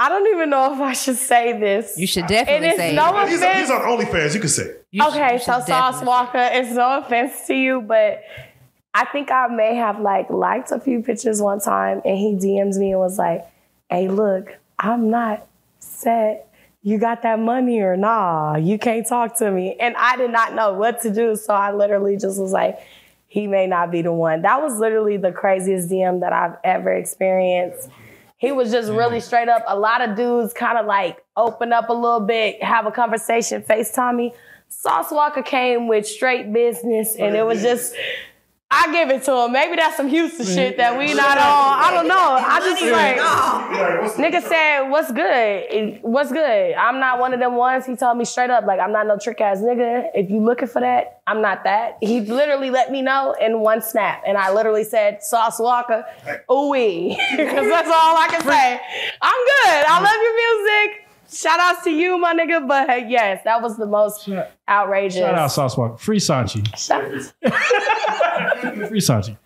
I 0.00 0.08
don't 0.08 0.26
even 0.28 0.48
know 0.48 0.72
if 0.72 0.80
I 0.80 0.94
should 0.94 1.18
say 1.18 1.60
this. 1.60 1.98
You 1.98 2.06
should 2.06 2.22
and 2.22 2.30
definitely 2.30 2.68
it's 2.68 2.78
say 2.78 2.94
no 2.94 3.18
it. 3.18 3.28
He's, 3.28 3.38
offense. 3.38 3.60
he's 3.60 3.70
on 3.70 3.80
OnlyFans. 3.82 4.34
You 4.34 4.40
can 4.40 4.48
say. 4.48 4.62
it. 4.62 4.86
You 4.90 5.06
okay, 5.08 5.34
you 5.34 5.38
so 5.40 5.60
Sauce 5.60 6.00
Walka, 6.00 6.54
it's 6.54 6.70
no 6.70 7.00
offense 7.00 7.46
to 7.48 7.54
you, 7.54 7.82
but 7.82 8.22
I 8.94 9.04
think 9.04 9.30
I 9.30 9.48
may 9.48 9.74
have 9.74 10.00
like 10.00 10.30
liked 10.30 10.72
a 10.72 10.80
few 10.80 11.02
pictures 11.02 11.42
one 11.42 11.60
time 11.60 12.00
and 12.06 12.16
he 12.16 12.32
DMs 12.32 12.78
me 12.78 12.92
and 12.92 12.98
was 12.98 13.18
like, 13.18 13.46
hey, 13.90 14.08
look, 14.08 14.56
I'm 14.78 15.10
not 15.10 15.46
set. 15.80 16.50
You 16.82 16.96
got 16.96 17.20
that 17.20 17.38
money 17.38 17.80
or 17.80 17.94
nah? 17.94 18.56
You 18.56 18.78
can't 18.78 19.06
talk 19.06 19.36
to 19.40 19.50
me. 19.50 19.76
And 19.78 19.94
I 19.98 20.16
did 20.16 20.30
not 20.30 20.54
know 20.54 20.72
what 20.72 21.02
to 21.02 21.12
do. 21.12 21.36
So 21.36 21.52
I 21.52 21.74
literally 21.74 22.16
just 22.16 22.40
was 22.40 22.52
like, 22.52 22.78
he 23.28 23.46
may 23.46 23.66
not 23.66 23.92
be 23.92 24.00
the 24.00 24.14
one. 24.14 24.40
That 24.42 24.62
was 24.62 24.78
literally 24.78 25.18
the 25.18 25.30
craziest 25.30 25.90
DM 25.90 26.20
that 26.20 26.32
I've 26.32 26.56
ever 26.64 26.90
experienced. 26.90 27.90
He 28.40 28.52
was 28.52 28.72
just 28.72 28.88
mm-hmm. 28.88 28.96
really 28.96 29.20
straight 29.20 29.48
up. 29.48 29.62
A 29.68 29.78
lot 29.78 30.00
of 30.00 30.16
dudes 30.16 30.54
kind 30.54 30.78
of 30.78 30.86
like 30.86 31.22
open 31.36 31.74
up 31.74 31.90
a 31.90 31.92
little 31.92 32.20
bit, 32.20 32.62
have 32.62 32.86
a 32.86 32.90
conversation, 32.90 33.62
FaceTime 33.62 34.16
me. 34.16 34.34
Sauce 34.68 35.10
Walka 35.10 35.44
came 35.44 35.88
with 35.88 36.06
straight 36.06 36.50
business, 36.52 37.16
and 37.16 37.36
it 37.36 37.44
was 37.44 37.60
just. 37.60 37.94
I 38.72 38.92
give 38.92 39.10
it 39.10 39.24
to 39.24 39.32
him. 39.36 39.52
Maybe 39.52 39.74
that's 39.74 39.96
some 39.96 40.06
Houston 40.06 40.46
shit 40.46 40.76
that 40.76 40.96
we 40.96 41.12
not 41.12 41.38
on. 41.38 41.44
I 41.82 41.90
don't 41.92 42.06
know. 42.06 42.14
I 42.16 42.60
just 42.60 42.80
like 42.82 43.16
nigga 44.16 44.42
said, 44.46 44.88
"What's 44.90 45.10
good? 45.10 45.98
What's 46.02 46.30
good?" 46.30 46.74
I'm 46.74 47.00
not 47.00 47.18
one 47.18 47.34
of 47.34 47.40
them 47.40 47.56
ones. 47.56 47.84
He 47.84 47.96
told 47.96 48.16
me 48.16 48.24
straight 48.24 48.50
up, 48.50 48.66
like 48.66 48.78
I'm 48.78 48.92
not 48.92 49.08
no 49.08 49.18
trick 49.18 49.40
ass 49.40 49.58
nigga. 49.58 50.10
If 50.14 50.30
you 50.30 50.38
looking 50.38 50.68
for 50.68 50.80
that, 50.80 51.20
I'm 51.26 51.42
not 51.42 51.64
that. 51.64 51.98
He 52.00 52.20
literally 52.20 52.70
let 52.70 52.92
me 52.92 53.02
know 53.02 53.34
in 53.40 53.58
one 53.58 53.82
snap, 53.82 54.22
and 54.24 54.38
I 54.38 54.52
literally 54.52 54.84
said, 54.84 55.24
"Sauce 55.24 55.58
Walka, 55.58 56.04
ooh 56.48 56.70
because 56.70 57.68
that's 57.68 57.88
all 57.88 58.16
I 58.16 58.28
can 58.30 58.42
say. 58.42 58.80
I'm 59.20 59.44
good. 59.64 59.84
I 59.88 60.00
love 60.00 60.20
your 60.22 60.90
music." 60.92 61.09
Shout 61.32 61.60
outs 61.60 61.84
to 61.84 61.90
you, 61.90 62.18
my 62.18 62.34
nigga. 62.34 62.66
But 62.66 63.08
yes, 63.08 63.42
that 63.44 63.62
was 63.62 63.76
the 63.76 63.86
most 63.86 64.28
outrageous. 64.68 65.18
Shout 65.20 65.34
out 65.34 65.52
Sauce 65.52 65.74
Walka. 65.76 65.98
Free 66.00 66.18
Sanchi. 66.18 66.66
Shout- 66.76 67.32
Free 68.88 69.00
Sanchi. 69.00 69.36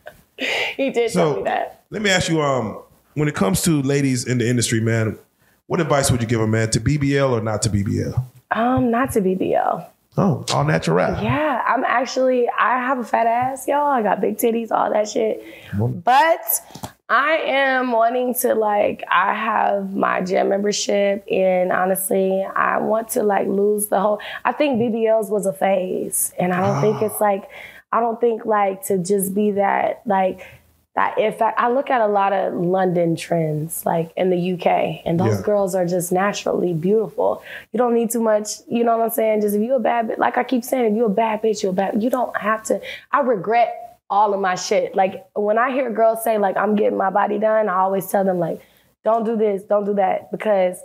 he 0.76 0.90
did 0.90 1.12
tell 1.12 1.30
me 1.30 1.36
So 1.36 1.42
that. 1.44 1.82
let 1.90 2.02
me 2.02 2.10
ask 2.10 2.30
you, 2.30 2.40
um, 2.42 2.80
when 3.14 3.28
it 3.28 3.34
comes 3.34 3.62
to 3.62 3.82
ladies 3.82 4.26
in 4.26 4.38
the 4.38 4.48
industry, 4.48 4.80
man, 4.80 5.18
what 5.66 5.80
advice 5.80 6.10
would 6.10 6.20
you 6.20 6.26
give 6.26 6.40
a 6.40 6.46
man 6.46 6.70
to 6.70 6.80
BBL 6.80 7.30
or 7.30 7.40
not 7.40 7.62
to 7.62 7.70
BBL? 7.70 8.22
Um, 8.50 8.90
not 8.90 9.12
to 9.12 9.20
BBL. 9.20 9.86
Oh, 10.16 10.44
all 10.52 10.64
natural. 10.64 11.20
Yeah, 11.22 11.62
I'm 11.66 11.82
actually 11.84 12.48
I 12.48 12.78
have 12.78 12.98
a 12.98 13.04
fat 13.04 13.26
ass, 13.26 13.66
y'all. 13.66 13.86
I 13.90 14.00
got 14.02 14.20
big 14.20 14.36
titties, 14.36 14.70
all 14.70 14.90
that 14.92 15.08
shit. 15.08 15.42
But 15.76 16.93
I 17.08 17.32
am 17.36 17.92
wanting 17.92 18.34
to 18.36 18.54
like 18.54 19.04
I 19.10 19.34
have 19.34 19.94
my 19.94 20.22
gym 20.22 20.48
membership 20.48 21.24
and 21.30 21.70
honestly, 21.70 22.42
I 22.42 22.78
want 22.78 23.10
to 23.10 23.22
like 23.22 23.46
lose 23.46 23.88
the 23.88 24.00
whole 24.00 24.20
I 24.44 24.52
think 24.52 24.80
BBLs 24.80 25.28
was 25.28 25.44
a 25.46 25.52
phase 25.52 26.32
and 26.38 26.52
I 26.54 26.60
don't 26.60 26.80
think 26.80 27.02
ah. 27.02 27.06
it's 27.06 27.20
like 27.20 27.50
I 27.92 28.00
don't 28.00 28.20
think 28.20 28.46
like 28.46 28.84
to 28.86 28.98
just 28.98 29.34
be 29.34 29.52
that 29.52 30.00
like 30.06 30.46
that 30.94 31.18
if 31.18 31.42
I, 31.42 31.50
I 31.58 31.70
look 31.72 31.90
at 31.90 32.00
a 32.00 32.06
lot 32.06 32.32
of 32.32 32.54
London 32.54 33.16
trends 33.16 33.84
like 33.84 34.10
in 34.16 34.30
the 34.30 34.52
UK 34.54 35.02
and 35.04 35.20
those 35.20 35.40
Yeah. 35.40 35.44
girls 35.44 35.74
are 35.74 35.84
just 35.84 36.10
naturally 36.10 36.72
beautiful. 36.72 37.42
You 37.72 37.78
don't 37.78 37.94
need 37.94 38.10
too 38.12 38.20
much, 38.20 38.48
you 38.68 38.82
know 38.82 38.96
what 38.96 39.04
I'm 39.04 39.10
saying? 39.10 39.42
Just 39.42 39.54
if 39.54 39.60
you 39.60 39.74
a 39.74 39.80
bad 39.80 40.14
like 40.16 40.38
I 40.38 40.44
keep 40.44 40.64
saying, 40.64 40.92
if 40.92 40.96
you 40.96 41.04
a 41.04 41.10
bad 41.10 41.42
bitch, 41.42 41.62
you 41.62 41.68
a 41.68 41.72
bad 41.72 42.02
you 42.02 42.08
don't 42.08 42.34
have 42.38 42.62
to 42.64 42.80
I 43.12 43.20
regret 43.20 43.83
all 44.10 44.34
of 44.34 44.40
my 44.40 44.54
shit. 44.54 44.94
Like 44.94 45.26
when 45.34 45.58
I 45.58 45.70
hear 45.70 45.90
girls 45.90 46.22
say 46.22 46.38
like 46.38 46.56
I'm 46.56 46.76
getting 46.76 46.98
my 46.98 47.10
body 47.10 47.38
done, 47.38 47.68
I 47.68 47.76
always 47.76 48.06
tell 48.06 48.24
them 48.24 48.38
like 48.38 48.60
don't 49.04 49.24
do 49.24 49.36
this, 49.36 49.62
don't 49.62 49.84
do 49.84 49.94
that 49.94 50.30
because 50.30 50.78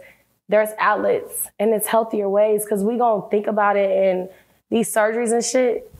there's 0.49 0.69
outlets 0.79 1.47
and 1.59 1.73
it's 1.73 1.87
healthier 1.87 2.27
ways 2.27 2.63
because 2.65 2.83
we 2.83 2.97
gonna 2.97 3.29
think 3.29 3.47
about 3.47 3.77
it 3.77 3.89
and 3.91 4.29
these 4.69 4.93
surgeries 4.93 5.31
and 5.31 5.43
shit 5.43 5.91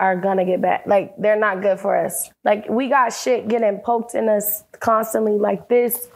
are 0.00 0.16
gonna 0.16 0.44
get 0.44 0.60
back. 0.60 0.84
Like 0.86 1.14
they're 1.18 1.38
not 1.38 1.62
good 1.62 1.78
for 1.78 1.96
us. 1.96 2.30
Like 2.44 2.68
we 2.68 2.88
got 2.88 3.12
shit 3.12 3.48
getting 3.48 3.78
poked 3.78 4.14
in 4.14 4.28
us 4.28 4.64
constantly 4.80 5.38
like 5.38 5.68
this. 5.68 6.08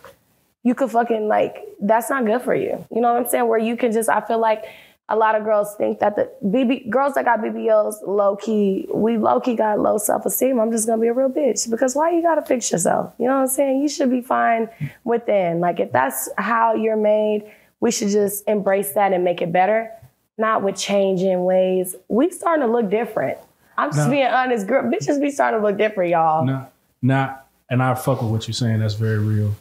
You 0.63 0.75
could 0.75 0.91
fucking 0.91 1.29
like 1.29 1.57
that's 1.81 2.11
not 2.11 2.25
good 2.25 2.43
for 2.43 2.55
you. 2.55 2.85
You 2.91 3.01
know 3.01 3.13
what 3.13 3.23
I'm 3.23 3.29
saying? 3.29 3.47
Where 3.47 3.59
you 3.59 3.77
can 3.77 3.93
just 3.93 4.09
I 4.09 4.21
feel 4.21 4.41
like 4.41 4.65
a 5.09 5.17
lot 5.17 5.37
of 5.37 5.45
girls 5.45 5.75
think 5.77 6.01
that 6.01 6.17
the 6.17 6.31
BB 6.45 6.91
girls 6.91 7.15
that 7.15 7.25
got 7.25 7.39
BBLs 7.39 7.97
low 8.07 8.35
key, 8.37 8.89
we 8.93 9.17
low 9.19 9.41
key 9.41 9.55
got 9.55 9.79
low 9.79 9.99
self 9.99 10.27
esteem. 10.27 10.59
I'm 10.59 10.73
just 10.73 10.87
gonna 10.87 11.01
be 11.01 11.09
a 11.09 11.13
real 11.13 11.31
bitch 11.31 11.71
because 11.71 11.95
why 11.95 12.11
you 12.11 12.23
gotta 12.23 12.43
fix 12.43 12.73
yourself? 12.73 13.13
You 13.19 13.27
know 13.27 13.35
what 13.35 13.43
I'm 13.43 13.49
saying? 13.49 13.83
You 13.83 13.89
should 13.89 14.11
be 14.11 14.21
fine 14.21 14.69
within. 15.05 15.61
Like 15.61 15.79
if 15.79 15.93
that's 15.93 16.29
how 16.39 16.75
you're 16.75 16.97
made, 16.97 17.45
we 17.79 17.93
should 17.93 18.09
just 18.09 18.47
embrace 18.49 18.93
that 18.93 19.13
and 19.13 19.23
make 19.23 19.41
it 19.43 19.53
better, 19.53 19.93
not 20.39 20.63
with 20.63 20.77
changing 20.77 21.45
ways. 21.45 21.95
We 22.09 22.31
starting 22.31 22.67
to 22.67 22.73
look 22.73 22.91
different. 22.91 23.39
I'm 23.79 23.93
just 23.93 24.11
being 24.11 24.27
honest, 24.27 24.67
girl. 24.67 24.91
Bitches 24.91 25.21
be 25.21 25.31
starting 25.31 25.61
to 25.61 25.67
look 25.67 25.77
different, 25.77 26.11
y'all. 26.11 26.45
Not, 26.45 26.73
not, 27.03 27.47
and 27.69 27.83
I 27.83 27.95
fuck 27.95 28.23
with 28.23 28.31
what 28.31 28.49
you're 28.49 28.55
saying. 28.55 28.81
That's 28.81 28.95
very 28.95 29.19
real. 29.19 29.55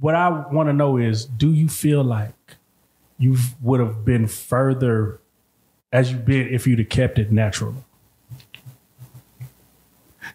What 0.00 0.14
I 0.14 0.28
want 0.28 0.68
to 0.68 0.72
know 0.72 0.96
is, 0.96 1.24
do 1.24 1.52
you 1.52 1.68
feel 1.68 2.02
like 2.02 2.34
you 3.18 3.36
would 3.60 3.80
have 3.80 4.04
been 4.04 4.26
further 4.26 5.20
as 5.92 6.10
you've 6.10 6.24
been 6.24 6.48
if 6.48 6.66
you'd 6.66 6.78
have 6.78 6.88
kept 6.88 7.18
it 7.18 7.30
natural? 7.32 7.84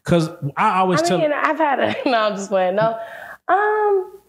Because 0.04 0.30
I 0.56 0.80
always 0.80 1.02
I 1.02 1.08
tell 1.08 1.20
mean, 1.20 1.34
I've 1.34 1.58
had 1.58 1.80
a 1.80 1.96
no. 2.10 2.18
I'm 2.18 2.36
just 2.36 2.50
playing. 2.50 2.76
No, 2.76 3.00
um, 3.48 4.20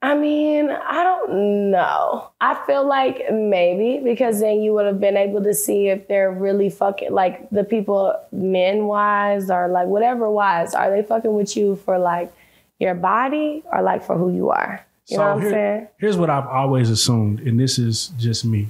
I 0.00 0.14
mean, 0.14 0.70
I 0.70 1.02
don't 1.02 1.70
know. 1.72 2.30
I 2.40 2.54
feel 2.66 2.86
like 2.86 3.22
maybe 3.32 4.00
because 4.02 4.38
then 4.38 4.60
you 4.60 4.72
would 4.74 4.86
have 4.86 5.00
been 5.00 5.16
able 5.16 5.42
to 5.42 5.52
see 5.52 5.88
if 5.88 6.06
they're 6.06 6.30
really 6.30 6.70
fucking 6.70 7.12
like 7.12 7.50
the 7.50 7.64
people, 7.64 8.14
men 8.30 8.84
wise 8.84 9.50
or 9.50 9.66
like 9.66 9.88
whatever 9.88 10.30
wise, 10.30 10.72
are 10.72 10.88
they 10.90 11.02
fucking 11.02 11.34
with 11.34 11.56
you 11.56 11.74
for 11.74 11.98
like 11.98 12.32
your 12.78 12.94
body 12.94 13.64
or 13.72 13.82
like 13.82 14.04
for 14.04 14.16
who 14.16 14.32
you 14.32 14.50
are? 14.50 14.84
You 15.08 15.16
know 15.18 15.34
what 15.34 15.44
I'm 15.44 15.50
saying? 15.50 15.88
Here's 15.98 16.16
what 16.16 16.30
I've 16.30 16.46
always 16.46 16.90
assumed, 16.90 17.40
and 17.40 17.58
this 17.58 17.78
is 17.78 18.08
just 18.18 18.44
me. 18.44 18.68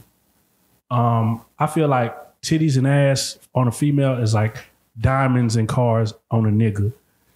Um, 0.91 1.43
I 1.59 1.67
feel 1.67 1.89
like 1.89 2.17
titties 2.43 2.77
and 2.79 2.87
ass 2.87 3.39
on 3.55 3.69
a 3.69 3.73
female 3.73 4.23
is 4.23 4.35
like 4.35 4.57
diamonds 5.01 5.57
and 5.57 5.69
cars 5.69 6.15
on 6.31 6.47
a 6.47 6.51
nigga. 6.51 6.93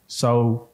So 0.07 0.69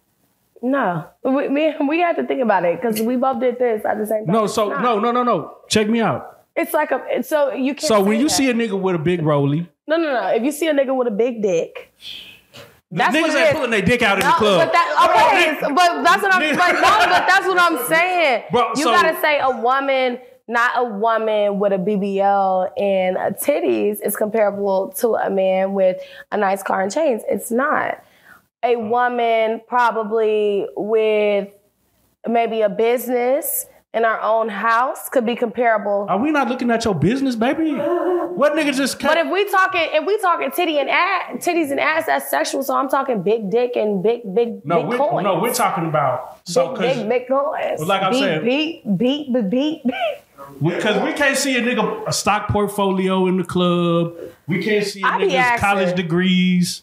No, 0.63 1.07
we 1.25 1.49
me, 1.49 1.75
we 1.89 2.01
had 2.01 2.17
to 2.17 2.27
think 2.27 2.43
about 2.43 2.65
it 2.65 2.81
because 2.81 3.01
we 3.01 3.17
both 3.17 3.41
did 3.41 3.59
this 3.59 3.85
at 3.85 3.99
the 3.99 4.07
same 4.07 4.27
time. 4.27 4.35
no, 4.35 4.47
so 4.47 4.69
no, 4.69 4.99
no, 4.99 5.11
no, 5.11 5.23
no. 5.23 5.57
Check 5.69 5.89
me 5.89 6.01
out. 6.01 6.45
It's 6.55 6.75
like 6.75 6.91
a 6.91 7.23
so 7.23 7.53
you 7.53 7.75
can't. 7.75 7.89
So 7.89 8.03
when 8.03 8.19
you 8.21 8.29
that. 8.29 8.35
see 8.35 8.51
a 8.51 8.55
nigga 8.55 8.79
with 8.81 8.95
a 8.95 8.99
big 8.99 9.23
rolly, 9.23 9.69
No, 9.87 9.97
no, 9.97 10.13
no. 10.13 10.27
If 10.29 10.43
you 10.43 10.53
see 10.53 10.69
a 10.69 10.75
nigga 10.75 10.95
with 10.95 11.09
a 11.09 11.13
big 11.13 11.41
dick, 11.43 11.93
that's 12.91 13.15
what 13.15 13.31
niggas 13.31 13.37
ain't 13.37 13.55
pulling 13.55 13.71
their 13.71 13.83
dick 13.83 14.03
out 14.03 14.19
in 14.19 14.25
the 14.25 14.33
club. 14.33 14.67
But, 14.67 14.73
that, 14.73 15.59
okay, 15.61 15.75
but 15.75 16.03
that's 16.03 16.23
what 16.23 16.35
I'm. 16.35 16.57
But 16.57 16.73
no, 16.75 16.81
but 16.81 17.27
that's 17.27 17.47
what 17.47 17.59
I'm 17.59 17.87
saying. 17.87 18.45
Bro, 18.51 18.71
you 18.77 18.85
so- 18.85 18.93
gotta 18.93 19.21
say 19.21 19.39
a 19.41 19.51
woman, 19.51 20.19
not 20.47 20.73
a 20.77 20.85
woman 20.85 21.59
with 21.59 21.73
a 21.73 21.79
BBL 21.79 22.71
and 22.81 23.17
a 23.17 23.31
titties 23.33 23.99
is 24.05 24.17
comparable 24.17 24.95
to 24.99 25.17
a 25.17 25.29
man 25.29 25.75
with 25.75 25.99
a 26.33 26.39
nice 26.39 26.63
car 26.63 26.83
and 26.83 26.93
chains. 26.93 27.23
It's 27.29 27.51
not. 27.51 28.03
A 28.65 28.75
oh. 28.75 28.89
woman 28.89 29.61
probably 29.69 30.67
with 30.75 31.49
maybe 32.27 32.63
a 32.63 32.69
business 32.71 33.67
in 33.95 34.05
our 34.05 34.21
own 34.21 34.49
house 34.51 35.09
could 35.09 35.25
be 35.25 35.35
comparable. 35.35 36.07
Are 36.09 36.19
we 36.19 36.31
not 36.31 36.49
looking 36.49 36.71
at 36.71 36.85
your 36.85 36.95
business, 36.95 37.35
baby? 37.37 37.73
What 37.73 38.53
nigga 38.53 38.75
just 38.75 39.01
But 39.01 39.17
if 39.19 39.33
we 39.33 39.49
talking, 39.51 39.81
if 39.93 40.07
we 40.07 40.19
talking 40.19 40.51
titty 40.51 40.79
and 40.79 40.91
ass, 40.91 41.45
titties 41.45 41.71
and 41.71 41.81
ass, 41.81 42.07
that's 42.07 42.31
sexual. 42.31 42.63
So 42.63 42.77
I'm 42.77 42.89
talking 42.89 43.23
big 43.23 43.51
dick 43.51 43.77
and 43.77 44.03
big, 44.03 44.23
big, 44.35 44.65
no, 44.65 44.81
big 44.83 44.89
we're, 44.91 44.97
coins. 44.99 45.25
no, 45.25 45.41
we're 45.41 45.55
talking 45.55 45.87
about 45.87 46.39
so 46.45 46.77
big, 46.77 46.97
big, 46.97 47.09
big 47.09 47.29
coins. 47.29 47.81
Like 47.81 48.03
I'm 48.03 48.13
beat, 48.13 48.19
saying- 48.21 48.45
beat, 48.45 48.99
beat, 48.99 49.33
beat, 49.33 49.51
beat, 49.51 49.83
beat. 49.85 50.73
because 50.77 51.03
we 51.03 51.13
can't 51.15 51.37
see 51.37 51.57
a 51.57 51.63
nigga 51.63 52.07
a 52.07 52.13
stock 52.13 52.49
portfolio 52.49 53.27
in 53.27 53.39
the 53.39 53.45
club. 53.45 54.15
We 54.47 54.63
can't 54.63 54.85
see 54.85 55.01
a 55.01 55.05
nigga's 55.07 55.61
college 55.61 55.97
degrees. 55.97 56.83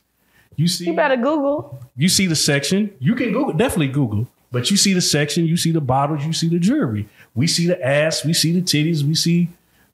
You 0.58 0.68
see, 0.68 0.86
You 0.88 0.94
better 0.96 1.18
Google. 1.18 1.80
you 1.98 2.10
see 2.10 2.26
the 2.26 2.36
section. 2.36 2.94
You 3.00 3.14
can 3.14 3.32
Google, 3.34 3.54
definitely 3.54 3.90
Google, 3.90 4.28
but 4.56 4.72
you 4.72 4.78
see 4.78 4.94
the 4.94 5.02
section. 5.02 5.46
You 5.46 5.58
see 5.58 5.72
the 5.72 5.82
bottles. 5.82 6.26
You 6.26 6.32
see 6.34 6.48
the 6.50 6.60
jewelry. 6.60 7.08
We 7.36 7.46
see 7.48 7.68
the 7.68 7.78
ass. 7.86 8.24
We 8.24 8.32
see 8.34 8.52
the 8.58 8.62
titties. 8.62 9.04
We 9.04 9.14
see 9.16 9.50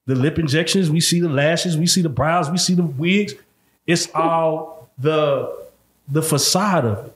the 0.06 0.14
lip 0.16 0.38
injections. 0.38 0.90
We 0.92 1.02
see 1.02 1.20
the 1.20 1.30
lashes. 1.30 1.76
We 1.78 1.88
see 1.88 2.02
the 2.04 2.10
brows. 2.10 2.50
We 2.52 2.58
see 2.58 2.76
the 2.76 2.84
wigs. 2.84 3.34
It's 3.88 4.08
all 4.14 4.90
the 5.00 5.52
the 6.08 6.22
facade 6.22 6.86
of 6.86 7.06
it. 7.08 7.16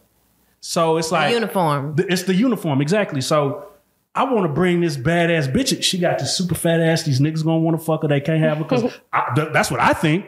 So 0.62 0.98
it's 0.98 1.12
like 1.12 1.32
uniform. 1.34 1.96
the- 1.96 2.12
It's 2.12 2.24
the 2.24 2.34
uniform, 2.34 2.82
exactly. 2.82 3.22
So 3.22 3.68
I 4.16 4.24
want 4.24 4.46
to 4.48 4.54
bring 4.54 4.82
this 4.82 4.98
badass 4.98 5.52
bitch. 5.54 5.84
She 5.84 6.00
got 6.00 6.18
this 6.18 6.36
super 6.36 6.56
fat 6.56 6.80
ass. 6.80 7.04
These 7.04 7.20
niggas 7.20 7.44
gonna 7.44 7.60
want 7.60 7.78
to 7.80 7.86
fuck 7.86 8.02
her. 8.02 8.08
They 8.08 8.22
can't 8.22 8.40
have 8.42 8.58
her 8.58 8.64
because 8.64 8.92
that's 9.54 9.70
what 9.70 9.80
I 9.80 9.94
think. 9.94 10.26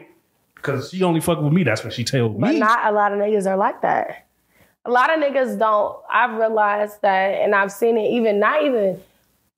Because 0.54 0.90
she 0.90 1.02
only 1.02 1.20
fuck 1.20 1.40
with 1.40 1.52
me. 1.52 1.64
That's 1.64 1.82
what 1.82 1.92
she 1.92 2.04
told 2.04 2.40
But 2.40 2.52
me. 2.52 2.58
not 2.60 2.86
a 2.86 2.92
lot 2.92 3.12
of 3.12 3.18
niggas 3.18 3.46
are 3.50 3.56
like 3.56 3.82
that. 3.82 4.27
A 4.88 4.90
lot 4.90 5.14
of 5.14 5.22
niggas 5.22 5.58
don't. 5.58 5.98
I've 6.10 6.38
realized 6.38 7.02
that, 7.02 7.34
and 7.42 7.54
I've 7.54 7.70
seen 7.70 7.98
it 7.98 8.10
even 8.10 8.40
not 8.40 8.64
even 8.64 8.98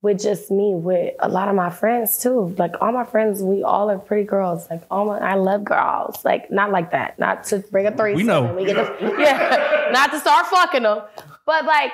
with 0.01 0.21
just 0.21 0.51
me, 0.51 0.73
with 0.73 1.15
a 1.19 1.29
lot 1.29 1.47
of 1.47 1.55
my 1.55 1.69
friends 1.69 2.19
too. 2.19 2.53
Like 2.57 2.75
all 2.81 2.91
my 2.91 3.05
friends, 3.05 3.41
we 3.41 3.63
all 3.63 3.89
are 3.89 3.97
pretty 3.97 4.25
girls. 4.25 4.69
Like 4.69 4.81
all 4.91 5.05
my, 5.05 5.19
I 5.19 5.35
love 5.35 5.63
girls. 5.63 6.25
Like 6.25 6.51
not 6.51 6.71
like 6.71 6.91
that. 6.91 7.17
Not 7.17 7.45
to 7.45 7.59
bring 7.59 7.87
a 7.87 7.95
threesome. 7.95 8.17
We 8.17 8.23
know. 8.23 8.53
We 8.53 8.65
get 8.65 8.75
the, 8.75 9.15
yeah, 9.19 9.89
not 9.93 10.11
to 10.11 10.19
start 10.19 10.47
fucking 10.47 10.83
them. 10.83 11.01
But 11.45 11.63
like, 11.65 11.93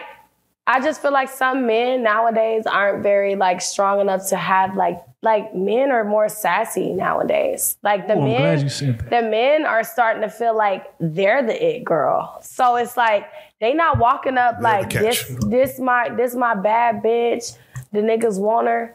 I 0.70 0.82
just 0.82 1.02
feel 1.02 1.14
like 1.14 1.30
some 1.30 1.66
men 1.66 2.04
nowadays 2.04 2.66
aren't 2.66 3.02
very 3.02 3.38
like 3.38 3.62
strong 3.62 4.02
enough 4.02 4.28
to 4.30 4.36
have 4.36 4.76
like 4.76 5.02
like 5.22 5.56
men 5.56 5.92
are 5.92 6.04
more 6.04 6.28
sassy 6.28 6.92
nowadays. 6.94 7.78
Like 7.84 8.08
the 8.08 8.16
Ooh, 8.16 8.22
I'm 8.22 8.26
men, 8.26 8.42
glad 8.42 8.62
you 8.62 8.70
said 8.70 9.00
that. 9.00 9.10
the 9.10 9.22
men 9.30 9.66
are 9.66 9.84
starting 9.86 10.22
to 10.24 10.30
feel 10.30 10.56
like 10.56 10.86
they're 11.00 11.42
the 11.42 11.56
it 11.78 11.86
girl. 11.86 12.38
So 12.42 12.76
it's 12.76 12.98
like 12.98 13.30
they 13.62 13.74
not 13.74 13.98
walking 13.98 14.38
up 14.38 14.58
like 14.60 14.90
this 14.92 15.26
this 15.48 15.80
my 15.80 16.10
this 16.10 16.36
my 16.36 16.54
bad 16.54 17.02
bitch. 17.02 17.58
The 17.94 18.00
niggas 18.00 18.38
want 18.38 18.68
her. 18.68 18.94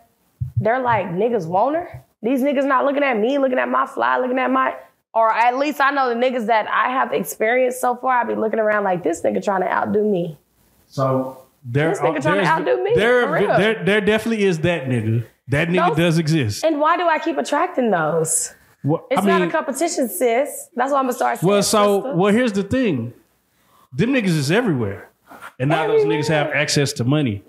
They're 0.58 0.78
like 0.80 1.06
niggas 1.06 1.46
want 1.46 1.76
her. 1.76 2.04
These 2.22 2.42
niggas 2.42 2.66
not 2.66 2.84
looking 2.84 3.02
at 3.02 3.18
me, 3.18 3.38
looking 3.38 3.58
at 3.58 3.68
my 3.68 3.86
fly, 3.86 4.18
looking 4.18 4.38
at 4.38 4.50
my 4.50 4.76
or 5.14 5.32
at 5.32 5.56
least 5.58 5.80
I 5.80 5.90
know 5.90 6.08
the 6.10 6.14
niggas 6.14 6.46
that 6.46 6.68
I 6.68 6.90
have 6.90 7.12
experienced 7.14 7.80
so 7.80 7.96
far. 7.96 8.20
I 8.20 8.24
be 8.24 8.34
looking 8.34 8.58
around 8.60 8.84
like 8.84 9.02
this 9.02 9.22
nigga 9.22 9.42
trying 9.42 9.62
to 9.62 9.72
outdo 9.72 10.04
me. 10.04 10.36
So 10.86 11.41
there, 11.64 11.90
This 11.90 11.98
nigga 12.00 12.22
trying 12.22 12.40
to 12.42 12.46
outdo 12.46 12.82
me, 12.82 12.92
There, 12.94 13.26
for 13.26 13.32
real. 13.32 13.56
there, 13.58 13.84
there 13.84 14.00
definitely 14.00 14.44
is 14.44 14.58
that 14.60 14.84
nigga. 14.86 15.24
That 15.48 15.68
nigga 15.68 15.88
Those- 15.88 15.96
does 15.96 16.18
exist. 16.18 16.64
And 16.64 16.80
why 16.80 16.96
do 16.96 17.06
I 17.06 17.18
keep 17.18 17.36
attracting 17.38 17.90
those? 17.90 18.54
Well, 18.84 19.06
It's 19.10 19.20
I 19.22 19.24
mean, 19.24 19.38
not 19.38 19.48
a 19.48 19.50
competition, 19.50 20.08
sis. 20.08 20.68
That's 20.74 20.90
what 20.90 20.98
I'm 20.98 21.04
gonna 21.04 21.12
start 21.12 21.38
saying. 21.38 21.48
well, 21.48 21.62
so 21.62 22.00
sister. 22.02 22.16
well, 22.16 22.32
here's 22.32 22.52
the 22.52 22.62
thing. 22.64 23.12
Them 23.92 24.10
niggas 24.12 24.36
is 24.36 24.50
everywhere, 24.50 25.08
and 25.60 25.68
now 25.68 25.86
those 25.86 26.04
niggas 26.04 26.28
have 26.28 26.48
access 26.48 26.92
to 26.94 27.04
money. 27.04 27.42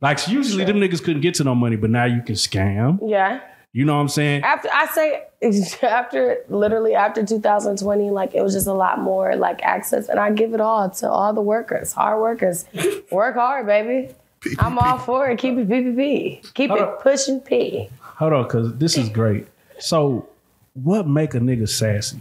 Like 0.00 0.26
usually, 0.28 0.64
them 0.64 0.76
niggas 0.76 1.02
couldn't 1.04 1.20
get 1.20 1.34
to 1.34 1.44
no 1.44 1.54
money, 1.54 1.76
but 1.76 1.90
now 1.90 2.06
you 2.06 2.22
can 2.22 2.34
scam. 2.34 2.98
yeah. 3.06 3.40
You 3.72 3.84
know 3.84 3.94
what 3.94 4.00
I'm 4.00 4.08
saying? 4.08 4.42
after 4.42 4.68
I 4.72 4.86
say 4.86 5.22
after 5.82 6.38
literally 6.48 6.94
after 6.94 7.24
2020, 7.24 8.10
like 8.10 8.34
it 8.34 8.42
was 8.42 8.52
just 8.52 8.66
a 8.66 8.72
lot 8.72 8.98
more 8.98 9.36
like 9.36 9.62
access, 9.62 10.08
and 10.08 10.18
I 10.18 10.32
give 10.32 10.54
it 10.54 10.60
all 10.60 10.90
to 10.90 11.08
all 11.08 11.32
the 11.32 11.40
workers, 11.40 11.92
hard 11.92 12.20
workers. 12.20 12.64
Work 13.12 13.36
hard, 13.36 13.66
baby. 13.66 14.12
I'm 14.58 14.78
all 14.78 14.98
for 14.98 15.28
it. 15.28 15.38
Keep 15.38 15.58
it 15.58 15.68
PPP. 15.68 16.54
Keep 16.54 16.70
Hold 16.70 16.80
it 16.80 16.88
on. 16.88 16.96
pushing 16.98 17.40
P. 17.40 17.88
Hold 18.00 18.32
on, 18.32 18.42
because 18.44 18.74
this 18.76 18.96
is 18.96 19.08
great. 19.08 19.46
So, 19.78 20.28
what 20.74 21.06
make 21.06 21.34
a 21.34 21.38
nigga 21.38 21.68
sassy? 21.68 22.20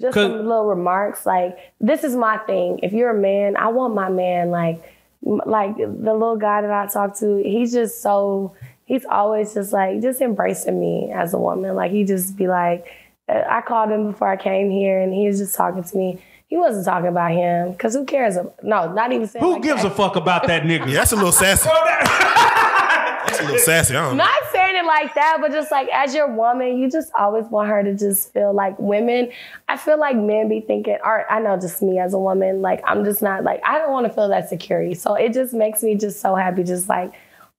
Just 0.00 0.14
some 0.14 0.32
little 0.46 0.66
remarks. 0.66 1.24
Like 1.26 1.58
this 1.80 2.04
is 2.04 2.14
my 2.14 2.38
thing. 2.38 2.80
If 2.82 2.92
you're 2.92 3.10
a 3.10 3.20
man, 3.20 3.56
I 3.56 3.68
want 3.68 3.94
my 3.94 4.08
man 4.08 4.50
like 4.50 4.82
like 5.22 5.76
the 5.76 5.86
little 5.86 6.36
guy 6.36 6.60
that 6.62 6.70
I 6.70 6.86
talk 6.86 7.16
to. 7.18 7.42
He's 7.42 7.72
just 7.72 8.02
so 8.02 8.54
he's 8.84 9.04
always 9.04 9.54
just 9.54 9.72
like 9.72 10.00
just 10.02 10.20
embracing 10.20 10.78
me 10.78 11.10
as 11.12 11.34
a 11.34 11.38
woman. 11.38 11.74
Like 11.74 11.90
he 11.90 12.04
just 12.04 12.36
be 12.36 12.48
like, 12.48 12.86
uh, 13.28 13.42
I 13.48 13.60
called 13.62 13.90
him 13.90 14.12
before 14.12 14.28
I 14.28 14.36
came 14.36 14.70
here, 14.70 15.00
and 15.00 15.12
he 15.12 15.26
was 15.26 15.38
just 15.38 15.54
talking 15.54 15.82
to 15.82 15.96
me. 15.96 16.22
He 16.46 16.56
wasn't 16.56 16.84
talking 16.84 17.08
about 17.08 17.32
him 17.32 17.72
because 17.72 17.94
who 17.94 18.04
cares? 18.04 18.36
No, 18.62 18.92
not 18.92 19.12
even 19.12 19.26
saying. 19.26 19.44
Who 19.44 19.54
like 19.54 19.62
gives 19.62 19.82
that. 19.82 19.92
a 19.92 19.94
fuck 19.94 20.16
about 20.16 20.46
that 20.46 20.62
nigga? 20.64 20.86
Yeah, 20.86 20.94
that's 20.94 21.12
a 21.12 21.16
little 21.16 21.32
sassy. 21.32 21.68
that's 23.26 23.40
a 23.40 23.42
little 23.44 23.58
sassy. 23.58 23.96
I 23.96 24.02
don't 24.02 24.16
know. 24.16 24.24
Not 24.24 24.42
saying 24.52 24.76
it 24.76 24.84
like 24.84 25.14
that, 25.14 25.38
but 25.40 25.50
just 25.50 25.72
like 25.72 25.88
as 25.88 26.14
your 26.14 26.32
woman, 26.32 26.78
you 26.78 26.90
just 26.90 27.10
always 27.18 27.46
want 27.46 27.70
her 27.70 27.82
to 27.82 27.94
just 27.94 28.32
feel 28.32 28.52
like 28.52 28.78
women. 28.78 29.32
I 29.68 29.76
feel 29.78 29.98
like 29.98 30.16
men 30.16 30.48
be 30.48 30.60
thinking, 30.60 30.98
or 31.02 31.30
I 31.32 31.40
know 31.40 31.58
just 31.58 31.82
me 31.82 31.98
as 31.98 32.12
a 32.12 32.18
woman, 32.18 32.60
like 32.60 32.82
I'm 32.84 33.04
just 33.04 33.22
not 33.22 33.42
like 33.42 33.60
I 33.64 33.78
don't 33.78 33.90
want 33.90 34.06
to 34.06 34.12
feel 34.12 34.28
that 34.28 34.48
security. 34.48 34.94
So 34.94 35.14
it 35.14 35.32
just 35.32 35.54
makes 35.54 35.82
me 35.82 35.96
just 35.96 36.20
so 36.20 36.34
happy, 36.36 36.62
just 36.62 36.88
like, 36.88 37.12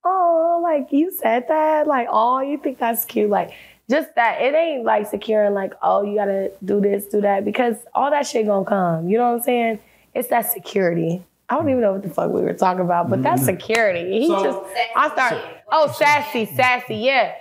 oh, 0.05 0.59
like 0.63 0.91
you 0.91 1.11
said 1.11 1.47
that, 1.49 1.87
like 1.87 2.07
oh, 2.09 2.39
you 2.41 2.57
think 2.57 2.79
that's 2.79 3.05
cute, 3.05 3.29
like. 3.29 3.51
Just 3.87 4.15
that 4.15 4.41
it 4.41 4.55
ain't 4.55 4.83
like 4.83 5.05
securing 5.05 5.53
like 5.53 5.73
oh 5.83 6.01
you 6.01 6.15
gotta 6.15 6.51
do 6.63 6.81
this 6.81 7.05
do 7.05 7.21
that 7.21 7.45
because 7.45 7.75
all 7.93 8.09
that 8.09 8.25
shit 8.25 8.47
gonna 8.47 8.65
come 8.65 9.07
you 9.07 9.15
know 9.15 9.29
what 9.29 9.37
I'm 9.37 9.43
saying 9.43 9.79
it's 10.15 10.29
that 10.29 10.51
security 10.51 11.23
I 11.49 11.55
don't 11.55 11.69
even 11.69 11.81
know 11.81 11.91
what 11.91 12.01
the 12.01 12.09
fuck 12.09 12.31
we 12.31 12.41
were 12.41 12.53
talking 12.53 12.81
about 12.83 13.11
but 13.11 13.21
that's 13.21 13.43
mm-hmm. 13.43 13.59
security 13.59 14.21
he 14.21 14.27
So- 14.27 14.43
just 14.43 14.59
I 14.95 15.09
start 15.09 15.43
oh 15.71 15.91
sassy 15.91 16.47
sassy 16.47 16.95
yeah 16.95 17.35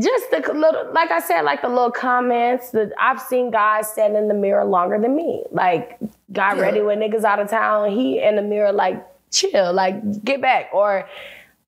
just 0.00 0.30
the 0.30 0.40
little, 0.52 0.92
like 0.92 1.10
I 1.12 1.20
said, 1.20 1.42
like 1.42 1.62
the 1.62 1.68
little 1.68 1.90
comments 1.90 2.70
that 2.70 2.92
I've 2.98 3.20
seen 3.20 3.50
guys 3.52 3.88
stand 3.88 4.16
in 4.16 4.26
the 4.26 4.34
mirror 4.34 4.64
longer 4.64 4.98
than 4.98 5.14
me. 5.14 5.44
Like, 5.52 5.98
got 6.32 6.58
ready 6.58 6.80
when 6.80 6.98
niggas 6.98 7.22
out 7.22 7.38
of 7.38 7.48
town. 7.48 7.92
He 7.92 8.20
in 8.20 8.34
the 8.34 8.42
mirror, 8.42 8.72
like, 8.72 9.06
chill, 9.30 9.72
like, 9.72 10.24
get 10.24 10.40
back. 10.40 10.70
Or 10.72 11.08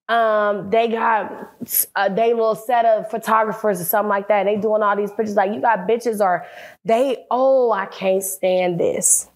um, 0.09 0.69
they 0.69 0.87
got 0.87 1.51
a 1.95 2.09
they 2.09 2.33
little 2.33 2.55
set 2.55 2.85
of 2.85 3.09
photographers 3.09 3.81
or 3.81 3.83
something 3.83 4.09
like 4.09 4.29
that. 4.29 4.45
They 4.45 4.55
doing 4.55 4.81
all 4.81 4.95
these 4.95 5.11
pictures. 5.11 5.35
Like, 5.35 5.53
you 5.53 5.59
got 5.59 5.87
bitches 5.87 6.21
or 6.21 6.45
they, 6.85 7.25
oh, 7.29 7.71
I 7.71 7.87
can't 7.87 8.23
stand 8.23 8.79
this 8.79 9.29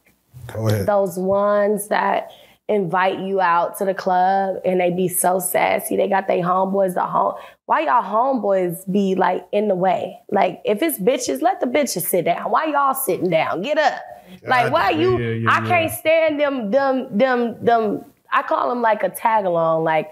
Go 0.47 0.67
ahead. 0.69 0.85
those 0.85 1.17
ones 1.17 1.89
that 1.89 2.31
invite 2.69 3.19
you 3.19 3.41
out 3.41 3.77
to 3.79 3.83
the 3.83 3.93
club 3.93 4.55
and 4.63 4.79
they 4.79 4.91
be 4.91 5.09
so 5.09 5.39
sassy. 5.39 5.97
They 5.97 6.07
got 6.07 6.27
their 6.27 6.41
homeboys 6.41 6.93
the 6.93 7.01
home. 7.05 7.33
Why 7.65 7.81
y'all 7.81 8.01
homeboys 8.01 8.89
be 8.89 9.13
like 9.15 9.45
in 9.51 9.67
the 9.67 9.75
way? 9.75 10.21
Like 10.29 10.61
if 10.63 10.81
it's 10.81 10.97
bitches, 10.97 11.41
let 11.41 11.59
the 11.59 11.67
bitches 11.67 12.03
sit 12.03 12.23
down. 12.23 12.49
Why 12.49 12.65
y'all 12.67 12.93
sitting 12.93 13.29
down? 13.29 13.61
Get 13.61 13.77
up. 13.77 13.99
Like 14.47 14.71
why 14.71 14.91
you? 14.91 15.19
Yeah, 15.19 15.31
yeah, 15.31 15.51
I 15.51 15.61
yeah. 15.61 15.67
can't 15.67 15.91
stand 15.91 16.39
them. 16.39 16.71
Them. 16.71 17.17
Them. 17.17 17.65
Them. 17.65 18.05
I 18.31 18.41
call 18.43 18.69
them 18.69 18.81
like 18.81 19.03
a 19.03 19.09
tag 19.09 19.43
along. 19.43 19.83
Like. 19.83 20.11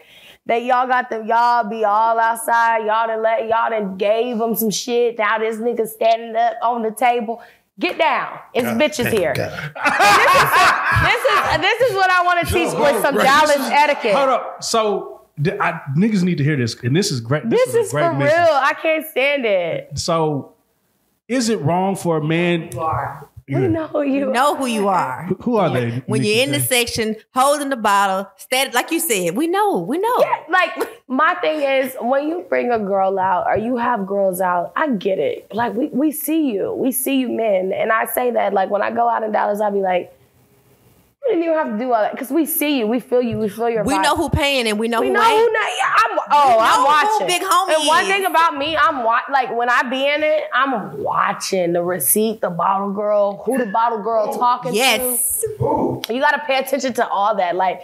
That 0.49 0.63
y'all 0.63 0.87
got 0.87 1.11
them, 1.11 1.27
y'all 1.27 1.63
be 1.69 1.85
all 1.85 2.17
outside. 2.17 2.79
Y'all 2.79 3.05
done 3.05 3.21
let 3.21 3.47
y'all 3.47 3.69
done 3.69 3.97
gave 3.97 4.39
them 4.39 4.55
some 4.55 4.71
shit. 4.71 5.19
Now 5.19 5.37
this 5.37 5.57
nigga 5.57 5.87
standing 5.87 6.35
up 6.35 6.55
on 6.63 6.81
the 6.81 6.89
table. 6.89 7.39
Get 7.79 7.99
down. 7.99 8.39
It's 8.55 8.67
bitches 8.67 9.11
here. 9.11 9.35
This 9.35 9.47
is 11.23 11.61
this 11.61 11.81
is 11.91 11.95
what 11.95 12.09
I 12.09 12.23
want 12.25 12.47
to 12.47 12.51
teach 12.51 12.73
with 12.73 12.99
some 13.03 13.15
right. 13.15 13.25
Dallas 13.25 13.69
etiquette. 13.71 14.15
Hold 14.15 14.29
up. 14.29 14.63
So, 14.63 15.21
I, 15.37 15.81
niggas 15.95 16.23
need 16.23 16.39
to 16.39 16.43
hear 16.43 16.57
this, 16.57 16.73
and 16.81 16.95
this 16.95 17.11
is 17.11 17.21
great. 17.21 17.47
This 17.47 17.75
a 17.75 17.81
is 17.81 17.91
great 17.91 18.09
for 18.09 18.17
real. 18.17 18.27
I 18.27 18.73
can't 18.81 19.05
stand 19.05 19.45
it. 19.45 19.99
So, 19.99 20.55
is 21.27 21.49
it 21.49 21.61
wrong 21.61 21.95
for 21.95 22.17
a 22.17 22.23
man? 22.23 22.71
We 23.49 23.67
know 23.67 23.87
who 23.87 24.01
you. 24.03 24.31
know 24.31 24.55
who 24.55 24.65
you 24.67 24.87
are. 24.87 25.23
Who 25.41 25.57
are 25.57 25.69
they? 25.69 26.03
When 26.05 26.21
Nikki 26.21 26.33
you're 26.35 26.43
in 26.45 26.51
the 26.51 26.59
section, 26.59 27.15
holding 27.33 27.69
the 27.69 27.77
bottle, 27.77 28.29
steady, 28.37 28.71
like 28.71 28.91
you 28.91 28.99
said, 28.99 29.35
we 29.35 29.47
know, 29.47 29.79
we 29.79 29.97
know. 29.97 30.17
Like 30.49 30.71
my 31.07 31.35
thing 31.35 31.61
is 31.61 31.95
when 32.01 32.27
you 32.27 32.45
bring 32.49 32.71
a 32.71 32.79
girl 32.79 33.17
out 33.19 33.47
or 33.47 33.57
you 33.57 33.77
have 33.77 34.05
girls 34.05 34.41
out, 34.41 34.71
I 34.75 34.89
get 34.91 35.19
it. 35.19 35.53
Like 35.53 35.73
we 35.73 35.87
we 35.87 36.11
see 36.11 36.51
you, 36.51 36.73
we 36.73 36.91
see 36.91 37.15
you 37.19 37.29
men, 37.29 37.71
and 37.73 37.91
I 37.91 38.05
say 38.05 38.31
that 38.31 38.53
like 38.53 38.69
when 38.69 38.81
I 38.81 38.91
go 38.91 39.09
out 39.09 39.23
in 39.23 39.31
Dallas, 39.31 39.59
I'll 39.61 39.71
be 39.71 39.79
like, 39.79 40.13
you 41.23 41.35
didn't 41.35 41.43
even 41.43 41.55
have 41.55 41.71
to 41.73 41.77
do 41.77 41.93
all 41.93 42.01
that 42.01 42.11
because 42.13 42.31
we 42.31 42.45
see 42.45 42.79
you, 42.79 42.87
we 42.87 42.99
feel 42.99 43.21
you, 43.21 43.37
we 43.37 43.49
feel 43.49 43.69
your. 43.69 43.83
We 43.83 43.93
vibe. 43.93 44.03
know 44.03 44.15
who 44.15 44.29
paying 44.29 44.67
and 44.67 44.79
we 44.79 44.87
know 44.87 44.97
who 44.97 45.03
We 45.03 45.07
who 45.09 45.13
know 45.13 45.21
ain't. 45.21 45.37
who 45.47 45.51
not. 45.53 45.69
Yeah, 45.77 45.95
I'm, 45.97 46.19
oh, 46.31 46.57
We 46.57 46.63
I'm 46.63 46.83
watching. 46.85 47.27
Big 47.27 47.41
Homie 47.41 47.75
And 47.75 47.87
one 47.87 48.03
is. 48.03 48.09
thing 48.09 48.25
about 48.25 48.57
me, 48.57 48.75
I'm 48.77 49.03
wa- 49.03 49.21
like 49.31 49.55
when 49.55 49.69
I 49.69 49.83
be 49.83 50.07
in 50.07 50.23
it, 50.23 50.43
I'm 50.53 51.03
watching 51.03 51.73
the 51.73 51.83
receipt, 51.83 52.41
the 52.41 52.49
bottle 52.49 52.91
girl, 52.93 53.43
who 53.45 53.57
the 53.57 53.65
bottle 53.67 53.99
girl 54.01 54.27
oh, 54.29 54.37
talking 54.37 54.71
to. 54.71 54.77
Yes. 54.77 55.43
You 55.59 56.01
gotta 56.19 56.41
pay 56.47 56.57
attention 56.57 56.93
to 56.93 57.07
all 57.07 57.35
that. 57.35 57.55
Like, 57.55 57.81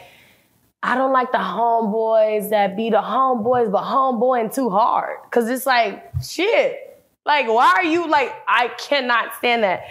I 0.81 0.95
don't 0.95 1.11
like 1.13 1.31
the 1.31 1.37
homeboys 1.39 2.49
that 2.51 2.75
be 2.77 2.89
the 2.89 3.01
homeboys, 3.01 3.71
but 3.71 3.83
homeboying 3.83 4.53
too 4.53 4.69
hard. 4.69 5.17
Cause 5.31 5.49
it's 5.49 5.65
like, 5.65 6.03
shit. 6.23 6.79
Like, 7.25 7.47
why 7.47 7.73
are 7.77 7.83
you 7.83 8.07
like, 8.07 8.31
I 8.47 8.67
cannot 8.77 9.33
stand 9.37 9.63
that. 9.63 9.83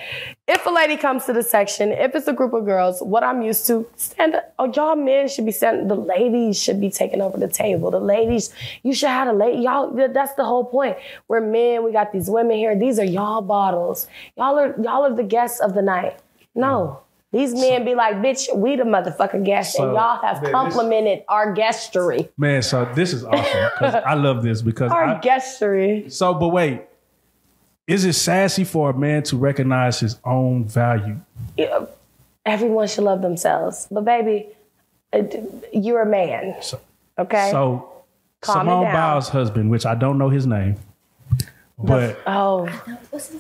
If 0.47 0.65
a 0.67 0.71
lady 0.71 0.97
comes 0.97 1.25
to 1.25 1.33
the 1.33 1.43
section, 1.43 1.91
if 1.91 2.15
it's 2.15 2.29
a 2.29 2.33
group 2.33 2.53
of 2.53 2.65
girls, 2.65 3.01
what 3.01 3.25
I'm 3.25 3.43
used 3.43 3.67
to, 3.67 3.89
stand 3.97 4.37
up. 4.37 4.55
Oh, 4.57 4.73
y'all 4.73 4.95
men 4.95 5.27
should 5.27 5.45
be 5.45 5.51
standing, 5.51 5.89
the 5.89 5.97
ladies 5.97 6.63
should 6.63 6.81
be 6.81 6.91
taking 6.91 7.21
over 7.21 7.37
the 7.37 7.49
table. 7.49 7.91
The 7.91 7.99
ladies, 7.99 8.55
you 8.85 8.95
should 8.95 9.09
have 9.09 9.27
a 9.27 9.33
lady, 9.33 9.63
y'all, 9.63 9.91
that's 10.13 10.35
the 10.35 10.45
whole 10.45 10.65
point. 10.65 10.97
We're 11.27 11.41
men, 11.41 11.83
we 11.85 11.91
got 11.91 12.13
these 12.13 12.31
women 12.31 12.57
here. 12.57 12.79
These 12.79 13.01
are 13.01 13.05
y'all 13.05 13.43
bottles. 13.43 14.07
Y'all 14.37 14.57
are, 14.57 14.81
y'all 14.81 15.03
are 15.05 15.15
the 15.15 15.25
guests 15.25 15.59
of 15.61 15.75
the 15.75 15.83
night. 15.83 16.17
No. 16.55 17.01
These 17.33 17.53
men 17.55 17.85
be 17.85 17.97
like, 17.97 18.15
bitch, 18.19 18.55
we 18.57 18.77
the 18.77 18.85
motherfucking 18.85 19.45
guests, 19.45 19.77
So, 19.77 19.87
and 19.89 19.95
y'all 19.95 20.23
have 20.23 20.37
man, 20.37 20.45
this- 20.45 20.53
complimented 20.53 21.25
our 21.27 21.53
guestery. 21.53 22.29
Man, 22.39 22.63
so 22.63 22.85
this 22.95 23.13
is 23.13 23.25
awesome 23.25 24.03
I 24.07 24.15
love 24.15 24.45
this 24.45 24.63
because 24.63 24.93
Our 24.93 25.05
I, 25.17 25.21
guestery. 25.21 26.13
so. 26.13 26.33
But 26.33 26.51
wait, 26.51 26.83
is 27.87 28.05
it 28.05 28.15
sassy 28.15 28.65
for 28.65 28.91
a 28.91 28.95
man 28.95 29.23
to 29.25 29.37
recognize 29.37 30.01
his 30.01 30.19
own 30.25 30.65
value? 30.65 31.21
Yeah, 31.57 31.87
Everyone 32.47 32.87
should 32.89 33.05
love 33.05 33.23
themselves. 33.23 33.89
But 33.91 34.05
baby, 34.05 34.49
uh, 35.13 35.23
you're 35.73 36.03
a 36.03 36.07
man. 36.07 36.57
Okay? 37.19 37.51
So 37.51 38.05
Calm 38.41 38.69
it 38.69 38.71
Simone. 38.71 38.93
Biles' 38.93 39.29
husband, 39.29 39.71
which 39.71 39.87
I 39.87 39.95
don't 39.95 40.19
know 40.19 40.29
his 40.29 40.47
name, 40.47 40.77
but 41.79 42.21
oh. 42.27 42.69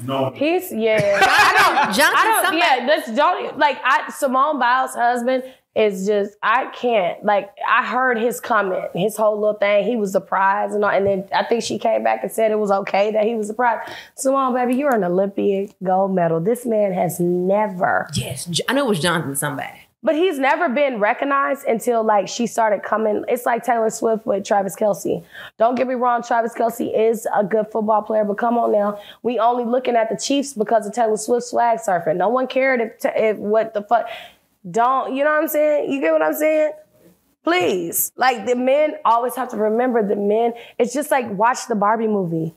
no, 0.05 0.31
He's 0.31 0.73
yeah. 0.73 0.97
I 1.23 1.85
don't 1.85 1.95
Johnson 1.95 2.16
I 2.16 2.25
don't 2.25 2.45
somebody. 2.45 2.59
yeah, 2.59 2.87
this 2.87 3.16
don't 3.16 3.59
like 3.59 3.79
I 3.85 4.11
Simone 4.11 4.59
Biles' 4.59 4.95
husband 4.95 5.45
It's 5.75 6.07
just 6.07 6.37
I 6.43 6.67
can't. 6.67 7.25
Like 7.25 7.51
I 7.69 7.85
heard 7.85 8.19
his 8.19 8.41
comment, 8.41 8.91
his 8.95 9.17
whole 9.17 9.39
little 9.41 9.55
thing. 9.59 9.85
He 9.85 9.97
was 9.97 10.13
surprised 10.13 10.75
and 10.75 10.85
all, 10.85 10.91
and 10.91 11.07
then 11.07 11.25
I 11.35 11.43
think 11.45 11.65
she 11.65 11.79
came 11.79 12.05
back 12.05 12.23
and 12.23 12.31
said 12.31 12.51
it 12.53 12.59
was 12.59 12.71
okay 12.71 13.11
that 13.13 13.25
he 13.25 13.35
was 13.35 13.49
surprised. 13.49 13.91
So 14.15 14.35
on, 14.37 14.55
baby, 14.55 14.77
you're 14.77 14.95
an 14.95 15.03
Olympic 15.05 15.75
gold 15.83 16.15
medal. 16.15 16.41
This 16.41 16.65
man 16.65 16.93
has 16.93 17.19
never 17.21 18.09
Yes, 18.15 18.49
I 18.69 18.73
know 18.73 18.87
it 18.87 18.89
was 18.89 19.01
Jonathan 19.01 19.35
somebody. 19.37 19.81
but 20.03 20.15
he's 20.15 20.39
never 20.39 20.69
been 20.69 21.01
recognized 21.01 21.67
until 21.67 22.05
like 22.05 22.29
she 22.29 22.47
started 22.47 22.83
coming. 22.83 23.25
It's 23.27 23.47
like 23.47 23.65
Taylor 23.65 23.91
Swift 23.91 24.27
with 24.27 24.45
Travis 24.45 24.77
Kelce. 24.77 25.25
Don't 25.59 25.75
get 25.77 25.87
me 25.89 25.95
wrong, 25.95 26.23
Travis 26.23 26.53
Kelce 26.55 26.93
is 26.95 27.27
a 27.35 27.43
good 27.43 27.67
football 27.73 28.03
player, 28.03 28.25
but 28.25 28.39
come 28.39 28.59
on 28.59 28.71
now, 28.71 29.01
we 29.23 29.39
only 29.39 29.65
looking 29.65 29.97
at 29.97 30.09
the 30.11 30.17
Chiefs 30.17 30.53
because 30.53 30.87
of 30.87 30.93
Taylor 30.93 31.17
Swift 31.17 31.47
swag 31.47 31.79
surfing. 31.79 32.17
No 32.17 32.29
one 32.29 32.47
cared 32.47 32.81
if, 32.81 32.93
if 33.17 33.39
what 33.39 33.75
the 33.75 33.83
fuck. 33.83 34.07
Don't 34.70 35.15
you 35.15 35.24
know 35.24 35.31
what 35.31 35.43
I'm 35.43 35.49
saying? 35.49 35.93
You 35.93 36.01
get 36.01 36.12
what 36.12 36.23
I'm 36.23 36.35
saying? 36.35 36.73
Please, 37.43 38.11
like 38.16 38.47
the 38.47 38.57
men 38.57 38.95
always 39.05 39.35
have 39.36 39.49
to 39.51 39.57
remember 39.57 40.07
the 40.07 40.16
men. 40.16 40.55
It's 40.78 40.95
just 40.95 41.11
like 41.11 41.31
watch 41.31 41.66
the 41.69 41.74
Barbie 41.74 42.09
movie 42.09 42.55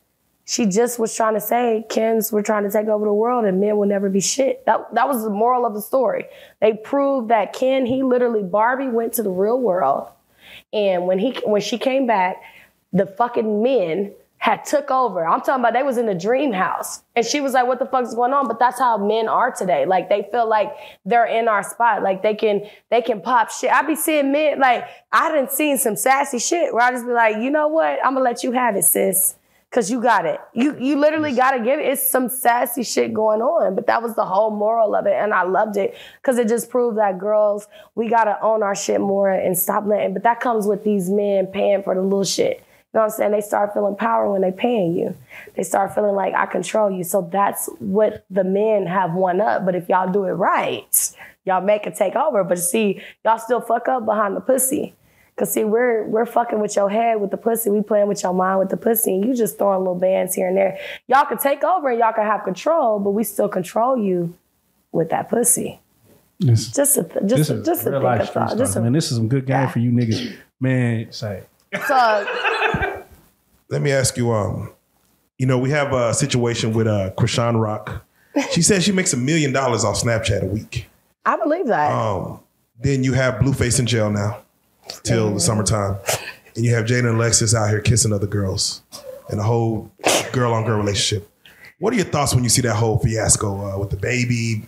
she 0.50 0.66
just 0.66 0.98
was 0.98 1.14
trying 1.14 1.34
to 1.34 1.42
say 1.42 1.86
Kens 1.90 2.32
were 2.32 2.42
trying 2.42 2.64
to 2.64 2.72
take 2.72 2.88
over 2.88 3.06
the 3.06 3.14
world 3.14 3.44
and 3.44 3.60
men 3.60 3.76
will 3.76 3.88
never 3.88 4.10
be 4.10 4.22
shit. 4.22 4.66
That 4.66 4.94
that 4.96 5.08
was 5.08 5.24
the 5.24 5.30
moral 5.30 5.66
of 5.66 5.74
the 5.74 5.82
story. 5.82 6.26
They 6.62 6.74
proved 6.74 7.30
that 7.30 7.52
Ken, 7.52 7.86
he 7.86 8.02
literally 8.02 8.44
Barbie 8.44 8.88
went 8.88 9.12
to 9.14 9.24
the 9.24 9.30
real 9.30 9.60
world, 9.60 10.10
and 10.72 11.06
when 11.06 11.20
he 11.20 11.34
when 11.44 11.62
she 11.62 11.78
came 11.78 12.08
back, 12.08 12.38
the 12.94 13.06
fucking 13.06 13.62
men 13.62 14.14
had 14.38 14.64
took 14.66 14.92
over. 14.92 15.28
I'm 15.28 15.42
talking 15.42 15.62
about 15.62 15.74
they 15.74 15.84
was 15.84 15.98
in 15.98 16.06
the 16.06 16.16
dream 16.16 16.52
house. 16.52 17.02
And 17.16 17.26
she 17.26 17.42
was 17.42 17.54
like, 17.54 17.68
what 17.68 17.80
the 17.80 17.86
fuck 17.86 18.06
is 18.06 18.14
going 18.14 18.34
on? 18.34 18.48
But 18.48 18.60
that's 18.60 18.80
how 18.80 18.98
men 18.98 19.28
are 19.28 19.52
today. 19.52 19.86
Like 19.86 20.10
they 20.10 20.28
feel 20.32 20.48
like 20.48 20.74
they're 21.06 21.26
in 21.26 21.48
our 21.48 21.64
spot. 21.64 22.04
Like 22.04 22.22
they 22.22 22.36
can 22.36 22.70
they 22.92 23.02
can 23.02 23.22
pop 23.22 23.50
shit. 23.50 23.72
I 23.72 23.82
be 23.82 23.96
seeing 23.96 24.32
men 24.32 24.60
like 24.60 24.86
I 25.12 25.32
done 25.32 25.50
seen 25.50 25.78
some 25.78 25.96
sassy 25.96 26.40
shit 26.40 26.74
where 26.74 26.84
I 26.84 26.92
just 26.92 27.06
be 27.06 27.12
like, 27.12 27.38
you 27.38 27.50
know 27.50 27.68
what? 27.68 28.00
I'm 28.06 28.14
gonna 28.14 28.24
let 28.24 28.44
you 28.44 28.52
have 28.52 28.76
it, 28.76 28.84
sis. 28.84 29.36
Cause 29.70 29.92
you 29.92 30.02
got 30.02 30.26
it. 30.26 30.40
You 30.54 30.78
you 30.80 30.98
literally 30.98 31.34
gotta 31.34 31.60
give 31.60 31.80
it. 31.80 31.86
It's 31.86 32.08
some 32.08 32.30
sassy 32.30 32.84
shit 32.84 33.14
going 33.14 33.42
on. 33.42 33.76
But 33.76 33.88
that 33.88 34.02
was 34.02 34.16
the 34.16 34.24
whole 34.24 34.52
moral 34.52 34.96
of 34.96 35.08
it. 35.08 35.14
And 35.14 35.34
I 35.34 35.44
loved 35.44 35.76
it. 35.76 35.98
Cause 36.22 36.38
it 36.38 36.48
just 36.48 36.70
proved 36.70 36.98
that 37.00 37.18
girls, 37.18 37.68
we 37.96 38.08
gotta 38.08 38.40
own 38.42 38.64
our 38.64 38.76
shit 38.76 39.02
more 39.02 39.30
and 39.30 39.58
stop 39.58 39.86
letting. 39.86 40.14
But 40.14 40.24
that 40.24 40.40
comes 40.40 40.68
with 40.68 40.84
these 40.84 41.10
men 41.10 41.48
paying 41.48 41.84
for 41.84 41.96
the 41.96 42.02
little 42.02 42.24
shit. 42.24 42.64
Know 42.98 43.04
what 43.04 43.12
I'm 43.12 43.18
saying? 43.18 43.32
They 43.32 43.42
start 43.42 43.76
feeling 43.76 43.96
power 43.96 44.32
when 44.32 44.42
they 44.42 44.52
paying 44.52 44.96
you. 44.96 45.16
They 45.56 45.62
start 45.62 45.94
feeling 45.94 46.16
like 46.16 46.34
I 46.34 46.48
control 46.48 46.90
you. 46.90 47.04
So 47.04 47.30
that's 47.32 47.68
what 47.78 48.26
the 48.32 48.44
men 48.44 48.88
have 48.88 49.14
won 49.14 49.40
up. 49.40 49.66
But 49.66 49.76
if 49.76 49.88
y'all 49.88 50.12
do 50.12 50.24
it 50.26 50.32
right, 50.32 51.16
y'all 51.46 51.62
make 51.62 51.86
it 51.86 51.94
take 51.94 52.16
over. 52.16 52.44
But 52.44 52.58
see, 52.58 53.04
y'all 53.24 53.38
still 53.38 53.62
fuck 53.62 53.88
up 53.88 54.04
behind 54.04 54.36
the 54.36 54.42
pussy. 54.42 54.96
Cause 55.36 55.54
see, 55.54 55.64
we're 55.64 56.06
we're 56.06 56.26
fucking 56.26 56.60
with 56.60 56.76
your 56.76 56.90
head 56.90 57.22
with 57.22 57.30
the 57.30 57.38
pussy. 57.38 57.70
We 57.70 57.84
playing 57.84 58.08
with 58.08 58.24
your 58.24 58.34
mind 58.34 58.58
with 58.58 58.70
the 58.70 58.78
pussy, 58.78 59.14
and 59.14 59.24
you 59.24 59.36
just 59.36 59.60
throwing 59.60 59.78
little 59.78 59.94
bands 59.94 60.34
here 60.34 60.48
and 60.48 60.58
there. 60.58 60.80
Y'all 61.06 61.28
can 61.28 61.38
take 61.38 61.64
over 61.64 61.90
and 61.92 62.00
y'all 62.00 62.14
can 62.14 62.26
have 62.26 62.44
control, 62.44 62.98
but 62.98 63.12
we 63.12 63.24
still 63.24 63.48
control 63.48 63.96
you 63.96 64.34
with 64.92 65.12
that 65.12 65.30
pussy. 65.30 65.80
This, 66.40 66.72
Just 66.72 66.98
a 66.98 67.04
th- 67.04 67.26
just 67.28 67.52
a, 67.52 67.60
is 67.60 67.66
just 67.66 67.82
a 67.86 67.92
think 67.92 68.22
of 68.22 68.30
thought. 68.32 68.58
Just 68.58 68.76
a, 68.76 68.82
man. 68.82 68.94
This 68.94 69.12
is 69.12 69.18
some 69.18 69.28
good 69.28 69.46
game 69.46 69.70
for 69.70 69.78
you 69.78 69.92
niggas. 69.92 70.36
Man, 70.60 71.12
say 71.12 71.44
so, 71.88 72.26
Let 73.70 73.82
me 73.82 73.92
ask 73.92 74.18
you, 74.18 74.32
um, 74.32 74.74
you 75.38 75.46
know, 75.46 75.58
we 75.58 75.70
have 75.72 75.94
a 75.94 76.14
situation 76.14 76.74
with 76.74 76.88
uh 76.88 77.12
Chrisean 77.18 77.62
Rock. 77.62 78.04
She 78.52 78.62
says 78.62 78.84
she 78.84 78.92
makes 78.92 79.14
a 79.14 79.18
million 79.18 79.52
dollars 79.52 79.84
off 79.84 79.96
Snapchat 80.02 80.44
a 80.44 80.46
week. 80.46 80.88
I 81.26 81.38
believe 81.38 81.68
that. 81.68 81.92
Um, 81.92 82.40
then 82.80 83.04
you 83.04 83.14
have 83.14 83.36
Blueface 83.36 83.80
in 83.80 83.86
jail 83.88 84.10
now 84.10 84.40
till 85.04 85.34
the 85.34 85.40
summertime. 85.40 85.98
And 86.56 86.64
you 86.64 86.74
have 86.74 86.86
Jada 86.86 87.00
and 87.10 87.18
Alexis 87.18 87.54
out 87.54 87.70
here 87.70 87.82
kissing 87.82 88.14
other 88.14 88.28
girls 88.28 88.84
and 89.30 89.40
a 89.40 89.44
whole 89.44 89.92
girl 90.32 90.54
on 90.54 90.66
girl 90.66 90.78
relationship. 90.78 91.30
What 91.80 91.94
are 91.94 91.96
your 91.98 92.06
thoughts 92.06 92.34
when 92.34 92.44
you 92.44 92.50
see 92.50 92.62
that 92.62 92.76
whole 92.76 92.98
fiasco 92.98 93.74
uh, 93.74 93.78
with 93.78 93.92
the 93.92 93.98
baby, 93.98 94.64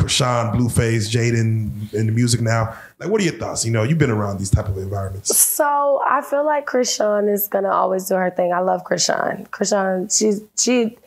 Chrisean, 0.00 0.54
Blueface, 0.54 1.08
Jaidyn, 1.08 1.92
and 1.92 2.08
the 2.08 2.12
music 2.12 2.40
now? 2.40 2.74
Like, 2.98 3.10
what 3.10 3.20
are 3.20 3.24
your 3.24 3.34
thoughts? 3.34 3.64
You 3.64 3.70
know, 3.70 3.82
you've 3.82 3.98
been 3.98 4.10
around 4.10 4.38
these 4.38 4.50
type 4.50 4.68
of 4.68 4.76
environments. 4.76 5.36
So 5.38 6.02
I 6.08 6.22
feel 6.22 6.44
like 6.44 6.66
Chrisean 6.66 7.32
is 7.32 7.48
gonna 7.48 7.70
always 7.70 8.08
do 8.08 8.14
her 8.14 8.30
thing. 8.30 8.52
I 8.52 8.60
love 8.60 8.84
Chrisean. 8.84 9.48
Chrisean, 9.50 10.16
she's 10.16 10.42
she, 10.58 10.98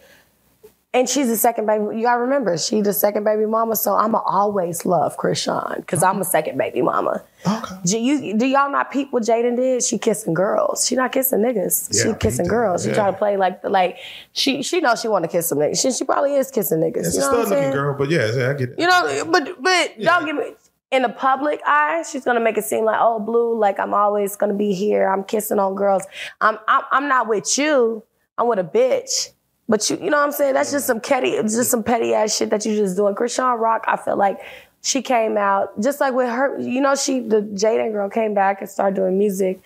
and 0.96 1.10
she's 1.10 1.28
the 1.28 1.36
second 1.38 1.66
baby. 1.66 1.84
You 1.98 2.04
gotta 2.04 2.22
remember, 2.22 2.58
she 2.58 2.82
the 2.82 2.94
second 2.94 3.24
baby 3.24 3.46
mama. 3.46 3.76
So 3.76 3.96
I'ma 3.96 4.22
always 4.26 4.86
love 4.86 5.18
Chrisean 5.18 5.78
because 5.78 6.04
I'm 6.04 6.22
a 6.22 6.24
second 6.26 6.58
baby 6.58 6.82
mama. 6.82 7.24
Okay. 7.48 7.76
Do 7.86 7.98
you 8.00 8.38
do 8.38 8.46
y'all 8.46 8.72
not 8.72 8.92
peep 8.92 9.12
what 9.12 9.24
Jaidyn 9.24 9.56
did? 9.58 9.84
She 9.84 9.98
kissing 9.98 10.34
girls. 10.34 10.88
She 10.88 10.96
not 10.96 11.12
kissing 11.12 11.40
niggas. 11.40 11.90
Yeah, 11.92 12.14
she 12.14 12.18
kissing 12.20 12.48
girls. 12.48 12.84
She 12.84 12.90
Yeah. 12.90 12.96
try 12.96 13.12
to 13.12 13.18
play 13.18 13.38
like 13.38 13.64
like 13.64 13.98
she 14.34 14.62
she 14.64 14.80
knows 14.82 15.02
she 15.02 15.08
want 15.08 15.24
to 15.24 15.30
kiss 15.30 15.48
some 15.48 15.58
niggas. 15.58 15.82
She, 15.82 15.92
she 15.92 16.04
probably 16.06 16.36
is 16.36 16.52
kissing 16.52 16.80
niggas. 16.80 17.08
It's 17.08 17.16
you 17.18 17.22
a 17.24 17.32
know 17.32 17.40
I'm 17.40 17.46
stud 17.46 17.50
looking 17.50 17.64
saying? 17.64 17.74
girl, 17.74 17.96
but 17.98 18.10
yeah, 18.10 18.32
yeah, 18.34 18.50
I 18.50 18.54
get 18.54 18.70
it. 18.70 18.80
You 18.80 18.88
know, 18.88 19.26
but 19.32 19.62
but 19.62 20.00
don't 20.00 20.26
get 20.26 20.36
me 20.36 20.54
in 20.92 21.02
the 21.02 21.10
public 21.10 21.60
eye. 21.66 22.04
She's 22.10 22.24
gonna 22.24 22.40
make 22.40 22.58
it 22.58 22.66
seem 22.66 22.86
like 22.86 23.00
oh, 23.02 23.20
blue, 23.20 23.58
like 23.58 23.80
I'm 23.80 23.94
always 23.96 24.36
gonna 24.36 24.54
be 24.54 24.74
here. 24.74 25.08
I'm 25.12 25.24
kissing 25.24 25.58
on 25.60 25.74
girls. 25.76 26.04
I'm 26.40 26.58
I'm, 26.68 26.84
I'm 26.92 27.08
not 27.10 27.28
with 27.28 27.58
you. 27.58 28.04
I'm 28.38 28.48
with 28.48 28.60
a 28.60 28.64
bitch. 28.64 29.32
But 29.70 29.90
you, 29.90 29.98
you 29.98 30.10
know 30.10 30.18
what 30.18 30.26
I'm 30.26 30.32
saying? 30.32 30.54
That's 30.56 30.72
just 30.72 30.86
some 30.86 31.00
petty, 31.00 31.32
just 31.44 31.72
some 31.72 31.84
petty 31.84 32.14
ass 32.14 32.36
shit 32.36 32.50
that 32.50 32.66
you 32.66 32.76
just 32.76 32.96
doing. 32.98 33.16
Chrisean 33.16 33.58
Rock, 33.60 33.86
I 33.88 33.98
feel 33.98 34.18
like 34.18 34.40
she 34.82 35.02
came 35.02 35.38
out 35.38 35.80
just 35.82 36.02
like 36.02 36.14
with 36.14 36.28
her. 36.30 36.60
You 36.60 36.82
know, 36.82 36.96
she 36.96 37.22
the 37.22 37.42
Jaidyn 37.42 37.92
girl 37.94 38.10
came 38.10 38.34
back 38.34 38.60
and 38.62 38.70
started 38.70 38.96
doing 38.96 39.18
music. 39.18 39.62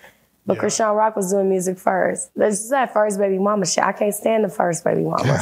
But 0.46 0.58
Yeah. 0.58 0.64
Chrisean 0.64 0.96
Rock 0.96 1.16
was 1.16 1.32
doing 1.32 1.50
music 1.50 1.78
first. 1.78 2.30
That's 2.36 2.58
just 2.58 2.70
that 2.70 2.94
first 2.94 3.18
baby 3.18 3.38
mama 3.38 3.66
shit. 3.66 3.84
I 3.84 3.92
can't 3.92 4.14
stand 4.14 4.44
the 4.46 4.50
first 4.50 4.84
baby 4.84 5.02
mama. 5.02 5.40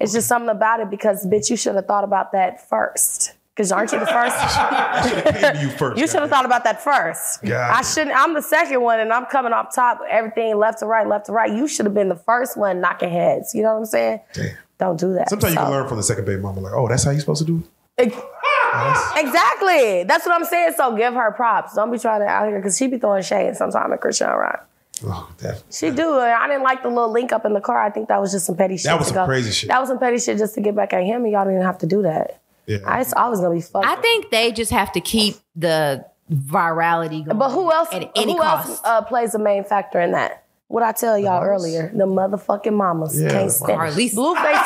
It's 0.00 0.12
just 0.12 0.28
something 0.28 0.48
about 0.48 0.80
it 0.80 0.88
because 0.88 1.26
bitch, 1.26 1.50
you 1.50 1.56
should 1.56 1.74
have 1.74 1.86
thought 1.86 2.04
about 2.04 2.32
that 2.32 2.66
first. 2.68 3.34
Because 3.56 3.72
aren't 3.72 3.90
you 3.90 3.98
the 3.98 4.06
first? 4.06 4.36
Came 5.40 5.54
to 5.54 5.60
you 5.62 5.70
first. 5.70 5.98
you 6.00 6.06
should 6.06 6.20
have 6.20 6.28
thought 6.28 6.44
about 6.44 6.62
that 6.64 6.82
first. 6.84 7.42
Got 7.42 7.70
I 7.74 7.80
shouldn't. 7.80 8.14
I'm 8.14 8.34
the 8.34 8.42
second 8.42 8.82
one, 8.82 9.00
and 9.00 9.10
I'm 9.10 9.24
coming 9.26 9.54
off 9.54 9.74
top. 9.74 10.00
Everything 10.10 10.58
left 10.58 10.80
to 10.80 10.86
right, 10.86 11.06
left 11.06 11.26
to 11.26 11.32
right. 11.32 11.50
You 11.50 11.66
should 11.66 11.86
have 11.86 11.94
been 11.94 12.10
the 12.10 12.16
first 12.16 12.58
one 12.58 12.82
knocking 12.82 13.08
heads. 13.08 13.54
You 13.54 13.62
know 13.62 13.72
what 13.72 13.78
I'm 13.78 13.86
saying? 13.86 14.20
Damn. 14.34 14.56
Don't 14.78 15.00
do 15.00 15.14
that. 15.14 15.30
Sometimes 15.30 15.54
you 15.54 15.58
can 15.60 15.70
learn 15.70 15.88
from 15.88 15.96
the 15.96 16.02
second 16.02 16.26
baby 16.26 16.42
mama, 16.42 16.60
like, 16.60 16.74
oh, 16.74 16.86
that's 16.86 17.02
how 17.04 17.10
you're 17.12 17.20
supposed 17.20 17.40
to 17.40 17.46
do 17.46 17.64
it. 17.96 18.12
Ex- 18.12 19.16
Exactly. 19.16 20.04
That's 20.04 20.26
what 20.26 20.34
I'm 20.34 20.44
saying. 20.44 20.74
So 20.76 20.94
give 20.94 21.14
her 21.14 21.32
props. 21.32 21.74
Don't 21.74 21.90
be 21.90 21.98
trying 21.98 22.20
to 22.20 22.26
out 22.26 22.48
here 22.48 22.58
because 22.58 22.76
she 22.76 22.86
be 22.88 22.98
throwing 22.98 23.22
shade 23.22 23.56
sometimes 23.56 23.90
at 23.92 24.00
Chrisean 24.00 24.36
Rock. 24.38 24.68
Oh, 25.04 25.30
definitely. 25.38 25.62
She 25.72 25.90
do. 25.90 26.18
I 26.18 26.46
didn't 26.46 26.62
like 26.62 26.82
the 26.82 26.88
little 26.88 27.10
link 27.10 27.32
up 27.32 27.44
in 27.46 27.54
the 27.54 27.60
car. 27.60 27.78
I 27.82 27.90
think 27.90 28.08
that 28.08 28.20
was 28.20 28.32
just 28.32 28.44
some 28.46 28.56
petty 28.56 28.76
shit. 28.76 28.84
That 28.84 28.98
was 28.98 29.08
some 29.08 29.14
go- 29.14 29.24
crazy 29.26 29.50
shit. 29.50 29.68
That 29.68 29.80
was 29.80 29.88
some 29.88 29.98
petty 29.98 30.18
shit 30.18 30.38
just 30.38 30.54
to 30.54 30.60
get 30.60 30.74
back 30.74 30.92
at 30.92 31.04
him, 31.04 31.24
and 31.24 31.32
y'all 31.32 31.44
didn't 31.46 31.62
have 31.62 31.78
to 31.78 31.86
do 31.86 32.02
that. 32.02 32.40
Yeah. 32.66 32.78
I, 32.84 33.00
it's 33.00 33.12
always 33.12 33.40
gonna 33.40 33.54
be 33.54 33.60
fucked. 33.60 33.86
I 33.86 33.96
think 33.96 34.30
they 34.30 34.52
just 34.52 34.72
have 34.72 34.92
to 34.92 35.00
keep 35.00 35.36
the 35.54 36.04
virality 36.32 37.24
going. 37.24 37.38
But 37.38 37.50
who 37.50 37.72
else? 37.72 37.88
At 37.92 38.10
any 38.16 38.32
who 38.32 38.38
cost. 38.38 38.68
else 38.68 38.80
uh, 38.84 39.02
plays 39.02 39.34
a 39.34 39.38
main 39.38 39.64
factor 39.64 40.00
in 40.00 40.12
that? 40.12 40.44
What 40.68 40.82
I 40.82 40.92
tell 40.92 41.16
y'all 41.16 41.42
earlier, 41.44 41.92
the 41.94 42.06
motherfucking 42.06 42.72
mamas 42.72 43.20
Yeah, 43.20 43.30
can't 43.30 43.46
the 43.46 43.52
stand 43.52 43.78
Karlissa. 43.80 44.14
Blueface. 44.14 44.62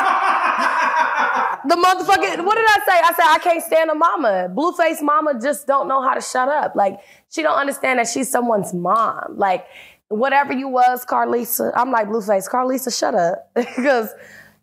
the 1.68 1.74
motherfucking. 1.74 2.44
What 2.46 2.54
did 2.56 2.66
I 2.66 2.78
say? 2.86 3.00
I 3.04 3.12
said 3.14 3.26
I 3.26 3.38
can't 3.42 3.62
stand 3.62 3.90
a 3.90 3.94
mama. 3.94 4.48
Blueface 4.54 5.02
mama 5.02 5.38
just 5.40 5.66
don't 5.66 5.88
know 5.88 6.00
how 6.00 6.14
to 6.14 6.22
shut 6.22 6.48
up. 6.48 6.74
Like 6.74 7.00
she 7.30 7.42
don't 7.42 7.58
understand 7.58 7.98
that 7.98 8.08
she's 8.08 8.30
someone's 8.30 8.72
mom. 8.72 9.34
Like 9.36 9.66
whatever 10.08 10.54
you 10.54 10.68
was, 10.68 11.04
Karlissa. 11.04 11.70
I'm 11.76 11.90
like 11.90 12.08
Blueface. 12.08 12.48
Karlissa, 12.48 12.98
shut 12.98 13.14
up 13.14 13.50
because 13.54 14.08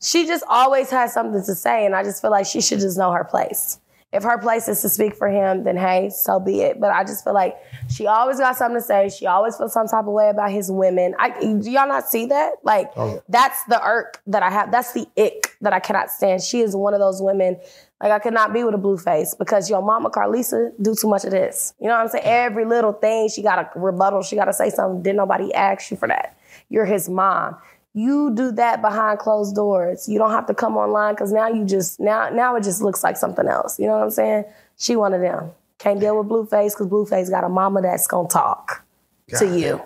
she 0.01 0.27
just 0.27 0.43
always 0.47 0.89
has 0.89 1.13
something 1.13 1.43
to 1.43 1.55
say, 1.55 1.85
and 1.85 1.95
I 1.95 2.03
just 2.03 2.21
feel 2.21 2.31
like 2.31 2.45
she 2.45 2.61
should 2.61 2.79
just 2.79 2.97
know 2.97 3.11
her 3.11 3.23
place. 3.23 3.79
If 4.13 4.23
her 4.23 4.37
place 4.37 4.69
is 4.69 4.81
to 4.81 4.89
speak 4.89 5.15
for 5.15 5.27
him, 5.27 5.65
then 5.65 5.75
hey, 5.75 6.09
so 6.09 6.39
be 6.39 6.61
it. 6.61 6.79
But 6.79 6.91
I 6.91 7.03
just 7.03 7.25
feel 7.25 7.33
like 7.33 7.57
she 7.89 8.07
always 8.07 8.39
got 8.39 8.55
something 8.55 8.79
to 8.79 8.81
say. 8.81 9.09
She 9.09 9.25
always 9.25 9.57
feels 9.57 9.73
some 9.73 9.87
type 9.87 10.05
of 10.05 10.13
way 10.13 10.29
about 10.29 10.49
his 10.49 10.71
women. 10.71 11.13
I, 11.19 11.31
do 11.41 11.69
y'all 11.69 11.89
not 11.89 12.07
see 12.07 12.25
that? 12.27 12.53
Like 12.63 12.89
Oh, 12.95 13.21
that's 13.27 13.61
the 13.65 13.83
irk 13.83 14.21
that 14.27 14.43
I 14.43 14.49
have. 14.49 14.71
That's 14.71 14.93
the 14.93 15.07
ick 15.17 15.57
that 15.59 15.73
I 15.73 15.81
cannot 15.81 16.09
stand. 16.09 16.41
She 16.41 16.61
is 16.61 16.73
one 16.73 16.93
of 16.93 17.01
those 17.01 17.21
women. 17.21 17.59
Like 18.01 18.11
I 18.11 18.19
could 18.19 18.33
not 18.33 18.53
be 18.53 18.63
with 18.63 18.75
a 18.75 18.77
Blueface 18.77 19.37
because 19.37 19.69
your 19.69 19.81
mama 19.81 20.09
Karlissa 20.09 20.71
do 20.81 20.95
too 20.95 21.09
much 21.09 21.25
of 21.25 21.31
this. 21.31 21.73
You 21.81 21.87
know 21.87 21.95
what 21.95 22.03
I'm 22.03 22.07
saying? 22.07 22.23
Every 22.25 22.63
little 22.63 22.93
thing 22.93 23.27
she 23.27 23.41
got 23.41 23.59
a 23.59 23.69
rebuttal. 23.77 24.23
She 24.23 24.37
got 24.37 24.45
to 24.45 24.53
say 24.53 24.69
something. 24.69 25.03
Didn't 25.03 25.17
nobody 25.17 25.53
ask 25.53 25.91
you 25.91 25.97
for 25.97 26.07
that? 26.07 26.37
You're 26.69 26.85
his 26.85 27.09
mom. 27.09 27.57
You 27.97 28.31
do 28.35 28.51
that 28.51 28.83
behind 28.83 29.17
closed 29.17 29.55
doors. 29.55 30.07
You 30.07 30.19
don't 30.19 30.29
have 30.29 30.45
to 30.45 30.53
come 30.53 30.77
online 30.77 31.15
because 31.15 31.31
now 31.31 31.47
you 31.47 31.65
just 31.65 31.99
now 31.99 32.29
now 32.29 32.55
it 32.55 32.63
just 32.63 32.79
looks 32.79 33.03
like 33.03 33.17
something 33.17 33.47
else. 33.47 33.79
You 33.79 33.87
know 33.87 33.93
what 33.93 34.03
I'm 34.03 34.11
saying? 34.11 34.45
She 34.77 34.95
one 34.95 35.15
of 35.15 35.21
them. 35.21 35.49
Can't 35.79 35.99
deal 35.99 36.15
with 36.15 36.27
Blueface 36.27 36.75
because 36.75 36.85
Blueface 36.87 37.31
got 37.31 37.43
a 37.43 37.49
mama 37.49 37.81
that's 37.81 38.05
gonna 38.05 38.29
talk 38.29 38.85
to 39.29 39.45
God. 39.45 39.59
you. 39.59 39.81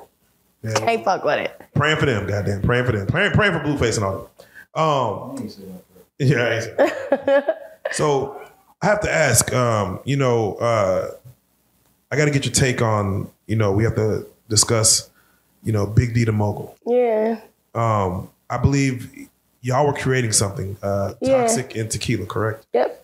Yeah. 0.62 0.74
Can't 0.74 1.06
fuck 1.06 1.24
with 1.24 1.40
it. 1.40 1.62
Praying 1.74 1.98
for 2.00 2.06
them, 2.06 2.28
goddamn. 2.28 2.62
Praying 2.62 2.86
for 2.86 2.92
them. 2.92 3.08
Praying, 3.08 3.32
praying 3.32 3.54
for 3.54 3.60
Blueface 3.60 3.96
and 3.96 4.06
all 4.06 4.30
that. 4.74 4.82
Um, 4.82 5.50
yeah. 6.20 6.38
I 6.44 6.54
ain't 6.56 6.78
that. 6.78 7.82
so 7.94 8.42
I 8.82 8.88
have 8.88 9.00
to 9.02 9.12
ask. 9.12 9.54
Um, 9.54 10.02
you 10.04 10.18
know, 10.18 10.56
uh, 10.56 11.12
I 12.12 12.18
got 12.18 12.26
to 12.26 12.32
get 12.32 12.44
your 12.44 12.54
take 12.54 12.82
on. 12.82 13.30
You 13.48 13.56
know, 13.56 13.72
we 13.72 13.86
have 13.86 13.96
to 13.96 14.28
discuss. 14.50 15.10
You 15.64 15.72
know, 15.72 15.86
Big 15.86 16.14
D 16.14 16.26
the 16.26 16.32
mogul. 16.34 16.76
Yeah. 16.86 17.40
Um, 17.74 18.30
I 18.50 18.58
believe 18.58 19.28
y'all 19.62 19.88
were 19.88 19.94
creating 19.94 20.32
something, 20.34 20.78
uh, 20.84 21.14
Yeah. 21.22 21.38
toxic 21.38 21.76
and 21.76 21.90
tequila, 21.90 22.26
correct? 22.26 22.66
Yep. 22.74 22.98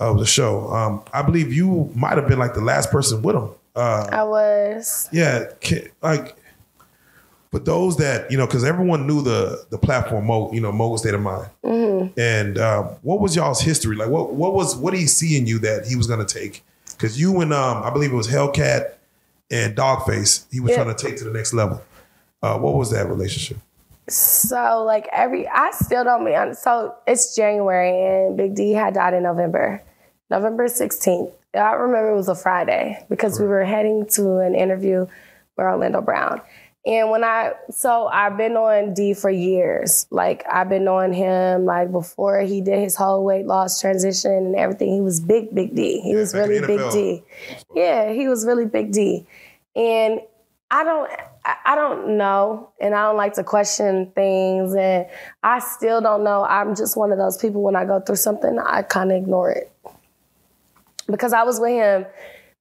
Of 0.00 0.18
the 0.18 0.26
show. 0.26 0.68
Um, 0.72 1.02
I 1.12 1.22
believe 1.22 1.52
you 1.52 1.90
might 1.94 2.16
have 2.16 2.28
been 2.28 2.38
like 2.38 2.54
the 2.54 2.60
last 2.62 2.90
person 2.90 3.20
with 3.22 3.36
him. 3.36 3.50
Uh, 3.76 4.08
I 4.10 4.22
was. 4.24 5.08
yeah, 5.12 5.44
like 6.02 6.36
but 7.50 7.64
those 7.64 7.96
that 7.96 8.30
you 8.30 8.36
know, 8.38 8.46
because 8.46 8.64
everyone 8.64 9.06
knew 9.06 9.22
the 9.22 9.64
the 9.70 9.78
platform, 9.78 10.26
Mo, 10.26 10.52
you 10.52 10.60
know, 10.60 10.70
Mogul 10.72 10.98
State 10.98 11.14
of 11.14 11.20
Mind. 11.20 11.48
And 12.16 12.58
um, 12.58 12.84
what 13.02 13.20
was 13.20 13.34
y'all's 13.36 13.60
history 13.60 13.96
like? 13.96 14.08
What 14.08 14.34
what 14.34 14.54
was 14.54 14.76
what 14.76 14.92
did 14.92 15.00
he 15.00 15.06
see 15.06 15.36
in 15.36 15.46
you 15.46 15.58
that 15.60 15.86
he 15.86 15.96
was 15.96 16.06
going 16.06 16.24
to 16.24 16.34
take? 16.34 16.62
Because 16.92 17.20
you 17.20 17.40
and 17.40 17.52
um, 17.52 17.82
I 17.82 17.90
believe 17.90 18.12
it 18.12 18.16
was 18.16 18.28
Hellcat 18.28 18.92
and 19.50 19.76
Dogface, 19.76 20.44
he 20.50 20.60
was 20.60 20.70
Yeah. 20.70 20.82
trying 20.84 20.94
to 20.94 21.06
take 21.06 21.16
to 21.18 21.24
the 21.24 21.30
next 21.32 21.52
level. 21.54 21.82
Uh, 22.42 22.58
what 22.58 22.74
was 22.74 22.90
that 22.90 23.08
relationship? 23.08 23.58
So 24.08 24.84
like 24.84 25.08
every, 25.12 25.46
I 25.46 25.70
still 25.72 26.04
don't 26.04 26.24
be 26.24 26.34
honest. 26.34 26.62
So 26.62 26.94
it's 27.06 27.34
January 27.36 28.26
and 28.26 28.36
Big 28.36 28.54
D 28.54 28.72
had 28.72 28.94
died 28.94 29.14
in 29.14 29.22
November, 29.22 29.82
November 30.30 30.66
16th. 30.66 31.32
I 31.54 31.72
remember 31.72 32.10
it 32.10 32.16
was 32.16 32.28
a 32.28 32.34
Friday 32.34 33.04
because 33.08 33.40
we 33.40 33.46
were 33.46 33.64
heading 33.64 34.06
to 34.12 34.38
an 34.38 34.54
interview 34.54 35.00
with 35.00 35.10
Orlando 35.58 36.00
Brown. 36.00 36.40
And 36.86 37.10
when 37.10 37.22
I, 37.22 37.52
so 37.70 38.06
I've 38.06 38.38
been 38.38 38.56
on 38.56 38.94
D 38.94 39.12
for 39.12 39.28
years. 39.28 40.06
Like 40.10 40.44
I've 40.50 40.68
been 40.68 40.88
on 40.88 41.12
him 41.12 41.66
like 41.66 41.92
before 41.92 42.40
he 42.40 42.60
did 42.60 42.78
his 42.78 42.96
whole 42.96 43.24
weight 43.24 43.46
loss 43.46 43.80
transition 43.80 44.32
and 44.32 44.56
everything. 44.56 44.94
He 44.94 45.00
was 45.00 45.20
big, 45.20 45.54
big 45.54 45.74
D. 45.74 46.00
He 46.00 46.14
was 46.14 46.32
really 46.32 46.66
big 46.66 46.90
D. 46.92 47.22
Yeah, 47.74 48.12
he 48.12 48.28
was 48.28 48.46
really 48.46 48.64
big 48.64 48.92
D. 48.92 49.26
And 49.76 50.20
I 50.70 50.84
don't 50.84 51.10
I 51.64 51.74
don't 51.74 52.18
know 52.18 52.70
and 52.80 52.94
I 52.94 53.04
don't 53.04 53.16
like 53.16 53.34
to 53.34 53.44
question 53.44 54.12
things 54.14 54.74
and 54.74 55.06
I 55.42 55.60
still 55.60 56.00
don't 56.00 56.22
know. 56.22 56.44
I'm 56.44 56.74
just 56.74 56.96
one 56.96 57.12
of 57.12 57.18
those 57.18 57.38
people 57.38 57.62
when 57.62 57.76
I 57.76 57.84
go 57.84 58.00
through 58.00 58.16
something, 58.16 58.58
I 58.58 58.82
kind 58.82 59.10
of 59.10 59.16
ignore 59.18 59.50
it. 59.50 59.72
Because 61.06 61.32
I 61.32 61.44
was 61.44 61.58
with 61.58 61.70
him 61.70 62.06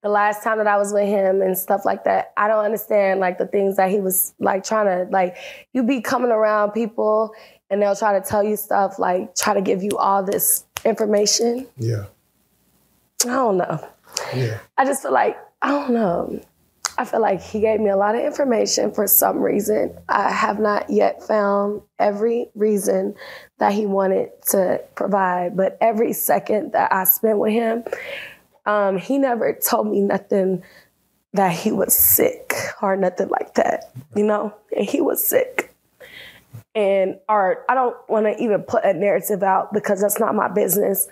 the 0.04 0.10
last 0.10 0.44
time 0.44 0.58
that 0.60 0.68
I 0.68 0.78
was 0.78 0.94
with 0.94 1.08
him 1.08 1.42
and 1.42 1.58
stuff 1.58 1.84
like 1.84 2.06
that. 2.06 2.32
I 2.38 2.48
don't 2.48 2.64
understand 2.64 3.20
like 3.20 3.38
the 3.38 3.48
things 3.48 3.76
that 3.76 3.90
he 3.90 4.00
was 4.00 4.34
like 4.40 4.64
trying 4.64 4.86
to 4.86 5.12
like 5.12 5.36
you 5.74 5.84
be 5.84 6.00
coming 6.02 6.32
around 6.32 6.72
people 6.72 7.34
and 7.70 7.82
they'll 7.82 7.96
try 7.96 8.18
to 8.18 8.26
tell 8.26 8.44
you 8.44 8.56
stuff 8.56 9.00
like 9.00 9.36
try 9.36 9.54
to 9.54 9.62
give 9.62 9.84
you 9.84 9.98
all 9.98 10.24
this 10.24 10.64
information. 10.86 11.68
Yeah, 11.78 12.06
I 13.26 13.30
don't 13.30 13.58
know. 13.58 13.86
yeah. 14.34 14.60
I 14.78 14.86
just 14.86 15.02
feel 15.02 15.12
like, 15.12 15.38
I 15.62 15.70
don't 15.70 15.92
know. 15.92 16.42
I 16.98 17.06
feel 17.06 17.22
like 17.22 17.42
he 17.42 17.60
gave 17.60 17.80
me 17.80 17.90
a 17.90 17.98
lot 17.98 18.16
of 18.16 18.22
information 18.22 18.92
for 18.92 19.06
some 19.06 19.38
reason. 19.38 19.96
I 20.10 20.32
have 20.32 20.60
not 20.60 20.90
yet 20.90 21.22
found 21.22 21.82
every 22.00 22.50
reason 22.56 23.14
that 23.60 23.74
he 23.74 23.86
wanted 23.86 24.30
to 24.48 24.82
provide, 24.96 25.56
but 25.56 25.78
every 25.80 26.14
second 26.14 26.72
that 26.72 26.92
I 26.92 27.04
spent 27.04 27.38
with 27.38 27.54
him, 27.54 27.84
um, 28.66 28.98
he 28.98 29.20
never 29.20 29.54
told 29.54 29.88
me 29.88 30.02
nothing 30.02 30.64
that 31.34 31.52
he 31.52 31.72
was 31.72 31.96
sick 31.96 32.54
or 32.82 32.96
nothing 32.96 33.30
like 33.30 33.54
that, 33.56 33.92
you 34.16 34.24
know? 34.24 34.54
And 34.76 34.90
he 34.90 35.00
was 35.00 35.26
sick. 35.26 35.74
And 36.74 37.20
or 37.30 37.64
I 37.70 37.76
don't 37.76 37.96
want 38.10 38.26
to 38.26 38.44
even 38.44 38.64
put 38.64 38.84
a 38.84 38.94
narrative 38.94 39.44
out 39.44 39.72
because 39.72 40.02
that's 40.02 40.20
not 40.20 40.34
my 40.36 40.48
business. 40.48 41.08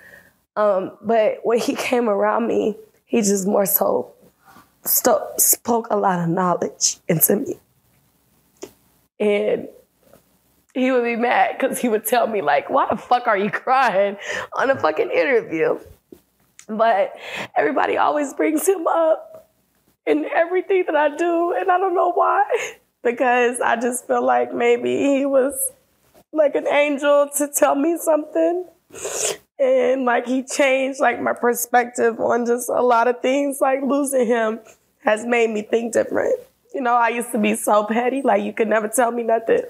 Um, 0.56 0.98
but 1.02 1.40
when 1.44 1.60
he 1.60 1.76
came 1.76 2.10
around 2.10 2.48
me, 2.48 2.78
he 3.06 3.22
just 3.22 3.46
more 3.46 3.66
so 3.66 4.15
sto- 4.86 5.28
spoke 5.38 5.88
a 5.90 5.98
lot 5.98 6.20
of 6.20 6.30
knowledge 6.30 6.98
into 7.08 7.36
me. 7.36 7.60
And 9.20 9.70
he 10.74 10.92
would 10.92 11.04
be 11.04 11.16
mad 11.16 11.58
because 11.58 11.80
he 11.80 11.88
would 11.88 12.06
tell 12.06 12.28
me, 12.28 12.42
like, 12.42 12.70
why 12.70 12.88
the 12.90 12.98
fuck 12.98 13.28
are 13.28 13.38
you 13.38 13.50
crying 13.50 14.18
on 14.54 14.70
a 14.70 14.76
fucking 14.76 15.10
interview? 15.10 15.80
But 16.68 17.14
everybody 17.56 17.98
always 17.98 18.34
brings 18.34 18.68
him 18.68 18.86
up 18.88 19.50
in 20.06 20.26
everything 20.36 20.84
that 20.88 20.96
I 20.96 21.16
do, 21.16 21.54
and 21.54 21.72
I 21.72 21.78
don't 21.78 21.96
know 21.96 22.12
why. 22.12 22.44
Because 23.04 23.62
I 23.62 23.76
just 23.76 24.08
feel 24.08 24.26
like 24.26 24.52
maybe 24.52 24.98
he 24.98 25.28
was 25.28 25.72
like 26.34 26.56
an 26.56 26.68
angel 26.68 27.30
to 27.38 27.48
tell 27.48 27.76
me 27.76 28.00
something 28.00 28.66
and 29.60 30.06
like 30.06 30.26
he 30.28 30.44
changed 30.44 31.00
like 31.00 31.22
my 31.22 31.34
perspective 31.34 32.20
on 32.20 32.46
just 32.46 32.70
a 32.70 32.82
lot 32.82 33.08
of 33.08 33.22
things. 33.22 33.60
Like 33.62 33.82
losing 33.82 34.28
him 34.28 34.60
has 35.04 35.26
made 35.26 35.50
me 35.50 35.62
think 35.62 35.94
different. 35.94 36.40
You 36.74 36.82
know 36.82 36.94
i 36.94 37.08
used 37.08 37.32
to 37.32 37.38
be 37.40 37.56
so 37.56 37.86
petty 37.86 38.22
like 38.22 38.44
you 38.44 38.52
could 38.52 38.68
never 38.68 38.90
tell 38.90 39.10
me 39.12 39.24
nothing. 39.24 39.62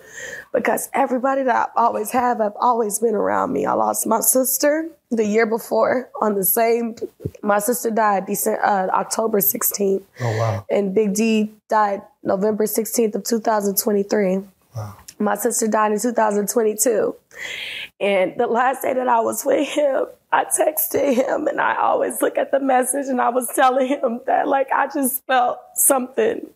Because 0.51 0.89
everybody 0.91 1.43
that 1.43 1.69
i 1.75 1.81
always 1.83 2.09
have 2.11 2.39
have 2.39 2.53
always 2.59 2.97
been 2.97 3.13
around 3.13 3.53
me. 3.53 3.65
I 3.67 3.73
lost 3.73 4.07
my 4.07 4.21
sister 4.21 4.89
the 5.11 5.23
year 5.23 5.45
before 5.45 6.09
on 6.19 6.33
the 6.33 6.43
same 6.43 6.95
my 7.43 7.59
sister 7.59 7.91
died 7.91 8.25
December, 8.25 8.65
uh, 8.65 8.87
october 8.87 9.37
16th 9.39 10.01
Oh 10.19 10.37
wow. 10.39 10.65
and 10.71 10.95
Big 10.95 11.13
D 11.13 11.51
died 11.69 12.01
November 12.23 12.65
16th 12.65 13.13
of 13.13 13.23
2023. 13.23 14.39
My 15.19 15.35
sister 15.35 15.67
died 15.67 15.91
in 15.91 15.99
2022. 15.99 17.15
And 17.99 18.33
the 18.37 18.47
last 18.47 18.81
day 18.81 18.93
that 18.93 19.07
I 19.07 19.21
was 19.21 19.45
with 19.45 19.67
him, 19.67 20.05
I 20.31 20.45
texted 20.45 21.15
him 21.15 21.47
and 21.47 21.61
I 21.61 21.77
always 21.77 22.21
look 22.21 22.37
at 22.37 22.51
the 22.51 22.59
message 22.59 23.07
and 23.07 23.21
I 23.21 23.29
was 23.29 23.49
telling 23.55 23.87
him 23.87 24.19
that 24.27 24.47
like 24.47 24.67
I 24.73 24.87
just 24.87 25.25
felt 25.25 25.59
something. 25.75 26.47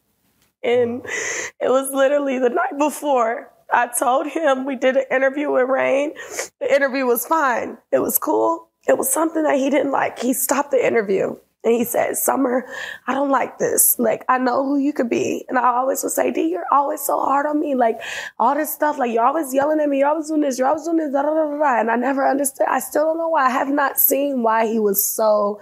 And 0.62 1.06
it 1.06 1.70
was 1.70 1.92
literally 1.92 2.40
the 2.40 2.50
night 2.50 2.78
before. 2.78 3.50
I 3.72 3.88
told 3.88 4.28
him 4.28 4.66
we 4.66 4.76
did 4.76 4.98
an 4.98 5.06
interview 5.12 5.52
with 5.52 5.70
Rain. 5.70 6.14
The 6.60 6.74
interview 6.74 7.06
was 7.06 7.26
fine. 7.26 7.78
It 7.92 8.00
was 8.00 8.18
cool. 8.18 8.68
It 8.88 8.98
was 8.98 9.10
something 9.10 9.44
that 9.44 9.58
he 9.58 9.70
didn't 9.70 9.92
like. 9.92 10.20
He 10.20 10.34
stopped 10.34 10.72
the 10.72 10.86
interview 10.86 11.38
and 11.64 11.74
he 11.74 11.84
said, 11.84 12.16
Summer, 12.16 12.66
I 13.06 13.14
don't 13.14 13.32
like 13.32 13.58
this. 13.58 14.00
Like, 14.00 14.24
I 14.30 14.38
know 14.38 14.64
who 14.64 14.78
you 14.78 14.94
could 14.94 15.10
be. 15.10 15.46
And 15.50 15.58
I 15.58 15.76
always 15.76 16.02
would 16.04 16.14
say, 16.14 16.32
D, 16.32 16.48
you're 16.48 16.66
always 16.72 17.02
so 17.02 17.20
hard 17.20 17.46
on 17.46 17.60
me. 17.60 17.76
Like, 17.76 18.00
all 18.40 18.56
this 18.56 18.74
stuff, 18.74 18.98
like, 18.98 19.12
you're 19.12 19.26
always 19.26 19.54
yelling 19.54 19.82
at 19.82 19.90
me. 19.90 20.00
You're 20.00 20.08
always 20.08 20.30
doing 20.30 20.42
this. 20.42 20.58
You're 20.58 20.70
always 20.70 20.86
doing 20.86 20.98
this. 20.98 21.12
Da, 21.12 21.22
da, 21.22 21.34
da, 21.34 21.58
da. 21.58 21.80
And 21.82 21.92
I 21.92 21.98
never 21.98 22.26
understood. 22.26 22.68
I 22.70 22.80
still 22.80 23.04
don't 23.06 23.18
know 23.18 23.28
why. 23.28 23.48
I 23.48 23.50
have 23.50 23.68
not 23.68 24.00
seen 24.00 24.42
why 24.42 24.68
he 24.68 24.80
was 24.80 25.04
so 25.04 25.60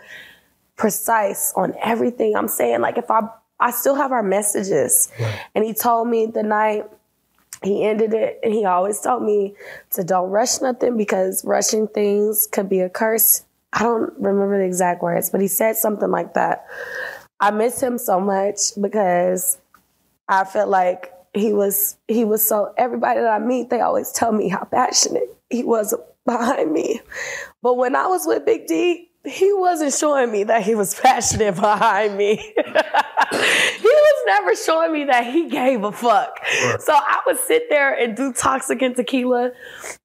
precise 0.76 1.52
on 1.56 1.74
everything 1.82 2.36
I'm 2.36 2.48
saying. 2.48 2.82
Like, 2.82 3.00
if 3.00 3.10
I, 3.10 3.22
I 3.60 3.72
still 3.72 3.96
have 3.96 4.12
our 4.12 4.24
messages. 4.24 5.12
And 5.56 5.66
he 5.66 5.74
told 5.74 6.08
me 6.08 6.28
the 6.28 6.44
night 6.44 6.86
he 7.64 7.84
ended 7.84 8.14
it 8.14 8.40
and 8.44 8.54
he 8.54 8.66
always 8.66 9.02
told 9.02 9.24
me 9.24 9.56
to 9.90 10.04
don't 10.04 10.30
rush 10.30 10.62
nothing 10.62 10.96
because 10.96 11.44
rushing 11.44 11.88
things 11.88 12.48
could 12.52 12.70
be 12.70 12.82
a 12.82 12.90
curse. 12.90 13.46
I 13.74 13.84
don't 13.84 14.14
remember 14.18 14.58
the 14.58 14.66
exact 14.66 15.02
words, 15.02 15.30
but 15.30 15.42
he 15.42 15.48
said 15.48 15.76
something 15.76 16.10
like 16.10 16.34
that. 16.34 16.66
I 17.40 17.52
miss 17.52 17.82
him 17.82 17.98
so 17.98 18.20
much 18.20 18.60
because 18.80 19.60
I 20.28 20.44
felt 20.44 20.70
like 20.70 21.14
he 21.34 21.54
was 21.54 21.98
he 22.08 22.26
was 22.26 22.48
so 22.48 22.74
everybody 22.78 23.20
that 23.20 23.30
I 23.30 23.40
meet, 23.40 23.70
they 23.70 23.82
always 23.82 24.12
tell 24.12 24.32
me 24.32 24.50
how 24.50 24.64
passionate 24.64 25.36
he 25.50 25.64
was 25.64 25.94
behind 26.26 26.72
me. 26.72 27.02
But 27.62 27.76
when 27.76 27.96
I 27.96 28.08
was 28.08 28.26
with 28.26 28.46
Big 28.46 28.68
D, 28.68 29.10
he 29.26 29.54
wasn't 29.54 29.94
showing 29.94 30.32
me 30.32 30.44
that 30.46 30.64
he 30.64 30.76
was 30.76 30.96
passionate 31.00 31.56
behind 31.56 32.18
me. 32.18 32.36
he 32.38 32.54
was 33.84 34.24
never 34.26 34.56
showing 34.56 34.94
me 34.94 35.06
that 35.06 35.26
he 35.26 35.50
gave 35.50 35.84
a 35.84 35.92
fuck. 35.92 36.40
So 36.80 36.94
I 36.94 37.20
would 37.26 37.38
sit 37.38 37.70
there 37.70 37.94
and 37.94 38.16
do 38.16 38.34
toxic 38.34 38.82
and 38.82 38.96
tequila, 38.96 39.52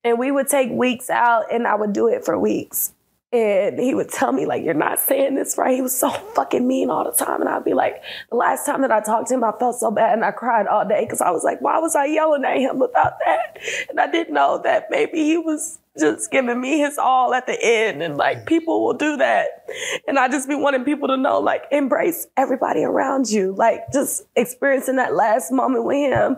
and 0.03 0.19
we 0.19 0.31
would 0.31 0.49
take 0.49 0.71
weeks 0.71 1.09
out, 1.09 1.53
and 1.53 1.67
I 1.67 1.75
would 1.75 1.93
do 1.93 2.09
it 2.09 2.25
for 2.25 2.39
weeks. 2.39 2.93
And 3.33 3.79
he 3.79 3.95
would 3.95 4.11
tell 4.11 4.31
me, 4.31 4.45
like, 4.45 4.63
you're 4.63 4.75
not 4.75 5.01
saying 5.01 5.37
this 5.37 5.57
right. 5.57 5.75
He 5.75 5.81
was 5.81 5.97
so 5.99 6.11
fucking 6.11 6.67
mean 6.67 6.91
all 6.91 7.05
the 7.05 7.13
time. 7.13 7.41
And 7.41 7.49
I'd 7.49 7.65
be 7.65 7.73
like, 7.73 8.03
the 8.29 8.37
last 8.37 8.67
time 8.67 8.83
that 8.83 8.93
I 8.93 9.01
talked 9.01 9.29
to 9.29 9.35
him, 9.35 9.43
I 9.43 9.53
felt 9.53 9.81
so 9.81 9.91
bad 9.91 10.13
and 10.13 10.25
I 10.25 10.33
cried 10.33 10.67
all 10.67 10.87
day 10.87 11.05
because 11.05 11.23
I 11.23 11.31
was 11.31 11.43
like, 11.43 11.63
why 11.63 11.79
was 11.79 11.97
I 11.97 12.05
yelling 12.05 12.45
at 12.45 12.59
him 12.59 12.83
about 12.83 13.15
that? 13.25 13.59
And 13.89 13.99
I 13.99 14.11
didn't 14.11 14.35
know 14.35 14.61
that 14.65 14.89
maybe 14.91 15.25
he 15.25 15.39
was 15.39 15.79
just 15.99 16.31
giving 16.31 16.61
me 16.61 16.79
his 16.79 16.99
all 16.99 17.35
at 17.35 17.47
the 17.47 17.59
end. 17.63 18.03
And 18.03 18.17
like, 18.17 18.39
mm. 18.39 18.47
people 18.47 18.85
will 18.85 18.95
do 18.95 19.17
that. 19.19 19.49
And 20.07 20.19
I 20.19 20.29
just 20.29 20.49
be 20.49 20.55
wanting 20.55 20.85
people 20.85 21.09
to 21.09 21.17
know, 21.17 21.41
like, 21.41 21.65
embrace 21.71 22.27
everybody 22.37 22.83
around 22.83 23.31
you. 23.31 23.55
Like, 23.57 23.81
just 23.93 24.25
experiencing 24.37 24.97
that 24.97 25.15
last 25.15 25.53
moment 25.53 25.85
with 25.85 25.97
him. 25.97 26.37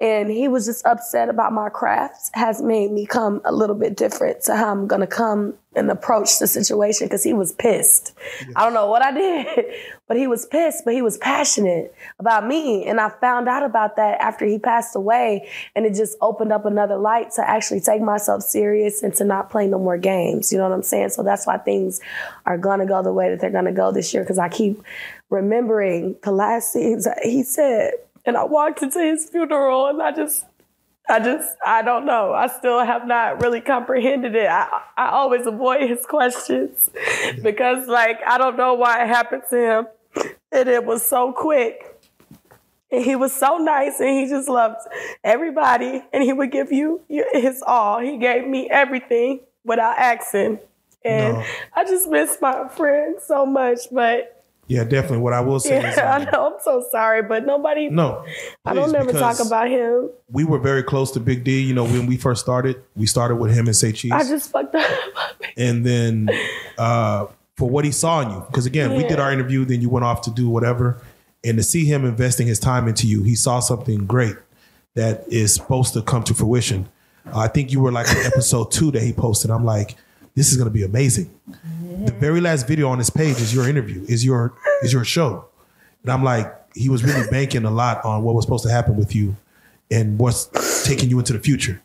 And 0.00 0.30
he 0.30 0.48
was 0.48 0.66
just 0.66 0.86
upset 0.86 1.28
about 1.28 1.52
my 1.52 1.68
craft 1.68 2.30
has 2.34 2.62
made 2.62 2.90
me 2.90 3.06
come 3.06 3.40
a 3.44 3.52
little 3.52 3.76
bit 3.76 3.96
different 3.96 4.42
to 4.44 4.56
how 4.56 4.72
I'm 4.72 4.88
to 4.88 5.06
come 5.06 5.54
and 5.76 5.90
approach 5.90 6.38
the 6.38 6.46
situation 6.46 7.06
because 7.06 7.22
he 7.22 7.32
was 7.32 7.52
pissed. 7.52 8.14
I 8.56 8.64
don't 8.64 8.74
know 8.74 8.86
what 8.86 9.02
I 9.02 9.12
did, 9.12 9.74
but 10.06 10.16
he 10.16 10.26
was 10.26 10.46
pissed, 10.46 10.84
but 10.84 10.94
he 10.94 11.02
was 11.02 11.16
passionate 11.18 11.94
about 12.18 12.46
me. 12.46 12.84
And 12.84 13.00
I 13.00 13.08
found 13.08 13.48
out 13.48 13.62
about 13.62 13.96
that 13.96 14.20
after 14.20 14.44
he 14.44 14.58
passed 14.58 14.94
away. 14.94 15.48
And 15.74 15.86
it 15.86 15.94
just 15.94 16.16
opened 16.20 16.52
up 16.52 16.66
another 16.66 16.96
light 16.96 17.30
to 17.32 17.48
actually 17.48 17.80
take 17.80 18.02
myself 18.02 18.42
serious 18.42 19.02
and 19.02 19.14
to 19.14 19.24
not 19.24 19.50
play 19.50 19.66
no 19.66 19.78
more 19.78 19.96
games. 19.96 20.52
You 20.52 20.58
know 20.58 20.68
what 20.68 20.74
I'm 20.74 20.82
saying? 20.82 21.10
So 21.10 21.22
that's 21.22 21.46
why 21.46 21.58
things 21.58 22.00
are 22.44 22.58
gonna 22.58 22.86
go 22.86 23.02
the 23.02 23.12
way 23.12 23.30
that 23.30 23.40
they're 23.40 23.50
gonna 23.50 23.72
go 23.72 23.92
this 23.92 24.12
year. 24.12 24.24
Cause 24.24 24.38
I 24.38 24.48
keep 24.48 24.82
remembering 25.30 26.16
the 26.22 26.32
last 26.32 26.72
scenes 26.72 27.04
that 27.04 27.20
he 27.22 27.42
said. 27.42 27.92
And 28.26 28.36
I 28.36 28.44
walked 28.44 28.82
into 28.82 29.00
his 29.00 29.28
funeral 29.28 29.86
and 29.86 30.02
I 30.02 30.12
just 30.12 30.46
I 31.08 31.20
just, 31.20 31.56
I 31.64 31.82
don't 31.82 32.06
know. 32.06 32.32
I 32.32 32.46
still 32.46 32.82
have 32.82 33.06
not 33.06 33.42
really 33.42 33.60
comprehended 33.60 34.34
it. 34.34 34.48
I, 34.48 34.82
I 34.96 35.08
always 35.10 35.46
avoid 35.46 35.82
his 35.82 36.06
questions 36.06 36.90
because, 37.42 37.86
like, 37.88 38.20
I 38.26 38.38
don't 38.38 38.56
know 38.56 38.74
why 38.74 39.02
it 39.02 39.08
happened 39.08 39.42
to 39.50 39.56
him. 39.56 39.86
And 40.50 40.68
it 40.68 40.84
was 40.84 41.04
so 41.04 41.32
quick. 41.32 41.90
And 42.90 43.04
he 43.04 43.16
was 43.16 43.32
so 43.34 43.58
nice 43.58 44.00
and 44.00 44.08
he 44.08 44.28
just 44.28 44.48
loved 44.48 44.78
everybody. 45.22 46.02
And 46.12 46.22
he 46.22 46.32
would 46.32 46.50
give 46.52 46.72
you 46.72 47.02
his 47.08 47.62
all. 47.66 47.98
He 47.98 48.16
gave 48.16 48.46
me 48.46 48.70
everything 48.70 49.40
without 49.64 49.98
asking. 49.98 50.60
And 51.04 51.34
No. 51.34 51.44
I 51.74 51.84
just 51.84 52.08
miss 52.08 52.38
my 52.40 52.68
friend 52.68 53.16
so 53.20 53.44
much. 53.44 53.80
But 53.92 54.33
Yeah, 54.66 54.84
definitely. 54.84 55.18
What 55.18 55.32
I 55.32 55.40
will 55.40 55.60
say 55.60 55.86
is, 55.86 55.98
um, 55.98 56.08
I 56.08 56.24
know. 56.30 56.46
I'm 56.46 56.60
so 56.62 56.84
sorry. 56.90 57.22
But 57.22 57.46
nobody, 57.46 57.88
no, 57.90 58.24
I 58.64 58.74
don't 58.74 58.92
never 58.92 59.12
talk 59.12 59.40
about 59.40 59.68
him. 59.68 60.10
We 60.30 60.44
were 60.44 60.58
very 60.58 60.82
close 60.82 61.10
to 61.12 61.20
Big 61.20 61.44
D. 61.44 61.60
You 61.60 61.74
know, 61.74 61.84
when 61.84 62.06
we 62.06 62.16
first 62.16 62.42
started, 62.42 62.82
we 62.96 63.06
started 63.06 63.36
with 63.36 63.54
him 63.54 63.66
and 63.66 63.76
Say 63.76 63.92
Cheese. 63.92 64.12
I 64.12 64.24
just 64.24 64.50
fucked 64.50 64.74
up. 64.74 64.90
and 65.56 65.84
then 65.84 66.30
uh, 66.78 67.26
for 67.56 67.68
what 67.68 67.84
he 67.84 67.92
saw 67.92 68.20
in 68.20 68.30
you. 68.30 68.44
Because 68.46 68.66
again, 68.66 68.94
we 68.96 69.06
did 69.06 69.20
our 69.20 69.32
interview, 69.32 69.64
then 69.64 69.80
you 69.80 69.88
went 69.88 70.04
off 70.04 70.22
to 70.22 70.30
do 70.30 70.48
whatever, 70.48 71.00
and 71.44 71.56
to 71.58 71.62
see 71.62 71.84
him 71.84 72.04
investing 72.04 72.46
his 72.46 72.58
time 72.58 72.88
into 72.88 73.06
you, 73.06 73.22
he 73.22 73.34
saw 73.34 73.60
something 73.60 74.06
great 74.06 74.36
that 74.94 75.24
is 75.28 75.54
supposed 75.54 75.92
to 75.94 76.02
come 76.02 76.22
to 76.24 76.34
fruition. 76.34 76.88
Uh, 77.26 77.40
I 77.40 77.48
think 77.48 77.72
you 77.72 77.80
were 77.80 77.92
like 77.92 78.08
episode 78.24 78.70
two 78.70 78.90
that 78.92 79.02
he 79.02 79.12
posted. 79.12 79.50
I'm 79.50 79.64
like, 79.64 79.96
this 80.34 80.50
is 80.50 80.56
going 80.56 80.68
to 80.68 80.72
be 80.72 80.82
amazing. 80.82 81.30
The 82.04 82.12
very 82.12 82.40
last 82.40 82.66
video 82.66 82.88
on 82.88 82.98
this 82.98 83.10
page 83.10 83.40
is 83.40 83.54
your 83.54 83.68
interview, 83.68 84.04
is 84.08 84.24
your 84.24 84.54
is 84.82 84.92
your 84.92 85.04
show, 85.04 85.46
and 86.02 86.10
I'm 86.12 86.24
like, 86.24 86.52
he 86.74 86.88
was 86.88 87.04
really 87.04 87.28
banking 87.30 87.64
a 87.64 87.70
lot 87.70 88.04
on 88.04 88.22
what 88.22 88.34
was 88.34 88.44
supposed 88.44 88.64
to 88.64 88.70
happen 88.70 88.96
with 88.96 89.14
you, 89.14 89.36
and 89.90 90.18
what's 90.18 90.46
taking 90.86 91.08
you 91.10 91.18
into 91.18 91.32
the 91.32 91.38
future. 91.38 91.80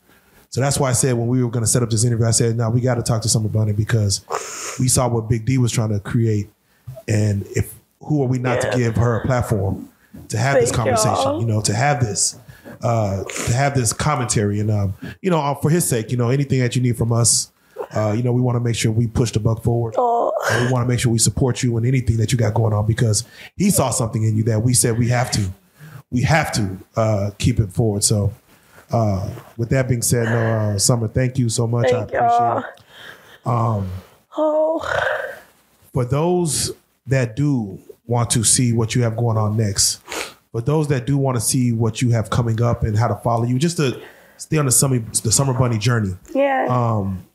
So 0.50 0.62
that's 0.62 0.80
why 0.80 0.90
I 0.90 0.94
said 0.94 1.14
when 1.14 1.28
we 1.28 1.44
were 1.44 1.50
going 1.52 1.64
to 1.64 1.70
set 1.70 1.84
up 1.84 1.92
this 1.92 2.04
interview, 2.04 2.26
I 2.26 2.32
said, 2.32 2.58
"Now 2.58 2.70
we 2.72 2.82
got 2.82 2.96
to 2.96 3.04
talk 3.04 3.22
to 3.22 3.30
someone 3.30 3.52
about 3.52 3.68
it 3.70 3.78
because 3.78 4.26
we 4.80 4.88
saw 4.88 5.08
what 5.08 5.30
Big 5.30 5.46
D 5.46 5.58
was 5.60 5.72
trying 5.72 5.90
to 5.90 6.00
create, 6.00 6.50
and 7.08 7.46
if 7.56 7.76
who 8.02 8.24
are 8.24 8.28
we 8.28 8.40
not 8.40 8.64
Yeah. 8.64 8.72
to 8.72 8.78
give 8.78 8.96
her 8.96 9.18
a 9.22 9.26
platform 9.28 9.90
to 10.30 10.38
have 10.38 10.56
this 10.60 10.72
conversation? 10.72 11.14
y'all. 11.14 11.40
You 11.40 11.46
know, 11.46 11.62
to 11.62 11.74
have 11.76 12.00
this, 12.00 12.36
uh, 12.82 13.24
to 13.26 13.54
have 13.54 13.76
this 13.76 13.94
commentary, 13.94 14.60
and 14.60 14.72
um, 14.72 14.94
you 15.22 15.30
know, 15.30 15.40
uh, 15.40 15.54
for 15.54 15.70
his 15.70 15.88
sake, 15.88 16.10
you 16.12 16.18
know, 16.18 16.30
anything 16.30 16.60
that 16.62 16.76
you 16.76 16.82
need 16.82 16.98
from 16.98 17.12
us, 17.12 17.52
uh, 17.95 18.14
you 18.16 18.24
know, 18.24 18.32
we 18.32 18.41
want 18.41 18.56
to 18.56 18.60
make 18.60 18.76
sure 18.76 18.91
we 18.91 19.07
push 19.07 19.32
the 19.32 19.40
buck 19.40 19.64
forward. 19.64 19.95
Oh. 19.98 20.32
We 20.66 20.72
want 20.72 20.84
to 20.86 20.88
make 20.88 20.99
sure 20.99 21.11
we 21.11 21.20
support 21.20 21.61
you 21.64 21.78
in 21.78 21.86
anything 21.86 22.18
that 22.18 22.32
you 22.32 22.38
got 22.38 22.53
going 22.53 22.74
on 22.74 22.86
because 22.86 23.24
he 23.57 23.70
saw 23.70 23.90
something 23.90 24.24
in 24.24 24.36
you 24.38 24.44
that 24.44 24.60
we 24.61 24.74
said 24.74 24.98
we 24.98 25.07
have 25.10 25.32
to, 25.32 25.49
we 26.11 26.22
have 26.22 26.52
to 26.53 26.78
uh, 26.95 27.32
keep 27.38 27.60
it 27.60 27.72
forward. 27.72 28.03
So, 28.03 28.34
uh, 28.91 29.30
with 29.57 29.70
that 29.70 29.88
being 29.88 30.02
said, 30.02 30.26
no, 30.26 30.38
uh, 30.74 30.80
Summer, 30.80 31.07
thank 31.07 31.38
you 31.38 31.49
so 31.49 31.68
much. 31.68 31.88
I 31.88 31.90
Thank 31.91 32.03
appreciate 32.14 32.28
y'all. 32.28 32.60
it. 32.60 33.48
Um, 33.48 33.90
Oh, 34.38 34.80
For 35.91 36.06
those 36.06 36.72
that 37.07 37.36
do 37.36 37.80
want 38.07 38.30
to 38.32 38.44
see 38.44 38.72
what 38.74 38.95
you 38.95 39.02
have 39.03 39.18
going 39.18 39.38
on 39.38 39.57
next, 39.57 39.98
for 40.52 40.61
those 40.61 40.88
that 40.88 41.06
do 41.06 41.18
want 41.18 41.36
to 41.36 41.41
see 41.41 41.72
what 41.74 42.02
you 42.02 42.11
have 42.11 42.30
coming 42.30 42.61
up 42.61 42.84
and 42.84 42.98
how 42.98 43.07
to 43.07 43.16
follow 43.18 43.44
you, 43.44 43.60
just 43.60 43.78
to 43.78 44.02
stay 44.38 44.57
on 44.57 44.66
the 44.66 44.72
summer 44.72 44.99
the 44.99 45.32
Summer 45.32 45.53
Bunni 45.53 45.78
journey. 45.78 46.14
yeah. 46.34 46.68
Um, 46.70 47.26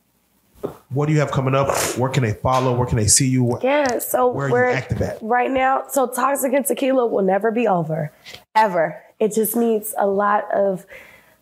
what 0.91 1.07
do 1.07 1.12
you 1.12 1.20
have 1.20 1.31
coming 1.31 1.55
up? 1.55 1.69
Where 1.97 2.11
can 2.11 2.23
they 2.23 2.32
follow? 2.35 2.74
Where 2.74 2.86
can 2.86 2.97
they 2.97 3.07
see 3.07 3.28
you? 3.28 3.59
Yeah. 3.62 3.99
So 3.99 4.28
where 4.28 4.51
we're 4.51 4.70
you 4.70 4.77
active 4.77 5.03
at? 5.03 5.19
right 5.23 5.51
now. 5.51 5.85
So 5.89 6.07
toxic 6.07 6.53
and 6.53 6.65
tequila 6.65 7.07
will 7.07 7.23
never 7.23 7.51
be 7.51 7.66
over, 7.66 8.12
ever. 8.55 9.03
It 9.19 9.35
just 9.35 9.57
needs 9.57 9.95
a 9.99 10.07
lot 10.07 10.53
of 10.53 10.86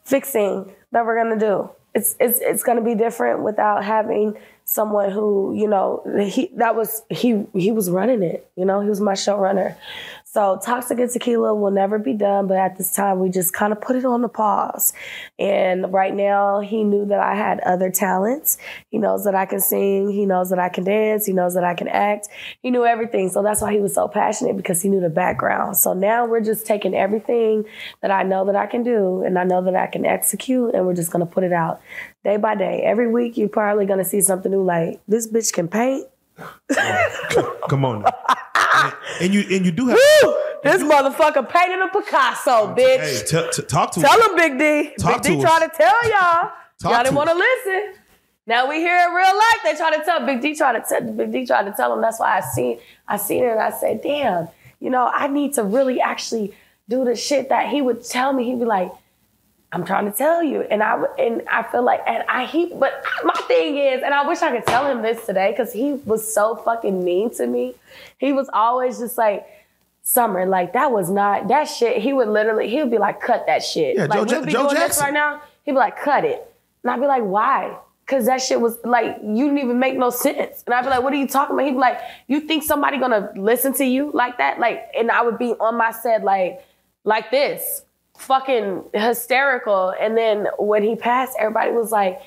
fixing 0.05 0.73
that 0.93 1.05
we're 1.05 1.17
gonna 1.17 1.39
do. 1.39 1.71
It's 1.95 2.17
it's 2.21 2.41
it's 2.41 2.63
gonna 2.63 2.83
be 2.83 2.95
different 2.95 3.43
without 3.43 3.85
having 3.85 4.37
someone 4.65 5.11
who 5.11 5.55
you 5.55 5.67
know 5.67 6.03
he 6.25 6.51
that 6.57 6.75
was 6.75 7.03
he 7.11 7.45
he 7.55 7.71
was 7.71 7.91
running 7.91 8.23
it. 8.23 8.51
You 8.57 8.65
know 8.65 8.81
he 8.81 8.89
was 8.89 9.01
my 9.01 9.13
showrunner. 9.13 9.77
So 10.33 10.59
toxic 10.65 10.99
and 10.99 11.11
tequila 11.11 11.55
will 11.55 11.71
never 11.71 11.99
be 11.99 12.15
done, 12.15 12.47
but 12.47 12.57
at 12.57 12.79
this 12.79 12.95
time 12.95 13.21
we 13.21 13.29
just 13.29 13.53
kind 13.53 13.71
of 13.71 13.83
put 13.83 13.97
it 13.97 14.07
on 14.07 14.23
the 14.23 14.31
pause. 14.31 14.95
And 15.39 15.93
right 15.93 16.15
now 16.15 16.61
he 16.61 16.85
knew 16.85 17.05
that 17.05 17.21
I 17.21 17.35
had 17.35 17.61
other 17.61 17.91
talents. 17.91 18.57
He 18.89 18.97
knows 18.97 19.25
that 19.25 19.35
I 19.35 19.45
can 19.45 19.61
sing. 19.61 20.11
He 20.11 20.25
knows 20.25 20.49
that 20.49 20.59
I 20.59 20.71
can 20.71 20.85
dance. 20.85 21.27
He 21.27 21.35
knows 21.35 21.53
that 21.53 21.65
I 21.65 21.75
can 21.75 21.87
act. 21.87 22.29
He 22.63 22.71
knew 22.71 22.87
everything. 22.87 23.29
So 23.29 23.43
that's 23.43 23.61
why 23.61 23.75
he 23.75 23.81
was 23.81 23.95
so 23.95 24.09
passionate 24.09 24.57
because 24.57 24.81
he 24.81 24.89
knew 24.89 25.01
the 25.01 25.11
background. 25.11 25.77
So 25.77 25.93
now 25.93 26.25
we're 26.25 26.41
just 26.41 26.65
taking 26.65 26.95
everything 26.95 27.67
that 28.01 28.11
I 28.11 28.23
know 28.23 28.47
that 28.47 28.57
I 28.57 28.65
can 28.65 28.83
do 28.83 29.23
and 29.23 29.39
I 29.39 29.45
know 29.45 29.63
that 29.63 29.77
I 29.77 29.87
can 29.87 30.07
execute 30.07 30.75
and 30.75 30.87
we're 30.87 30.95
just 30.95 31.11
going 31.11 31.27
to 31.27 31.31
put 31.31 31.45
it 31.45 31.53
out 31.53 31.83
day 32.25 32.39
by 32.39 32.55
day. 32.55 32.81
Every 32.87 33.07
week 33.07 33.37
you're 33.37 33.51
probably 33.51 33.85
going 33.85 33.99
to 33.99 34.05
see 34.05 34.23
something 34.23 34.51
new 34.51 34.65
like 34.65 35.03
this 35.07 35.31
bitch 35.31 35.53
can 35.53 35.69
paint. 35.69 36.07
Come 37.69 37.85
on. 37.85 38.03
now. 38.03 38.13
and, 38.85 38.95
and 39.21 39.35
you 39.35 39.41
and 39.57 39.67
you 39.67 39.73
do 39.73 39.89
have. 39.89 39.99
Woo! 40.23 40.35
This 40.63 40.83
motherfucker 40.83 41.49
painted 41.49 41.81
a 41.81 41.89
Picasso, 41.89 42.75
bitch. 42.75 43.01
Hey, 43.01 43.23
t- 43.27 43.49
t- 43.53 43.63
talk 43.67 43.91
to 43.93 44.01
Tell 44.01 44.21
him, 44.23 44.37
Big 44.37 44.59
D. 44.59 44.95
Talk 44.99 45.23
Big 45.23 45.33
D 45.33 45.37
to 45.37 45.43
trying 45.43 45.69
to 45.69 45.77
tell 45.77 45.95
y'all. 46.09 46.53
Talk 46.81 46.93
y'all 46.93 47.03
didn't 47.03 47.17
want 47.17 47.31
to 47.31 47.35
listen. 47.35 47.95
Now 48.47 48.69
we 48.69 48.77
hear 48.77 48.97
it 48.97 49.15
real 49.15 49.37
life. 49.37 49.59
They 49.65 49.75
try 49.77 49.97
to 49.97 50.05
tell 50.05 50.25
Big 50.25 50.41
D 50.41 50.55
try 50.55 50.73
to 50.73 50.85
tell 50.89 51.01
Big 51.13 51.33
D 51.33 51.47
try 51.47 51.63
to 51.65 51.73
tell 51.73 51.93
him. 51.95 52.01
That's 52.01 52.19
why 52.19 52.39
I 52.39 52.41
seen 52.41 52.79
I 53.09 53.17
seen 53.17 53.45
it 53.45 53.51
and 53.51 53.61
I 53.61 53.71
said, 53.71 54.03
damn, 54.03 54.49
you 54.81 54.91
know, 54.91 55.11
I 55.13 55.27
need 55.29 55.55
to 55.55 55.65
really 55.65 56.01
actually 56.01 56.55
do 56.89 57.05
the 57.05 57.15
shit 57.15 57.49
that 57.51 57.69
he 57.69 57.83
would 57.83 58.05
tell 58.05 58.33
me. 58.33 58.45
He'd 58.45 58.59
be 58.59 58.65
like, 58.65 58.91
I'm 59.73 59.85
trying 59.85 60.11
to 60.11 60.17
tell 60.17 60.43
you. 60.43 60.63
And 60.63 60.83
I 60.83 61.03
and 61.19 61.43
I 61.51 61.63
feel 61.63 61.83
like 61.83 62.03
and 62.07 62.23
I 62.29 62.45
he 62.45 62.67
but 62.67 63.05
my 63.25 63.35
thing 63.49 63.79
is, 63.79 64.03
and 64.03 64.13
I 64.13 64.27
wish 64.27 64.43
I 64.43 64.51
could 64.55 64.67
tell 64.67 64.87
him 64.87 65.03
this 65.03 65.25
today, 65.25 65.51
because 65.51 65.73
he 65.73 65.95
was 66.05 66.33
so 66.33 66.57
fucking 66.57 67.03
mean 67.05 67.31
to 67.35 67.47
me. 67.47 67.75
He 68.19 68.33
was 68.33 68.51
always 68.53 68.99
just 68.99 69.17
like, 69.17 69.47
Summer, 70.05 70.47
like 70.47 70.73
that 70.73 70.91
was 70.91 71.09
not 71.11 71.49
that 71.49 71.65
shit. 71.65 72.03
He 72.03 72.13
would 72.13 72.29
literally, 72.29 72.69
he 72.69 72.81
would 72.81 72.91
be 72.91 72.99
like, 72.99 73.21
cut 73.21 73.47
that 73.47 73.63
shit. 73.63 73.97
Yeah, 73.97 74.07
like 74.07 74.29
Joe 74.29 74.39
we'll 74.39 74.47
be 74.47 74.53
Joe 74.53 74.63
doing 74.65 74.75
this 74.75 74.83
Jackson. 74.83 75.05
right 75.05 75.15
now. 75.15 75.43
He'd 75.63 75.73
be 75.73 75.79
like, 75.79 75.97
cut 75.97 76.25
it. 76.25 76.45
And 76.83 76.91
I'd 76.91 77.01
be 77.01 77.07
like, 77.07 77.23
why? 77.23 77.79
Cause 78.09 78.27
that 78.27 78.43
shit 78.43 78.61
was 78.61 78.77
like, 78.85 79.19
you 79.23 79.45
didn't 79.45 79.59
even 79.59 79.79
make 79.79 79.97
no 79.97 80.11
sense. 80.11 80.65
And 80.67 80.75
I'd 80.75 80.83
be 80.83 80.91
like, 80.91 81.03
what 81.05 81.13
are 81.13 81.17
you 81.17 81.29
talking 81.29 81.55
about? 81.55 81.65
He'd 81.67 81.73
be 81.73 81.79
like, 81.79 82.01
you 82.27 82.41
think 82.41 82.65
somebody 82.65 82.99
gonna 82.99 83.33
listen 83.37 83.73
to 83.75 83.85
you 83.85 84.11
like 84.13 84.39
that? 84.39 84.59
Like, 84.59 84.91
and 84.95 85.09
I 85.11 85.23
would 85.23 85.39
be 85.39 85.53
on 85.53 85.77
my 85.77 85.93
set 85.93 86.25
like, 86.25 86.61
like 87.05 87.31
this, 87.31 87.85
fucking 88.17 88.85
hysterical. 88.95 89.95
And 89.99 90.17
then 90.17 90.47
when 90.59 90.83
he 90.83 90.97
passed, 90.97 91.37
everybody 91.39 91.73
was 91.73 91.91
like, 91.91 92.21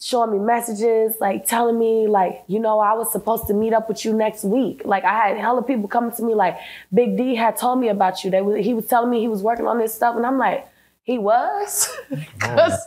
showing 0.00 0.30
me 0.30 0.38
messages, 0.38 1.14
like 1.20 1.46
telling 1.46 1.78
me, 1.78 2.06
like, 2.06 2.44
you 2.46 2.58
know, 2.58 2.78
I 2.78 2.92
was 2.94 3.10
supposed 3.10 3.46
to 3.46 3.54
meet 3.54 3.72
up 3.72 3.88
with 3.88 4.04
you 4.04 4.12
next 4.12 4.44
week. 4.44 4.82
Like, 4.84 5.04
I 5.04 5.28
had 5.28 5.36
hella 5.38 5.62
people 5.62 5.88
coming 5.88 6.12
to 6.12 6.22
me, 6.22 6.34
like, 6.34 6.58
Big 6.92 7.16
D 7.16 7.34
had 7.34 7.56
told 7.56 7.80
me 7.80 7.88
about 7.88 8.22
you. 8.22 8.30
They 8.30 8.42
was, 8.42 8.64
he 8.64 8.74
was 8.74 8.86
telling 8.86 9.10
me 9.10 9.20
he 9.20 9.28
was 9.28 9.42
working 9.42 9.66
on 9.66 9.78
this 9.78 9.94
stuff, 9.94 10.16
and 10.16 10.26
I'm 10.26 10.38
like, 10.38 10.66
he 11.02 11.18
was? 11.18 11.88
Because 12.10 12.86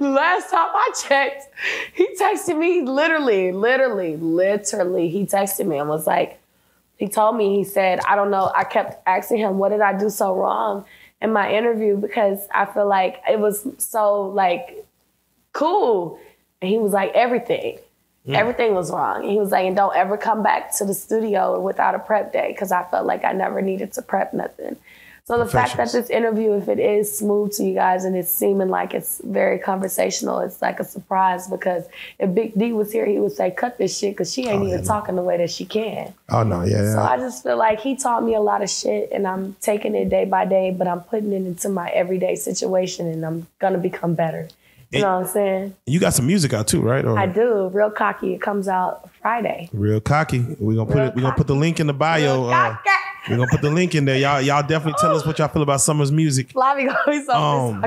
last 0.00 0.50
time 0.50 0.68
I 0.72 0.90
checked, 1.06 1.44
he 1.92 2.08
texted 2.20 2.58
me 2.58 2.82
literally, 2.82 3.52
literally, 3.52 4.16
literally. 4.16 5.08
He 5.08 5.26
texted 5.26 5.66
me 5.66 5.78
and 5.78 5.88
was 5.88 6.06
like, 6.06 6.40
he 6.96 7.08
told 7.08 7.36
me, 7.36 7.56
he 7.56 7.64
said, 7.64 8.00
I 8.00 8.16
don't 8.16 8.30
know. 8.30 8.52
I 8.54 8.64
kept 8.64 9.02
asking 9.06 9.38
him, 9.38 9.58
what 9.58 9.70
did 9.70 9.80
I 9.80 9.96
do 9.96 10.08
so 10.10 10.34
wrong 10.34 10.84
in 11.20 11.32
my 11.32 11.52
interview? 11.52 11.96
Because 11.96 12.46
I 12.54 12.66
feel 12.66 12.88
like 12.88 13.22
it 13.28 13.38
was 13.38 13.66
so 13.78 14.22
like 14.22 14.84
cool. 15.52 16.18
And 16.60 16.70
he 16.70 16.78
was 16.78 16.92
like, 16.92 17.12
everything. 17.14 17.78
Mm. 18.26 18.34
Everything 18.34 18.74
was 18.74 18.90
wrong. 18.90 19.22
And 19.22 19.30
he 19.30 19.38
was 19.38 19.50
like, 19.50 19.66
and 19.66 19.76
don't 19.76 19.94
ever 19.96 20.16
come 20.16 20.42
back 20.42 20.74
to 20.76 20.84
the 20.84 20.94
studio 20.94 21.58
without 21.60 21.94
a 21.94 21.98
prep 21.98 22.32
day 22.32 22.48
because 22.48 22.72
I 22.72 22.84
felt 22.84 23.06
like 23.06 23.24
I 23.24 23.32
never 23.32 23.62
needed 23.62 23.92
to 23.94 24.02
prep 24.02 24.32
nothing. 24.34 24.76
So 25.26 25.38
the 25.38 25.46
fact 25.46 25.78
that 25.78 25.90
this 25.90 26.10
interview, 26.10 26.52
if 26.52 26.68
it 26.68 26.78
is 26.78 27.16
smooth 27.18 27.52
to 27.52 27.64
you 27.64 27.72
guys 27.72 28.04
and 28.04 28.14
it's 28.14 28.30
seeming 28.30 28.68
like 28.68 28.92
it's 28.92 29.22
very 29.24 29.58
conversational, 29.58 30.40
it's 30.40 30.60
like 30.60 30.80
a 30.80 30.84
surprise 30.84 31.48
because 31.48 31.86
if 32.18 32.34
Big 32.34 32.52
D 32.58 32.74
was 32.74 32.92
here, 32.92 33.06
he 33.06 33.18
would 33.18 33.32
say, 33.32 33.50
cut 33.50 33.78
this 33.78 33.98
shit 33.98 34.12
because 34.12 34.30
she 34.34 34.42
ain't 34.46 34.62
Oh, 34.62 34.66
even 34.66 34.78
yeah. 34.80 34.84
talking 34.84 35.16
the 35.16 35.22
way 35.22 35.38
that 35.38 35.50
she 35.50 35.64
can. 35.64 36.12
Oh 36.28 36.42
no, 36.42 36.62
yeah, 36.64 36.92
So 36.92 36.98
yeah. 37.00 37.08
I 37.08 37.16
just 37.16 37.42
feel 37.42 37.56
like 37.56 37.80
he 37.80 37.96
taught 37.96 38.22
me 38.22 38.34
a 38.34 38.40
lot 38.40 38.62
of 38.62 38.68
shit 38.68 39.10
and 39.12 39.26
I'm 39.26 39.56
taking 39.62 39.94
it 39.94 40.10
day 40.10 40.26
by 40.26 40.44
day, 40.44 40.70
but 40.70 40.86
I'm 40.86 41.00
putting 41.00 41.32
it 41.32 41.36
into 41.46 41.70
my 41.70 41.88
everyday 41.88 42.34
situation 42.34 43.06
and 43.06 43.24
I'm 43.24 43.46
gonna 43.60 43.78
become 43.78 44.14
better 44.14 44.48
You 44.92 45.00
know 45.00 45.20
what 45.20 45.26
I'm 45.26 45.32
saying? 45.32 45.74
You 45.86 46.00
got 46.00 46.12
some 46.12 46.26
music 46.26 46.52
out 46.52 46.68
too, 46.68 46.82
right? 46.82 47.04
Or 47.04 47.18
I 47.18 47.26
do. 47.26 47.68
Real 47.72 47.90
cocky. 47.90 48.34
It 48.34 48.42
comes 48.42 48.68
out 48.68 49.08
Friday. 49.24 49.70
Real 49.72 50.02
cocky. 50.02 50.40
We're 50.58 50.74
gonna 50.74 50.84
put 50.84 50.96
Real 50.96 51.06
it. 51.06 51.14
We're 51.14 51.22
gonna 51.22 51.34
put 51.34 51.46
the 51.46 51.54
link 51.54 51.80
in 51.80 51.86
the 51.86 51.94
bio. 51.94 52.44
Uh, 52.44 52.76
we're 53.26 53.38
gonna 53.38 53.50
put 53.50 53.62
the 53.62 53.70
link 53.70 53.94
in 53.94 54.04
there. 54.04 54.18
Y'all, 54.18 54.42
y'all 54.42 54.60
definitely 54.60 55.00
tell 55.00 55.16
us 55.16 55.24
what 55.24 55.38
y'all 55.38 55.48
feel 55.48 55.62
about 55.62 55.80
Summer's 55.80 56.12
music. 56.12 56.50
Flavie 56.50 56.84
gonna 56.84 56.98
be 57.06 57.26
Um. 57.30 57.82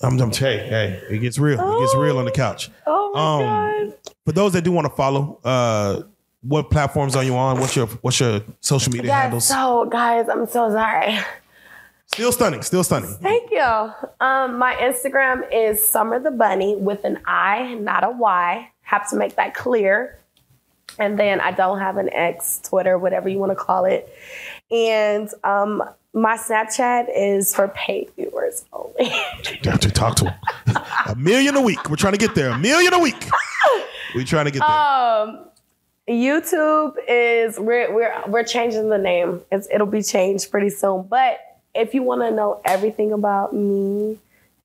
I'm, 0.00 0.20
I'm 0.20 0.30
hey, 0.30 0.58
hey, 0.58 1.02
it 1.10 1.18
gets 1.18 1.40
real. 1.40 1.58
It 1.58 1.80
gets 1.80 1.96
real 1.96 2.18
on 2.20 2.24
the 2.24 2.30
couch. 2.30 2.70
Oh 2.86 3.10
my 3.12 3.80
um, 3.80 3.88
god. 3.88 3.98
For 4.26 4.30
those 4.30 4.52
that 4.52 4.62
do 4.62 4.70
want 4.70 4.84
to 4.84 4.94
follow, 4.94 5.40
uh, 5.42 6.02
what 6.42 6.70
platforms 6.70 7.16
are 7.16 7.24
you 7.24 7.34
on? 7.34 7.58
What's 7.58 7.74
your 7.74 7.86
what's 7.86 8.20
your 8.20 8.40
social 8.60 8.92
media 8.92 9.08
Yeah, 9.08 9.22
handles? 9.22 9.48
so 9.48 9.86
guys, 9.86 10.28
I'm 10.28 10.46
so 10.46 10.70
sorry. 10.70 11.18
Still 12.06 12.30
stunning. 12.30 12.62
Still 12.62 12.84
stunning. 12.84 13.12
Thank 13.20 13.50
you. 13.50 13.60
Um, 13.60 14.56
my 14.56 14.76
Instagram 14.76 15.48
is 15.52 15.84
Summer 15.84 16.20
the 16.20 16.30
Bunni 16.30 16.76
with 16.76 17.04
an 17.04 17.18
I, 17.26 17.74
not 17.74 18.04
a 18.04 18.10
Y. 18.10 18.70
Have 18.82 19.10
to 19.10 19.16
make 19.16 19.34
that 19.34 19.54
clear. 19.54 20.18
And 20.98 21.18
then 21.18 21.40
I 21.40 21.52
don't 21.52 21.78
have 21.78 21.96
an 21.96 22.12
X, 22.12 22.60
Twitter, 22.64 22.98
whatever 22.98 23.28
you 23.28 23.38
want 23.38 23.52
to 23.52 23.56
call 23.56 23.84
it. 23.84 24.12
And 24.70 25.28
um, 25.44 25.82
my 26.12 26.36
Snapchat 26.36 27.06
is 27.14 27.54
for 27.54 27.68
paid 27.68 28.10
viewers 28.16 28.64
only. 28.72 29.12
You 29.62 29.70
have 29.70 29.80
to 29.80 29.90
talk 29.90 30.16
to 30.16 30.30
him. 30.30 30.34
a 31.06 31.14
million 31.16 31.56
a 31.56 31.60
week. 31.60 31.88
We're 31.88 31.96
trying 31.96 32.14
to 32.14 32.18
get 32.18 32.34
there. 32.34 32.50
A 32.50 32.58
million 32.58 32.92
a 32.94 32.98
week. 32.98 33.28
We're 34.14 34.24
trying 34.24 34.46
to 34.46 34.50
get 34.50 34.60
there. 34.60 34.68
um, 34.70 35.44
YouTube 36.08 36.94
is 37.06 37.58
we're 37.58 37.94
we're 37.94 38.14
we're 38.26 38.44
changing 38.44 38.88
the 38.88 38.96
name. 38.98 39.42
It's, 39.52 39.68
it'll 39.70 39.86
be 39.86 40.02
changed 40.02 40.50
pretty 40.50 40.70
soon. 40.70 41.02
But 41.02 41.38
if 41.74 41.92
you 41.94 42.02
want 42.02 42.22
to 42.22 42.30
know 42.30 42.60
everything 42.64 43.12
about 43.12 43.54
me 43.54 44.18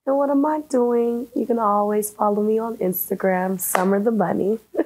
and 0.05 0.17
what 0.17 0.29
am 0.29 0.45
I 0.45 0.61
doing, 0.69 1.27
you 1.35 1.45
can 1.45 1.59
always 1.59 2.09
follow 2.11 2.41
me 2.41 2.59
on 2.59 2.77
Instagram, 2.77 3.59
Summer 3.59 4.01
the 4.01 4.11
Bunni. 4.11 4.59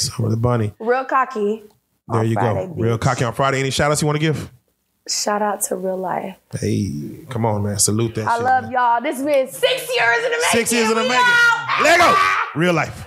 Summer 0.00 0.28
the 0.30 0.36
Bunni. 0.36 0.72
Real 0.78 1.04
cocky. 1.04 1.64
There 2.08 2.24
you 2.24 2.34
Friday, 2.34 2.66
go. 2.66 2.72
Real 2.74 2.98
cocky 2.98 3.24
on 3.24 3.32
Friday. 3.34 3.60
Any 3.60 3.70
shout 3.70 3.90
outs 3.90 4.00
you 4.02 4.06
want 4.06 4.16
to 4.16 4.20
give? 4.20 4.50
Shout 5.08 5.42
out 5.42 5.60
to 5.62 5.74
RealLyfe. 5.76 6.36
Hey, 6.58 7.24
come 7.28 7.44
on, 7.46 7.62
man. 7.64 7.78
Salute 7.78 8.14
that 8.16 8.26
I 8.28 8.36
shit. 8.36 8.44
love 8.44 8.62
man. 8.64 8.72
y'all. 8.72 9.00
This 9.00 9.16
has 9.16 9.24
been 9.24 9.48
six 9.48 9.96
years 9.96 10.16
in 10.18 10.22
the 10.24 10.36
making. 10.36 10.50
Six 10.52 10.72
years 10.72 10.88
in 10.90 10.96
the 10.96 11.02
We 11.02 11.08
making. 11.08 11.24
out. 11.24 11.82
Lego. 11.82 12.14
RealLyfe. 12.60 13.06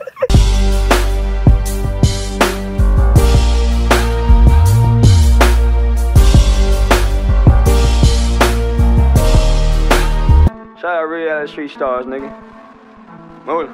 Shout 10.80 10.96
out 10.98 11.04
real 11.04 11.48
street 11.48 11.72
stars, 11.72 12.06
nigga. 12.06 12.30
Move. 13.46 13.70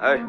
Hey. 0.00 0.24